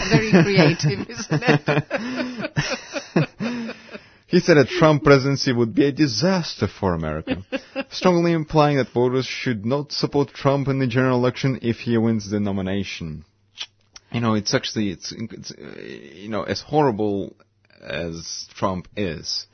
Very 0.10 0.32
creative, 0.32 1.08
isn't 1.10 1.44
it? 1.44 1.74
He 4.28 4.40
said 4.40 4.58
a 4.58 4.66
Trump 4.66 5.04
presidency 5.04 5.54
would 5.54 5.76
be 5.76 5.86
a 5.86 5.92
disaster 5.92 6.68
for 6.68 6.96
America, 6.96 7.46
strongly 7.92 8.32
implying 8.32 8.78
that 8.78 8.90
voters 8.90 9.28
should 9.28 9.64
not 9.64 9.92
support 9.92 10.34
Trump 10.34 10.68
in 10.68 10.80
the 10.80 10.88
general 10.88 11.20
election 11.20 11.60
if 11.62 11.82
he 11.82 11.96
wins 12.00 12.32
the 12.32 12.40
nomination. 12.40 13.26
You 14.12 14.22
know, 14.22 14.34
it's 14.34 14.56
actually, 14.56 14.90
it's, 14.90 15.14
it's 15.16 15.54
you 15.60 16.30
know, 16.30 16.42
as 16.42 16.62
horrible 16.62 17.36
as 17.80 18.48
Trump 18.56 18.88
is, 18.98 19.46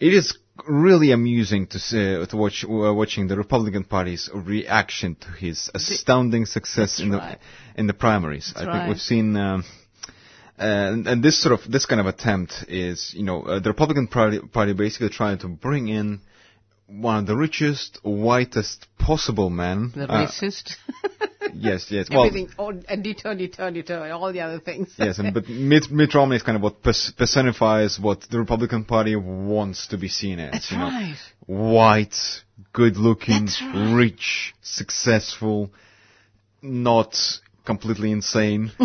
it 0.00 0.12
is 0.12 0.36
really 0.66 1.12
amusing 1.12 1.66
to 1.68 1.78
see, 1.78 2.24
to 2.26 2.36
watch 2.36 2.64
uh, 2.64 2.92
watching 2.94 3.28
the 3.28 3.36
Republican 3.36 3.84
Party's 3.84 4.28
reaction 4.32 5.14
to 5.16 5.28
his 5.28 5.70
astounding 5.74 6.46
success 6.46 7.00
in 7.00 7.10
the 7.10 7.18
right. 7.18 7.38
in 7.76 7.86
the 7.86 7.94
primaries. 7.94 8.52
I 8.54 8.60
That's 8.60 8.66
think 8.66 8.74
right. 8.74 8.88
we've 8.88 9.00
seen. 9.00 9.36
Um, 9.36 9.64
and, 10.60 11.06
and 11.06 11.22
this 11.22 11.40
sort 11.40 11.58
of 11.58 11.70
this 11.70 11.86
kind 11.86 12.00
of 12.00 12.06
attempt 12.06 12.64
is, 12.68 13.14
you 13.14 13.22
know, 13.22 13.42
uh, 13.42 13.60
the 13.60 13.70
Republican 13.70 14.08
Party, 14.08 14.40
Party 14.40 14.72
basically 14.72 15.08
trying 15.08 15.38
to 15.38 15.48
bring 15.48 15.88
in 15.88 16.20
one 16.88 17.18
of 17.18 17.26
the 17.26 17.36
richest, 17.36 18.00
whitest 18.02 18.86
possible 18.98 19.50
men. 19.50 19.92
The 19.94 20.10
uh, 20.10 20.26
racist. 20.26 20.76
yes, 21.54 21.86
yes. 21.90 22.08
Well, 22.10 22.26
Everything, 22.26 22.50
all, 22.58 22.74
and 22.88 23.04
deter, 23.04 23.34
deter, 23.34 23.70
deter, 23.70 24.10
all 24.12 24.32
the 24.32 24.40
other 24.40 24.60
things. 24.60 24.92
yes, 24.98 25.18
and, 25.18 25.34
but 25.34 25.48
Mitt, 25.48 25.90
Mitt 25.90 26.14
Romney 26.14 26.36
is 26.36 26.42
kind 26.42 26.56
of 26.56 26.62
what 26.62 26.82
pers- 26.82 27.12
personifies 27.16 27.98
what 27.98 28.22
the 28.30 28.38
Republican 28.38 28.84
Party 28.84 29.16
wants 29.16 29.88
to 29.88 29.98
be 29.98 30.08
seen 30.08 30.38
as. 30.38 30.52
That's 30.52 30.70
you 30.72 30.78
know, 30.78 30.84
right. 30.84 31.16
white, 31.46 32.16
good-looking, 32.72 33.48
right. 33.60 33.94
rich, 33.94 34.54
successful, 34.62 35.72
not 36.62 37.16
completely 37.64 38.12
insane. 38.12 38.72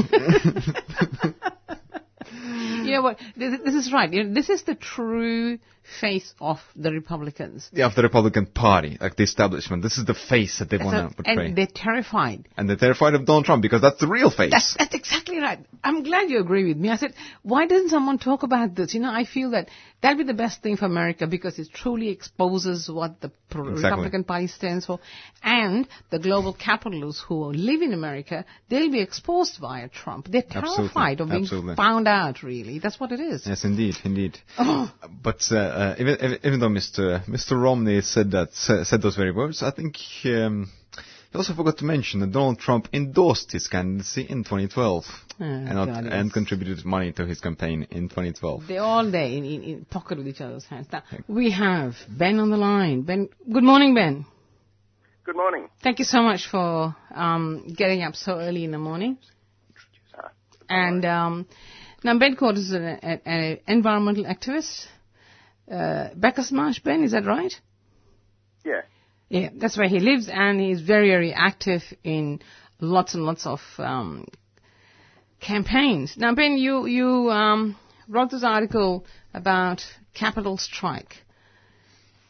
What? 3.02 3.20
This, 3.36 3.74
is 3.76 3.92
right. 3.94 4.12
You 4.12 4.24
know, 4.24 4.34
this 4.34 4.50
is 4.50 4.64
the 4.64 4.76
true 4.76 5.60
face 6.00 6.34
of 6.40 6.60
the 6.78 6.92
Republicans. 6.92 7.70
Yeah, 7.74 7.88
of 7.88 7.96
the 7.96 8.04
Republican 8.04 8.46
Party, 8.46 8.98
like 9.02 9.18
the 9.18 9.24
establishment. 9.24 9.84
This 9.84 9.98
is 9.98 10.06
the 10.06 10.14
face 10.14 10.60
that 10.60 10.70
they 10.70 10.78
So- 10.78 10.86
want 10.86 11.10
to 11.10 11.24
portray. 11.24 11.48
and 11.48 11.56
they're 11.58 11.68
terrified. 11.68 12.48
and 12.56 12.70
they're 12.70 12.78
terrified 12.78 13.16
of 13.16 13.26
Donald 13.26 13.46
Trump 13.46 13.62
because 13.62 13.82
that's 13.82 14.00
the 14.00 14.08
real 14.08 14.30
face. 14.30 14.52
That's, 14.52 14.76
that's 14.78 14.96
exactly 14.96 15.40
right. 15.40 15.60
I'm 15.84 16.04
glad 16.04 16.30
you 16.30 16.40
agree 16.40 16.66
with 16.66 16.78
me. 16.78 16.90
I 16.90 16.96
said, 16.96 17.14
why 17.42 17.66
doesn't 17.66 17.90
someone 17.90 18.18
talk 18.18 18.44
about 18.44 18.76
this? 18.76 18.94
You 18.94 19.02
know, 19.02 19.12
I 19.12 19.26
feel 19.26 19.52
that 19.52 19.68
that'd 20.02 20.18
be 20.18 20.24
the 20.24 20.34
best 20.34 20.62
thing 20.62 20.78
for 20.78 20.86
America 20.86 21.28
because 21.28 21.60
it 21.60 21.68
truly 21.74 22.10
exposes 22.10 22.90
what 22.90 23.20
the 23.20 23.32
pro- 23.50 23.68
Exactly. 23.68 23.90
Republican 23.90 24.24
Party 24.24 24.48
stands 24.48 24.86
for. 24.86 25.00
And 25.44 25.86
the 26.12 26.20
global 26.20 26.54
capitalists 26.54 27.22
who 27.28 27.52
live 27.52 27.82
in 27.82 27.92
America, 27.92 28.46
they'll 28.70 28.90
be 28.92 29.02
exposed 29.02 29.58
via 29.60 29.90
Trump. 29.90 30.30
They're 30.32 30.44
Absolutely. 30.50 30.76
terrified 30.78 31.20
of 31.20 31.30
being 31.30 31.44
Absolutely. 31.44 31.76
found 31.76 32.08
out, 32.08 32.42
really. 32.42 32.72
That's 32.80 32.99
what 32.99 33.11
it 33.11 33.19
is. 33.19 33.45
Yes, 33.45 33.63
indeed, 33.63 33.95
indeed. 34.03 34.38
Oh. 34.57 34.91
But 35.21 35.43
uh, 35.51 35.57
uh, 35.57 35.95
even, 35.99 36.15
even 36.15 36.39
even 36.43 36.59
though 36.59 36.69
Mr. 36.69 37.24
Mr. 37.26 37.61
Romney 37.61 38.01
said 38.01 38.32
that 38.32 38.53
said, 38.53 38.86
said 38.88 39.01
those 39.01 39.15
very 39.15 39.32
words, 39.32 39.63
I 39.63 39.71
think 39.71 39.97
um, 40.26 40.69
he 41.34 41.38
also 41.38 41.55
forgot 41.55 41.80
to 41.80 41.86
mention 41.86 42.19
that 42.19 42.32
Donald 42.32 42.59
Trump 42.59 42.88
endorsed 42.93 43.51
his 43.51 43.67
candidacy 43.67 44.21
in 44.21 44.43
2012 44.43 45.05
and 45.39 45.65
not, 45.65 45.88
God, 45.88 46.05
and 46.05 46.32
contributed 46.32 46.86
money 46.86 47.11
to 47.13 47.26
his 47.26 47.39
campaign 47.39 47.88
in 47.89 48.07
2012. 48.07 48.67
They're 48.67 48.82
all 48.82 49.09
there 49.09 49.26
in, 49.26 49.43
in, 49.43 49.63
in 49.63 49.86
pocket 49.86 50.19
with 50.19 50.28
each 50.28 50.41
other's 50.41 50.65
hands. 50.65 50.86
Now, 50.91 51.01
we 51.28 51.49
have 51.49 51.95
Ben 52.07 52.39
on 52.39 52.51
the 52.51 52.57
line. 52.57 53.01
Ben, 53.01 53.30
good 53.51 53.63
morning, 53.63 53.95
Ben. 53.95 54.28
Good 55.26 55.36
morning. 55.36 55.69
Thank 55.82 55.97
you 55.97 56.05
so 56.05 56.21
much 56.21 56.47
for 56.51 56.95
um, 57.15 57.74
getting 57.76 58.03
up 58.03 58.15
so 58.15 58.39
early 58.39 58.63
in 58.63 58.69
the 58.69 58.78
morning. 58.78 59.17
And 60.69 61.03
um, 61.03 61.47
now 62.04 62.18
Ben 62.18 62.36
Court 62.36 62.58
is 62.58 62.72
an, 62.72 62.84
an, 62.84 63.22
an 63.26 63.60
environmental 63.68 64.26
activist. 64.26 64.86
Uh, 65.72 66.10
Marsh, 66.51 66.80
Ben, 66.80 67.04
is 67.04 67.12
that 67.12 67.26
right? 67.26 67.54
yeah, 68.66 68.82
Yeah, 69.30 69.49
that's 69.56 69.78
where 69.78 69.88
he 69.88 69.99
lives, 69.99 70.30
and 70.32 70.60
he's 70.60 70.82
very, 70.82 71.10
very 71.10 71.34
active 71.34 71.84
in 72.04 72.41
lots 72.80 73.14
and 73.14 73.24
lots 73.24 73.45
of 73.45 73.62
um, 73.78 74.26
campaigns. 75.39 76.16
Now, 76.18 76.36
Ben, 76.36 76.58
you 76.58 76.86
you 76.86 77.30
um, 77.32 77.78
wrote 78.08 78.32
this 78.32 78.43
article 78.43 79.06
about 79.34 79.82
capital 80.14 80.58
strike. 80.58 81.16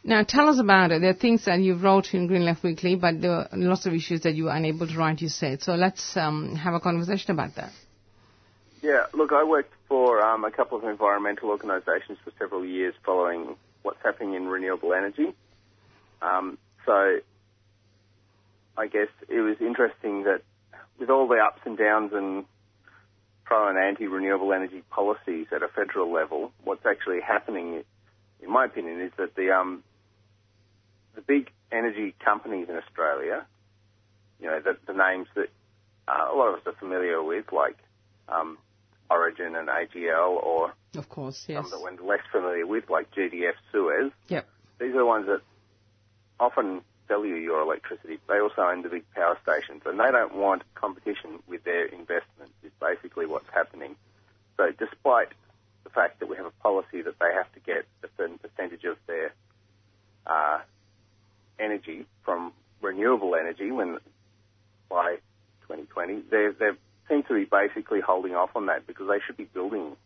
Now, 0.06 0.22
tell 0.22 0.48
us 0.50 0.58
about 0.58 0.92
it. 0.92 1.00
There 1.00 1.10
are 1.10 1.14
things 1.14 1.46
that 1.46 1.60
you 1.60 1.76
wrote 1.76 2.12
in 2.12 2.26
Green 2.26 2.44
Left 2.44 2.62
Weekly, 2.62 2.94
but 2.94 3.22
there 3.22 3.32
are 3.32 3.48
lots 3.52 3.86
of 3.86 3.94
issues 3.94 4.20
that 4.22 4.34
you 4.34 4.44
were 4.44 4.50
unable 4.54 4.86
to 4.86 4.96
write. 4.98 5.22
You 5.22 5.30
said 5.30 5.62
so. 5.62 5.74
Let's 5.74 6.16
um, 6.16 6.54
have 6.56 6.74
a 6.74 6.80
conversation 6.80 7.30
about 7.30 7.54
that. 7.56 7.72
Yeah. 8.84 9.06
Look, 9.14 9.32
I 9.32 9.44
worked 9.44 9.72
for 9.88 10.22
um, 10.22 10.44
a 10.44 10.50
couple 10.50 10.76
of 10.76 10.84
environmental 10.84 11.48
organisations 11.48 12.18
for 12.22 12.32
several 12.38 12.64
years, 12.64 12.94
following 13.02 13.56
what's 13.82 14.02
happening 14.04 14.34
in 14.34 14.46
renewable 14.46 14.92
energy. 14.92 15.32
Um, 16.20 16.58
so, 16.84 17.20
I 18.76 18.86
guess 18.86 19.08
it 19.28 19.40
was 19.40 19.56
interesting 19.60 20.24
that 20.24 20.42
with 20.98 21.08
all 21.08 21.26
the 21.26 21.36
ups 21.36 21.60
and 21.64 21.78
downs 21.78 22.12
and 22.12 22.44
pro 23.44 23.68
and 23.68 23.78
anti 23.78 24.06
renewable 24.06 24.52
energy 24.52 24.82
policies 24.90 25.46
at 25.50 25.62
a 25.62 25.68
federal 25.68 26.12
level, 26.12 26.52
what's 26.62 26.84
actually 26.84 27.20
happening, 27.20 27.84
in 28.42 28.50
my 28.50 28.66
opinion, 28.66 29.00
is 29.00 29.12
that 29.16 29.34
the 29.34 29.50
um, 29.50 29.82
the 31.14 31.22
big 31.22 31.50
energy 31.72 32.14
companies 32.22 32.68
in 32.68 32.76
Australia, 32.76 33.46
you 34.40 34.46
know, 34.46 34.60
the, 34.60 34.76
the 34.86 34.92
names 34.92 35.26
that 35.36 35.48
uh, 36.06 36.28
a 36.30 36.36
lot 36.36 36.48
of 36.48 36.56
us 36.56 36.66
are 36.66 36.74
familiar 36.74 37.22
with, 37.22 37.50
like 37.50 37.78
um, 38.28 38.58
Origin 39.14 39.54
and 39.54 39.68
AGL, 39.68 40.42
or 40.42 40.74
Of 40.96 41.08
course, 41.08 41.44
yes. 41.48 41.62
some 41.62 41.70
that 41.70 41.80
we're 41.80 42.06
less 42.06 42.24
familiar 42.32 42.66
with, 42.66 42.90
like 42.90 43.10
GDF 43.12 43.54
Suez. 43.70 44.12
Yep. 44.28 44.46
These 44.80 44.94
are 44.94 44.98
the 44.98 45.06
ones 45.06 45.26
that 45.26 45.40
often 46.40 46.82
sell 47.06 47.24
you 47.24 47.36
your 47.36 47.60
electricity. 47.62 48.18
They 48.28 48.40
also 48.40 48.62
own 48.62 48.82
the 48.82 48.88
big 48.88 49.04
power 49.14 49.38
stations, 49.42 49.82
and 49.86 49.98
they 50.00 50.10
don't 50.10 50.34
want 50.34 50.62
competition 50.74 51.38
with 51.46 51.62
their 51.64 51.86
investments. 51.86 52.52
Is 52.62 52.72
basically 52.80 53.26
what's 53.26 53.48
happening. 53.52 53.96
So, 54.56 54.70
despite 54.78 55.28
the 55.84 55.90
fact 55.90 56.20
that 56.20 56.28
we 56.28 56.36
have 56.36 56.46
a 56.46 56.62
policy 56.62 57.02
that 57.02 57.18
they 57.18 57.32
have 57.32 57.52
to 57.52 57.60
get 57.60 57.86
a 58.02 58.08
certain 58.16 58.38
percentage 58.38 58.84
of 58.84 58.96
their 59.06 59.32
uh, 60.26 60.58
energy 61.58 62.06
from 62.24 62.52
renewable 62.80 63.34
energy 63.34 63.70
when 63.70 63.98
by 64.88 65.16
2020, 65.62 66.22
they're, 66.30 66.52
they 66.52 66.70
seem 67.08 67.22
to 67.24 67.34
be 67.34 67.44
basically 67.44 68.00
holding 68.00 68.34
off 68.34 68.50
on 68.54 68.66
that 68.66 68.86
because 68.86 69.08
they 69.08 69.18
should 69.26 69.36
be 69.36 69.44
building, 69.44 69.96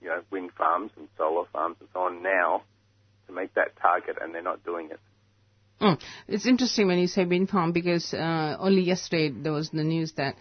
you 0.00 0.08
know, 0.08 0.22
wind 0.30 0.50
farms 0.56 0.90
and 0.96 1.08
solar 1.16 1.46
farms 1.52 1.76
and 1.80 1.88
so 1.92 2.00
on 2.00 2.22
now 2.22 2.62
to 3.26 3.32
make 3.32 3.54
that 3.54 3.76
target, 3.80 4.16
and 4.20 4.34
they're 4.34 4.42
not 4.42 4.64
doing 4.64 4.90
it. 4.90 5.00
Mm. 5.80 6.00
It's 6.28 6.46
interesting 6.46 6.86
when 6.86 6.98
you 6.98 7.08
say 7.08 7.24
wind 7.24 7.50
farm 7.50 7.72
because 7.72 8.14
uh, 8.14 8.56
only 8.60 8.82
yesterday 8.82 9.30
there 9.30 9.52
was 9.52 9.70
the 9.70 9.82
news 9.82 10.12
that 10.12 10.36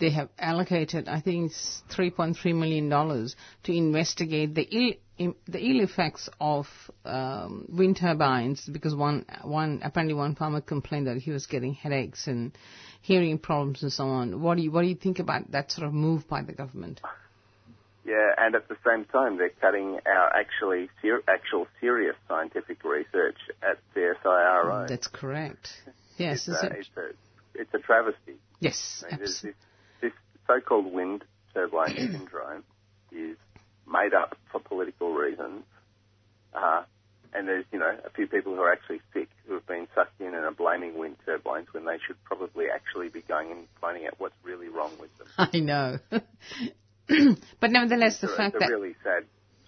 they 0.00 0.10
have 0.10 0.28
allocated, 0.38 1.08
I 1.08 1.20
think 1.20 1.50
it's 1.50 1.82
3.3 1.94 2.36
million 2.54 2.88
dollars 2.88 3.36
to 3.64 3.72
investigate 3.72 4.54
the 4.54 4.62
ill 4.62 4.92
im- 5.18 5.36
the 5.46 5.58
ill 5.58 5.80
effects 5.80 6.28
of 6.40 6.66
um, 7.04 7.66
wind 7.68 7.96
turbines 7.96 8.68
because 8.70 8.94
one 8.94 9.24
one 9.42 9.80
apparently 9.82 10.14
one 10.14 10.34
farmer 10.34 10.60
complained 10.60 11.06
that 11.06 11.18
he 11.18 11.30
was 11.30 11.46
getting 11.46 11.74
headaches 11.74 12.26
and 12.26 12.56
hearing 13.00 13.38
problems 13.38 13.82
and 13.82 13.92
so 13.92 14.04
on. 14.04 14.40
What 14.40 14.56
do 14.56 14.62
you 14.62 14.70
what 14.70 14.82
do 14.82 14.88
you 14.88 14.94
think 14.94 15.18
about 15.18 15.50
that 15.52 15.70
sort 15.72 15.86
of 15.86 15.94
move 15.94 16.28
by 16.28 16.42
the 16.42 16.52
government? 16.52 17.00
Yeah, 18.04 18.30
and 18.36 18.56
at 18.56 18.68
the 18.68 18.76
same 18.84 19.04
time, 19.04 19.38
they're 19.38 19.50
cutting 19.60 20.00
our 20.06 20.34
actually 20.34 20.88
ser- 21.00 21.22
actual 21.28 21.68
serious 21.80 22.16
scientific 22.26 22.82
research 22.82 23.36
at 23.62 23.78
the 23.94 24.16
CSIRO. 24.24 24.88
That's 24.88 25.06
correct. 25.06 25.68
Yes, 26.16 26.48
it's, 26.48 26.48
is 26.48 26.62
a, 26.62 26.66
it? 26.66 26.72
it's 26.72 26.90
a 26.96 27.60
it's 27.60 27.74
a 27.74 27.78
travesty. 27.78 28.34
yes, 28.60 29.04
I 29.06 29.12
mean, 29.12 29.20
this, 29.20 29.30
absolutely. 29.30 29.60
this, 30.00 30.12
this 30.12 30.46
so-called 30.48 30.92
wind 30.92 31.24
turbine 31.54 31.94
syndrome 31.94 32.64
is 33.12 33.36
made 33.90 34.14
up 34.14 34.36
for 34.50 34.60
political 34.60 35.12
reasons, 35.12 35.64
uh, 36.54 36.82
and 37.34 37.48
there's 37.48 37.64
you 37.72 37.78
know 37.78 37.96
a 38.04 38.10
few 38.10 38.26
people 38.26 38.54
who 38.54 38.60
are 38.60 38.72
actually 38.72 39.00
sick 39.12 39.28
who 39.46 39.54
have 39.54 39.66
been 39.66 39.86
sucked 39.94 40.20
in 40.20 40.28
and 40.28 40.36
are 40.36 40.50
blaming 40.52 40.98
wind 40.98 41.16
turbines 41.24 41.68
when 41.72 41.84
they 41.84 41.98
should 42.06 42.22
probably 42.24 42.66
actually 42.72 43.08
be 43.08 43.22
going 43.22 43.50
and 43.50 43.66
finding 43.80 44.06
out 44.06 44.14
what's 44.18 44.34
really 44.42 44.68
wrong 44.68 44.92
with 45.00 45.10
them. 45.18 45.26
I 45.38 45.58
know. 45.60 45.98
but 47.60 47.70
nevertheless, 47.70 48.20
the 48.20 48.26
It's 48.28 48.34
a- 48.34 48.36
fact 48.36 48.54
it's 48.56 48.64
a 48.64 48.68
that 48.68 48.72
really 48.72 48.94
sad 49.02 49.24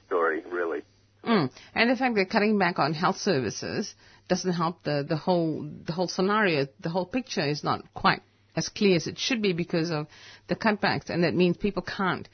story, 0.06 0.42
really. 0.50 0.82
Mm. 1.24 1.50
And 1.74 1.90
the 1.90 1.96
fact 1.96 2.14
they're 2.14 2.26
cutting 2.26 2.58
back 2.58 2.78
on 2.78 2.92
health 2.92 3.16
services 3.16 3.94
doesn't 4.28 4.52
help 4.52 4.82
the, 4.84 5.04
the 5.08 5.16
whole 5.16 5.68
the 5.86 5.92
whole 5.92 6.08
scenario. 6.08 6.66
The 6.80 6.90
whole 6.90 7.06
picture 7.06 7.46
is 7.46 7.64
not 7.64 7.82
quite 7.94 8.20
as 8.56 8.68
clear 8.68 8.96
as 8.96 9.06
it 9.06 9.18
should 9.18 9.40
be 9.42 9.52
because 9.54 9.90
of 9.90 10.06
the 10.48 10.54
cutbacks, 10.54 11.08
and 11.08 11.24
that 11.24 11.34
means 11.34 11.56
people 11.56 11.82
can't 11.82 12.28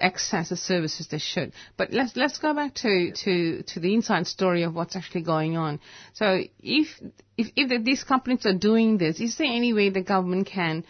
access 0.00 0.48
the 0.48 0.56
services 0.56 1.08
they 1.08 1.18
should. 1.18 1.52
But 1.76 1.92
let's 1.92 2.16
let's 2.16 2.38
go 2.38 2.54
back 2.54 2.74
to, 2.76 3.12
to, 3.12 3.62
to 3.62 3.80
the 3.80 3.94
inside 3.94 4.26
story 4.26 4.62
of 4.62 4.74
what's 4.74 4.96
actually 4.96 5.22
going 5.22 5.56
on. 5.56 5.80
So 6.14 6.42
if 6.62 6.88
if 7.36 7.48
if 7.56 7.68
the, 7.68 7.78
these 7.78 8.04
companies 8.04 8.46
are 8.46 8.54
doing 8.54 8.98
this, 8.98 9.20
is 9.20 9.36
there 9.36 9.46
any 9.46 9.72
way 9.72 9.90
the 9.90 10.02
government 10.02 10.46
can 10.46 10.84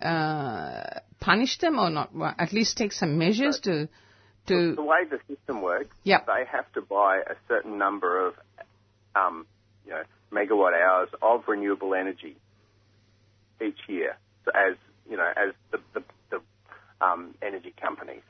uh, 0.00 1.00
punish 1.20 1.58
them 1.58 1.78
or 1.78 1.90
not? 1.90 2.14
Well, 2.14 2.34
at 2.38 2.52
least 2.52 2.76
take 2.76 2.92
some 2.92 3.18
measures 3.18 3.60
to 3.60 3.88
to 4.46 4.74
The 4.74 4.82
way 4.82 5.04
the 5.10 5.18
system 5.28 5.60
works, 5.62 5.94
Yep. 6.04 6.26
they 6.26 6.44
have 6.50 6.72
to 6.74 6.80
buy 6.80 7.18
a 7.18 7.34
certain 7.48 7.78
number 7.78 8.28
of, 8.28 8.34
um, 9.14 9.46
you 9.84 9.92
know, 9.92 10.02
megawatt 10.32 10.72
hours 10.72 11.08
of 11.20 11.44
renewable 11.48 11.94
energy 11.94 12.36
each 13.60 13.78
year, 13.88 14.16
so 14.44 14.50
as 14.54 14.76
you 15.08 15.16
know, 15.16 15.30
as 15.36 15.52
the 15.70 15.78
the, 15.94 16.04
the 16.30 16.40
um, 17.04 17.34
energy 17.42 17.74
companies, 17.80 18.22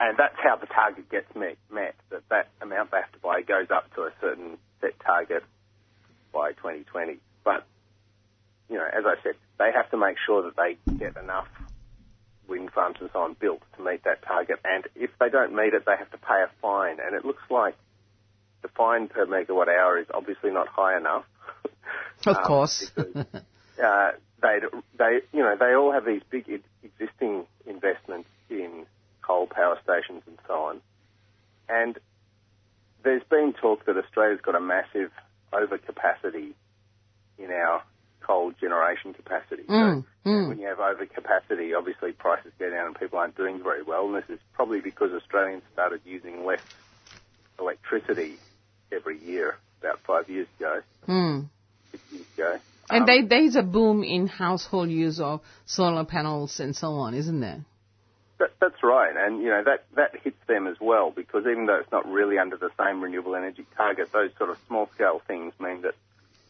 and 0.00 0.16
that's 0.16 0.36
how 0.42 0.56
the 0.56 0.66
target 0.66 1.10
gets 1.10 1.34
met. 1.34 1.56
Met 1.70 1.94
that 2.10 2.22
that 2.30 2.48
amount 2.60 2.90
they 2.90 2.98
have 2.98 3.12
to 3.12 3.18
buy 3.18 3.42
goes 3.42 3.68
up 3.70 3.92
to 3.94 4.02
a 4.02 4.10
certain 4.20 4.58
set 4.80 4.98
target 5.00 5.42
by 6.32 6.52
2020. 6.52 7.18
But 7.44 7.66
you 8.68 8.76
know, 8.76 8.86
as 8.86 9.04
I 9.06 9.14
said, 9.22 9.34
they 9.58 9.70
have 9.74 9.90
to 9.90 9.96
make 9.96 10.16
sure 10.24 10.42
that 10.42 10.56
they 10.56 10.76
get 10.98 11.16
enough 11.16 11.48
wind 12.48 12.70
farms 12.72 12.96
and 13.00 13.10
so 13.12 13.20
on 13.20 13.36
built 13.38 13.62
to 13.76 13.84
meet 13.84 14.04
that 14.04 14.22
target. 14.22 14.58
And 14.64 14.84
if 14.94 15.10
they 15.20 15.28
don't 15.28 15.54
meet 15.54 15.74
it, 15.74 15.84
they 15.84 15.96
have 15.98 16.10
to 16.12 16.18
pay 16.18 16.42
a 16.42 16.50
fine. 16.62 16.98
And 17.04 17.14
it 17.14 17.24
looks 17.24 17.42
like 17.50 17.76
the 18.62 18.68
fine 18.68 19.08
per 19.08 19.26
megawatt 19.26 19.68
hour 19.68 19.98
is 19.98 20.06
obviously 20.12 20.50
not 20.50 20.68
high 20.68 20.96
enough. 20.96 21.24
Of 22.26 22.36
Um, 22.36 22.44
course. 22.44 22.90
because, 22.96 23.24
uh, 23.82 24.10
they 24.42 24.58
they 24.98 25.20
you 25.32 25.40
know 25.40 25.56
they 25.58 25.74
all 25.74 25.92
have 25.92 26.04
these 26.04 26.22
big 26.30 26.48
existing 26.82 27.46
investments 27.66 28.28
in 28.50 28.86
coal 29.28 29.46
power 29.46 29.78
stations 29.84 30.22
and 30.26 30.38
so 30.48 30.54
on, 30.54 30.80
and 31.68 31.98
there's 33.04 33.22
been 33.30 33.52
talk 33.52 33.84
that 33.86 33.96
Australia's 33.96 34.40
got 34.40 34.54
a 34.56 34.60
massive 34.60 35.10
overcapacity 35.52 36.54
in 37.38 37.50
our 37.50 37.82
coal 38.20 38.52
generation 38.60 39.14
capacity. 39.14 39.62
Mm, 39.62 40.04
so 40.24 40.30
mm. 40.30 40.48
when 40.48 40.58
you 40.58 40.66
have 40.66 40.78
overcapacity, 40.78 41.76
obviously 41.76 42.12
prices 42.12 42.52
go 42.58 42.68
down 42.70 42.86
and 42.86 42.98
people 42.98 43.18
aren't 43.18 43.36
doing 43.36 43.62
very 43.62 43.82
well. 43.82 44.06
And 44.06 44.16
this 44.16 44.28
is 44.28 44.40
probably 44.52 44.80
because 44.80 45.12
Australians 45.12 45.62
started 45.72 46.00
using 46.04 46.44
less 46.44 46.60
electricity 47.58 48.36
every 48.92 49.18
year 49.18 49.56
about 49.80 50.00
five 50.00 50.28
years 50.28 50.48
ago, 50.58 50.80
Hmm. 51.06 51.40
six 51.92 52.02
years 52.12 52.26
ago. 52.34 52.58
And 52.90 53.02
Um, 53.02 53.06
they, 53.06 53.22
there's 53.22 53.56
a 53.56 53.62
boom 53.62 54.02
in 54.02 54.26
household 54.26 54.90
use 54.90 55.20
of 55.20 55.40
solar 55.66 56.04
panels 56.04 56.60
and 56.60 56.74
so 56.74 56.88
on, 56.94 57.14
isn't 57.14 57.40
there? 57.40 57.64
That, 58.38 58.50
that's 58.60 58.82
right, 58.84 59.14
and 59.16 59.42
you 59.42 59.48
know 59.48 59.62
that 59.64 59.86
that 59.96 60.12
hits 60.22 60.38
them 60.46 60.68
as 60.68 60.76
well 60.80 61.10
because 61.10 61.42
even 61.50 61.66
though 61.66 61.78
it's 61.80 61.90
not 61.90 62.06
really 62.06 62.38
under 62.38 62.56
the 62.56 62.70
same 62.78 63.02
renewable 63.02 63.34
energy 63.34 63.66
target, 63.76 64.10
those 64.12 64.30
sort 64.38 64.50
of 64.50 64.56
small 64.68 64.88
scale 64.94 65.20
things 65.26 65.52
mean 65.58 65.82
that 65.82 65.94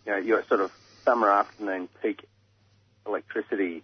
you 0.05 0.12
know 0.12 0.18
your 0.18 0.45
sort 0.49 0.61
of 0.61 0.70
summer 1.07 1.30
afternoon 1.30 1.89
peak 2.03 2.26
electricity 3.07 3.82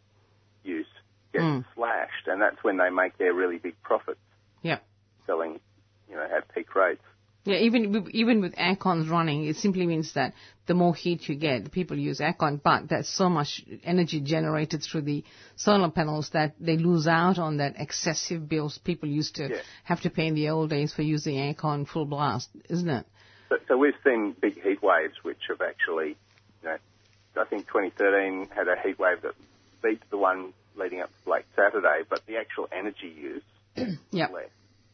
use 0.65 0.87
gets 1.33 1.45
Mm. 1.45 1.65
slashed, 1.75 2.27
and 2.27 2.43
that's 2.43 2.63
when 2.63 2.77
they 2.77 2.91
make 2.91 3.17
their 3.17 3.33
really 3.33 3.59
big 3.59 3.81
profits 3.83 4.21
Yeah. 4.63 4.79
selling, 5.27 5.61
you 6.09 6.15
know, 6.15 6.23
at 6.23 6.53
peak 6.55 6.75
rates. 6.77 7.03
Yeah, 7.45 7.59
even 7.59 7.93
with- 7.93 8.09
even 8.11 8.41
with 8.41 8.55
aircons 8.57 9.11
running, 9.11 9.45
it 9.45 9.57
simply 9.57 9.87
means 9.87 10.15
that 10.15 10.33
the 10.67 10.73
more 10.73 10.95
heat 10.95 11.29
you 11.29 11.35
get, 11.35 11.65
the 11.65 11.71
people 11.71 11.99
use 11.99 12.19
aircon, 12.21 12.63
but 12.63 12.89
there's 12.89 13.09
so 13.09 13.29
much 13.29 13.63
energy 13.85 14.21
generated 14.21 14.83
through 14.83 15.03
the 15.03 15.23
solar 15.57 15.91
panels 15.91 16.31
that 16.31 16.55
they 16.59 16.79
lose 16.79 17.07
out 17.07 17.39
on 17.39 17.59
that 17.59 17.75
excessive 17.79 18.49
bills 18.49 18.79
people 18.79 19.09
used 19.11 19.37
to 19.37 19.51
Yeah. 19.51 19.61
have 19.85 20.01
to 20.03 20.11
pay 20.11 20.27
in 20.29 20.35
the 20.35 20.49
old 20.49 20.71
days 20.71 20.95
for 20.95 21.03
using 21.03 21.37
aircon 21.37 21.87
full 21.87 22.07
blast, 22.07 22.49
isn't 22.71 22.89
it? 22.89 23.05
So, 23.51 23.59
so 23.69 23.77
we've 23.77 23.95
seen 24.03 24.33
big 24.41 24.55
heat 24.63 24.83
waves, 24.83 25.23
which 25.23 25.41
have 25.49 25.61
actually, 25.61 26.17
you 26.63 26.69
know, 26.71 26.79
I 27.37 27.45
think 27.45 27.67
2013 27.67 28.49
had 28.57 28.69
a 28.69 28.81
heat 28.81 28.99
wave 28.99 29.21
that 29.21 29.35
beat 29.83 30.01
the 30.09 30.17
one 30.17 30.55
leading 30.77 31.01
up 31.03 31.09
to 31.15 31.25
Black 31.27 31.45
Saturday, 31.55 32.05
but 32.09 32.25
the 32.27 32.39
actual 32.39 32.69
energy 32.73 33.09
use 33.09 33.43
Yeah. 34.11 34.29
less. 34.29 34.49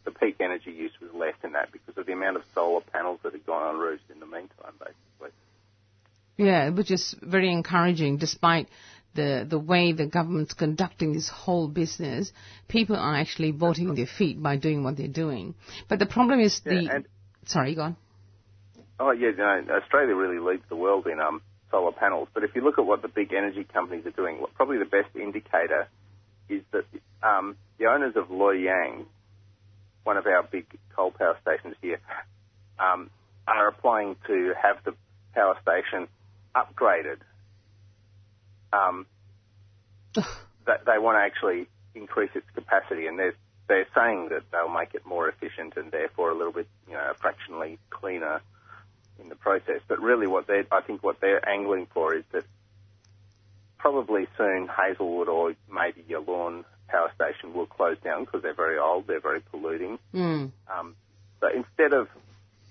The 0.04 0.10
peak 0.12 0.36
energy 0.40 0.70
use 0.72 0.92
was 1.00 1.10
less 1.14 1.34
in 1.44 1.52
that 1.52 1.72
because 1.72 1.96
of 1.98 2.06
the 2.06 2.12
amount 2.12 2.36
of 2.36 2.42
solar 2.54 2.80
panels 2.80 3.20
that 3.22 3.32
had 3.32 3.44
gone 3.44 3.62
on 3.62 3.78
roofs 3.78 4.02
in 4.12 4.18
the 4.20 4.26
meantime, 4.26 4.72
basically. 4.78 5.30
Yeah, 6.36 6.70
which 6.70 6.90
is 6.90 7.14
very 7.20 7.52
encouraging 7.52 8.16
despite 8.16 8.68
the, 9.14 9.46
the 9.48 9.58
way 9.58 9.92
the 9.92 10.06
government's 10.06 10.54
conducting 10.54 11.12
this 11.12 11.28
whole 11.28 11.68
business. 11.68 12.32
People 12.68 12.96
are 12.96 13.14
actually 13.14 13.50
voting 13.50 13.94
their 13.94 14.06
feet 14.06 14.42
by 14.42 14.56
doing 14.56 14.82
what 14.84 14.96
they're 14.96 15.08
doing. 15.08 15.54
But 15.88 15.98
the 15.98 16.06
problem 16.06 16.40
is 16.40 16.60
Yeah, 16.64 16.72
the, 16.72 16.88
and- 16.94 17.06
sorry, 17.46 17.74
go 17.74 17.82
on. 17.82 17.96
Oh 18.98 19.12
yeah, 19.12 19.30
no, 19.36 19.64
Australia 19.82 20.14
really 20.14 20.38
leads 20.38 20.62
the 20.68 20.76
world 20.76 21.06
in 21.06 21.20
um, 21.20 21.40
solar 21.70 21.92
panels. 21.92 22.28
But 22.34 22.44
if 22.44 22.54
you 22.54 22.62
look 22.62 22.78
at 22.78 22.84
what 22.84 23.00
the 23.02 23.08
big 23.08 23.32
energy 23.32 23.64
companies 23.64 24.04
are 24.06 24.10
doing, 24.10 24.40
what- 24.40 24.54
probably 24.54 24.78
the 24.78 24.84
best 24.84 25.14
indicator 25.16 25.88
is 26.48 26.62
that 26.72 26.84
um, 27.22 27.56
the 27.78 27.86
owners 27.86 28.14
of 28.16 28.30
Loy 28.30 28.52
Yang, 28.52 29.06
one 30.04 30.16
of 30.16 30.26
our 30.26 30.42
big 30.42 30.66
coal 30.94 31.10
power 31.10 31.36
stations 31.42 31.76
here, 31.82 32.00
um, 32.78 33.10
are 33.46 33.68
applying 33.68 34.16
to 34.26 34.54
have 34.60 34.76
the 34.84 34.94
power 35.34 35.56
station 35.62 36.08
upgraded. 36.54 37.18
Um, 38.72 39.06
that 40.14 40.84
they 40.86 40.98
want 40.98 41.16
to 41.16 41.22
actually 41.22 41.66
increase 41.94 42.30
its 42.34 42.46
capacity, 42.54 43.06
and 43.06 43.18
they're 43.18 43.34
they're 43.68 43.86
saying 43.94 44.30
that 44.30 44.42
they'll 44.50 44.68
make 44.68 44.94
it 44.94 45.06
more 45.06 45.28
efficient 45.28 45.74
and 45.76 45.92
therefore 45.92 46.30
a 46.30 46.34
little 46.34 46.52
bit, 46.52 46.66
you 46.88 46.94
know, 46.94 47.12
fractionally 47.20 47.78
cleaner 47.88 48.40
in 49.20 49.28
the 49.28 49.36
process. 49.36 49.80
But 49.86 50.00
really, 50.00 50.26
what 50.26 50.48
they 50.48 50.64
I 50.72 50.80
think 50.80 51.02
what 51.02 51.20
they're 51.20 51.46
angling 51.48 51.86
for 51.94 52.14
is 52.14 52.24
that 52.32 52.44
probably 53.78 54.26
soon 54.36 54.68
Hazelwood 54.68 55.28
or 55.28 55.54
maybe 55.72 56.04
Yallourn 56.08 56.64
power 56.90 57.10
station 57.14 57.54
will 57.54 57.66
close 57.66 57.96
down 58.04 58.24
because 58.24 58.42
they're 58.42 58.54
very 58.54 58.78
old, 58.78 59.06
they're 59.06 59.20
very 59.20 59.40
polluting. 59.50 59.98
Mm. 60.14 60.50
Um, 60.72 60.96
so 61.40 61.48
instead 61.54 61.92
of 61.92 62.08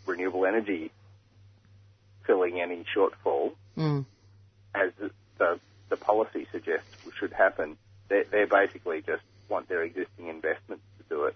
renewable 0.05 0.45
energy 0.45 0.91
filling 2.26 2.61
any 2.61 2.86
shortfall, 2.95 3.53
Mm. 3.78 4.05
as 4.76 4.91
the, 4.99 5.09
the, 5.38 5.59
the 5.89 5.95
policy 5.97 6.47
suggests 6.51 6.86
should 7.20 7.32
happen, 7.34 7.78
they 8.09 8.24
they 8.32 8.45
basically 8.45 9.01
just 9.01 9.24
want 9.49 9.67
their 9.67 9.84
existing 9.84 10.28
investments 10.28 10.84
to 10.97 11.03
do 11.09 11.26
it 11.26 11.36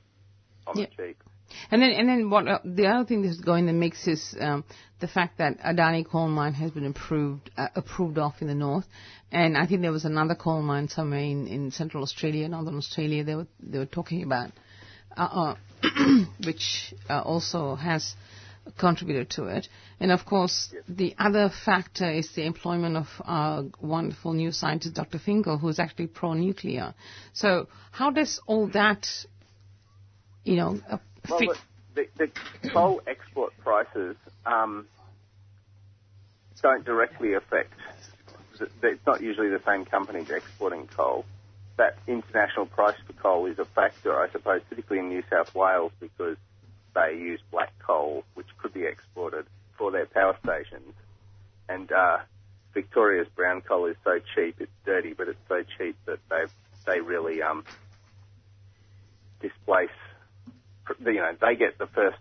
on 0.68 0.78
Yeah. 0.78 0.86
the 0.86 1.08
cheap. 1.08 1.24
And 1.72 1.82
then, 1.82 1.92
and 1.92 2.08
then 2.10 2.30
what? 2.30 2.48
Uh, 2.48 2.60
the 2.64 2.88
other 2.88 3.06
thing 3.06 3.22
that's 3.24 3.40
going 3.40 3.68
in 3.68 3.76
the 3.76 3.80
mix 3.80 4.08
is 4.08 4.36
um, 4.40 4.64
the 5.00 5.08
fact 5.08 5.38
that 5.40 5.60
Adani 5.60 6.06
coal 6.08 6.28
mine 6.28 6.54
has 6.54 6.72
been 6.72 6.86
approved 6.86 7.50
uh, 7.58 7.68
approved 7.76 8.18
off 8.18 8.42
in 8.42 8.48
the 8.48 8.56
north, 8.56 8.86
and 9.32 9.58
I 9.58 9.66
think 9.66 9.82
there 9.82 9.92
was 9.92 10.06
another 10.06 10.36
coal 10.36 10.62
mine 10.62 10.88
somewhere 10.88 11.20
in, 11.20 11.48
in 11.48 11.72
central 11.72 12.04
Australia, 12.04 12.48
northern 12.48 12.78
Australia. 12.78 13.24
They 13.24 13.36
were 13.36 13.48
they 13.60 13.80
were 13.80 13.86
talking 13.86 14.24
about, 14.24 14.52
uh, 15.18 15.56
uh, 15.84 16.26
which 16.46 16.94
uh, 17.10 17.22
also 17.22 17.76
has 17.76 18.16
contributed 18.78 19.30
to 19.32 19.46
it. 19.46 19.68
And 20.00 20.12
of 20.12 20.26
course, 20.26 20.74
the 20.88 21.16
other 21.18 21.50
factor 21.66 22.10
is 22.10 22.32
the 22.34 22.46
employment 22.46 22.98
of 22.98 23.08
our 23.26 23.66
wonderful 23.82 24.34
new 24.34 24.52
scientist, 24.52 24.96
Dr. 24.96 25.20
Finkel, 25.20 25.58
who 25.58 25.70
is 25.70 25.80
actually 25.80 26.08
pro-nuclear. 26.08 26.94
So 27.34 27.68
how 27.92 28.12
does 28.12 28.40
all 28.48 28.68
that, 28.70 29.08
you 30.44 30.56
know, 30.56 30.80
Well, 31.30 31.40
fit? 31.40 31.58
the, 31.96 32.08
the, 32.18 32.32
the 32.62 32.70
coal 32.70 33.02
export 33.08 33.54
prices 33.60 34.16
um, 34.46 34.88
don't 36.62 36.86
directly 36.86 37.34
affect. 37.34 37.74
It's 38.82 39.06
not 39.06 39.22
usually 39.22 39.50
the 39.50 39.62
same 39.66 39.86
companies 39.86 40.30
exporting 40.30 40.88
coal. 40.88 41.26
That 41.78 41.98
international 42.08 42.68
price 42.68 42.96
for 43.06 43.14
coal 43.14 43.48
is 43.48 43.58
a 43.58 43.66
factor, 43.66 44.18
I 44.18 44.30
suppose, 44.30 44.62
particularly 44.70 45.08
in 45.08 45.14
New 45.14 45.24
South 45.30 45.54
Wales 45.56 45.92
because 46.00 46.38
they 46.94 47.16
use 47.18 47.42
black 47.52 47.74
coal, 47.80 48.24
which 48.36 48.48
could 48.60 48.74
be 48.74 48.84
exported 48.86 49.46
for 49.78 49.92
their 49.92 50.06
power 50.06 50.38
stations. 50.44 50.94
And 51.68 51.92
uh, 51.92 52.20
Victoria's 52.74 53.28
brown 53.36 53.62
coal 53.62 53.86
is 53.88 53.96
so 54.04 54.20
cheap, 54.36 54.58
it's 54.60 54.72
dirty, 54.86 55.14
but 55.14 55.28
it's 55.28 55.40
so 55.48 55.64
cheap 55.78 55.96
that 56.06 56.20
they 56.30 56.46
they 56.86 57.00
really 57.00 57.42
um, 57.42 57.64
displace 59.42 59.90
you 61.06 61.14
know, 61.14 61.36
they 61.42 61.56
get 61.56 61.78
the 61.78 61.88
first 61.88 62.18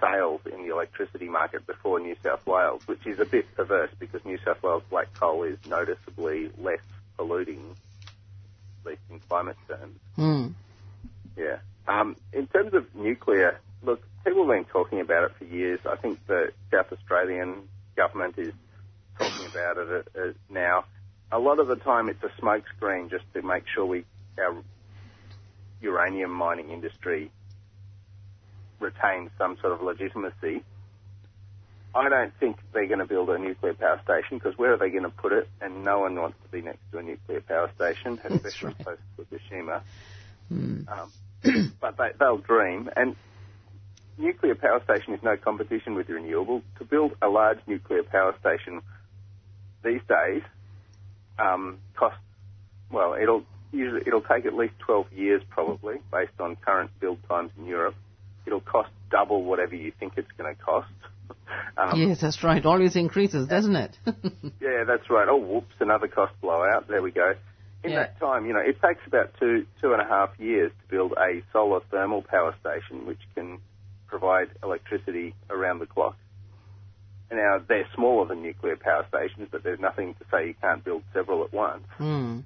sales 0.00 0.40
in 0.46 0.66
the 0.66 0.72
electricity 0.72 1.28
market 1.28 1.66
before 1.66 2.00
New 2.00 2.16
South 2.22 2.46
Wales, 2.46 2.82
which 2.86 3.06
is 3.06 3.20
a 3.20 3.24
bit 3.24 3.54
perverse 3.54 3.90
because 3.98 4.24
New 4.24 4.38
South 4.44 4.62
Wales 4.62 4.82
black 4.90 5.12
coal 5.18 5.44
is 5.44 5.58
noticeably 5.68 6.50
less 6.58 6.80
polluting, 7.16 7.76
at 8.80 8.90
least 8.90 9.02
in 9.10 9.20
climate 9.20 9.56
terms. 9.68 9.98
Hmm. 10.16 10.46
Yeah. 11.36 11.58
Um, 11.86 12.16
in 12.32 12.46
terms 12.46 12.74
of 12.74 12.94
nuclear, 12.94 13.60
look, 13.82 14.02
people 14.24 14.46
have 14.46 14.54
been 14.54 14.64
talking 14.64 15.00
about 15.00 15.24
it 15.24 15.32
for 15.38 15.44
years. 15.44 15.80
I 15.88 15.96
think 15.96 16.26
the 16.26 16.52
South 16.70 16.92
Australian 16.92 17.68
government 17.96 18.38
is 18.38 18.54
talking 19.18 19.46
about 19.46 19.76
it 19.78 20.08
uh, 20.16 20.20
uh, 20.20 20.32
now. 20.48 20.84
A 21.32 21.38
lot 21.38 21.58
of 21.60 21.68
the 21.68 21.76
time, 21.76 22.08
it's 22.08 22.22
a 22.24 22.42
smokescreen 22.42 23.10
just 23.10 23.24
to 23.34 23.42
make 23.42 23.64
sure 23.74 23.86
we 23.86 24.04
our 24.38 24.62
uranium 25.80 26.30
mining 26.30 26.70
industry 26.70 27.30
retains 28.80 29.30
some 29.38 29.56
sort 29.60 29.72
of 29.72 29.82
legitimacy. 29.82 30.64
I 31.94 32.08
don't 32.08 32.32
think 32.38 32.58
they're 32.72 32.86
going 32.86 33.00
to 33.00 33.06
build 33.06 33.30
a 33.30 33.38
nuclear 33.38 33.74
power 33.74 34.00
station 34.04 34.38
because 34.38 34.56
where 34.56 34.74
are 34.74 34.76
they 34.76 34.90
going 34.90 35.02
to 35.02 35.10
put 35.10 35.32
it? 35.32 35.48
And 35.60 35.84
no 35.84 36.00
one 36.00 36.14
wants 36.14 36.38
to 36.44 36.48
be 36.48 36.62
next 36.62 36.80
to 36.92 36.98
a 36.98 37.02
nuclear 37.02 37.40
power 37.40 37.70
station, 37.74 38.20
especially 38.24 38.74
close 38.74 38.98
to 39.16 39.24
Fukushima. 39.24 39.82
Hmm. 40.48 40.82
Um, 40.88 41.72
but 41.80 41.96
they, 41.96 42.10
they'll 42.18 42.38
dream. 42.38 42.90
And 42.94 43.16
nuclear 44.18 44.54
power 44.54 44.80
station 44.84 45.14
is 45.14 45.22
no 45.22 45.36
competition 45.36 45.94
with 45.94 46.08
renewable. 46.08 46.62
To 46.78 46.84
build 46.84 47.12
a 47.20 47.28
large 47.28 47.58
nuclear 47.66 48.04
power 48.04 48.36
station 48.38 48.82
these 49.82 50.00
days 50.08 50.42
um, 51.38 51.78
costs 51.96 52.20
well. 52.90 53.14
It'll 53.14 53.44
usually 53.72 54.02
it'll 54.06 54.20
take 54.20 54.46
at 54.46 54.54
least 54.54 54.74
12 54.80 55.12
years 55.12 55.42
probably, 55.48 55.96
based 56.12 56.38
on 56.40 56.56
current 56.56 56.90
build 57.00 57.18
times 57.28 57.50
in 57.58 57.66
Europe. 57.66 57.94
It'll 58.50 58.60
cost 58.60 58.90
double 59.12 59.44
whatever 59.44 59.76
you 59.76 59.92
think 60.00 60.14
it's 60.16 60.30
going 60.36 60.52
to 60.54 60.60
cost. 60.60 60.88
Um, 61.76 61.98
Yes, 62.00 62.20
that's 62.20 62.42
right. 62.44 62.64
Always 62.64 62.96
increases, 62.96 63.46
doesn't 63.48 63.74
it? 63.76 63.96
yeah, 64.60 64.84
that's 64.86 65.08
right. 65.08 65.26
Oh, 65.28 65.36
whoops, 65.36 65.74
another 65.80 66.08
cost 66.08 66.32
blowout. 66.40 66.88
There 66.88 67.00
we 67.02 67.12
go. 67.12 67.34
In 67.84 67.90
Yeah. 67.92 68.00
that 68.00 68.18
time, 68.20 68.46
you 68.46 68.52
know, 68.52 68.60
it 68.60 68.80
takes 68.82 69.00
about 69.06 69.32
two, 69.38 69.66
two 69.80 69.92
and 69.92 70.02
a 70.02 70.04
half 70.04 70.30
years 70.38 70.70
to 70.82 70.88
build 70.90 71.12
a 71.12 71.42
solar 71.52 71.80
thermal 71.90 72.22
power 72.22 72.54
station 72.60 73.06
which 73.06 73.20
can 73.34 73.58
provide 74.08 74.48
electricity 74.62 75.34
around 75.48 75.78
the 75.78 75.86
clock. 75.86 76.16
Now 77.32 77.60
they're 77.66 77.86
smaller 77.94 78.26
than 78.26 78.42
nuclear 78.42 78.76
power 78.76 79.06
stations, 79.08 79.48
but 79.50 79.62
there's 79.62 79.80
nothing 79.80 80.14
to 80.14 80.24
say 80.32 80.48
you 80.48 80.54
can't 80.60 80.84
build 80.84 81.02
several 81.14 81.44
at 81.44 81.52
once. 81.52 81.84
Mm. 81.98 82.42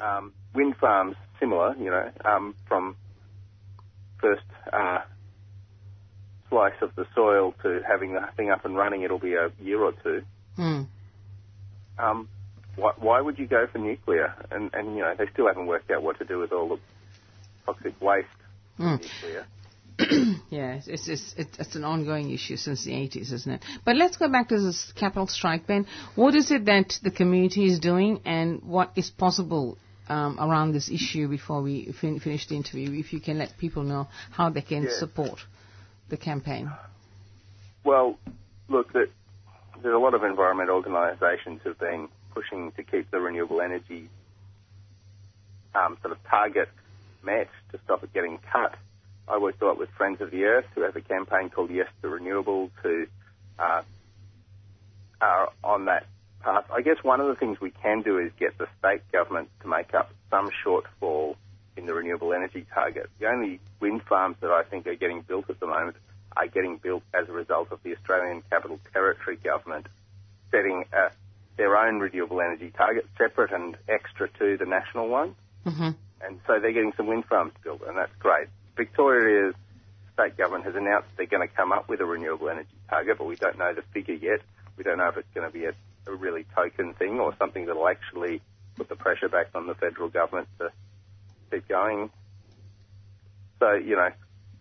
Um, 0.00 0.32
wind 0.54 0.76
farms, 0.80 1.16
similar, 1.40 1.74
you 1.76 1.90
know, 1.90 2.10
um, 2.24 2.54
from 2.68 2.96
first 4.20 4.44
uh, 4.72 5.00
slice 6.48 6.74
of 6.82 6.94
the 6.96 7.06
soil 7.14 7.54
to 7.62 7.80
having 7.86 8.14
the 8.14 8.20
thing 8.36 8.50
up 8.50 8.64
and 8.64 8.76
running, 8.76 9.02
it'll 9.02 9.18
be 9.18 9.34
a 9.34 9.50
year 9.62 9.82
or 9.82 9.92
two. 10.02 10.22
Mm. 10.58 10.86
Um, 11.98 12.28
why, 12.76 12.92
why 12.98 13.20
would 13.20 13.38
you 13.38 13.46
go 13.46 13.66
for 13.70 13.78
nuclear? 13.78 14.34
And, 14.50 14.70
and, 14.74 14.96
you 14.96 15.02
know, 15.02 15.14
they 15.16 15.26
still 15.32 15.46
haven't 15.46 15.66
worked 15.66 15.90
out 15.90 16.02
what 16.02 16.18
to 16.18 16.24
do 16.24 16.38
with 16.38 16.52
all 16.52 16.68
the 16.68 16.78
toxic 17.66 18.00
waste 18.00 18.28
from 18.76 18.98
Mm. 18.98 19.00
nuclear. 19.22 19.46
Yes, 20.50 20.88
it's, 20.88 21.06
it's, 21.08 21.34
it's, 21.36 21.58
it's 21.58 21.76
an 21.76 21.84
ongoing 21.84 22.30
issue 22.32 22.56
since 22.56 22.84
the 22.84 22.90
80s, 22.92 23.32
isn't 23.32 23.50
it? 23.52 23.64
But 23.84 23.94
let's 23.96 24.16
go 24.16 24.28
back 24.28 24.48
to 24.48 24.60
this 24.60 24.92
capital 24.96 25.26
strike, 25.28 25.66
Ben. 25.68 25.86
What 26.16 26.34
is 26.34 26.50
it 26.50 26.64
that 26.66 26.98
the 27.02 27.10
community 27.12 27.64
is 27.66 27.78
doing 27.78 28.20
and 28.24 28.60
what 28.64 28.90
is 28.96 29.10
possible 29.10 29.78
um, 30.08 30.36
around 30.40 30.72
this 30.72 30.88
issue 30.90 31.28
before 31.28 31.62
we 31.62 31.92
fin- 32.00 32.18
finish 32.20 32.46
the 32.48 32.56
interview? 32.56 32.92
If 32.98 33.12
you 33.12 33.20
can 33.20 33.38
let 33.38 33.56
people 33.58 33.84
know 33.84 34.08
how 34.32 34.50
they 34.50 34.62
can 34.62 34.84
Yeah. 34.84 34.98
support 34.98 35.38
the 36.08 36.16
campaign. 36.16 36.70
Well, 37.84 38.18
look, 38.68 38.92
that 38.92 39.08
there's 39.82 39.94
a 39.94 39.98
lot 39.98 40.14
of 40.14 40.24
environmental 40.24 40.76
organisations 40.76 41.60
who've 41.62 41.78
been 41.78 42.08
pushing 42.32 42.72
to 42.72 42.82
keep 42.82 43.10
the 43.10 43.20
renewable 43.20 43.60
energy 43.60 44.08
um, 45.74 45.96
sort 46.00 46.12
of 46.12 46.18
target 46.24 46.68
met 47.22 47.48
to 47.72 47.78
stop 47.84 48.02
it 48.04 48.12
getting 48.12 48.38
cut. 48.52 48.74
I 49.26 49.38
worked 49.38 49.62
lot 49.62 49.78
with 49.78 49.90
Friends 49.90 50.20
of 50.20 50.30
the 50.30 50.44
Earth, 50.44 50.66
who 50.74 50.82
have 50.82 50.96
a 50.96 51.00
campaign 51.00 51.48
called 51.48 51.70
Yes 51.70 51.88
to 52.02 52.08
Renewables, 52.08 52.70
who 52.82 53.06
uh, 53.58 53.82
are 55.20 55.52
on 55.62 55.86
that 55.86 56.06
path. 56.40 56.64
I 56.70 56.82
guess 56.82 57.02
one 57.02 57.20
of 57.20 57.28
the 57.28 57.34
things 57.34 57.60
we 57.60 57.70
can 57.70 58.02
do 58.02 58.18
is 58.18 58.30
get 58.38 58.58
the 58.58 58.66
state 58.78 59.00
government 59.12 59.48
to 59.62 59.68
make 59.68 59.94
up 59.94 60.10
some 60.30 60.50
shortfall 60.64 61.36
in 61.76 61.86
the 61.86 61.94
renewable 61.94 62.32
energy 62.32 62.66
target. 62.72 63.10
The 63.18 63.26
only 63.26 63.60
wind 63.80 64.02
farms 64.02 64.36
that 64.40 64.50
I 64.50 64.62
think 64.62 64.86
are 64.86 64.94
getting 64.94 65.22
built 65.22 65.50
at 65.50 65.60
the 65.60 65.66
moment 65.66 65.96
are 66.36 66.46
getting 66.46 66.78
built 66.78 67.02
as 67.12 67.28
a 67.28 67.32
result 67.32 67.70
of 67.70 67.82
the 67.82 67.94
Australian 67.94 68.42
Capital 68.50 68.78
Territory 68.92 69.36
government 69.36 69.86
setting 70.50 70.84
uh, 70.92 71.10
their 71.56 71.76
own 71.76 72.00
renewable 72.00 72.40
energy 72.40 72.72
target, 72.76 73.06
separate 73.18 73.52
and 73.52 73.76
extra 73.88 74.28
to 74.38 74.56
the 74.56 74.66
national 74.66 75.08
one. 75.08 75.34
hmm 75.64 75.90
And 76.20 76.40
so 76.46 76.58
they're 76.60 76.72
getting 76.72 76.92
some 76.96 77.06
wind 77.06 77.24
farms 77.26 77.52
built, 77.62 77.82
and 77.86 77.96
that's 77.96 78.14
great. 78.18 78.48
Victoria's 78.76 79.54
state 80.14 80.36
government 80.36 80.64
has 80.64 80.74
announced 80.74 81.08
they're 81.16 81.26
going 81.26 81.46
to 81.46 81.54
come 81.54 81.72
up 81.72 81.88
with 81.88 82.00
a 82.00 82.04
renewable 82.04 82.48
energy 82.48 82.68
target, 82.88 83.18
but 83.18 83.26
we 83.26 83.36
don't 83.36 83.58
know 83.58 83.72
the 83.74 83.82
figure 83.92 84.14
yet. 84.14 84.40
We 84.76 84.84
don't 84.84 84.98
know 84.98 85.08
if 85.08 85.16
it's 85.16 85.34
going 85.34 85.46
to 85.46 85.52
be 85.52 85.66
a, 85.66 85.74
a 86.06 86.14
really 86.14 86.44
token 86.54 86.94
thing 86.94 87.20
or 87.20 87.34
something 87.38 87.66
that 87.66 87.76
will 87.76 87.88
actually 87.88 88.40
put 88.76 88.88
the 88.88 88.96
pressure 88.96 89.28
back 89.28 89.48
on 89.54 89.66
the 89.66 89.74
federal 89.74 90.08
government 90.08 90.48
to 90.58 90.70
keep 91.50 91.68
going. 91.68 92.10
So, 93.60 93.72
you 93.74 93.96
know, 93.96 94.10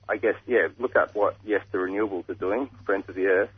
I 0.07 0.17
guess, 0.17 0.36
yeah, 0.45 0.67
look 0.79 0.95
at 0.95 1.15
what 1.15 1.38
Yes 1.43 1.61
the 1.71 1.77
Renewables 1.77 2.29
are 2.29 2.36
doing, 2.36 2.69
Friends 2.86 3.05
of 3.07 3.15
the 3.15 3.25
Earth, 3.25 3.49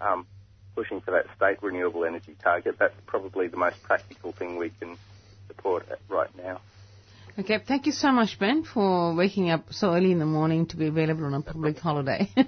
um, 0.00 0.26
pushing 0.74 1.00
for 1.00 1.12
that 1.12 1.24
state 1.36 1.62
renewable 1.62 2.04
energy 2.04 2.36
target. 2.42 2.76
That's 2.78 2.94
probably 3.06 3.48
the 3.48 3.56
most 3.56 3.82
practical 3.82 4.32
thing 4.32 4.56
we 4.56 4.70
can 4.70 4.96
support 5.48 5.86
at 5.90 5.98
right 6.08 6.34
now. 6.36 6.60
Okay, 7.38 7.58
thank 7.66 7.86
you 7.86 7.92
so 7.92 8.12
much, 8.12 8.38
Ben, 8.38 8.64
for 8.64 9.14
waking 9.14 9.50
up 9.50 9.66
so 9.70 9.92
early 9.94 10.10
in 10.10 10.18
the 10.18 10.26
morning 10.26 10.66
to 10.66 10.76
be 10.76 10.86
available 10.86 11.26
on 11.26 11.34
a 11.34 11.42
public 11.42 11.78
holiday. 11.78 12.30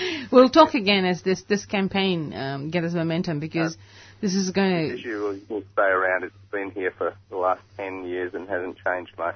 we'll 0.32 0.48
talk 0.48 0.74
again 0.74 1.04
as 1.04 1.22
this, 1.22 1.42
this 1.42 1.66
campaign 1.66 2.32
um, 2.32 2.70
gathers 2.70 2.94
momentum 2.94 3.40
because 3.40 3.76
this 4.22 4.34
is 4.34 4.50
going 4.50 4.88
This 4.88 5.02
to. 5.02 5.08
issue 5.08 5.20
will, 5.20 5.40
will 5.56 5.64
stay 5.72 5.82
around. 5.82 6.24
It's 6.24 6.34
been 6.50 6.70
here 6.70 6.94
for 6.96 7.14
the 7.28 7.36
last 7.36 7.60
10 7.76 8.04
years 8.04 8.32
and 8.34 8.48
hasn't 8.48 8.76
changed 8.84 9.12
much. 9.18 9.34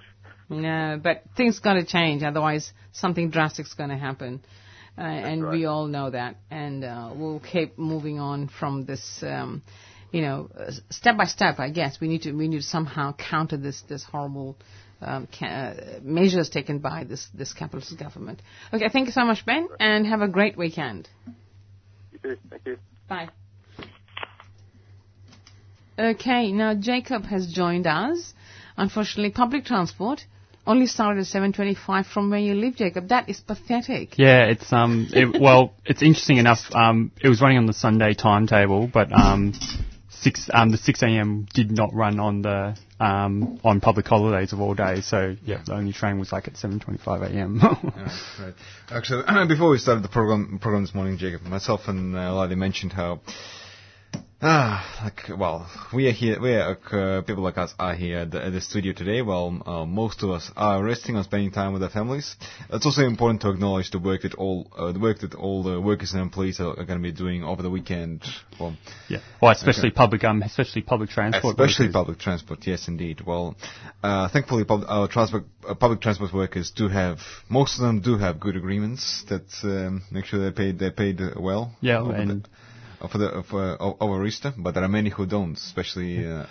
No, 0.48 0.98
but 1.02 1.24
things 1.36 1.58
got 1.58 1.74
to 1.74 1.84
change, 1.84 2.22
otherwise 2.22 2.72
something 2.92 3.30
drastic's 3.30 3.74
going 3.74 3.90
to 3.90 3.96
happen. 3.96 4.40
Uh, 4.96 5.02
and 5.02 5.42
right. 5.42 5.52
we 5.52 5.66
all 5.66 5.86
know 5.88 6.08
that. 6.10 6.36
And 6.50 6.84
uh, 6.84 7.10
we'll 7.14 7.40
keep 7.40 7.76
moving 7.76 8.20
on 8.20 8.48
from 8.48 8.86
this, 8.86 9.22
um, 9.22 9.62
you 10.12 10.22
know, 10.22 10.48
uh, 10.56 10.70
step 10.90 11.16
by 11.16 11.24
step. 11.26 11.58
I 11.58 11.68
guess 11.70 12.00
we 12.00 12.08
need 12.08 12.22
to 12.22 12.32
we 12.32 12.48
need 12.48 12.58
to 12.58 12.62
somehow 12.62 13.12
counter 13.12 13.58
this 13.58 13.82
this 13.82 14.04
horrible 14.04 14.56
um, 15.02 15.28
ca- 15.38 15.46
uh, 15.46 15.74
measures 16.02 16.48
taken 16.48 16.78
by 16.78 17.04
this 17.04 17.28
this 17.34 17.52
capitalist 17.52 17.98
government. 17.98 18.40
Okay, 18.72 18.88
thank 18.88 19.06
you 19.06 19.12
so 19.12 19.26
much, 19.26 19.44
Ben, 19.44 19.68
and 19.80 20.06
have 20.06 20.22
a 20.22 20.28
great 20.28 20.56
weekend. 20.56 21.10
You 22.12 22.18
too. 22.22 22.36
Thank 22.48 22.62
you. 22.64 22.78
Bye. 23.06 23.28
Okay, 25.98 26.52
now 26.52 26.74
Jacob 26.74 27.24
has 27.24 27.46
joined 27.46 27.86
us. 27.86 28.34
Unfortunately, 28.76 29.30
public 29.30 29.64
transport 29.64 30.24
only 30.66 30.86
started 30.86 31.20
at 31.20 31.26
7:25 31.26 32.06
from 32.06 32.30
where 32.30 32.40
you 32.40 32.54
live, 32.54 32.76
Jacob. 32.76 33.08
That 33.08 33.28
is 33.28 33.40
pathetic. 33.40 34.18
Yeah, 34.18 34.44
it's 34.46 34.72
um, 34.72 35.08
it, 35.12 35.40
well, 35.40 35.72
it's 35.84 36.02
interesting 36.02 36.38
enough. 36.38 36.58
Um, 36.74 37.12
it 37.22 37.28
was 37.28 37.40
running 37.40 37.58
on 37.58 37.66
the 37.66 37.72
Sunday 37.72 38.14
timetable, 38.14 38.88
but 38.92 39.12
um, 39.12 39.54
six 40.10 40.50
um, 40.52 40.70
the 40.70 40.78
6 40.78 41.02
a.m. 41.02 41.46
did 41.54 41.70
not 41.70 41.94
run 41.94 42.18
on 42.18 42.42
the 42.42 42.76
um 42.98 43.60
on 43.62 43.80
public 43.80 44.06
holidays 44.06 44.52
of 44.52 44.60
all 44.60 44.74
days. 44.74 45.06
So 45.06 45.36
yeah, 45.44 45.62
the 45.64 45.74
only 45.74 45.92
train 45.92 46.18
was 46.18 46.32
like 46.32 46.48
at 46.48 46.54
7:25 46.54 47.30
a.m. 47.30 47.60
Yeah, 47.62 48.18
right. 48.40 48.54
Actually, 48.90 49.46
before 49.48 49.70
we 49.70 49.78
started 49.78 50.02
the 50.02 50.08
program, 50.08 50.58
program 50.60 50.82
this 50.82 50.94
morning, 50.94 51.16
Jacob, 51.18 51.42
myself 51.42 51.82
and 51.86 52.16
uh, 52.16 52.34
Ladi 52.34 52.54
mentioned 52.54 52.92
how, 52.92 53.20
ah, 54.42 55.00
like, 55.04 55.38
well, 55.38 55.68
we 55.92 56.08
are 56.08 56.12
here, 56.12 56.40
we 56.40 56.54
are, 56.54 56.78
uh, 56.92 57.22
people 57.22 57.42
like 57.42 57.58
us 57.58 57.74
are 57.78 57.94
here 57.94 58.18
at 58.18 58.30
the, 58.30 58.44
at 58.44 58.52
the 58.52 58.60
studio 58.60 58.92
today. 58.92 59.22
Well, 59.22 59.62
uh, 59.66 59.84
most 59.86 60.22
of 60.22 60.30
us 60.30 60.50
are 60.56 60.82
resting 60.82 61.16
and 61.16 61.24
spending 61.24 61.50
time 61.50 61.72
with 61.72 61.80
their 61.82 61.90
families. 61.90 62.36
It's 62.70 62.86
also 62.86 63.02
important 63.02 63.40
to 63.42 63.50
acknowledge 63.50 63.90
the 63.90 63.98
work 63.98 64.22
that 64.22 64.34
all, 64.34 64.70
uh, 64.76 64.92
the 64.92 64.98
work 65.00 65.20
that 65.20 65.34
all 65.34 65.62
the 65.62 65.80
workers 65.80 66.12
and 66.12 66.20
employees 66.20 66.60
are, 66.60 66.70
are 66.70 66.84
going 66.84 66.98
to 66.98 67.02
be 67.02 67.12
doing 67.12 67.44
over 67.44 67.62
the 67.62 67.70
weekend. 67.70 68.24
Well, 68.60 68.76
yeah, 69.08 69.18
well, 69.40 69.52
especially 69.52 69.88
Okay. 69.88 69.96
public 69.96 70.24
um, 70.24 70.42
especially 70.42 70.82
public 70.82 71.10
transport. 71.10 71.54
Especially 71.58 71.86
workers. 71.86 71.94
public 71.94 72.18
transport, 72.18 72.60
yes, 72.66 72.88
indeed. 72.88 73.20
Well, 73.26 73.56
uh, 74.02 74.28
thankfully, 74.28 74.64
pub- 74.64 74.84
our 74.88 75.08
transport, 75.08 75.44
uh, 75.68 75.74
public 75.74 76.00
transport 76.00 76.32
workers 76.32 76.70
do 76.70 76.88
have, 76.88 77.18
most 77.48 77.78
of 77.78 77.82
them 77.82 78.00
do 78.00 78.18
have 78.18 78.38
good 78.40 78.56
agreements 78.56 79.24
that 79.28 79.46
um, 79.64 80.02
make 80.10 80.24
sure 80.24 80.40
they're 80.40 80.52
paid, 80.52 80.78
they're 80.78 80.90
paid 80.90 81.20
uh, 81.20 81.30
well. 81.38 81.74
Yeah, 81.80 82.04
and- 82.10 82.42
the, 82.44 82.48
uh, 83.00 83.08
for 83.08 83.18
the 83.18 83.44
for 83.48 83.62
uh, 83.72 83.76
o- 83.80 83.96
over 84.00 84.24
Easter, 84.26 84.52
but 84.56 84.74
there 84.74 84.84
are 84.84 84.88
many 84.88 85.10
who 85.10 85.26
don't, 85.26 85.56
especially. 85.56 86.26
Uh, 86.26 86.46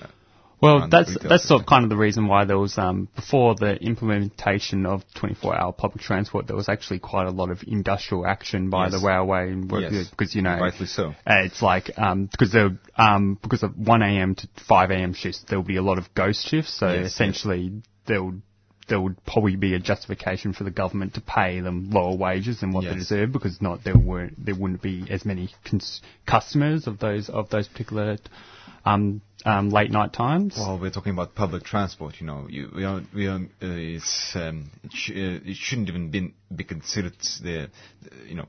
Well, 0.62 0.88
that's 0.89 1.18
that's 1.22 1.48
sort 1.48 1.62
of 1.62 1.68
kind 1.68 1.84
of 1.84 1.89
the 1.89 1.98
reason 1.98 2.28
why 2.28 2.46
there 2.46 2.58
was 2.58 2.78
um, 2.78 3.10
before 3.16 3.56
the 3.56 3.74
implementation 3.76 4.86
of 4.86 5.04
24-hour 5.16 5.74
public 5.74 6.02
transport, 6.02 6.48
there 6.48 6.56
was 6.56 6.70
actually 6.70 7.00
quite 7.00 7.28
a 7.28 7.32
lot 7.32 7.50
of 7.52 7.62
industrial 7.68 8.26
action 8.26 8.70
by 8.70 8.86
Yes. 8.88 8.93
the 9.02 9.06
railway 9.06 9.52
and 9.52 9.70
work 9.70 9.91
Yes. 9.91 10.08
because 10.10 10.34
you 10.34 10.41
know 10.41 10.58
Rightly 10.58 10.88
so. 10.88 11.10
uh, 11.10 11.43
it's 11.48 11.62
like 11.62 11.91
um, 12.00 12.28
because 12.32 12.52
there 12.54 12.70
um, 12.98 13.38
because 13.43 13.64
of 13.64 13.78
1 13.78 14.02
a.m. 14.02 14.36
to 14.36 14.48
5 14.68 14.91
a.m. 14.91 15.14
shifts, 15.14 15.43
there 15.50 15.60
will 15.60 15.68
be 15.76 15.76
a 15.78 15.84
lot 15.84 15.98
of 15.98 16.06
ghost 16.16 16.48
shifts. 16.48 16.74
So 16.80 16.88
Yes, 16.91 17.08
essentially, 17.12 17.82
there 18.08 18.24
would 18.24 18.41
there 18.88 19.02
would 19.02 19.24
probably 19.26 19.56
be 19.56 19.74
a 19.74 19.80
justification 19.80 20.54
for 20.54 20.64
the 20.64 20.72
government 20.72 21.16
to 21.16 21.22
pay 21.22 21.60
them 21.60 21.90
lower 21.90 22.16
wages 22.16 22.60
than 22.60 22.72
what 22.72 22.84
they 22.84 22.94
deserve 22.94 23.32
because 23.32 23.62
not 23.62 23.84
there 23.84 23.98
weren't 23.98 24.44
there 24.44 24.56
wouldn't 24.56 24.82
be 24.82 25.06
as 25.10 25.26
many 25.26 25.50
cons- 25.64 26.02
customers 26.28 26.88
of 26.88 27.00
those 27.00 27.30
of 27.30 27.50
those 27.50 27.68
particular 27.68 28.18
um, 28.86 29.22
um, 29.46 29.70
late 29.70 29.92
night 29.92 30.14
times. 30.14 30.56
Well, 30.58 30.80
we're 30.80 30.92
talking 30.92 31.14
about 31.14 31.36
public 31.36 31.64
transport. 31.64 32.16
You 32.20 32.28
know, 32.28 32.48
you, 32.50 32.72
we 32.76 32.84
are, 32.84 33.02
we 33.14 33.28
are, 33.28 33.38
uh, 33.38 33.40
it's, 33.62 34.32
um, 34.36 34.70
it, 34.84 34.92
sh- 34.94 35.12
uh, 35.12 35.50
it 35.50 35.56
shouldn't 35.56 35.90
even 35.90 36.10
be, 36.10 36.34
be 36.56 36.64
considered 36.64 37.14
the, 37.42 37.70
the, 38.02 38.28
you 38.28 38.36
know, 38.36 38.48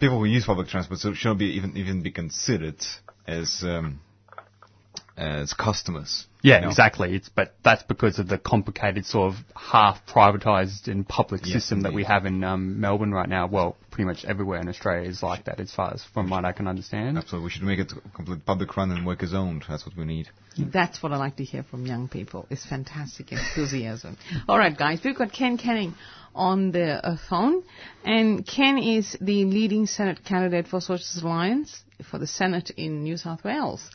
people 0.00 0.18
who 0.18 0.24
use 0.24 0.44
public 0.44 0.68
transport 0.68 1.00
so 1.00 1.14
shouldn't 1.14 1.38
be 1.38 1.46
even 1.56 1.76
even 1.76 2.02
be 2.02 2.10
considered 2.10 2.84
as 3.26 3.62
um, 3.62 4.00
as 5.16 5.52
customers. 5.52 6.26
Yeah, 6.42 6.56
you 6.56 6.60
know? 6.62 6.68
exactly. 6.68 7.14
It's 7.14 7.28
but 7.28 7.54
that's 7.62 7.82
because 7.84 8.18
of 8.18 8.28
the 8.28 8.38
complicated 8.38 9.06
sort 9.06 9.32
of 9.32 9.40
half 9.54 10.04
privatised 10.06 10.88
and 10.88 11.06
public 11.06 11.42
Yes, 11.44 11.54
system 11.54 11.82
that 11.82 11.92
we 11.92 12.04
have 12.04 12.26
in 12.26 12.42
um, 12.42 12.80
Melbourne 12.80 13.12
right 13.12 13.28
now. 13.28 13.46
Well, 13.46 13.76
pretty 13.90 14.06
much 14.06 14.24
everywhere 14.24 14.60
in 14.60 14.68
Australia 14.68 15.08
is 15.08 15.22
like 15.22 15.44
that, 15.44 15.60
as 15.60 15.72
far 15.72 15.92
as 15.94 16.02
from 16.12 16.30
what 16.30 16.44
I 16.44 16.52
can 16.52 16.66
understand. 16.66 17.16
Absolutely, 17.16 17.44
we 17.44 17.50
should 17.50 17.62
make 17.62 17.78
it 17.78 17.92
complete 18.14 18.44
public 18.44 18.76
run 18.76 18.90
and 18.90 19.06
workers 19.06 19.34
owned. 19.34 19.64
That's 19.68 19.86
what 19.86 19.96
we 19.96 20.04
need. 20.04 20.28
That's 20.58 21.02
what 21.02 21.12
I 21.12 21.16
like 21.16 21.36
to 21.36 21.44
hear 21.44 21.62
from 21.62 21.86
young 21.86 22.08
people. 22.08 22.46
It's 22.50 22.66
fantastic 22.66 23.32
enthusiasm. 23.32 24.18
All 24.48 24.58
right, 24.58 24.76
guys, 24.76 25.00
we've 25.04 25.16
got 25.16 25.32
Ken 25.32 25.56
Canning 25.56 25.94
on 26.34 26.72
the 26.72 27.06
uh, 27.06 27.16
phone, 27.28 27.62
and 28.04 28.46
Ken 28.46 28.78
is 28.78 29.16
the 29.20 29.44
leading 29.44 29.86
Senate 29.86 30.24
candidate 30.24 30.66
for 30.66 30.80
Socialist 30.80 31.22
Alliance 31.22 31.82
for 32.10 32.18
the 32.18 32.26
Senate 32.26 32.70
in 32.76 33.04
New 33.04 33.16
South 33.16 33.44
Wales. 33.44 33.90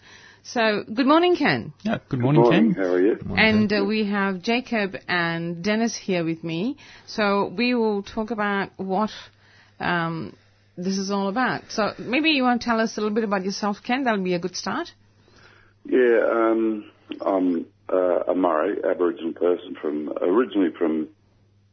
So, 0.51 0.85
good 0.85 1.05
morning, 1.05 1.35
Ken. 1.35 1.73
Yeah. 1.81 1.97
Good 2.07 2.21
morning, 2.21 2.49
Ken. 2.49 2.71
How 2.71 2.93
are 2.93 3.01
you? 3.01 3.19
And 3.35 3.71
uh, 3.73 3.83
we 3.83 4.05
have 4.05 4.41
Jacob 4.41 4.95
and 5.05 5.61
Dennis 5.61 5.93
here 5.93 6.23
with 6.23 6.41
me. 6.41 6.77
So 7.05 7.53
we 7.53 7.75
will 7.75 8.01
talk 8.01 8.31
about 8.31 8.69
what 8.77 9.09
um, 9.81 10.37
this 10.77 10.97
is 10.97 11.11
all 11.11 11.27
about. 11.27 11.63
So 11.71 11.91
maybe 11.99 12.29
you 12.29 12.43
want 12.43 12.61
to 12.61 12.65
tell 12.65 12.79
us 12.79 12.97
a 12.97 13.01
little 13.01 13.13
bit 13.13 13.25
about 13.25 13.43
yourself, 13.43 13.79
Ken. 13.85 14.05
That'll 14.05 14.23
be 14.23 14.35
a 14.35 14.39
good 14.39 14.55
start. 14.55 14.87
Yeah, 15.83 16.19
um, 16.31 16.91
I'm 17.19 17.65
uh, 17.91 18.31
a 18.31 18.33
Murri 18.33 18.89
Aboriginal 18.89 19.33
person 19.33 19.75
from 19.81 20.13
originally 20.21 20.71
from 20.77 21.09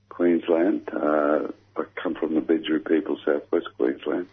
Queensland. 0.09 0.89
Uh, 0.93 1.53
I 1.77 1.85
come 2.03 2.17
from 2.17 2.35
the 2.35 2.41
Bidguru 2.41 2.85
people, 2.85 3.19
southwest 3.25 3.69
Queensland. 3.77 4.27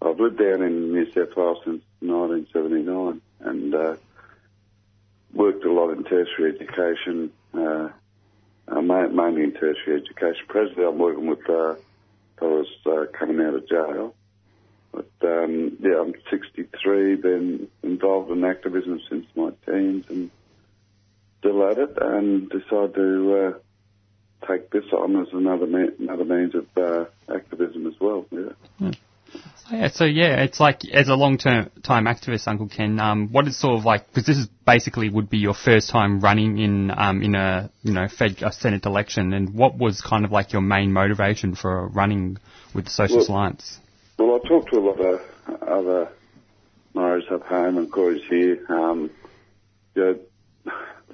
I've 0.00 0.18
lived 0.18 0.38
down 0.38 0.62
in 0.62 0.90
New 0.94 1.04
South 1.12 1.36
Wales 1.36 1.58
since 1.66 1.82
1979 2.00 3.20
and 3.40 3.74
uh, 3.74 3.96
worked 5.32 5.64
a 5.64 5.72
lot 5.72 5.90
in 5.90 6.04
tertiary 6.04 6.54
education, 6.54 7.30
uh, 7.54 7.88
uh, 8.68 8.80
mainly 8.80 9.42
in 9.42 9.52
tertiary 9.52 10.00
education. 10.00 10.44
Presently, 10.48 10.84
I'm 10.84 10.98
working 10.98 11.26
with 11.26 11.48
uh, 11.48 11.74
fellows 12.38 12.66
uh, 12.86 13.04
coming 13.18 13.40
out 13.40 13.54
of 13.54 13.68
jail. 13.68 14.14
But 14.92 15.10
um, 15.22 15.76
yeah, 15.80 16.00
I'm 16.00 16.14
63, 16.30 17.16
been 17.16 17.68
involved 17.82 18.30
in 18.30 18.44
activism 18.44 19.00
since 19.08 19.26
my 19.36 19.50
teens 19.66 20.04
and 20.08 20.30
still 21.40 21.68
at 21.70 21.78
it, 21.78 21.96
and 22.00 22.48
decided 22.48 22.94
to 22.94 23.60
take 24.46 24.70
this 24.70 24.84
on 24.92 25.20
as 25.20 25.28
another 25.32 25.66
me- 25.66 25.94
another 25.98 26.24
means 26.24 26.54
of 26.54 27.08
activism 27.32 27.86
as 27.86 27.94
well. 28.00 28.24
Yeah. 28.30 28.52
Hmm. 28.78 28.90
Yeah, 29.70 29.88
so 29.88 30.04
yeah, 30.04 30.42
it's 30.42 30.60
like 30.60 30.80
as 30.92 31.08
a 31.08 31.14
long-term 31.14 31.70
time 31.82 32.06
activist, 32.06 32.48
Uncle 32.48 32.68
Ken. 32.68 32.98
Um, 32.98 33.28
what 33.32 33.46
is 33.46 33.58
sort 33.58 33.78
of 33.78 33.84
like 33.84 34.08
because 34.08 34.24
this 34.24 34.38
is 34.38 34.48
basically 34.66 35.10
would 35.10 35.28
be 35.28 35.38
your 35.38 35.52
first 35.52 35.90
time 35.90 36.20
running 36.20 36.58
in 36.58 36.90
um, 36.90 37.22
in 37.22 37.34
a 37.34 37.70
you 37.82 37.92
know 37.92 38.08
Fed 38.08 38.42
a 38.42 38.50
Senate 38.50 38.86
election, 38.86 39.34
and 39.34 39.54
what 39.54 39.76
was 39.76 40.00
kind 40.00 40.24
of 40.24 40.32
like 40.32 40.54
your 40.54 40.62
main 40.62 40.92
motivation 40.92 41.54
for 41.54 41.88
running 41.88 42.38
with 42.74 42.86
the 42.86 42.90
Socialist 42.90 43.28
well, 43.28 43.38
Alliance? 43.38 43.78
Well, 44.18 44.40
I 44.42 44.48
talked 44.48 44.70
to 44.72 44.78
a 44.78 44.80
lot 44.80 45.00
of 45.00 45.20
other 45.62 46.08
Murris 46.94 47.30
up 47.30 47.42
home 47.42 47.76
and 47.76 47.92
Kooris 47.92 48.26
here. 48.28 48.64
Um, 48.70 49.10
you 49.94 50.02
know, 50.02 50.18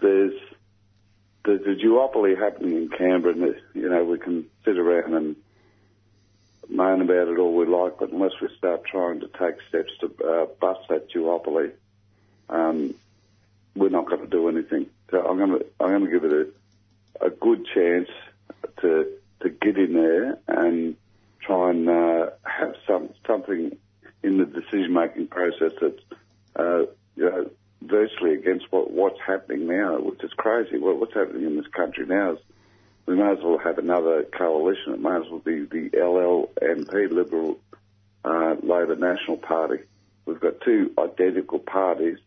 there's 0.01 0.35
there's 1.45 1.63
a 1.63 1.85
duopoly 1.85 2.39
happening 2.39 2.77
in 2.77 2.89
Canberra, 2.89 3.35
and 3.35 3.57
you 3.75 3.89
know 3.89 4.05
we 4.05 4.19
can 4.19 4.47
sit 4.65 4.79
around 4.79 5.15
and 5.15 5.37
moan 6.69 7.01
about 7.01 7.29
it 7.29 7.39
all 7.39 7.55
we 7.55 7.67
like, 7.67 7.99
but 7.99 8.11
unless 8.11 8.33
we 8.41 8.49
start 8.57 8.85
trying 8.85 9.21
to 9.21 9.29
take 9.29 9.57
steps 9.69 9.93
to 10.01 10.07
uh, 10.25 10.47
bust 10.61 10.81
that 10.89 11.11
duopoly, 11.11 11.73
um, 12.49 12.95
we're 13.75 13.89
not 13.89 14.07
going 14.09 14.21
to 14.21 14.27
do 14.27 14.49
anything. 14.49 14.87
So 15.11 15.27
I'm 15.27 15.39
going 15.39 15.59
to 15.59 15.67
I'm 15.81 15.89
going 15.89 16.05
to 16.05 16.11
give 16.11 16.25
it 16.25 16.55
a, 17.21 17.27
a 17.27 17.31
good 17.31 17.67
chance 17.75 18.09
to 18.81 19.07
to 19.41 19.51
get 19.51 19.77
in 19.77 19.95
there 19.95 20.39
and 20.49 20.97
try 21.41 21.71
and 21.71 21.89
uh, 21.89 22.31
have 22.45 22.75
some 22.87 23.11
something 23.27 23.77
in 24.23 24.39
the 24.39 24.47
decision 24.47 24.93
making 24.93 25.29
process 25.29 25.73
that's 25.81 26.03
uh, 26.57 26.81
you 27.17 27.25
know 27.31 27.51
virtually 27.83 28.35
against 28.35 28.67
what 28.71 28.91
what's 28.91 29.21
happening 29.27 29.67
now, 29.67 29.99
which 30.01 30.23
is 30.23 30.33
crazy. 30.37 30.79
What, 30.79 30.99
what's 30.99 31.15
happening 31.15 31.45
in 31.45 31.57
this 31.57 31.67
country 31.69 32.07
now 32.07 32.33
is 32.33 32.39
we 33.07 33.17
may 33.17 33.33
as 33.33 33.39
well 33.43 33.59
have 33.59 33.79
another 33.79 34.25
coalition. 34.25 34.95
It 34.95 35.01
may 35.01 35.17
as 35.17 35.29
well 35.31 35.41
be 35.41 35.65
the 35.65 35.91
LLNP, 35.91 37.11
Liberal 37.11 37.59
uh, 38.25 38.57
Labor 38.63 38.97
National 38.97 39.37
Party. 39.37 39.81
We've 40.25 40.41
got 40.41 40.61
two 40.63 40.93
identical 40.99 41.59
parties 41.59 42.19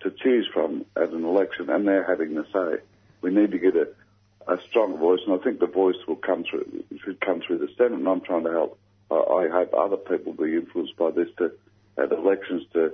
to 0.00 0.10
choose 0.10 0.48
from 0.52 0.84
at 0.96 1.10
an 1.10 1.24
election, 1.24 1.68
and 1.68 1.86
they're 1.86 2.06
having 2.06 2.34
the 2.34 2.44
say. 2.52 2.82
We 3.22 3.30
need 3.30 3.50
to 3.52 3.58
get 3.58 3.74
a, 3.74 3.88
a 4.46 4.58
strong 4.68 4.98
voice, 4.98 5.20
and 5.26 5.38
I 5.38 5.42
think 5.42 5.58
the 5.58 5.66
voice 5.66 5.96
will 6.06 6.16
come 6.16 6.44
through 6.44 6.84
should 7.04 7.20
come 7.20 7.40
through 7.40 7.58
the 7.58 7.68
Senate. 7.76 7.94
And 7.94 8.08
I'm 8.08 8.20
trying 8.20 8.44
to 8.44 8.52
help. 8.52 8.78
I, 9.10 9.14
I 9.14 9.48
hope 9.48 9.74
other 9.74 9.96
people 9.96 10.32
will 10.32 10.46
be 10.46 10.54
influenced 10.54 10.96
by 10.96 11.10
this 11.10 11.28
to 11.38 11.52
at 11.96 12.12
elections 12.12 12.64
to 12.72 12.92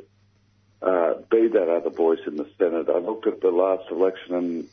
uh, 0.83 1.15
be 1.31 1.49
that 1.49 1.69
other 1.69 1.91
voice 1.91 2.21
in 2.27 2.37
the 2.37 2.49
Senate. 2.59 2.89
I 2.89 2.99
looked 2.99 3.27
at 3.27 3.41
the 3.41 3.51
last 3.51 3.91
election, 3.91 4.35
and 4.35 4.69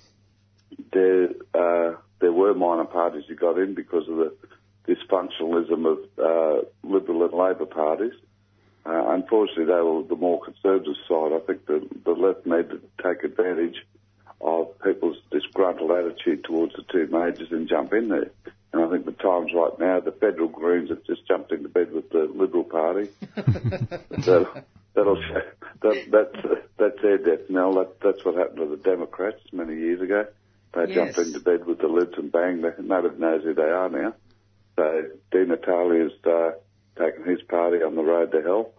there 0.93 1.29
uh, 1.53 1.95
there 2.19 2.31
were 2.31 2.53
minor 2.53 2.85
parties 2.85 3.23
who 3.27 3.35
got 3.35 3.57
in 3.57 3.73
because 3.73 4.07
of 4.07 4.17
the 4.17 4.35
dysfunctionalism 4.87 5.85
of 5.85 5.99
uh, 6.17 6.65
Liberal 6.83 7.23
and 7.23 7.33
Labor 7.33 7.65
parties. 7.65 8.13
Uh, 8.85 9.09
unfortunately, 9.09 9.65
they 9.65 9.81
were 9.81 10.03
the 10.03 10.15
more 10.15 10.41
conservative 10.41 10.95
side. 11.07 11.33
I 11.33 11.39
think 11.45 11.65
the, 11.65 11.87
the 12.05 12.11
left 12.11 12.45
need 12.45 12.69
to 12.69 12.81
take 13.03 13.23
advantage 13.23 13.75
of 14.39 14.79
people's 14.81 15.17
disgruntled 15.31 15.91
attitude 15.91 16.43
towards 16.45 16.73
the 16.75 16.83
two 16.83 17.07
majors 17.07 17.51
and 17.51 17.67
jump 17.67 17.93
in 17.93 18.07
there. 18.07 18.31
And 18.71 18.83
I 18.83 18.89
think 18.89 19.05
the 19.05 19.11
time's 19.11 19.53
right 19.53 19.77
now. 19.79 19.99
The 19.99 20.11
federal 20.11 20.47
Greens 20.47 20.89
have 20.89 21.03
just 21.05 21.27
jumped 21.27 21.51
into 21.51 21.69
bed 21.69 21.91
with 21.91 22.09
the 22.11 22.31
Liberal 22.33 22.63
Party. 22.63 23.09
that'll, 23.35 24.47
that'll 24.93 25.21
show, 25.21 25.41
that, 25.81 26.05
that's, 26.11 26.61
that's 26.77 27.01
their 27.01 27.17
death 27.17 27.49
knell. 27.49 27.73
That, 27.73 27.99
that's 27.99 28.23
what 28.23 28.35
happened 28.35 28.57
to 28.57 28.67
the 28.67 28.77
Democrats 28.77 29.41
many 29.51 29.75
years 29.75 30.01
ago. 30.01 30.27
They 30.77 30.93
Yes. 30.93 31.15
jumped 31.15 31.17
into 31.19 31.39
bed 31.39 31.65
with 31.65 31.79
the 31.79 31.87
Libs 31.87 32.17
and 32.17 32.31
bang, 32.31 32.61
they, 32.61 32.69
nobody 32.81 33.17
knows 33.19 33.43
who 33.43 33.53
they 33.53 33.63
are 33.63 33.89
now. 33.89 34.13
So 34.77 35.03
Di 35.31 35.45
Natale's 35.45 36.13
uh, 36.25 36.51
taken 36.97 37.23
his 37.25 37.41
party 37.43 37.77
on 37.77 37.95
the 37.95 38.03
road 38.03 38.31
to 38.31 38.41
hell. 38.41 38.73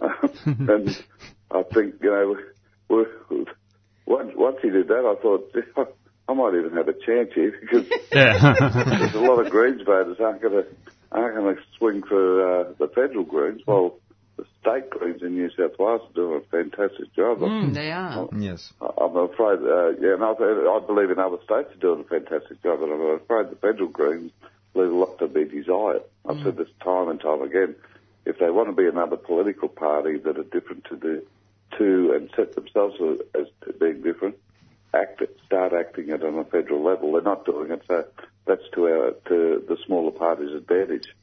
and 0.46 0.96
I 1.50 1.62
think, 1.72 1.94
you 2.02 2.10
know, 2.10 2.36
we 2.88 2.96
we 3.28 3.44
once, 4.06 4.32
once 4.36 4.56
he 4.62 4.70
did 4.70 4.88
that, 4.88 5.04
I 5.06 5.20
thought, 5.22 5.54
I 6.28 6.32
might 6.34 6.54
even 6.58 6.76
have 6.76 6.88
a 6.88 6.92
chance 6.92 7.30
here 7.34 7.54
because 7.60 7.86
Yeah. 8.12 8.54
there's 8.98 9.14
a 9.14 9.18
lot 9.18 9.44
of 9.44 9.50
Greens 9.50 9.82
voters 9.86 10.16
aren't 10.20 10.42
going 10.42 10.54
to 10.64 10.66
aren't 11.12 11.36
going 11.36 11.54
to 11.54 11.62
swing 11.78 12.02
for 12.08 12.60
uh, 12.60 12.72
the 12.78 12.88
federal 12.88 13.24
Greens. 13.24 13.62
Well, 13.66 13.98
state 14.64 14.90
Greens 14.90 15.22
in 15.22 15.34
New 15.34 15.50
South 15.50 15.78
Wales 15.78 16.00
are 16.08 16.14
doing 16.14 16.42
a 16.42 16.48
fantastic 16.48 17.14
job. 17.14 17.38
Mm, 17.40 17.74
they 17.74 17.92
are. 17.92 18.28
Yes. 18.36 18.72
I'm 18.80 19.16
afraid, 19.16 19.60
uh, 19.60 19.90
yeah, 20.00 20.14
and 20.14 20.24
I, 20.24 20.30
I 20.32 20.80
believe 20.86 21.10
in 21.10 21.18
other 21.18 21.36
states 21.44 21.70
are 21.74 21.80
doing 21.80 22.00
a 22.00 22.04
fantastic 22.04 22.62
job, 22.62 22.80
but 22.80 22.90
I'm 22.90 23.20
afraid 23.20 23.50
the 23.50 23.56
federal 23.56 23.88
Greens 23.88 24.32
leave 24.74 24.90
a 24.90 24.94
lot 24.94 25.18
to 25.18 25.28
be 25.28 25.44
desired. 25.44 26.02
I've 26.26 26.42
said 26.42 26.56
this 26.56 26.68
time 26.82 27.08
and 27.08 27.20
time 27.20 27.42
again. 27.42 27.76
If 28.24 28.38
they 28.38 28.50
want 28.50 28.70
to 28.70 28.74
be 28.74 28.88
another 28.88 29.16
political 29.16 29.68
party 29.68 30.16
that 30.18 30.38
are 30.38 30.44
different 30.44 30.86
to 30.86 30.96
the 30.96 31.22
two 31.78 32.12
and 32.16 32.30
set 32.34 32.54
themselves 32.54 32.96
as 33.34 33.46
to 33.64 33.72
being 33.74 34.00
different, 34.00 34.36
act 34.94 35.22
start 35.44 35.72
acting 35.74 36.08
it 36.08 36.22
on 36.24 36.38
a 36.38 36.44
federal 36.44 36.82
level. 36.82 37.12
They're 37.12 37.22
not 37.22 37.44
doing 37.44 37.70
it, 37.70 37.82
so 37.86 38.06
that's 38.46 38.62
to 38.74 38.84
our 38.86 39.10
to 39.28 39.62
the 39.68 39.76
smaller 39.86 40.10
parties' 40.10 40.54
advantage. 40.54 41.14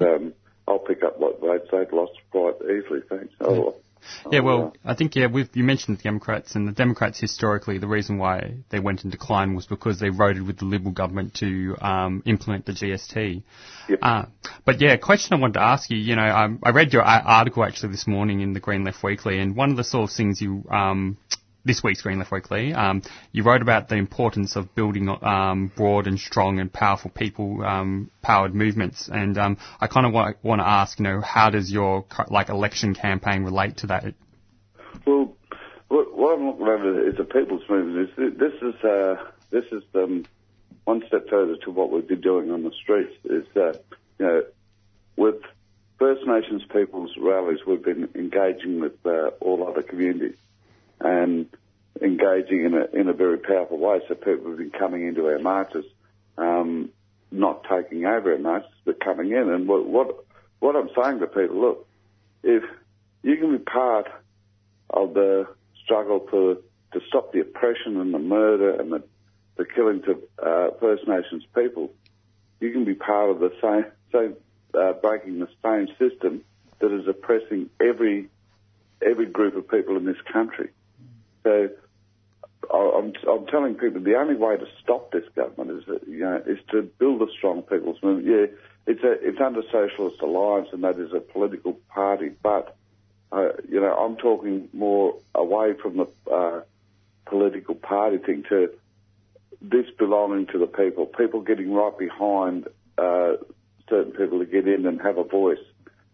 Um, 0.00 0.34
I'll 0.72 0.78
pick 0.78 1.02
up 1.04 1.18
what 1.18 1.38
votes 1.40 1.68
they've 1.70 1.92
lost 1.92 2.12
quite 2.30 2.54
easily. 2.62 3.00
Thanks. 3.08 3.34
Oh, 3.40 3.76
Yeah, 4.30 4.40
oh, 4.40 4.42
well, 4.42 4.76
I 4.84 4.94
think 4.94 5.14
yeah, 5.14 5.26
with 5.26 5.50
you 5.54 5.64
mentioned 5.64 5.98
the 5.98 6.02
Democrats 6.02 6.54
and 6.54 6.66
the 6.66 6.72
Democrats 6.72 7.20
historically, 7.20 7.76
the 7.76 7.86
reason 7.86 8.16
why 8.16 8.54
they 8.70 8.80
went 8.80 9.04
in 9.04 9.10
decline 9.10 9.54
was 9.54 9.66
because 9.66 10.00
they 10.00 10.08
voted 10.08 10.46
with 10.46 10.58
the 10.58 10.64
Liberal 10.64 10.92
government 10.92 11.34
to 11.34 11.76
um, 11.80 12.22
implement 12.24 12.64
the 12.64 12.72
GST. 12.72 13.42
Yep. 13.90 13.98
Uh, 14.00 14.24
but 14.64 14.80
yeah, 14.80 14.94
a 14.94 14.98
question 14.98 15.36
I 15.36 15.40
wanted 15.40 15.54
to 15.54 15.62
ask 15.62 15.90
you. 15.90 15.98
You 15.98 16.16
know, 16.16 16.26
um, 16.26 16.58
I 16.62 16.70
read 16.70 16.92
your 16.94 17.02
article 17.02 17.64
actually 17.64 17.92
this 17.92 18.06
morning 18.06 18.40
in 18.40 18.54
the 18.54 18.60
Green 18.60 18.82
Left 18.82 19.02
Weekly, 19.02 19.38
and 19.38 19.54
one 19.54 19.70
of 19.70 19.76
the 19.76 19.84
sort 19.84 20.10
of 20.10 20.16
things 20.16 20.40
you 20.40 20.64
um, 20.70 21.18
this 21.64 21.82
week's 21.82 22.02
Green 22.02 22.18
Left 22.18 22.32
Weekly, 22.32 22.72
um, 22.72 23.02
you 23.30 23.42
wrote 23.42 23.62
about 23.62 23.88
the 23.88 23.96
importance 23.96 24.56
of 24.56 24.74
building 24.74 25.08
um, 25.22 25.70
broad 25.74 26.06
and 26.06 26.18
strong 26.18 26.58
and 26.58 26.72
powerful 26.72 27.10
people 27.10 27.62
um, 27.64 28.10
powered 28.20 28.54
movements, 28.54 29.08
and 29.12 29.38
um, 29.38 29.58
I 29.80 29.86
kind 29.86 30.06
of 30.06 30.12
want, 30.12 30.36
want 30.42 30.60
to 30.60 30.66
ask, 30.66 30.98
you 30.98 31.04
know, 31.04 31.20
how 31.20 31.50
does 31.50 31.70
your 31.70 32.04
like 32.28 32.48
election 32.48 32.94
campaign 32.94 33.44
relate 33.44 33.78
to 33.78 33.86
that? 33.88 34.14
Well, 35.06 35.36
what, 35.88 36.34
I'm 36.34 36.46
looking 36.46 36.66
at 36.66 37.14
is 37.14 37.20
a 37.20 37.24
people's 37.24 37.62
movement. 37.68 38.10
Is 38.10 38.38
this 38.38 38.54
is 38.62 38.84
uh, 38.84 39.16
this 39.50 39.64
is 39.70 39.82
um, 39.94 40.24
one 40.84 41.02
step 41.06 41.28
further 41.28 41.56
to 41.64 41.70
what 41.70 41.90
we've 41.90 42.08
been 42.08 42.20
doing 42.20 42.50
on 42.50 42.64
the 42.64 42.72
streets. 42.72 43.14
Is 43.24 43.46
uh, 43.56 43.72
you 44.18 44.26
know, 44.26 44.42
with 45.16 45.36
First 45.98 46.26
Nations 46.26 46.62
people's 46.72 47.12
rallies, 47.16 47.60
we've 47.66 47.84
been 47.84 48.08
engaging 48.16 48.80
with 48.80 48.94
uh, 49.06 49.28
all 49.40 49.68
other 49.68 49.82
communities 49.82 50.36
and 51.02 51.46
engaging 52.00 52.64
in 52.64 52.74
a 52.74 52.84
in 52.98 53.08
a 53.08 53.12
very 53.12 53.38
powerful 53.38 53.78
way. 53.78 54.00
So 54.08 54.14
people 54.14 54.50
have 54.50 54.58
been 54.58 54.70
coming 54.70 55.06
into 55.06 55.26
our 55.26 55.38
marches, 55.38 55.84
um, 56.38 56.90
not 57.30 57.64
taking 57.64 58.04
over 58.06 58.32
our 58.32 58.38
marches, 58.38 58.70
but 58.84 59.00
coming 59.00 59.30
in. 59.32 59.50
And 59.50 59.68
what 59.68 59.86
what 59.86 60.24
what 60.60 60.76
I'm 60.76 60.90
saying 61.00 61.20
to 61.20 61.26
people, 61.26 61.60
look, 61.60 61.88
if 62.42 62.62
you 63.22 63.36
can 63.36 63.56
be 63.56 63.62
part 63.62 64.08
of 64.90 65.14
the 65.14 65.48
struggle 65.84 66.20
to 66.30 66.62
to 66.92 67.00
stop 67.08 67.32
the 67.32 67.40
oppression 67.40 68.00
and 68.00 68.12
the 68.12 68.18
murder 68.18 68.78
and 68.78 68.92
the, 68.92 69.02
the 69.56 69.64
killings 69.64 70.04
of 70.06 70.18
uh, 70.44 70.76
First 70.78 71.08
Nations 71.08 71.42
people, 71.54 71.90
you 72.60 72.70
can 72.70 72.84
be 72.84 72.94
part 72.94 73.30
of 73.30 73.40
the 73.40 73.50
same, 73.62 73.86
same 74.12 74.36
uh, 74.74 74.92
breaking 74.94 75.38
the 75.38 75.48
same 75.64 75.88
system 75.98 76.42
that 76.80 76.92
is 76.92 77.06
oppressing 77.08 77.70
every 77.80 78.28
every 79.04 79.26
group 79.26 79.56
of 79.56 79.68
people 79.68 79.96
in 79.96 80.04
this 80.04 80.20
country. 80.32 80.68
So 81.44 81.70
I'm, 82.72 83.12
I'm 83.28 83.46
telling 83.46 83.74
people 83.74 84.00
the 84.00 84.14
only 84.14 84.36
way 84.36 84.56
to 84.56 84.66
stop 84.82 85.10
this 85.12 85.24
government 85.34 85.78
is 85.78 85.86
that, 85.86 86.08
you 86.08 86.20
know 86.20 86.42
is 86.46 86.58
to 86.70 86.82
build 86.82 87.22
a 87.22 87.32
strong 87.36 87.62
people's 87.62 88.02
movement. 88.02 88.26
Yeah, 88.26 88.56
it's 88.86 89.02
a 89.02 89.12
it's 89.12 89.40
under 89.40 89.62
Socialist 89.70 90.20
Alliance, 90.22 90.68
and 90.72 90.84
that 90.84 90.98
is 90.98 91.12
a 91.12 91.20
political 91.20 91.74
party. 91.88 92.30
But 92.42 92.76
uh, 93.32 93.50
you 93.68 93.80
know, 93.80 93.94
I'm 93.94 94.16
talking 94.16 94.68
more 94.72 95.18
away 95.34 95.74
from 95.74 95.96
the 95.96 96.06
uh, 96.32 96.60
political 97.26 97.74
party 97.74 98.18
thing 98.18 98.44
to 98.48 98.70
this 99.60 99.86
belonging 99.98 100.46
to 100.48 100.58
the 100.58 100.66
people. 100.66 101.06
People 101.06 101.40
getting 101.40 101.72
right 101.72 101.96
behind 101.96 102.68
uh, 102.98 103.32
certain 103.88 104.12
people 104.12 104.38
to 104.38 104.46
get 104.46 104.68
in 104.68 104.86
and 104.86 105.00
have 105.00 105.18
a 105.18 105.24
voice, 105.24 105.58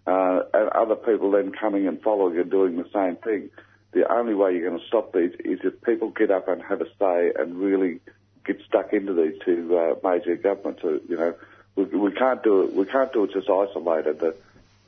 uh, 0.07 0.41
and 0.55 0.69
other 0.71 0.97
people 0.97 1.31
then 1.31 1.53
coming 1.53 1.87
and 1.87 2.01
following 2.03 2.39
and 2.39 2.51
doing 2.51 2.77
the 2.77 2.89
same 2.93 3.17
thing. 3.17 3.51
The 3.93 4.11
only 4.13 4.35
way 4.35 4.53
you're 4.53 4.69
going 4.69 4.81
to 4.81 4.87
stop 4.87 5.13
these 5.13 5.33
is 5.41 5.61
if 5.65 5.81
people 5.83 6.11
get 6.11 6.31
up 6.31 6.49
and 6.49 6.63
have 6.63 6.81
a 6.81 6.87
say 6.99 7.33
and 7.37 7.57
really 7.57 8.01
get 8.49 8.61
stuck 8.67 8.93
into 8.93 9.13
these 9.13 9.39
two 9.45 9.79
uh, 9.79 9.95
major 10.03 10.35
governments. 10.37 10.83
You 10.83 11.17
know, 11.17 11.35
we, 11.77 11.85
we 11.85 12.13
can't 12.13 12.43
do 12.43 12.63
it. 12.63 12.73
We 12.75 12.87
can't 12.87 13.13
do 13.13 13.25
it 13.25 13.33
just 13.33 13.49
isolated. 13.49 14.21
That 14.21 14.37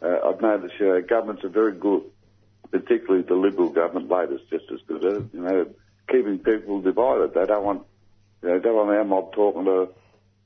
uh, 0.02 0.28
I've 0.28 0.40
noticed, 0.40 0.80
you 0.80 0.86
know, 0.86 1.02
governments 1.02 1.44
are 1.44 1.50
very 1.50 1.72
good, 1.72 2.02
particularly 2.70 3.22
the 3.22 3.34
Liberal 3.34 3.68
government. 3.68 4.08
Labor's 4.08 4.40
just 4.50 4.64
as 4.72 4.80
good 4.86 5.04
at. 5.04 5.22
You 5.32 5.40
know, 5.40 5.66
keeping 6.08 6.38
people 6.38 6.80
divided. 6.80 7.34
They 7.34 7.46
don't 7.46 7.64
want, 7.64 7.82
you 8.42 8.48
know, 8.48 8.58
don't 8.58 8.76
want 8.76 8.90
our 8.90 9.04
mob 9.04 9.32
talking 9.32 9.66
to 9.66 9.88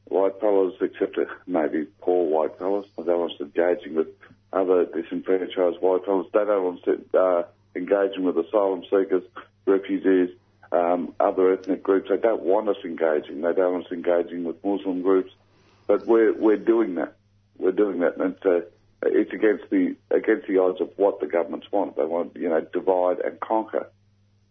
white 0.06 0.38
fellas, 0.40 0.74
except 0.80 1.18
maybe 1.46 1.86
poor 2.00 2.26
white 2.26 2.58
fellas. 2.58 2.86
They 2.98 3.04
don't 3.04 3.20
want 3.20 3.32
us 3.32 3.40
engaging 3.40 3.94
with 3.94 4.08
other 4.52 4.84
disenfranchised 4.86 5.80
white 5.80 6.04
fellas. 6.04 6.26
They 6.32 6.44
don't 6.44 6.64
want 6.64 6.88
us 6.88 7.14
uh, 7.14 7.42
engaging 7.74 8.24
with 8.24 8.36
asylum 8.36 8.82
seekers, 8.84 9.22
refugees, 9.66 10.30
um, 10.72 11.14
other 11.20 11.52
ethnic 11.52 11.82
groups. 11.82 12.08
They 12.08 12.16
don't 12.16 12.42
want 12.42 12.68
us 12.68 12.76
engaging. 12.84 13.40
They 13.40 13.52
don't 13.52 13.72
want 13.72 13.86
us 13.86 13.92
engaging 13.92 14.44
with 14.44 14.64
Muslim 14.64 15.02
groups. 15.02 15.32
But 15.86 16.06
we're 16.06 16.32
we're 16.32 16.56
doing 16.56 16.94
that. 16.96 17.14
We're 17.58 17.72
doing 17.72 18.00
that, 18.00 18.16
and 18.16 18.34
it's, 18.34 18.44
uh, 18.44 18.60
it's 19.02 19.32
against 19.32 19.70
the 19.70 19.96
against 20.10 20.46
the 20.48 20.58
odds 20.58 20.80
of 20.80 20.90
what 20.96 21.20
the 21.20 21.26
governments 21.26 21.66
want. 21.70 21.96
They 21.96 22.04
want 22.04 22.36
you 22.36 22.48
know 22.48 22.60
divide 22.72 23.20
and 23.20 23.38
conquer. 23.40 23.90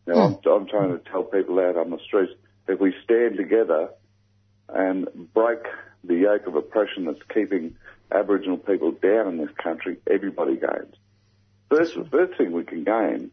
Now 0.05 0.15
I'm, 0.15 0.51
I'm 0.51 0.67
trying 0.67 0.97
to 0.97 0.99
tell 1.09 1.23
people 1.23 1.59
out 1.59 1.77
on 1.77 1.89
the 1.89 1.99
streets 2.05 2.33
if 2.67 2.79
we 2.79 2.93
stand 3.03 3.37
together 3.37 3.89
and 4.69 5.07
break 5.33 5.59
the 6.03 6.15
yoke 6.15 6.47
of 6.47 6.55
oppression 6.55 7.05
that's 7.05 7.19
keeping 7.33 7.75
Aboriginal 8.11 8.57
people 8.57 8.91
down 8.91 9.27
in 9.27 9.37
this 9.37 9.55
country, 9.61 9.97
everybody 10.09 10.55
gains. 10.55 10.95
First, 11.75 11.95
the 11.95 12.05
first 12.05 12.37
thing 12.37 12.51
we 12.51 12.63
can 12.65 12.83
gain 12.83 13.31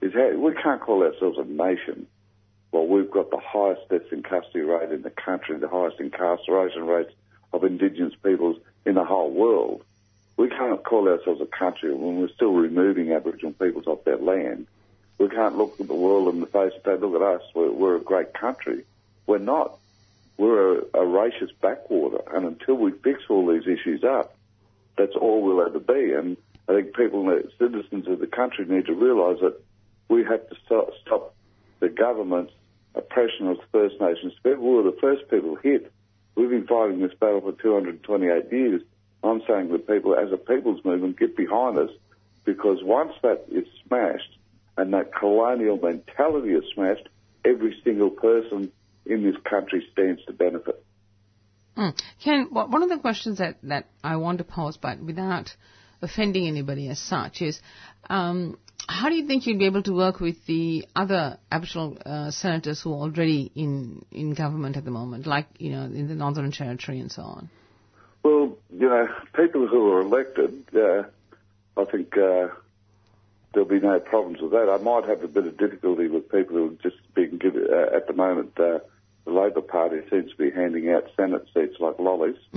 is 0.00 0.14
how, 0.14 0.30
we 0.38 0.54
can't 0.54 0.80
call 0.80 1.02
ourselves 1.02 1.36
a 1.38 1.44
nation. 1.44 2.06
Well, 2.72 2.86
we've 2.86 3.10
got 3.10 3.30
the 3.30 3.40
highest 3.44 3.90
deaths 3.90 4.10
in 4.10 4.22
custody 4.22 4.60
rate 4.60 4.90
in 4.90 5.02
the 5.02 5.10
country, 5.10 5.58
the 5.58 5.68
highest 5.68 6.00
incarceration 6.00 6.86
rates 6.86 7.12
of 7.52 7.62
Indigenous 7.62 8.14
peoples 8.22 8.56
in 8.86 8.94
the 8.94 9.04
whole 9.04 9.30
world. 9.30 9.84
We 10.38 10.48
can't 10.48 10.82
call 10.82 11.08
ourselves 11.08 11.42
a 11.42 11.46
country 11.46 11.92
when 11.94 12.20
we're 12.20 12.30
still 12.30 12.54
removing 12.54 13.12
Aboriginal 13.12 13.52
peoples 13.52 13.86
off 13.86 14.02
their 14.04 14.16
land. 14.16 14.66
We 15.18 15.28
can't 15.28 15.58
look 15.58 15.78
at 15.78 15.86
the 15.86 15.94
world 15.94 16.28
in 16.34 16.40
the 16.40 16.46
face 16.46 16.72
and 16.72 16.82
say, 16.84 16.96
look 16.96 17.14
at 17.14 17.22
us, 17.22 17.42
we're, 17.54 17.70
we're 17.70 17.96
a 17.96 18.00
great 18.00 18.32
country. 18.32 18.84
We're 19.26 19.38
not. 19.38 19.76
We're 20.38 20.78
a, 20.78 20.80
a 20.80 21.04
racist 21.04 21.52
backwater. 21.60 22.22
And 22.34 22.46
until 22.46 22.76
we 22.76 22.92
fix 22.92 23.24
all 23.28 23.46
these 23.46 23.66
issues 23.66 24.04
up, 24.04 24.34
that's 24.96 25.14
all 25.14 25.42
we'll 25.42 25.60
ever 25.60 25.80
be. 25.80 26.14
And 26.14 26.38
I 26.68 26.74
think 26.74 26.96
people, 26.96 27.26
citizens 27.58 28.08
of 28.08 28.20
the 28.20 28.26
country 28.26 28.64
need 28.66 28.86
to 28.86 28.94
realise 28.94 29.40
that 29.40 29.60
we 30.08 30.24
have 30.24 30.48
to 30.48 30.56
stop, 30.64 30.90
stop 31.04 31.34
the 31.80 31.88
government's 31.88 32.52
oppression 32.94 33.48
of 33.48 33.58
First 33.72 34.00
Nations 34.00 34.32
people. 34.42 34.64
We 34.64 34.76
were 34.76 34.90
the 34.90 34.98
first 35.00 35.28
people 35.28 35.56
hit. 35.56 35.92
We've 36.36 36.50
been 36.50 36.66
fighting 36.66 37.00
this 37.00 37.12
battle 37.18 37.40
for 37.40 37.52
228 37.52 38.52
years. 38.52 38.82
I'm 39.22 39.42
saying 39.48 39.70
that 39.72 39.86
people, 39.86 40.16
as 40.16 40.32
a 40.32 40.36
people's 40.36 40.84
movement, 40.84 41.18
get 41.18 41.36
behind 41.36 41.78
us 41.78 41.90
because 42.44 42.78
once 42.82 43.12
that 43.22 43.46
is 43.50 43.66
smashed 43.86 44.38
and 44.76 44.92
that 44.92 45.14
colonial 45.14 45.78
mentality 45.78 46.50
is 46.50 46.64
smashed, 46.74 47.08
every 47.44 47.76
single 47.84 48.10
person 48.10 48.72
in 49.06 49.22
this 49.22 49.36
country 49.48 49.86
stands 49.92 50.24
to 50.26 50.32
benefit. 50.32 50.84
Mm. 51.76 52.00
Ken, 52.22 52.48
one 52.50 52.82
of 52.82 52.88
the 52.88 52.98
questions 52.98 53.38
that, 53.38 53.56
that 53.64 53.88
I 54.02 54.16
want 54.16 54.38
to 54.38 54.44
pose, 54.44 54.76
but 54.76 55.00
without 55.00 55.54
offending 56.02 56.46
anybody 56.46 56.88
as 56.88 56.98
such, 56.98 57.42
is 57.42 57.60
um, 58.10 58.58
how 58.88 59.08
do 59.08 59.14
you 59.14 59.26
think 59.26 59.46
you'd 59.46 59.58
be 59.58 59.66
able 59.66 59.82
to 59.82 59.92
work 59.92 60.20
with 60.20 60.44
the 60.46 60.86
other 60.94 61.38
Aboriginal 61.50 61.96
uh, 62.04 62.30
senators 62.30 62.82
who 62.82 62.92
are 62.92 63.00
already 63.00 63.50
in, 63.54 64.04
in 64.10 64.34
government 64.34 64.76
at 64.76 64.84
the 64.84 64.90
moment, 64.90 65.26
like, 65.26 65.46
you 65.58 65.70
know, 65.70 65.84
in 65.84 66.08
the 66.08 66.14
Northern 66.14 66.52
Territory 66.52 67.00
and 67.00 67.10
so 67.10 67.22
on? 67.22 67.50
Well, 68.22 68.56
you 68.70 68.88
know, 68.88 69.08
people 69.34 69.66
who 69.66 69.92
are 69.92 70.00
elected, 70.00 70.64
uh, 70.74 71.04
I 71.76 71.84
think 71.84 72.16
uh, 72.16 72.48
there'll 73.52 73.68
be 73.68 73.80
no 73.80 74.00
problems 74.00 74.40
with 74.40 74.52
that. 74.52 74.68
I 74.68 74.82
might 74.82 75.08
have 75.08 75.22
a 75.22 75.28
bit 75.28 75.46
of 75.46 75.56
difficulty 75.56 76.08
with 76.08 76.30
people 76.30 76.56
who 76.56 76.66
are 76.66 76.90
just 76.90 76.96
being 77.14 77.38
given, 77.38 77.66
uh, 77.70 77.96
at 77.96 78.06
the 78.06 78.12
moment, 78.12 78.58
uh, 78.58 78.80
the 79.24 79.32
Labor 79.32 79.62
Party 79.62 80.00
seems 80.10 80.30
to 80.30 80.36
be 80.36 80.50
handing 80.50 80.90
out 80.90 81.10
Senate 81.16 81.46
seats 81.54 81.76
like 81.80 81.98
lollies 81.98 82.36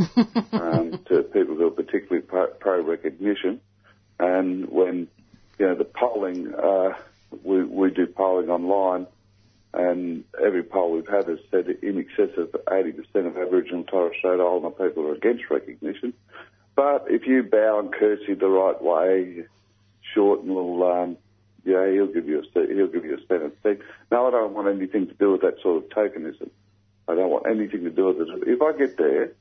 um, 0.51 0.99
to 1.07 1.23
people 1.23 1.55
who 1.55 1.67
are 1.67 1.71
particularly 1.71 2.21
pro 2.21 2.81
recognition. 2.81 3.61
And 4.19 4.69
when 4.69 5.07
you 5.59 5.65
know, 5.65 5.75
the 5.75 5.85
polling, 5.85 6.53
uh, 6.53 6.93
we, 7.43 7.63
we 7.63 7.91
do 7.91 8.07
polling 8.07 8.49
online, 8.49 9.07
and 9.73 10.23
every 10.43 10.63
poll 10.63 10.91
we've 10.91 11.07
had 11.07 11.27
has 11.27 11.39
said 11.51 11.67
in 11.81 11.99
excess 11.99 12.37
of 12.37 12.51
80% 12.65 13.27
of 13.27 13.37
Aboriginal 13.37 13.79
and 13.79 13.87
Torres 13.87 14.15
Strait 14.17 14.39
Islander 14.39 14.71
people 14.71 15.07
are 15.07 15.13
against 15.13 15.49
recognition. 15.49 16.13
But 16.75 17.05
if 17.09 17.25
you 17.25 17.43
bow 17.43 17.79
and 17.79 17.91
curtsy 17.91 18.33
the 18.33 18.47
right 18.47 18.81
way, 18.81 19.45
Shorten 20.13 20.53
will, 20.53 20.83
um, 20.83 21.17
yeah, 21.67 21.91
he'll 21.91 22.07
give 22.07 22.27
you 22.27 22.39
a 22.39 22.67
he'll 22.67 22.87
give 22.87 23.03
you 23.03 23.17
a 23.17 23.27
Senate 23.27 23.57
seat. 23.61 23.79
No, 24.09 24.27
I 24.27 24.31
don't 24.31 24.53
want 24.53 24.69
anything 24.69 25.07
to 25.07 25.13
do 25.13 25.33
with 25.33 25.41
that 25.41 25.61
sort 25.61 25.83
of 25.83 25.89
tokenism. 25.89 26.49
I 27.07 27.15
don't 27.15 27.29
want 27.29 27.45
anything 27.45 27.83
to 27.83 27.89
do 27.89 28.05
with 28.05 28.21
it. 28.21 28.47
If 28.47 28.61
I 28.61 28.71
get 28.71 28.97
there, 28.97 29.33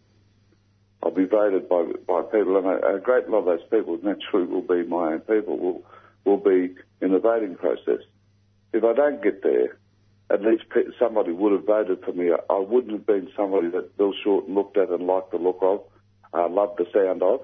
I'll 1.03 1.13
be 1.13 1.25
voted 1.25 1.69
by 1.69 1.85
by 2.07 2.23
people, 2.23 2.57
and 2.57 2.67
a, 2.67 2.97
a 2.97 3.01
great 3.01 3.29
lot 3.29 3.39
of 3.39 3.45
those 3.47 3.69
people 3.71 3.99
naturally 4.03 4.47
will 4.47 4.63
be 4.63 4.83
my 4.83 5.13
own 5.13 5.21
people. 5.21 5.57
Will 5.57 5.85
will 6.25 6.39
be 6.39 6.75
in 7.01 7.13
the 7.13 7.21
voting 7.21 7.55
process. 7.55 8.01
If 8.73 8.83
I 8.83 8.93
don't 8.93 9.23
get 9.23 9.45
there, 9.45 9.79
at 10.29 10.43
least 10.43 10.65
somebody 10.99 11.31
would 11.31 11.53
have 11.53 11.65
voted 11.65 12.05
for 12.05 12.13
me. 12.13 12.33
I 12.33 12.59
wouldn't 12.59 12.93
have 12.93 13.07
been 13.07 13.31
somebody 13.37 13.69
that 13.69 13.97
Bill 13.97 14.13
Shorten 14.25 14.55
looked 14.55 14.77
at 14.77 14.91
and 14.91 15.07
liked 15.07 15.31
the 15.31 15.39
look 15.39 15.59
of, 15.63 15.83
uh, 16.35 16.49
loved 16.49 16.79
the 16.79 16.87
sound 16.93 17.23
of, 17.23 17.41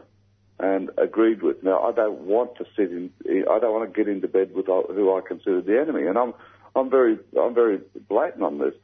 and 0.62 0.90
agreed 0.96 1.42
with. 1.42 1.62
Now, 1.62 1.82
I 1.82 1.92
don't 1.92 2.20
want 2.20 2.56
to 2.56 2.64
sit 2.76 2.90
in. 2.90 3.10
I 3.50 3.58
don't 3.58 3.72
want 3.72 3.92
to 3.92 3.96
get 3.96 4.10
into 4.10 4.28
bed 4.28 4.54
with 4.54 4.66
who 4.66 5.14
I 5.14 5.20
consider 5.26 5.60
the 5.60 5.78
enemy, 5.78 6.06
and 6.06 6.16
I'm 6.16 6.32
I'm 6.74 6.88
very 6.88 7.18
I'm 7.38 7.54
very 7.54 7.80
blatant 8.08 8.42
on 8.42 8.58
this. 8.58 8.74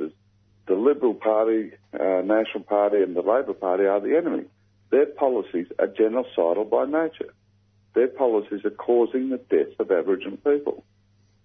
The 0.67 0.75
Liberal 0.75 1.15
Party, 1.15 1.73
uh, 1.95 2.21
National 2.23 2.63
Party, 2.63 3.03
and 3.03 3.17
the 3.17 3.23
Labor 3.23 3.55
Party 3.55 3.87
are 3.87 4.01
the 4.01 4.19
enemy. 4.19 4.45
Their 4.91 5.07
policies 5.07 5.67
are 5.79 5.87
genocidal 5.87 6.69
by 6.69 6.85
nature 6.85 7.33
their 7.99 8.07
policies 8.07 8.65
are 8.65 8.71
causing 8.71 9.31
the 9.31 9.39
deaths 9.39 9.75
of 9.81 9.91
Aboriginal 9.91 10.37
people. 10.39 10.85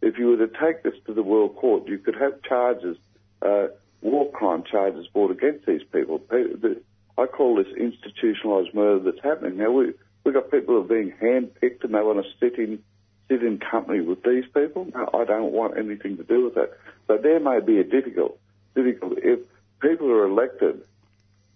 If 0.03 0.19
you 0.19 0.27
were 0.27 0.37
to 0.37 0.47
take 0.47 0.83
this 0.83 0.93
to 1.07 1.13
the 1.13 1.23
World 1.23 1.55
Court, 1.55 1.87
you 1.87 1.97
could 1.97 2.15
have 2.15 2.43
charges, 2.43 2.95
uh, 3.41 3.67
war 4.01 4.31
crime 4.31 4.63
charges 4.69 5.07
brought 5.07 5.31
against 5.31 5.65
these 5.65 5.81
people. 5.91 6.21
I 7.17 7.25
call 7.25 7.55
this 7.55 7.73
institutionalised 7.75 8.73
murder 8.75 8.99
that's 8.99 9.23
happening. 9.23 9.57
Now, 9.57 9.71
we, 9.71 9.93
we've 10.23 10.33
got 10.33 10.51
people 10.51 10.75
who 10.75 10.81
are 10.81 10.83
being 10.83 11.13
handpicked 11.21 11.83
and 11.83 11.93
they 11.93 12.01
want 12.01 12.23
to 12.23 12.29
sit 12.39 12.57
in, 12.57 12.79
sit 13.29 13.43
in 13.43 13.59
company 13.59 14.01
with 14.01 14.23
these 14.23 14.45
people. 14.53 14.87
No, 14.93 15.09
I 15.13 15.25
don't 15.25 15.51
want 15.51 15.77
anything 15.77 16.17
to 16.17 16.23
do 16.23 16.45
with 16.45 16.55
that. 16.55 16.77
So 17.07 17.17
there 17.17 17.39
may 17.39 17.59
be 17.59 17.79
a 17.79 17.83
difficult, 17.83 18.39
difficult, 18.75 19.13
if 19.17 19.39
people 19.81 20.09
are 20.11 20.25
elected, 20.25 20.81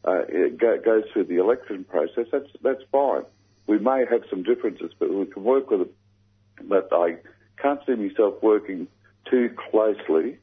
uh, 0.06 0.24
it 0.28 0.58
go, 0.58 0.78
goes 0.84 1.04
through 1.12 1.26
the 1.26 1.38
election 1.38 1.84
process, 1.84 2.28
that's, 2.32 2.50
that's 2.62 2.84
fine 2.92 3.24
we 3.68 3.78
may 3.78 4.06
have 4.10 4.24
some 4.30 4.44
differences, 4.44 4.92
but 4.98 5.14
we 5.14 5.26
can 5.26 5.44
work 5.44 5.70
with 5.70 5.82
it. 5.82 5.94
But 6.64 6.90
I 6.92 7.18
can't 7.62 7.82
see 7.86 7.96
myself 7.96 8.42
working 8.42 8.88
too 9.30 9.54
closely. 9.70 10.38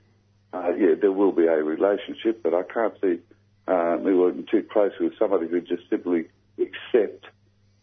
Uh, 0.53 0.73
yeah, 0.79 0.95
there 1.01 1.11
will 1.11 1.33
be 1.33 1.47
a 1.47 1.63
relationship, 1.63 2.43
but 2.43 2.55
I 2.55 2.63
can't 2.63 2.95
see 3.01 3.19
uh, 3.67 3.97
me 3.97 4.15
working 4.15 4.47
too 4.49 4.63
closely 4.71 5.09
with 5.09 5.19
somebody 5.19 5.49
who 5.49 5.61
just 5.61 5.89
simply 5.91 6.27
accept 6.59 7.27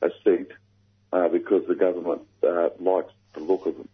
a 0.01 0.09
seat 0.23 0.47
uh, 1.13 1.27
because 1.29 1.65
the 1.67 1.75
government 1.75 2.21
uh, 2.43 2.69
likes 2.79 3.11
the 3.33 3.39
look 3.41 3.65
of 3.65 3.77
them. 3.77 3.89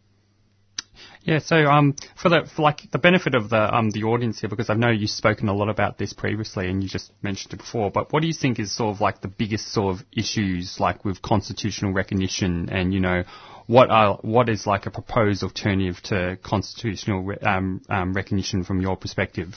Yeah, 1.27 1.39
so 1.39 1.57
um, 1.65 1.95
for 2.15 2.29
the 2.29 2.49
for 2.55 2.61
like 2.61 2.89
the 2.89 2.97
benefit 2.97 3.35
of 3.35 3.49
the 3.49 3.75
um 3.75 3.91
the 3.91 4.03
audience 4.03 4.39
here, 4.39 4.49
because 4.49 4.69
I 4.69 4.75
know 4.75 4.89
you've 4.89 5.09
spoken 5.09 5.49
a 5.49 5.53
lot 5.53 5.67
about 5.67 5.97
this 5.97 6.13
previously, 6.13 6.69
and 6.69 6.81
you 6.81 6.87
just 6.87 7.11
mentioned 7.21 7.53
it 7.53 7.57
before. 7.57 7.91
But 7.91 8.13
what 8.13 8.21
do 8.21 8.27
you 8.27 8.33
think 8.33 8.59
is 8.59 8.71
sort 8.71 8.95
of 8.95 9.01
like 9.01 9.19
the 9.19 9.27
biggest 9.27 9.73
sort 9.73 9.95
of 9.95 10.05
issues, 10.15 10.79
like 10.79 11.03
with 11.03 11.21
constitutional 11.21 11.91
recognition, 11.91 12.69
and 12.69 12.93
you 12.93 13.01
know, 13.01 13.25
what 13.65 13.89
are 13.89 14.19
what 14.21 14.47
is 14.47 14.65
like 14.65 14.85
a 14.85 14.91
proposed 14.91 15.43
alternative 15.43 16.01
to 16.03 16.37
constitutional 16.41 17.21
re- 17.23 17.37
um, 17.39 17.81
um, 17.89 18.13
recognition 18.13 18.63
from 18.63 18.79
your 18.79 18.95
perspective? 18.95 19.53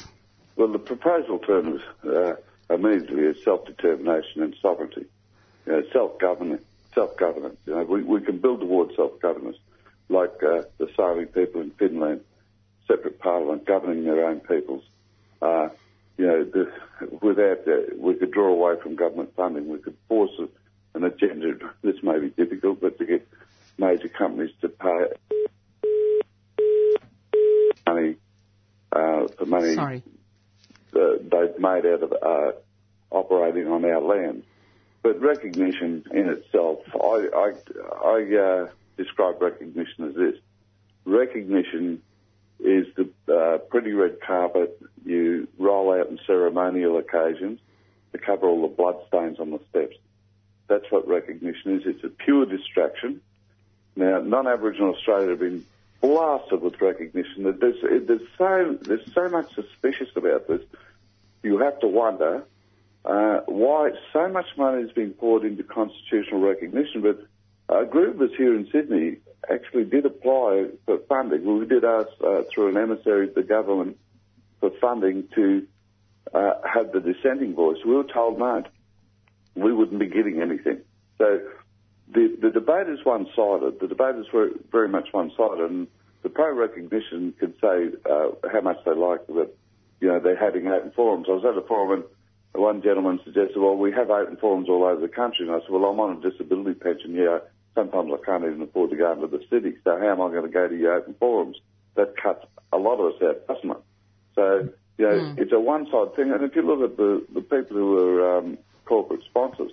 Well, 0.56 0.72
the 0.72 0.80
proposed 0.80 1.30
alternative 1.30 1.82
uh, 2.04 2.32
immediately 2.68 3.22
is 3.22 3.42
self-determination 3.44 4.42
and 4.42 4.56
sovereignty. 4.60 5.06
You 5.66 5.72
know, 5.72 5.82
self-governance. 5.92 6.62
Self-governance. 6.94 7.58
You 7.66 7.74
know, 7.76 7.84
we, 7.84 8.02
we 8.02 8.20
can 8.20 8.38
build 8.38 8.60
towards 8.60 8.96
self-governance, 8.96 9.56
like 10.08 10.42
uh, 10.42 10.62
the 10.78 10.88
Sami 10.96 11.26
people 11.26 11.60
in 11.60 11.70
Finland, 11.72 12.22
separate 12.88 13.18
parliament 13.18 13.64
governing 13.64 14.04
their 14.04 14.26
own 14.26 14.40
peoples. 14.40 14.82
Uh, 15.40 15.68
you 16.18 16.26
know, 16.26 16.44
the, 16.44 16.72
without 17.22 17.66
uh, 17.66 17.94
we 17.96 18.14
could 18.14 18.32
draw 18.32 18.48
away 18.48 18.80
from 18.82 18.96
government 18.96 19.34
funding. 19.36 19.68
We 19.68 19.78
could 19.78 19.96
force 20.08 20.32
an 20.94 21.04
agenda. 21.04 21.72
This 21.82 22.02
may 22.02 22.18
be 22.18 22.30
difficult, 22.30 22.80
but 22.80 22.98
to 22.98 23.06
get 23.06 23.26
major 23.78 24.08
companies 24.08 24.50
to 24.60 24.68
pay 24.68 25.06
money 27.86 28.16
uh, 28.92 29.28
for 29.38 29.46
money 29.46 29.74
Sorry. 29.74 30.02
uh, 30.94 30.98
they've 31.22 31.58
made 31.58 31.86
out 31.86 32.02
of 32.02 32.12
uh, 32.12 32.52
operating 33.10 33.68
on 33.68 33.84
our 33.84 34.00
land. 34.00 34.42
But 35.02 35.20
recognition 35.20 36.04
in 36.12 36.28
itself, 36.28 36.80
I, 36.94 37.28
I, 37.34 37.52
I 38.04 38.36
uh, 38.36 38.68
describe 38.96 39.40
recognition 39.40 40.08
as 40.08 40.14
this. 40.14 40.34
Recognition 41.04 42.02
is 42.58 42.86
the 42.94 43.08
uh, 43.34 43.58
pretty 43.58 43.92
red 43.92 44.20
carpet 44.20 44.78
you 45.04 45.48
roll 45.58 45.92
out 45.92 46.08
in 46.08 46.18
ceremonial 46.26 46.98
occasions 46.98 47.58
to 48.12 48.18
cover 48.18 48.46
all 48.46 48.62
the 48.62 48.68
bloodstains 48.68 49.40
on 49.40 49.50
the 49.50 49.60
steps. 49.70 49.96
That's 50.68 50.90
what 50.90 51.08
recognition 51.08 51.78
is. 51.78 51.86
It's 51.86 52.04
a 52.04 52.08
pure 52.08 52.44
distraction. 52.44 53.22
Now, 53.96 54.20
non-Aboriginal 54.20 54.94
Australia 54.94 55.30
have 55.30 55.40
been 55.40 55.64
blasted 56.00 56.60
with 56.60 56.80
recognition. 56.80 57.44
There's, 57.58 57.80
there's 58.06 58.20
so 58.38 58.78
there's 58.82 59.12
so 59.12 59.28
much 59.28 59.54
suspicious 59.54 60.08
about 60.14 60.46
this. 60.46 60.62
You 61.42 61.58
have 61.58 61.80
to 61.80 61.88
wonder 61.88 62.44
uh, 63.04 63.40
why 63.46 63.90
so 64.12 64.28
much 64.28 64.46
money 64.56 64.82
is 64.82 64.92
being 64.92 65.10
poured 65.10 65.44
into 65.44 65.62
constitutional 65.62 66.40
recognition. 66.40 67.02
But 67.02 67.26
a 67.74 67.86
group 67.86 68.16
of 68.16 68.30
us 68.30 68.36
here 68.36 68.54
in 68.54 68.68
Sydney 68.70 69.18
actually 69.50 69.84
did 69.84 70.04
apply 70.04 70.66
for 70.86 70.98
funding. 71.08 71.58
We 71.58 71.66
did 71.66 71.84
ask 71.84 72.08
uh, 72.22 72.42
through 72.52 72.68
an 72.68 72.76
emissary 72.76 73.28
of 73.28 73.34
the 73.34 73.42
government 73.42 73.96
for 74.60 74.70
funding 74.80 75.28
to 75.34 75.66
uh, 76.34 76.52
have 76.64 76.92
the 76.92 77.00
dissenting 77.00 77.54
voice. 77.54 77.78
We 77.84 77.94
were 77.94 78.04
told 78.04 78.38
no, 78.38 78.62
we 79.54 79.72
wouldn't 79.72 79.98
be 79.98 80.06
getting 80.06 80.42
anything. 80.42 80.80
So 81.18 81.40
the, 82.12 82.36
the 82.40 82.50
debate 82.50 82.88
is 82.88 83.04
one-sided. 83.04 83.80
The 83.80 83.88
debate 83.88 84.16
is 84.16 84.26
very, 84.30 84.50
very 84.70 84.88
much 84.88 85.08
one-sided, 85.12 85.70
and 85.70 85.86
the 86.22 86.28
pro-recognition 86.28 87.34
can 87.38 87.54
say 87.60 87.90
uh, 88.08 88.28
how 88.52 88.60
much 88.60 88.76
they 88.84 88.92
like 88.92 89.26
that, 89.28 89.50
you 90.00 90.08
know, 90.08 90.20
they're 90.20 90.36
having 90.36 90.66
open 90.66 90.92
forums. 90.92 91.26
I 91.28 91.32
was 91.32 91.44
at 91.44 91.56
a 91.56 91.66
forum 91.66 91.92
and 91.92 92.04
one 92.52 92.82
gentleman 92.82 93.20
suggested, 93.24 93.58
well, 93.58 93.76
we 93.76 93.92
have 93.92 94.10
open 94.10 94.36
forums 94.36 94.68
all 94.68 94.84
over 94.84 95.00
the 95.00 95.08
country, 95.08 95.46
and 95.46 95.54
I 95.54 95.60
said, 95.60 95.70
well, 95.70 95.84
I'm 95.84 96.00
on 96.00 96.18
a 96.18 96.30
disability 96.30 96.78
pension 96.78 97.12
here. 97.12 97.42
Sometimes 97.74 98.10
I 98.12 98.24
can't 98.24 98.44
even 98.44 98.62
afford 98.62 98.90
to 98.90 98.96
go 98.96 99.12
into 99.12 99.28
the 99.28 99.44
city, 99.48 99.76
so 99.84 99.96
how 99.98 100.10
am 100.10 100.20
I 100.20 100.28
going 100.30 100.42
to 100.42 100.48
go 100.48 100.68
to 100.68 100.76
your 100.76 100.94
open 100.94 101.14
forums? 101.20 101.56
That 101.94 102.14
cuts 102.20 102.44
a 102.72 102.76
lot 102.76 102.98
of 102.98 103.14
us 103.14 103.22
out, 103.22 103.46
doesn't 103.46 103.70
it? 103.70 103.82
So, 104.34 104.68
you 104.98 105.04
know, 105.06 105.20
Mm. 105.20 105.38
it's 105.38 105.52
a 105.52 105.60
one-side 105.60 106.14
thing, 106.16 106.32
and 106.32 106.42
if 106.42 106.56
you 106.56 106.62
look 106.62 106.82
at 106.90 106.96
the, 106.96 107.24
the 107.32 107.40
people 107.40 107.76
who 107.76 107.96
are 107.96 108.38
um, 108.38 108.58
corporate 108.84 109.22
sponsors, 109.24 109.72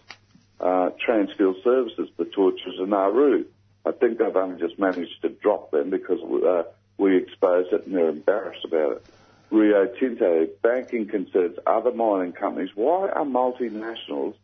uh, 0.59 0.89
Transfield 1.05 1.63
Services, 1.63 2.09
the 2.17 2.25
Torches 2.25 2.79
and 2.79 2.89
Nauru. 2.89 3.45
I 3.85 3.91
think 3.91 4.17
they've 4.17 4.35
only 4.35 4.59
just 4.59 4.79
managed 4.79 5.21
to 5.21 5.29
drop 5.29 5.71
them 5.71 5.89
because 5.89 6.19
uh, 6.21 6.63
we 6.97 7.17
exposed 7.17 7.71
it 7.73 7.85
and 7.85 7.95
they're 7.95 8.09
embarrassed 8.09 8.65
about 8.65 8.97
it. 8.97 9.05
Rio 9.49 9.87
Tinto, 9.99 10.47
banking 10.61 11.07
concerns, 11.07 11.57
other 11.65 11.93
mining 11.93 12.33
companies. 12.33 12.69
Why 12.75 13.09
are 13.09 13.25
multinationals 13.25 14.35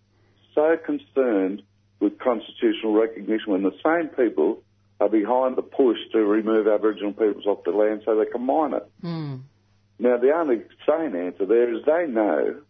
so 0.55 0.77
concerned 0.77 1.63
with 1.99 2.19
constitutional 2.19 2.93
recognition 2.93 3.51
when 3.51 3.63
the 3.63 3.75
same 3.83 4.09
people 4.09 4.61
are 4.99 5.09
behind 5.09 5.57
the 5.57 5.61
push 5.61 5.97
to 6.13 6.19
remove 6.19 6.67
Aboriginal 6.67 7.11
peoples 7.11 7.45
off 7.45 7.63
the 7.65 7.71
land 7.71 8.03
so 8.05 8.17
they 8.17 8.29
can 8.29 8.45
mine 8.45 8.73
it? 8.73 8.89
Mm. 9.03 9.41
Now, 9.99 10.17
the 10.17 10.31
only 10.31 10.61
sane 10.87 11.15
answer 11.15 11.45
there 11.45 11.73
is 11.73 11.83
they 11.85 12.07
know 12.07 12.61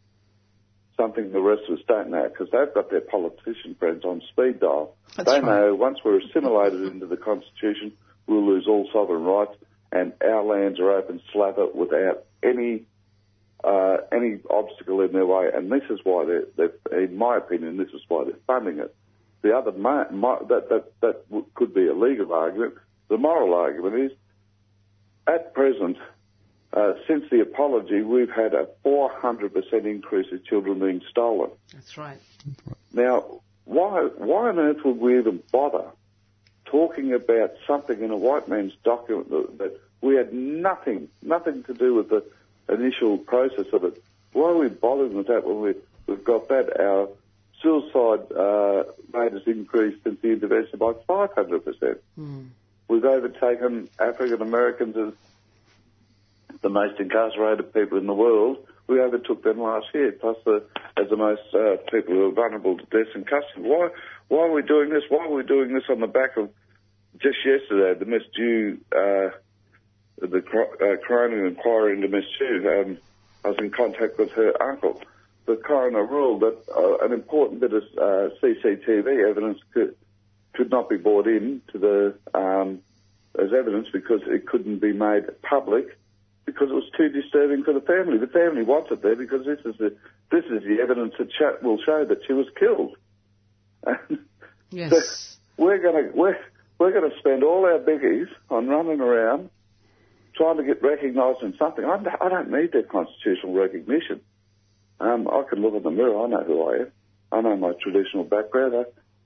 something 0.97 1.31
the 1.31 1.41
rest 1.41 1.63
of 1.69 1.77
us 1.77 1.83
don't 1.87 2.09
know 2.09 2.29
because 2.29 2.47
they've 2.51 2.73
got 2.73 2.89
their 2.89 3.01
politician 3.01 3.75
friends 3.79 4.03
on 4.05 4.21
speed 4.31 4.59
dial. 4.59 4.95
That's 5.15 5.29
they 5.29 5.39
right. 5.39 5.43
know 5.43 5.75
once 5.75 5.99
we're 6.03 6.19
assimilated 6.19 6.81
into 6.81 7.07
the 7.07 7.17
Constitution, 7.17 7.93
we'll 8.27 8.45
lose 8.45 8.65
all 8.67 8.87
sovereign 8.93 9.23
rights 9.23 9.55
and 9.93 10.11
our 10.25 10.43
lands 10.43 10.79
are 10.79 10.91
open 10.91 11.21
slather 11.31 11.67
without 11.73 12.25
any 12.41 12.83
uh, 13.63 13.97
any 14.11 14.39
obstacle 14.49 14.99
in 15.01 15.13
their 15.13 15.25
way. 15.25 15.49
And 15.53 15.71
this 15.71 15.83
is 15.89 15.99
why 16.03 16.25
they're, 16.25 16.45
they're, 16.57 17.03
in 17.03 17.15
my 17.15 17.37
opinion, 17.37 17.77
this 17.77 17.91
is 17.93 18.01
why 18.09 18.25
they're 18.25 18.33
funding 18.45 18.79
it. 18.79 18.93
The 19.41 19.55
other 19.55 19.71
mo- 19.71 20.07
mo- 20.11 20.45
that 20.49 20.67
that 20.69 20.91
that 21.01 21.29
w- 21.29 21.45
could 21.53 21.73
be 21.73 21.87
a 21.87 21.93
legal 21.93 22.33
argument. 22.33 22.73
The 23.07 23.17
moral 23.17 23.53
argument 23.53 23.95
is, 23.95 24.11
at 25.27 25.53
present, 25.53 25.97
uh, 26.73 26.93
since 27.07 27.25
the 27.29 27.41
apology, 27.41 28.01
we've 28.01 28.31
had 28.31 28.53
a 28.53 28.67
400% 28.83 29.85
increase 29.85 30.31
of 30.33 30.43
children 30.45 30.79
being 30.79 31.01
stolen. 31.09 31.51
That's 31.71 31.97
right. 31.97 32.17
Now, 32.93 33.41
why, 33.65 34.09
why 34.17 34.49
on 34.49 34.57
earth 34.57 34.77
would 34.83 34.97
we 34.97 35.19
even 35.19 35.43
bother 35.51 35.85
talking 36.73 37.13
about 37.13 37.51
something 37.67 38.01
in 38.01 38.09
a 38.09 38.17
white 38.17 38.47
man's 38.49 38.73
document 38.83 39.29
that, 39.29 39.57
that 39.59 39.79
we 40.01 40.15
had 40.15 40.33
nothing, 40.33 41.07
nothing 41.21 41.63
to 41.65 41.73
do 41.75 41.93
with 41.93 42.09
the 42.09 42.25
initial 42.67 43.19
process 43.19 43.67
of 43.71 43.83
it? 43.83 44.03
Why 44.31 44.49
are 44.49 44.57
we 44.57 44.69
bothering 44.69 45.13
with 45.13 45.27
that 45.27 45.45
when 45.45 45.61
we, 45.61 45.75
we've 46.07 46.23
got 46.23 46.47
that? 46.49 46.79
Our 46.79 47.09
suicide 47.61 48.31
uh, 48.35 48.85
rate 49.13 49.33
has 49.33 49.43
increased 49.45 50.03
since 50.03 50.19
the 50.21 50.29
intervention 50.29 50.79
by 50.79 50.93
500%. 51.07 51.99
Mm. 52.19 52.47
We've 52.87 53.05
overtaken 53.05 53.89
African 53.99 54.41
Americans 54.41 54.97
as 54.97 55.13
the 56.63 56.69
most 56.69 56.99
incarcerated 56.99 57.71
people 57.71 57.99
in 57.99 58.07
the 58.07 58.15
world. 58.15 58.65
We 58.87 58.99
overtook 58.99 59.43
them 59.43 59.61
last 59.61 59.85
year, 59.93 60.11
plus 60.11 60.37
the, 60.43 60.63
as 60.97 61.07
the 61.09 61.17
most 61.17 61.43
uh, 61.53 61.77
people 61.91 62.15
who 62.15 62.29
are 62.29 62.31
vulnerable 62.31 62.77
to 62.79 62.85
death 62.85 63.13
and 63.13 63.27
custody. 63.27 63.61
Why, 63.61 63.89
why 64.27 64.39
are 64.47 64.51
we 64.51 64.63
doing 64.63 64.89
this? 64.89 65.03
Why 65.07 65.25
are 65.25 65.31
we 65.31 65.43
doing 65.43 65.71
this 65.73 65.83
on 65.89 65.99
the 65.99 66.07
back 66.07 66.35
of 66.35 66.49
just 67.19 67.37
yesterday, 67.45 67.97
the 67.99 68.05
Miss 68.05 68.23
Dhu, 68.37 68.77
uh, 68.91 69.31
the 70.19 70.37
uh, 70.37 71.07
coroner 71.07 71.45
inquiry 71.45 71.95
into 71.95 72.07
Miss 72.07 72.25
Dhu? 72.39 72.81
Um, 72.81 72.97
I 73.45 73.49
was 73.49 73.57
in 73.59 73.71
contact 73.71 74.17
with 74.17 74.31
her 74.31 74.61
uncle. 74.61 75.01
The 75.45 75.57
coroner 75.57 76.05
ruled 76.05 76.41
that 76.41 76.57
uh, 76.75 77.05
an 77.05 77.11
important 77.11 77.59
bit 77.59 77.73
of 77.73 77.83
uh, 77.97 78.33
CCTV 78.41 79.29
evidence 79.29 79.59
could 79.73 79.95
could 80.53 80.69
not 80.69 80.87
be 80.87 80.97
brought 80.97 81.27
in 81.27 81.61
to 81.71 81.79
the 81.79 82.15
um, 82.33 82.79
as 83.37 83.51
evidence 83.51 83.87
because 83.91 84.21
it 84.27 84.45
couldn't 84.45 84.79
be 84.79 84.93
made 84.93 85.23
public 85.41 85.97
because 86.45 86.69
it 86.69 86.73
was 86.73 86.89
too 86.95 87.09
disturbing 87.09 87.63
for 87.63 87.73
the 87.73 87.81
family. 87.81 88.17
The 88.17 88.27
family 88.27 88.63
wants 88.63 88.91
it 88.91 89.01
there 89.01 89.15
because 89.15 89.45
this 89.45 89.59
is 89.65 89.77
the 89.77 89.95
this 90.31 90.45
is 90.45 90.63
the 90.63 90.79
evidence 90.81 91.13
that 91.17 91.31
sh- 91.31 91.63
will 91.63 91.79
show 91.83 92.05
that 92.05 92.19
she 92.25 92.33
was 92.33 92.47
killed. 92.59 92.95
Yes. 94.71 95.37
we're 95.55 95.77
going 95.77 96.05
to 96.05 96.17
we're 96.17 96.35
we're 96.79 96.91
going 96.91 97.09
to 97.09 97.17
spend 97.19 97.43
all 97.43 97.65
our 97.65 97.79
biggies 97.79 98.27
on 98.49 98.67
running 98.67 98.99
around 98.99 99.49
trying 100.35 100.57
to 100.57 100.63
get 100.63 100.81
recognised 100.81 101.41
in 101.43 101.55
something. 101.57 101.85
I, 101.85 101.97
I 102.19 102.29
don't 102.29 102.49
need 102.49 102.71
that 102.73 102.89
constitutional 102.89 103.53
recognition. 103.53 104.21
Um, 104.99 105.27
I 105.27 105.43
can 105.49 105.61
look 105.61 105.75
in 105.75 105.83
the 105.83 105.91
mirror. 105.91 106.23
I 106.23 106.27
know 106.27 106.43
who 106.43 106.63
I 106.63 106.75
am. 106.77 106.91
I 107.31 107.41
know 107.41 107.57
my 107.57 107.73
traditional 107.81 108.23
background. 108.23 108.73
I, 108.75 108.83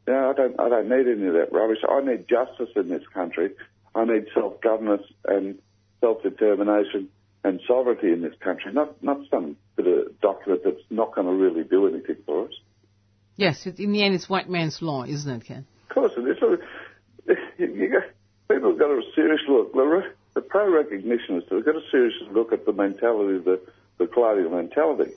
you 0.07 0.13
know, 0.13 0.29
I 0.29 0.33
don't 0.33 0.59
I 0.59 0.69
don't 0.69 0.89
need 0.89 1.07
any 1.07 1.27
of 1.27 1.33
that 1.33 1.51
rubbish. 1.51 1.79
I 1.87 2.01
need 2.01 2.27
justice 2.27 2.69
in 2.75 2.89
this 2.89 3.03
country. 3.13 3.51
I 3.93 4.05
need 4.05 4.27
self 4.33 4.61
governance 4.61 5.03
and 5.25 5.59
self 5.99 6.23
determination 6.23 7.09
and 7.43 7.59
sovereignty 7.67 8.11
in 8.11 8.21
this 8.21 8.33
country. 8.39 8.71
Not 8.73 9.01
not 9.03 9.17
some 9.29 9.57
bit 9.75 9.87
of 9.87 10.19
document 10.21 10.61
that's 10.63 10.83
not 10.89 11.13
going 11.13 11.27
to 11.27 11.33
really 11.33 11.63
do 11.63 11.87
anything 11.87 12.17
for 12.25 12.45
us. 12.45 12.53
Yes, 13.35 13.67
in 13.67 13.91
the 13.91 14.01
end, 14.03 14.15
it's 14.15 14.29
white 14.29 14.49
man's 14.49 14.81
law, 14.81 15.03
isn't 15.03 15.29
it, 15.29 15.45
Ken? 15.45 15.65
Of 15.89 15.93
course 15.93 16.11
it 16.17 16.21
is. 16.21 16.37
You, 17.57 17.89
got, 17.91 18.03
people 18.49 18.69
have 18.71 18.79
got 18.79 18.91
a 18.91 19.01
serious 19.15 19.41
look. 19.49 19.73
The, 19.73 19.81
re- 19.81 20.11
the 20.35 20.41
pro-recognionists 20.41 21.49
have 21.51 21.65
got 21.65 21.75
a 21.75 21.81
serious 21.91 22.13
look 22.31 22.53
at 22.53 22.65
the 22.65 22.73
mentality 22.73 23.37
of 23.37 23.45
the, 23.45 23.61
the 23.97 24.07
colonial 24.07 24.51
mentality. 24.51 25.11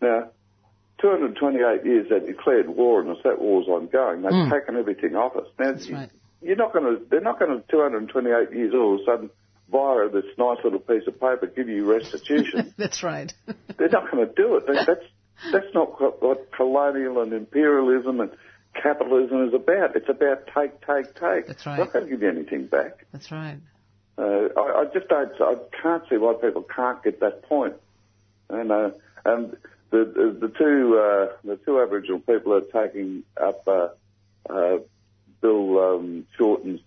Now, 0.00 0.30
228 1.00 1.84
years 1.84 2.06
they 2.10 2.20
declared 2.26 2.68
war 2.68 3.00
and 3.00 3.10
us. 3.10 3.18
That 3.24 3.40
war's 3.40 3.66
ongoing. 3.66 4.22
They've 4.22 4.32
Mm. 4.32 4.50
taken 4.50 4.76
everything 4.76 5.16
off 5.16 5.36
us. 5.36 5.46
Now, 5.58 5.72
That's 5.72 5.90
right. 5.90 6.10
you're 6.40 6.56
not 6.56 6.72
going 6.72 6.84
to. 6.84 7.04
They're 7.10 7.20
not 7.20 7.38
going 7.38 7.50
to 7.60 7.64
228 7.70 8.56
years 8.56 8.72
all 8.74 8.94
of 8.94 9.00
a 9.00 9.04
sudden 9.04 9.30
via 9.70 10.08
this 10.10 10.24
nice 10.38 10.58
little 10.64 10.78
piece 10.78 11.06
of 11.08 11.14
paper 11.20 11.46
give 11.54 11.68
you 11.68 11.90
restitution. 11.90 12.72
That's 12.78 13.02
right. 13.02 13.32
They're 13.78 13.88
not 13.88 14.10
going 14.10 14.26
to 14.26 14.32
do 14.34 14.56
it. 14.56 14.64
That's 14.66 15.04
that's 15.52 15.74
not 15.74 16.00
what, 16.00 16.22
what 16.22 16.52
colonial 16.52 17.20
and 17.20 17.32
imperialism 17.32 18.20
and 18.20 18.30
capitalism 18.74 19.48
is 19.48 19.54
about. 19.54 19.96
It's 19.96 20.08
about 20.08 20.46
take, 20.54 20.80
take, 20.86 21.14
take. 21.14 21.46
That's 21.46 21.66
right. 21.66 21.78
Not 21.78 21.92
going 21.92 22.04
to 22.06 22.10
give 22.10 22.22
you 22.22 22.28
anything 22.28 22.66
back. 22.66 23.06
That's 23.12 23.30
right. 23.30 23.58
Uh, 24.18 24.48
I, 24.56 24.82
I 24.82 24.84
just 24.92 25.08
don't. 25.08 25.32
I 25.40 25.56
can't 25.82 26.02
see 26.08 26.16
why 26.16 26.34
people 26.34 26.62
can't 26.62 27.02
get 27.02 27.20
that 27.20 27.42
point. 27.44 27.74
And 28.50 28.70
uh, 28.70 28.90
and 29.24 29.56
the 29.90 30.04
the, 30.04 30.48
the 30.48 30.48
two 30.48 30.98
uh, 30.98 31.36
the 31.44 31.56
two 31.64 31.80
Aboriginal 31.80 32.20
people 32.20 32.54
are 32.54 32.60
taking 32.60 33.22
up 33.40 33.66
uh, 33.66 33.88
uh, 34.50 34.78
Bill 35.40 35.78
um, 35.78 36.26
Shorten's 36.36 36.80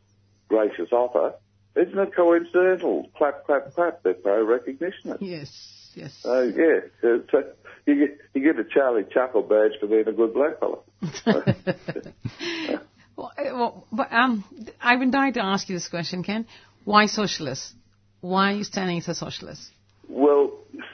gracious 0.47 0.91
offer. 0.91 1.33
Isn't 1.75 1.97
it 1.97 2.15
coincidental? 2.15 3.09
Clap, 3.17 3.45
clap, 3.45 3.73
clap. 3.73 4.03
They're 4.03 4.13
pro 4.13 4.43
recognition. 4.45 5.17
Yes, 5.19 5.91
yes. 5.93 6.13
So 6.21 6.43
yeah, 6.43 6.81
so, 7.01 7.23
so 7.31 7.43
you 7.85 8.07
get 8.07 8.19
you 8.33 8.41
get 8.41 8.59
a 8.59 8.63
Charlie 8.63 9.03
Chuckle 9.11 9.41
badge 9.41 9.73
for 9.79 9.87
being 9.87 10.07
a 10.07 10.13
good 10.13 10.33
black 10.33 10.59
fella. 10.59 10.77
well, 13.17 13.85
but 13.91 14.11
um, 14.11 14.43
I've 14.81 14.99
been 14.99 15.11
dying 15.11 15.33
to 15.33 15.43
ask 15.43 15.69
you 15.69 15.75
this 15.75 15.87
question, 15.87 16.23
Ken. 16.23 16.45
Why 16.83 17.07
socialists? 17.07 17.73
Why 18.21 18.51
are 18.53 18.55
you 18.55 18.63
standing 18.63 18.97
as 18.97 19.07
a 19.07 19.15
socialist? 19.15 19.69
Well, 20.09 20.51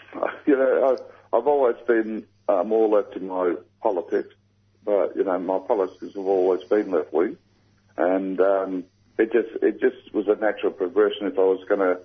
you 0.46 0.58
know, 0.58 0.98
I, 1.34 1.38
I've 1.38 1.48
always 1.48 1.78
been 1.88 2.26
uh, 2.48 2.64
more 2.64 2.88
left 2.90 3.16
in 3.16 3.28
my 3.28 3.56
politics, 3.82 4.34
but 4.84 5.16
you 5.16 5.24
know, 5.24 5.40
my 5.40 5.60
politics 5.60 6.16
have 6.16 6.26
always 6.26 6.64
been 6.66 6.92
left 6.92 7.14
wing, 7.14 7.38
and 7.98 8.40
um, 8.40 8.84
it 9.18 9.32
just 9.32 9.64
it 9.64 9.80
just 9.80 10.14
was 10.14 10.28
a 10.28 10.36
natural 10.36 10.72
progression. 10.72 11.28
If 11.28 11.38
I 11.38 11.44
was 11.44 11.64
going 11.68 11.80
to, 11.80 12.00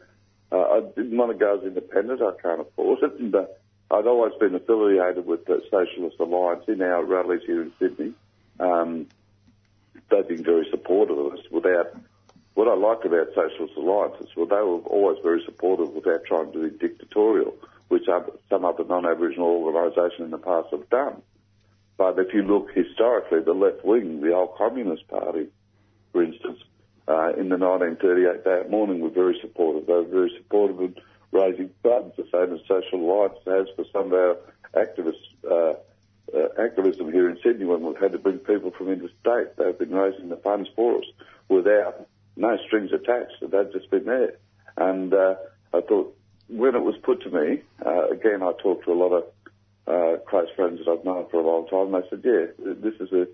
uh, 0.53 0.57
I 0.57 0.81
didn't 0.95 1.17
want 1.17 1.33
to 1.33 1.39
go 1.39 1.59
as 1.59 1.65
independent. 1.65 2.21
I 2.23 2.33
can't 2.41 2.61
afford 2.61 2.99
it, 3.03 3.35
uh, 3.35 3.47
I'd 3.91 4.07
always 4.07 4.33
been 4.41 4.55
affiliated 4.55 5.27
with 5.27 5.45
the 5.47 5.63
Socialist 5.71 6.17
Alliance 6.19 6.65
in 6.67 6.83
our 6.83 7.05
rallies 7.05 7.43
here 7.47 7.63
in 7.63 7.73
Sydney. 7.79 8.15
Um, 8.59 9.07
they've 10.11 10.27
been 10.27 10.45
very 10.45 10.67
supportive 10.71 11.19
of 11.19 11.35
us 11.35 11.41
without. 11.51 11.97
What 12.55 12.69
I 12.69 12.75
liked 12.75 13.05
about 13.05 13.29
Socialist 13.35 13.77
Alliance 13.77 14.17
is 14.21 14.35
well, 14.35 14.47
they 14.47 14.57
were 14.57 14.81
always 14.89 15.19
very 15.23 15.43
supportive 15.45 15.91
without 15.91 16.25
trying 16.25 16.53
to 16.53 16.69
be 16.69 16.77
dictatorial, 16.79 17.55
which 17.89 18.07
some 18.49 18.65
other 18.65 18.85
non-Aboriginal 18.85 19.47
organisations 19.47 20.25
in 20.25 20.31
the 20.31 20.39
past 20.39 20.69
have 20.71 20.89
done. 20.89 21.23
But 21.99 22.19
if 22.19 22.35
you 22.35 22.43
look 22.43 22.71
historically, 22.75 23.41
the 23.41 23.53
left 23.53 23.85
wing, 23.85 24.21
the 24.21 24.33
old 24.33 24.57
Communist 24.57 25.07
Party, 25.09 25.49
for 26.13 26.23
instance, 26.23 26.59
uh, 27.09 27.33
in 27.37 27.51
the 27.51 27.59
1938 27.59 28.45
Day 28.45 28.61
of 28.63 28.71
Mourning 28.71 29.01
were 29.01 29.11
very 29.11 29.39
supportive. 29.41 29.87
They 29.87 29.93
were 29.93 30.03
very 30.05 30.33
supportive 30.37 30.81
raising 31.33 31.71
funds, 31.83 32.15
the 32.17 32.27
same 32.33 32.55
as 32.55 32.61
Social 32.67 33.01
Alliance 33.01 33.39
has 33.47 33.67
for 33.77 33.85
some 33.93 34.07
of 34.07 34.13
our 34.13 34.37
activists, 34.75 35.27
uh, 35.49 35.75
uh, 36.37 36.49
activism 36.63 37.13
here 37.13 37.29
in 37.29 37.39
Sydney 37.43 37.65
when 37.65 37.83
we've 37.83 37.99
had 37.99 38.13
to 38.13 38.19
bring 38.19 38.39
people 38.39 38.71
from 38.73 38.89
interstate. 38.89 39.57
They've 39.57 39.79
been 39.79 39.95
raising 39.95 40.29
the 40.29 40.37
funds 40.37 40.69
for 40.75 40.99
us 40.99 41.05
without 41.49 42.09
no 42.37 42.57
strings 42.67 42.91
attached. 42.93 43.35
They've 43.41 43.73
just 43.73 43.91
been 43.91 44.05
there. 44.05 44.37
And 44.77 45.15
uh, 45.15 45.37
I 45.73 45.81
thought 45.81 46.17
when 46.49 46.75
it 46.75 46.83
was 46.83 46.97
put 47.03 47.23
to 47.23 47.31
me, 47.31 47.63
uh, 47.85 48.09
again, 48.09 48.43
I 48.43 48.53
talked 48.63 48.85
to 48.85 48.93
a 48.93 48.95
lot 48.95 49.13
of 49.13 49.25
uh, 49.87 50.19
close 50.29 50.49
friends 50.57 50.81
that 50.85 50.91
I've 50.91 51.05
known 51.05 51.27
for 51.31 51.41
a 51.41 51.47
long 51.47 51.67
time. 51.69 51.93
They 51.93 52.09
said, 52.09 52.23
"Yeah, 52.25 52.75
this 52.75 52.95
is 53.01 53.13
a 53.13 53.27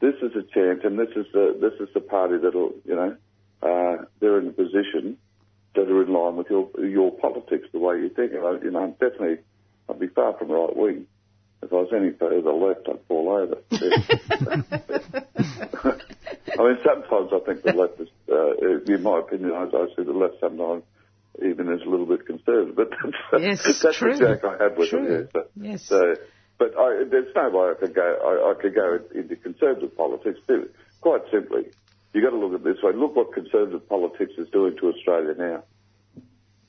this 0.00 0.14
is 0.22 0.36
a 0.36 0.42
chance, 0.42 0.80
and 0.84 0.98
this 0.98 1.10
is 1.16 1.26
the 1.32 1.56
this 1.60 1.74
is 1.80 1.92
the 1.94 2.00
party 2.00 2.38
that'll 2.38 2.72
you 2.84 2.94
know 2.94 3.16
uh, 3.62 4.04
they're 4.20 4.38
in 4.38 4.48
a 4.48 4.52
position 4.52 5.18
line 6.36 6.44
with 6.44 6.50
your 6.50 6.86
your 6.86 7.10
politics, 7.12 7.68
the 7.72 7.78
way 7.78 7.96
you 7.98 8.08
think. 8.10 8.32
And 8.32 8.44
I, 8.44 8.52
you 8.64 8.70
know, 8.70 8.90
definitely, 9.00 9.38
I'd 9.88 9.98
be 9.98 10.08
far 10.08 10.36
from 10.38 10.50
right 10.50 10.74
wing. 10.76 11.06
If 11.62 11.72
I 11.72 11.76
was 11.76 11.88
any 11.94 12.10
further 12.12 12.52
left, 12.52 12.86
I'd 12.88 13.04
fall 13.08 13.30
over. 13.30 13.56
I 16.58 16.62
mean, 16.62 16.78
sometimes 16.84 17.30
I 17.32 17.38
think 17.44 17.62
the 17.62 17.72
left 17.72 18.00
is, 18.00 18.08
uh, 18.30 18.92
in 18.94 19.02
my 19.02 19.18
opinion, 19.20 19.52
I, 19.52 19.64
I 19.64 19.86
see 19.96 20.04
the 20.04 20.12
left 20.12 20.34
sometimes 20.40 20.84
even 21.44 21.70
is 21.72 21.82
a 21.86 21.88
little 21.90 22.06
bit 22.06 22.26
conservative. 22.26 22.76
But 22.76 22.90
that's, 23.32 23.42
Yes, 23.42 23.80
that's 23.82 23.96
true. 23.98 24.12
the 24.12 24.18
joke 24.18 24.44
I 24.44 24.62
had 24.62 24.78
with 24.78 24.88
True. 24.90 25.04
it. 25.04 25.30
Yeah. 25.34 25.42
So, 25.42 25.46
Yes. 25.56 25.82
so, 25.88 26.14
but 26.58 26.72
I, 26.78 27.04
there's 27.10 27.34
no 27.34 27.50
way 27.50 27.72
I 27.72 27.74
could 27.78 27.94
go. 27.94 28.02
I, 28.02 28.50
I 28.52 28.54
could 28.62 28.74
go 28.74 28.98
into 29.14 29.36
conservative 29.36 29.94
politics. 29.96 30.38
Quite 31.02 31.22
simply, 31.30 31.64
you 32.14 32.22
got 32.22 32.30
to 32.30 32.38
look 32.38 32.54
at 32.54 32.64
this 32.64 32.82
way. 32.82 32.92
Look 32.94 33.14
what 33.16 33.32
conservative 33.34 33.86
politics 33.88 34.32
is 34.38 34.48
doing 34.50 34.76
to 34.80 34.88
Australia 34.88 35.34
now. 35.36 35.64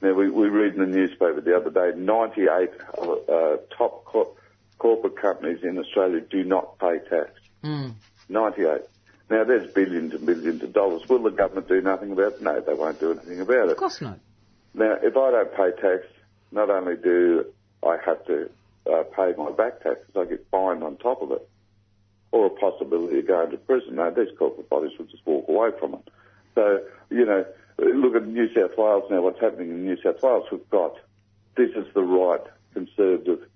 Now 0.01 0.13
we, 0.13 0.29
we 0.29 0.47
read 0.49 0.75
in 0.75 0.79
the 0.79 0.85
newspaper 0.85 1.41
the 1.41 1.55
other 1.55 1.71
day, 1.71 1.97
98 1.97 2.69
uh, 2.97 3.57
top 3.75 4.05
co- 4.05 4.35
corporate 4.77 5.17
companies 5.17 5.63
in 5.63 5.77
Australia 5.77 6.21
do 6.21 6.43
not 6.43 6.77
pay 6.79 6.99
tax. 7.09 7.31
Mm. 7.63 7.93
98. 8.29 8.81
Now 9.29 9.43
there's 9.43 9.71
billions 9.73 10.13
and 10.13 10.25
billions 10.25 10.61
of 10.63 10.73
dollars. 10.73 11.07
Will 11.09 11.23
the 11.23 11.31
government 11.31 11.67
do 11.67 11.81
nothing 11.81 12.11
about 12.11 12.33
it? 12.33 12.41
No, 12.41 12.59
they 12.61 12.73
won't 12.73 12.99
do 12.99 13.11
anything 13.11 13.41
about 13.41 13.69
it. 13.69 13.71
Of 13.71 13.77
course 13.77 14.01
not. 14.01 14.19
Now, 14.73 14.97
if 15.01 15.17
I 15.17 15.31
don't 15.31 15.53
pay 15.53 15.71
tax, 15.81 16.05
not 16.51 16.69
only 16.69 16.95
do 16.95 17.45
I 17.83 17.97
have 18.05 18.23
to 18.27 18.49
uh, 18.85 19.03
pay 19.15 19.33
my 19.37 19.51
back 19.51 19.81
taxes, 19.81 20.15
I 20.15 20.25
get 20.25 20.45
fined 20.51 20.83
on 20.83 20.97
top 20.97 21.21
of 21.21 21.31
it, 21.31 21.47
or 22.31 22.45
a 22.45 22.49
possibility 22.51 23.19
of 23.19 23.27
going 23.27 23.51
to 23.51 23.57
prison. 23.57 23.95
Now, 23.95 24.11
these 24.11 24.29
corporate 24.37 24.69
bodies 24.69 24.91
will 24.97 25.07
just 25.07 25.25
walk 25.25 25.49
away 25.49 25.69
from 25.79 25.95
it. 25.95 26.09
So, 26.55 26.81
you 27.09 27.25
know, 27.25 27.45
look 27.77 28.15
at 28.15 28.27
New 28.27 28.47
South 28.53 28.77
Wales 28.77 29.03
now, 29.09 29.21
what's 29.21 29.39
happening 29.39 29.69
in 29.69 29.85
New 29.85 29.97
South 30.01 30.21
Wales. 30.21 30.45
We've 30.51 30.69
got, 30.69 30.95
this 31.55 31.69
is 31.75 31.85
the 31.93 32.03
right 32.03 32.41
conservative 32.73 33.47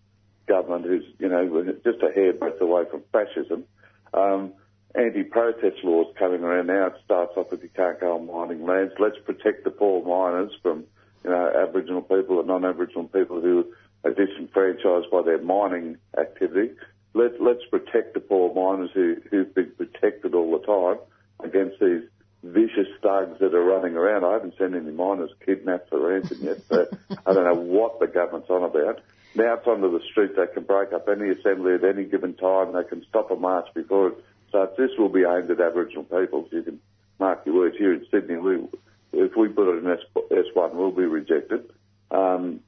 government 0.48 0.86
who's, 0.86 1.06
you 1.20 1.30
know, 1.30 1.74
just 1.84 2.02
a 2.02 2.12
hairbreadth 2.14 2.62
away 2.62 2.84
from 2.90 3.04
fascism. 3.12 3.66
Um, 4.14 4.54
anti-protest 4.94 5.84
laws 5.84 6.14
coming 6.18 6.44
around 6.44 6.68
now. 6.68 6.88
It 6.88 6.96
starts 7.06 7.34
off 7.38 7.52
with 7.52 7.64
you 7.64 7.70
can't 7.70 8.00
go 8.00 8.16
on 8.16 8.28
mining 8.28 8.66
lands. 8.66 8.94
Let's 9.00 9.18
protect 9.26 9.64
the 9.64 9.72
poor 9.72 10.04
miners 10.04 10.52
from, 10.62 10.86
you 11.24 11.30
know, 11.30 11.48
Aboriginal 11.48 12.02
people 12.02 12.40
and 12.40 12.48
non-Aboriginal 12.48 13.06
people 13.06 13.42
who 13.42 13.74
are 14.04 14.12
disenfranchised 14.12 15.10
by 15.12 15.22
their 15.22 15.42
mining 15.42 15.98
activity. 16.18 16.74
Let, 17.14 17.42
let's 17.42 17.64
protect 17.70 18.14
the 18.14 18.20
poor 18.20 18.54
miners 18.54 18.92
who, 18.94 19.18
who've 19.30 19.54
been 19.54 19.72
protected 19.78 20.34
all 20.36 20.52
the 20.52 20.66
time 20.66 20.98
against 21.44 21.80
these 21.80 22.04
vicious 22.44 22.88
thugs 23.02 23.40
that 23.40 23.54
are 23.54 23.64
running 23.64 23.96
around. 23.96 24.26
I 24.26 24.34
haven't 24.34 24.58
seen 24.58 24.76
any 24.76 24.92
miners 24.92 25.32
kidnapped 25.46 25.90
for 25.90 26.00
ransom 26.00 26.40
yet, 26.42 26.58
so 26.68 26.88
I 27.26 27.34
don't 27.34 27.44
know 27.44 27.54
what 27.54 28.00
the 28.00 28.08
government's 28.08 28.50
on 28.50 28.64
about. 28.64 29.02
Now 29.36 29.54
it's 29.54 29.68
onto 29.68 29.92
the 29.92 30.04
street. 30.12 30.36
They 30.36 30.48
can 30.54 30.64
break 30.64 30.92
up 30.92 31.08
any 31.08 31.30
assembly 31.30 31.76
at 31.76 31.84
any 31.84 32.04
given 32.04 32.34
time. 32.34 32.74
They 32.74 32.84
can 32.84 33.06
stop 33.08 33.32
a 33.32 33.36
march 33.36 33.68
before 33.74 34.10
it 34.10 34.26
starts. 34.50 34.76
This 34.78 34.92
will 34.98 35.10
be 35.10 35.24
aimed 35.24 35.50
at 35.52 35.62
Aboriginal 35.62 36.04
people. 36.04 36.48
You 36.52 36.64
can 36.64 36.80
mark 37.20 37.46
your 37.46 37.56
words 37.56 37.78
here 37.78 37.94
in 37.94 38.06
Sydney. 38.12 38.38
We, 38.38 38.68
if 39.14 39.36
we 39.38 39.48
put 39.50 39.74
it 39.74 39.84
in 39.84 39.92
S, 39.92 40.00
S1, 40.16 40.74
we'll 40.74 40.92
be 40.92 41.06
rejected. 41.06 41.70
Um, 42.10 42.60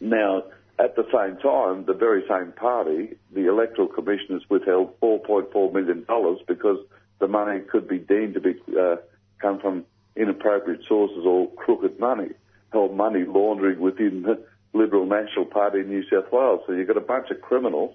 now, 0.00 0.44
at 0.78 0.94
the 0.94 1.04
same 1.12 1.38
time, 1.38 1.86
the 1.86 1.94
very 1.94 2.22
same 2.28 2.52
party, 2.52 3.16
the 3.32 3.48
Electoral 3.48 3.88
Commission 3.88 4.38
has 4.38 4.42
withheld 4.48 4.98
$4.4 5.00 5.72
million 5.72 6.06
because 6.46 6.78
the 7.18 7.28
money 7.28 7.60
could 7.60 7.88
be 7.88 7.98
deemed 7.98 8.34
to 8.34 8.40
be 8.40 8.54
uh, 8.78 8.96
come 9.40 9.60
from 9.60 9.84
inappropriate 10.16 10.80
sources 10.88 11.24
or 11.24 11.50
crooked 11.52 11.98
money, 11.98 12.30
held 12.72 12.96
money 12.96 13.24
laundering 13.24 13.80
within 13.80 14.22
the 14.22 14.44
Liberal 14.72 15.06
National 15.06 15.46
Party 15.46 15.80
in 15.80 15.88
New 15.88 16.02
South 16.10 16.30
Wales. 16.30 16.60
So 16.66 16.72
you've 16.72 16.88
got 16.88 16.96
a 16.96 17.00
bunch 17.00 17.30
of 17.30 17.40
criminals 17.40 17.94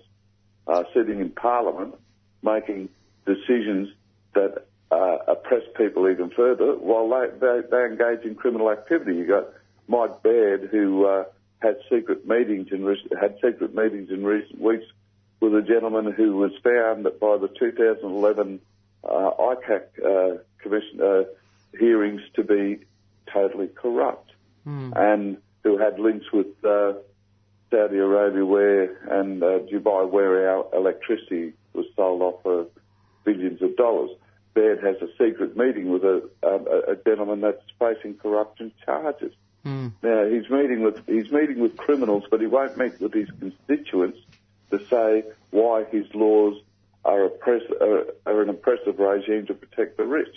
uh, 0.68 0.84
sitting 0.94 1.20
in 1.20 1.30
Parliament 1.30 1.95
making 2.41 2.90
decisions 3.26 3.90
that 4.34 4.66
uh, 4.91 5.18
oppress 5.28 5.64
people 5.78 6.10
even 6.10 6.30
further 6.30 6.76
while 6.76 7.10
they, 7.10 7.38
they, 7.40 7.62
they 7.70 7.86
engage 7.86 8.26
in 8.26 8.36
criminal 8.36 8.70
activity. 8.70 9.16
You've 9.16 9.30
got 9.30 9.50
Mike 9.88 10.22
Baird 10.24 10.70
who 10.72 11.06
uh, 11.06 11.24
had 11.62 11.78
secret 11.90 12.28
meetings 12.28 12.68
in 12.72 12.84
re- 12.84 13.08
had 13.20 13.36
secret 13.36 13.74
meetings 13.74 14.10
in 14.10 14.24
recent 14.24 14.60
weeks 14.60 14.86
with 15.40 15.56
a 15.56 15.62
gentleman 15.62 16.12
who 16.12 16.36
was 16.38 16.52
found 16.64 17.04
by 17.04 17.38
the 17.38 17.50
2011 17.60 18.60
uh, 19.04 19.32
ICAC 19.40 19.84
uh, 20.06 20.38
commission 20.60 21.02
uh, 21.02 21.24
hearings 21.78 22.22
to 22.36 22.44
be 22.44 22.80
totally 23.32 23.68
corrupt, 23.68 24.32
and 24.96 25.38
who 25.64 25.78
had 25.78 26.00
links 26.00 26.26
with 26.32 26.48
uh, 26.64 26.94
Saudi 27.72 27.98
Arabia 27.98 28.46
where 28.46 29.20
and 29.20 29.42
uh, 29.44 29.60
Dubai 29.72 30.10
where 30.10 30.50
our 30.50 30.66
electricity 30.74 31.54
was 31.74 31.86
sold 31.96 32.22
off 32.22 32.44
for 32.44 32.68
billions 33.26 33.62
of 33.62 33.76
dollars. 33.76 34.12
Baird 34.54 34.84
has 34.84 34.98
a 35.02 35.08
secret 35.18 35.58
meeting 35.58 35.90
with 35.90 36.04
a, 36.04 36.30
a, 36.44 36.92
a 36.94 36.96
gentleman 37.06 37.42
that's 37.42 37.64
facing 37.80 38.16
corruption 38.16 38.72
charges. 38.86 39.34
Now 40.04 40.26
he's 40.26 40.50
meeting 40.50 40.82
with 40.84 41.06
he's 41.08 41.32
meeting 41.32 41.60
with 41.60 41.76
criminals, 41.78 42.24
but 42.30 42.40
he 42.42 42.48
won't 42.48 42.78
meet 42.78 43.00
with 43.02 43.14
his 43.14 43.30
constituents 43.40 44.20
to 44.72 44.86
say 44.88 45.24
why 45.52 45.86
his 45.86 46.06
laws 46.14 46.62
are, 47.06 47.26
oppress, 47.26 47.62
are, 47.82 48.06
are 48.26 48.42
an 48.42 48.50
oppressive 48.50 48.98
regime 49.00 49.46
to 49.48 49.54
protect 49.54 49.98
the 49.98 50.06
rich. 50.06 50.36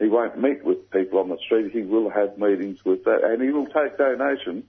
He 0.00 0.08
won't 0.08 0.40
meet 0.40 0.64
with 0.64 0.90
people 0.90 1.20
on 1.20 1.28
the 1.28 1.38
street. 1.44 1.72
He 1.72 1.82
will 1.82 2.10
have 2.10 2.36
meetings 2.36 2.84
with 2.84 3.04
that, 3.04 3.24
and 3.24 3.42
he 3.42 3.50
will 3.50 3.66
take 3.66 3.96
donations. 3.96 4.64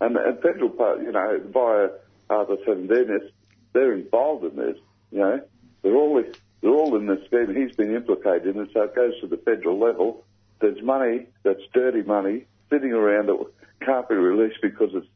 And, 0.00 0.16
and 0.16 0.40
federal 0.40 0.70
part, 0.70 1.02
you 1.02 1.12
know, 1.12 1.40
via 1.52 1.88
Arthur 2.30 2.56
Sinodinos, 2.66 3.30
they're 3.72 3.92
involved 3.92 4.44
in 4.44 4.56
this. 4.56 4.76
You 5.10 5.18
know, 5.18 5.40
they're 5.82 5.96
all 5.96 6.22
they're 6.60 6.70
all 6.70 6.96
in 6.96 7.06
this 7.06 7.24
scheme. 7.26 7.54
He's 7.54 7.76
been 7.76 7.94
implicated 7.94 8.56
in 8.56 8.62
it, 8.62 8.70
so 8.72 8.82
it 8.82 8.94
goes 8.94 9.18
to 9.20 9.26
the 9.26 9.36
federal 9.36 9.78
level. 9.78 10.24
There's 10.60 10.82
money 10.82 11.26
that's 11.42 11.60
dirty 11.72 12.02
money 12.02 12.46
sitting 12.70 12.92
around 12.92 13.26
that 13.26 13.44
can't 13.84 14.08
be 14.08 14.14
released 14.14 14.60
because 14.62 14.90
it's 14.94 15.06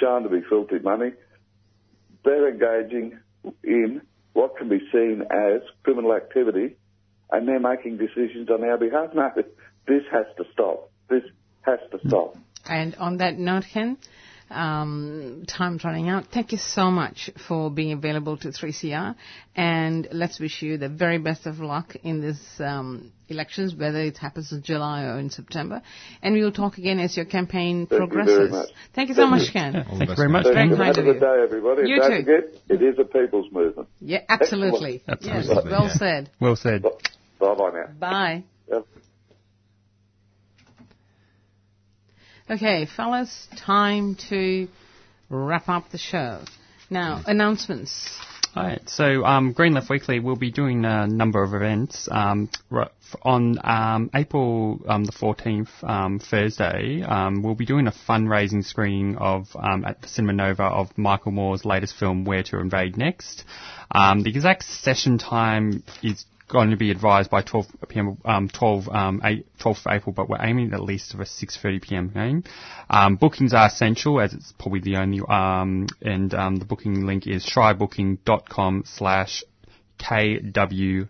shown 0.00 0.22
to 0.22 0.28
be 0.28 0.42
filthy 0.48 0.78
money. 0.78 1.12
they're 2.24 2.48
engaging 2.48 3.18
in 3.64 4.00
what 4.32 4.56
can 4.56 4.68
be 4.68 4.80
seen 4.92 5.22
as 5.30 5.62
criminal 5.82 6.14
activity, 6.14 6.76
and 7.30 7.46
they're 7.46 7.60
making 7.60 7.98
decisions 7.98 8.48
on 8.50 8.64
our 8.64 8.78
behalf. 8.78 9.10
No, 9.14 9.30
this 9.86 10.02
has 10.10 10.26
to 10.36 10.44
stop. 10.52 10.90
This 11.08 11.22
has 11.62 11.78
to 11.90 11.98
stop. 12.06 12.36
And 12.66 12.94
on 12.96 13.16
that 13.18 13.38
note, 13.38 13.66
Ken, 13.72 13.98
um, 14.52 15.44
time's 15.48 15.84
running 15.84 16.08
out. 16.08 16.26
Thank 16.32 16.52
you 16.52 16.58
so 16.58 16.90
much 16.90 17.30
for 17.48 17.70
being 17.70 17.92
available 17.92 18.36
to 18.38 18.48
3CR, 18.48 19.14
and 19.56 20.08
let's 20.12 20.38
wish 20.38 20.62
you 20.62 20.78
the 20.78 20.88
very 20.88 21.18
best 21.18 21.46
of 21.46 21.58
luck 21.60 21.94
in 22.02 22.20
this 22.20 22.38
um, 22.60 23.12
elections, 23.28 23.74
whether 23.74 24.00
it 24.00 24.18
happens 24.18 24.52
in 24.52 24.62
July 24.62 25.04
or 25.04 25.18
in 25.18 25.30
September. 25.30 25.82
And 26.22 26.34
we 26.34 26.42
will 26.42 26.52
talk 26.52 26.78
again 26.78 26.98
as 26.98 27.16
your 27.16 27.26
campaign 27.26 27.86
Thank 27.86 27.98
progresses. 28.00 28.36
very 28.36 28.50
much. 28.50 28.68
Thank 28.94 29.08
you 29.08 29.14
so 29.14 29.22
Thank 29.22 29.30
much, 29.30 29.46
you. 29.46 29.52
Ken. 29.52 29.72
Yeah, 29.74 29.84
thank 29.84 30.10
you 30.10 30.16
very 30.16 30.28
much. 30.28 30.44
Thank 30.44 30.54
Very 30.54 30.68
you. 30.70 30.76
kind 30.76 30.96
Have 30.96 30.96
a 30.96 31.00
of 31.00 31.06
good 31.06 31.14
you. 31.14 31.20
day, 31.20 31.42
everybody. 31.42 31.88
You 31.88 31.96
too. 31.96 32.08
don't 32.08 32.24
forget, 32.24 32.60
it 32.68 32.82
is 32.82 32.98
a 32.98 33.04
people's 33.04 33.52
movement. 33.52 33.88
Yeah, 34.00 34.20
absolutely. 34.28 35.02
Absolutely. 35.08 35.54
Yes, 35.54 35.64
well 35.64 35.84
yeah. 35.84 35.94
said. 35.94 36.30
Well 36.40 36.56
said. 36.56 36.82
Bye 36.82 37.54
bye 37.54 37.70
now. 37.72 37.86
Bye. 37.98 38.44
Yep. 38.70 38.86
Okay, 42.52 42.84
fellas, 42.84 43.48
time 43.56 44.14
to 44.28 44.68
wrap 45.30 45.70
up 45.70 45.88
the 45.88 45.96
show. 45.96 46.42
Now, 46.90 47.22
announcements. 47.26 48.10
Alright, 48.54 48.90
so 48.90 49.24
um, 49.24 49.52
Green 49.52 49.72
Left 49.72 49.88
Weekly 49.88 50.20
will 50.20 50.36
be 50.36 50.50
doing 50.50 50.84
a 50.84 51.06
number 51.06 51.42
of 51.42 51.54
events. 51.54 52.10
Um, 52.12 52.50
on 53.22 53.56
um, 53.64 54.10
April 54.14 54.80
um, 54.86 55.04
the 55.04 55.12
14th, 55.12 55.70
um, 55.82 56.18
Thursday, 56.18 57.00
um, 57.00 57.42
we'll 57.42 57.54
be 57.54 57.64
doing 57.64 57.86
a 57.86 57.92
fundraising 58.06 58.62
screening 58.62 59.16
of 59.16 59.46
um, 59.54 59.86
at 59.86 60.02
the 60.02 60.08
Cinema 60.08 60.34
Nova 60.34 60.64
of 60.64 60.98
Michael 60.98 61.32
Moore's 61.32 61.64
latest 61.64 61.96
film, 61.96 62.26
Where 62.26 62.42
to 62.42 62.58
Invade 62.58 62.98
Next. 62.98 63.44
Um, 63.90 64.24
the 64.24 64.28
exact 64.28 64.64
session 64.64 65.16
time 65.16 65.82
is 66.02 66.26
going 66.52 66.70
to 66.70 66.76
be 66.76 66.90
advised 66.90 67.30
by 67.30 67.40
12 67.42 67.66
p.m. 67.88 68.18
Um, 68.24 68.48
12 68.48 68.88
um, 68.90 69.22
8, 69.24 69.46
12th 69.58 69.86
of 69.86 69.92
April, 69.92 70.12
but 70.12 70.28
we're 70.28 70.44
aiming 70.44 70.74
at 70.74 70.82
least 70.82 71.12
for 71.12 71.22
a 71.22 71.24
6:30 71.24 71.82
p.m. 71.82 72.08
game. 72.10 72.44
Um, 72.90 73.16
bookings 73.16 73.54
are 73.54 73.66
essential 73.66 74.20
as 74.20 74.34
it's 74.34 74.52
probably 74.58 74.80
the 74.80 74.96
only 74.96 75.20
um, 75.26 75.86
and 76.02 76.32
um, 76.34 76.56
the 76.56 76.66
booking 76.66 77.06
link 77.06 77.26
is 77.26 77.44
trybooking.com 77.46 78.84
slash 78.86 79.42
kwzu. 79.98 81.08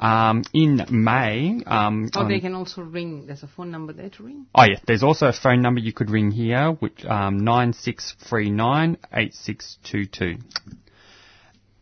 Um, 0.00 0.42
in 0.52 0.84
May, 0.90 1.62
um, 1.64 2.10
on- 2.16 2.28
they 2.28 2.40
can 2.40 2.54
also 2.54 2.82
ring. 2.82 3.26
There's 3.26 3.44
a 3.44 3.48
phone 3.48 3.70
number 3.70 3.92
there 3.92 4.10
to 4.10 4.22
ring. 4.24 4.46
Oh 4.52 4.64
yeah, 4.64 4.80
there's 4.84 5.04
also 5.04 5.28
a 5.28 5.32
phone 5.32 5.62
number 5.62 5.80
you 5.80 5.92
could 5.92 6.10
ring 6.10 6.32
here, 6.32 6.72
which 6.72 7.04
um, 7.04 7.38
nine 7.44 7.72
six 7.72 8.14
three 8.28 8.50
nine 8.50 8.98
eight 9.14 9.32
six 9.32 9.78
two 9.84 10.06
two. 10.06 10.38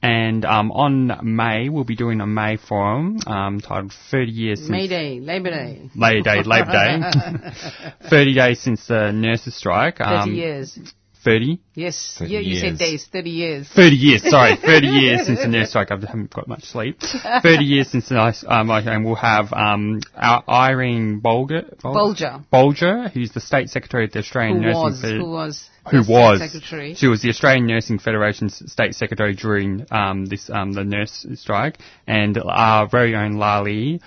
And 0.03 0.45
um, 0.47 0.73
on 0.73 1.13
May, 1.37 1.69
we'll 1.69 1.85
be 1.85 1.95
doing 1.97 2.21
a 2.23 2.27
May 2.27 2.57
forum 2.57 3.19
um, 3.27 3.61
titled 3.61 3.93
30 4.11 4.31
Years 4.33 4.59
Since 4.61 4.71
May 4.71 4.89
Day, 4.89 5.21
Labor 5.21 5.51
Day. 5.51 5.91
Labor 5.95 6.23
Day, 6.23 6.43
Labor 6.43 6.73
Day. 6.73 7.91
30 8.09 8.35
days 8.35 8.61
since 8.61 8.87
the 8.87 9.13
nurses' 9.13 9.55
strike. 9.57 9.99
30 9.99 10.11
Um, 10.15 10.35
years. 10.35 10.79
30? 11.25 11.61
Yes, 11.75 12.17
30 12.19 12.33
yeah, 12.33 12.41
you 12.41 12.57
said 12.57 12.67
years. 12.67 12.79
days, 12.79 13.07
30 13.13 13.31
years. 13.31 13.69
30 13.69 13.97
years, 13.97 14.23
sorry, 14.31 14.57
30 14.57 14.87
years 14.87 15.27
since 15.27 15.41
the 15.41 15.49
nurse 15.49 15.71
strike. 15.71 15.91
I 15.91 15.95
haven't 15.97 16.31
got 16.31 16.49
much 16.49 16.65
sleep. 16.65 17.01
30 17.01 17.65
years 17.65 17.89
since 17.91 18.09
the 18.09 18.15
nice, 18.15 18.45
um, 18.47 18.71
and 18.71 19.05
we'll 19.05 19.15
have 19.15 19.53
um, 19.53 20.01
our 20.17 20.43
Irene 20.49 21.21
Bolger, 21.21 21.77
Bolger. 21.83 22.45
Bolger, 22.53 23.11
who's 23.11 23.33
the 23.33 23.41
State 23.41 23.69
Secretary 23.71 24.05
of 24.05 24.13
the 24.13 24.21
Australian 24.21 24.59
Who 24.59 24.63
Nursing 24.65 24.83
was, 24.83 25.01
Fed- 25.01 25.13
who 25.13 25.31
was, 25.31 25.71
who 25.91 26.03
was 26.09 26.41
secretary. 26.41 26.95
she 26.95 27.07
was 27.07 27.23
the 27.23 27.29
Australian 27.29 27.67
Nursing 27.67 27.99
Federation's 27.99 28.71
state 28.71 28.95
secretary 28.95 29.35
during 29.35 29.87
um, 29.91 30.27
this 30.27 30.51
um, 30.51 30.73
the 30.73 30.85
nurse 30.85 31.27
strike, 31.35 31.79
and 32.07 32.39
our 32.39 32.89
very 32.89 33.15
own 33.15 33.37
Lali. 33.37 34.01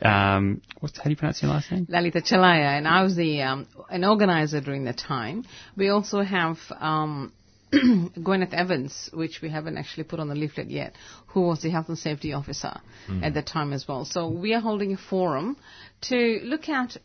Um, 0.00 0.62
what's 0.80 0.96
how 0.96 1.04
do 1.04 1.10
you 1.10 1.16
pronounce 1.16 1.42
your 1.42 1.50
last 1.50 1.70
name? 1.70 1.86
Lalita 1.88 2.20
Chalaya, 2.20 2.78
and 2.78 2.88
I 2.88 3.02
was 3.02 3.14
the 3.14 3.42
um, 3.42 3.66
an 3.90 4.04
organizer 4.04 4.60
during 4.60 4.84
the 4.84 4.92
time. 4.92 5.44
We 5.76 5.88
also 5.90 6.22
have 6.22 6.58
um, 6.80 7.32
Gwyneth 7.72 8.54
Evans, 8.54 9.10
which 9.12 9.40
we 9.42 9.50
haven't 9.50 9.76
actually 9.76 10.04
put 10.04 10.18
on 10.18 10.28
the 10.28 10.34
leaflet 10.34 10.70
yet, 10.70 10.94
who 11.28 11.42
was 11.42 11.60
the 11.62 11.70
health 11.70 11.88
and 11.88 11.98
safety 11.98 12.32
officer 12.32 12.80
at 13.22 13.34
the 13.34 13.42
time 13.42 13.72
as 13.72 13.86
well. 13.86 14.04
So 14.04 14.28
we 14.28 14.54
are 14.54 14.60
holding 14.60 14.92
a 14.94 14.96
forum 14.96 15.56
to 16.02 16.40
look 16.44 16.68
at 16.68 16.96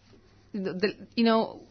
the, 0.53 0.73
the 0.73 0.95
you 1.15 1.25
know. 1.25 1.61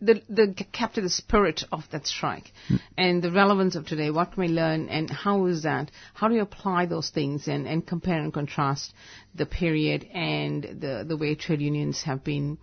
The, 0.00 0.22
the 0.28 0.54
capture 0.72 1.00
the 1.00 1.08
spirit 1.08 1.64
of 1.72 1.84
that 1.92 2.06
strike 2.06 2.52
and 2.98 3.22
the 3.22 3.30
relevance 3.30 3.74
of 3.74 3.86
today. 3.86 4.10
What 4.10 4.32
can 4.32 4.42
we 4.42 4.48
learn 4.48 4.88
and 4.88 5.08
how 5.08 5.46
is 5.46 5.62
that? 5.62 5.90
How 6.12 6.28
do 6.28 6.34
you 6.34 6.42
apply 6.42 6.86
those 6.86 7.10
things 7.10 7.48
and, 7.48 7.66
and 7.66 7.86
compare 7.86 8.18
and 8.18 8.32
contrast 8.32 8.92
the 9.34 9.46
period 9.46 10.06
and 10.12 10.62
the, 10.62 11.04
the 11.08 11.16
way 11.16 11.34
trade 11.34 11.62
unions 11.62 12.02
have 12.02 12.22
been 12.22 12.58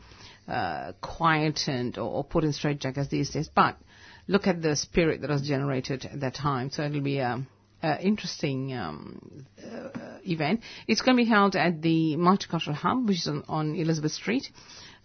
uh, 0.48 0.94
quietened 1.02 1.98
or, 1.98 2.10
or 2.10 2.24
put 2.24 2.44
in 2.44 2.52
straitjackets 2.52 3.10
these 3.10 3.30
days. 3.30 3.50
But 3.54 3.78
look 4.28 4.48
at 4.48 4.62
the 4.62 4.76
spirit 4.76 5.22
that 5.22 5.30
was 5.30 5.48
generated 5.48 6.06
at 6.06 6.20
that 6.22 6.36
time. 6.36 6.70
So 6.72 6.84
it'll 6.84 7.02
be 7.02 7.20
a, 7.20 7.46
a 7.82 8.02
interesting 8.02 8.74
um, 8.74 9.46
uh, 9.64 10.18
event. 10.24 10.62
It's 10.88 11.02
going 11.02 11.18
to 11.18 11.24
be 11.24 11.30
held 11.30 11.56
at 11.56 11.82
the 11.82 12.16
Multicultural 12.18 12.74
Hub, 12.74 13.08
which 13.08 13.18
is 13.18 13.28
on, 13.28 13.44
on 13.48 13.76
Elizabeth 13.76 14.12
Street. 14.12 14.50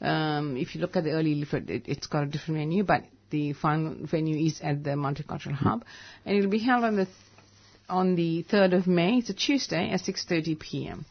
Um, 0.00 0.56
if 0.56 0.74
you 0.74 0.80
look 0.80 0.96
at 0.96 1.04
the 1.04 1.10
early 1.12 1.34
leaflet, 1.34 1.70
it, 1.70 1.82
it's 1.86 2.06
got 2.06 2.24
a 2.24 2.26
different 2.26 2.58
venue, 2.58 2.84
but 2.84 3.04
the 3.30 3.52
final 3.54 3.94
venue 4.06 4.46
is 4.46 4.60
at 4.60 4.84
the 4.84 4.90
Multicultural 4.90 5.52
Hub, 5.54 5.84
and 6.24 6.36
it'll 6.36 6.50
be 6.50 6.58
held 6.58 6.84
on 6.84 6.96
the 6.96 7.04
th- 7.06 7.16
on 7.88 8.16
the 8.16 8.44
3rd 8.50 8.74
of 8.76 8.86
May. 8.86 9.18
It's 9.18 9.30
a 9.30 9.34
Tuesday 9.34 9.90
at 9.90 10.00
6:30 10.00 10.58
p.m. 10.58 11.04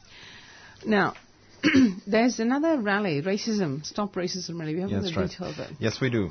Now, 0.86 1.14
there's 2.08 2.40
another 2.40 2.80
rally, 2.80 3.22
racism, 3.22 3.86
stop 3.86 4.14
racism 4.16 4.60
rally. 4.60 4.76
We 4.76 4.82
have 4.82 4.92
Yeah, 4.92 5.00
the 5.00 5.14
right. 5.40 5.60
it. 5.60 5.70
Yes, 5.80 6.00
we 6.02 6.10
do. 6.10 6.30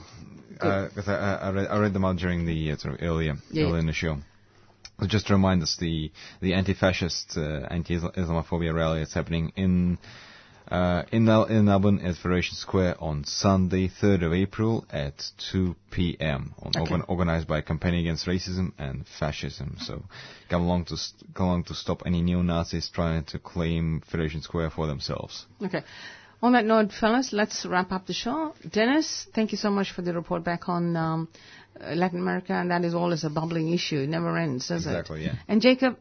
Because 0.51 1.09
I, 1.09 1.15
I, 1.15 1.35
I, 1.35 1.51
read, 1.51 1.67
I 1.69 1.79
read 1.81 1.93
them 1.93 2.05
out 2.05 2.17
during 2.17 2.47
the 2.47 2.73
uh, 2.73 2.77
sort 2.77 2.95
of 2.95 3.01
earlier, 3.03 3.35
Yeah, 3.51 3.65
earlier 3.65 3.75
yeah. 3.75 3.81
in 3.81 3.87
the 3.87 3.93
show. 3.93 4.19
So 5.01 5.07
just 5.09 5.27
to 5.27 5.33
remind 5.33 5.63
us, 5.63 5.77
the 5.77 6.13
the 6.41 6.55
anti-fascist, 6.55 7.37
uh, 7.37 7.67
anti-Islamophobia 7.69 8.73
rally 8.73 9.03
is 9.03 9.13
happening 9.13 9.53
in 9.57 9.99
uh, 10.71 11.03
in, 11.13 11.29
in 11.29 11.65
Melbourne 11.67 12.01
at 12.01 12.17
Federation 12.17 12.57
Square 12.57 12.97
on 13.01 13.25
Sunday, 13.25 13.89
3rd 13.89 14.25
of 14.27 14.33
April 14.33 14.87
at 14.91 15.23
2 15.53 15.77
p.m. 15.91 16.55
On, 16.63 16.69
Okay. 16.69 16.81
organ- 16.81 17.05
organized 17.09 17.47
by 17.47 17.61
Campaign 17.61 17.95
Against 17.95 18.27
Racism 18.27 18.73
and 18.79 19.07
Fascism. 19.19 19.77
So 19.81 20.03
come 20.49 20.63
along 20.63 20.87
to 20.87 20.97
st- 20.97 21.35
come 21.35 21.47
along 21.47 21.65
to 21.65 21.75
stop 21.75 22.03
any 22.07 22.23
neo-Nazis 22.23 22.89
trying 22.89 23.25
to 23.25 23.39
claim 23.39 24.01
Federation 24.11 24.41
Square 24.43 24.71
for 24.71 24.87
themselves. 24.87 25.47
Okay. 25.63 25.83
On 26.43 26.53
that 26.53 26.65
note, 26.67 26.93
fellas, 26.93 27.33
let's 27.33 27.65
wrap 27.65 27.91
up 27.93 28.07
the 28.07 28.13
show. 28.13 28.55
Dennis, 28.71 29.27
thank 29.35 29.53
you 29.53 29.57
so 29.59 29.71
much 29.71 29.93
for 29.93 30.03
the 30.03 30.13
report 30.13 30.45
back 30.45 30.69
on 30.69 30.95
um, 30.97 31.29
Latin 31.81 32.21
America, 32.21 32.53
and 32.53 32.71
that 32.71 32.85
is 32.85 32.95
always 32.95 33.25
a 33.25 33.31
bubbling 33.31 33.73
issue. 33.73 34.01
It 34.01 34.09
never 34.09 34.37
ends, 34.39 34.69
does 34.69 34.87
it? 34.87 34.91
Exactly, 34.91 35.25
yeah. 35.25 35.35
And 35.49 35.61
Jacob, 35.61 35.97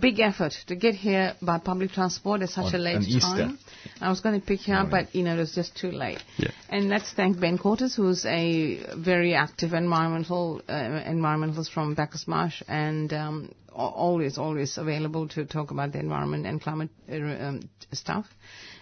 big 0.00 0.20
effort 0.20 0.54
to 0.68 0.76
get 0.76 0.94
here 0.94 1.34
by 1.42 1.58
public 1.58 1.90
transport 1.92 2.42
at 2.42 2.48
such 2.48 2.66
On- 2.66 2.74
a 2.74 2.78
late 2.78 2.96
on 2.96 3.02
Easter. 3.04 3.20
time. 3.20 3.58
I 4.00 4.08
was 4.08 4.20
going 4.20 4.40
to 4.40 4.46
pick 4.46 4.66
you 4.66 4.74
up, 4.74 4.88
Morning. 4.88 5.06
but 5.06 5.14
you 5.14 5.22
know 5.24 5.34
it 5.34 5.38
was 5.38 5.54
just 5.54 5.76
too 5.76 5.90
late. 5.90 6.22
Yeah. 6.38 6.50
And 6.68 6.88
let's 6.88 7.12
thank 7.12 7.38
Ben 7.40 7.58
Cortes, 7.58 7.94
who's 7.94 8.24
a 8.24 8.82
very 8.96 9.34
active 9.34 9.72
environmental 9.74 10.62
uh, 10.68 10.72
environmentalist 10.72 11.70
from 11.70 11.94
Bacchus 11.94 12.26
Marsh, 12.26 12.62
and 12.68 13.12
um, 13.12 13.52
always, 13.72 14.38
always 14.38 14.76
available 14.78 15.28
to 15.28 15.44
talk 15.44 15.70
about 15.70 15.92
the 15.92 15.98
environment 16.00 16.46
and 16.46 16.60
climate 16.60 16.90
uh, 17.10 17.14
um, 17.16 17.60
stuff. 17.92 18.26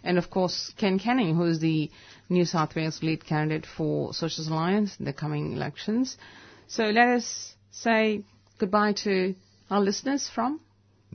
And 0.03 0.19
of 0.19 0.31
course, 0.31 0.73
Ken 0.79 0.99
Canning, 0.99 1.35
who 1.37 1.45
is 1.45 1.59
the 1.61 1.91
New 2.29 2.45
South 2.45 2.75
Wales 2.75 3.03
lead 3.03 3.25
candidate 3.25 3.67
for 3.67 4.13
Socialist 4.13 4.51
Alliance 4.51 4.97
in 4.99 5.05
the 5.05 5.13
coming 5.13 5.53
elections. 5.53 6.17
So 6.67 6.91
let 6.91 7.09
us 7.09 7.55
say 7.71 8.25
goodbye 8.59 8.93
to 9.05 9.35
our 9.71 9.81
listeners 9.81 10.29
from 10.29 10.61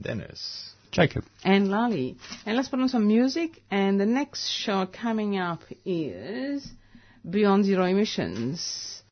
Dennis. 0.00 0.74
Jacob. 0.90 1.24
and 1.42 1.70
Lali. 1.70 2.16
And 2.44 2.56
let's 2.56 2.68
put 2.68 2.78
on 2.80 2.88
some 2.88 3.06
music. 3.06 3.62
And 3.70 3.98
the 3.98 4.06
next 4.06 4.48
show 4.50 4.86
coming 4.86 5.38
up 5.38 5.62
is 5.86 6.70
Beyond 7.28 7.64
Zero 7.64 7.84
Emissions. 7.86 9.00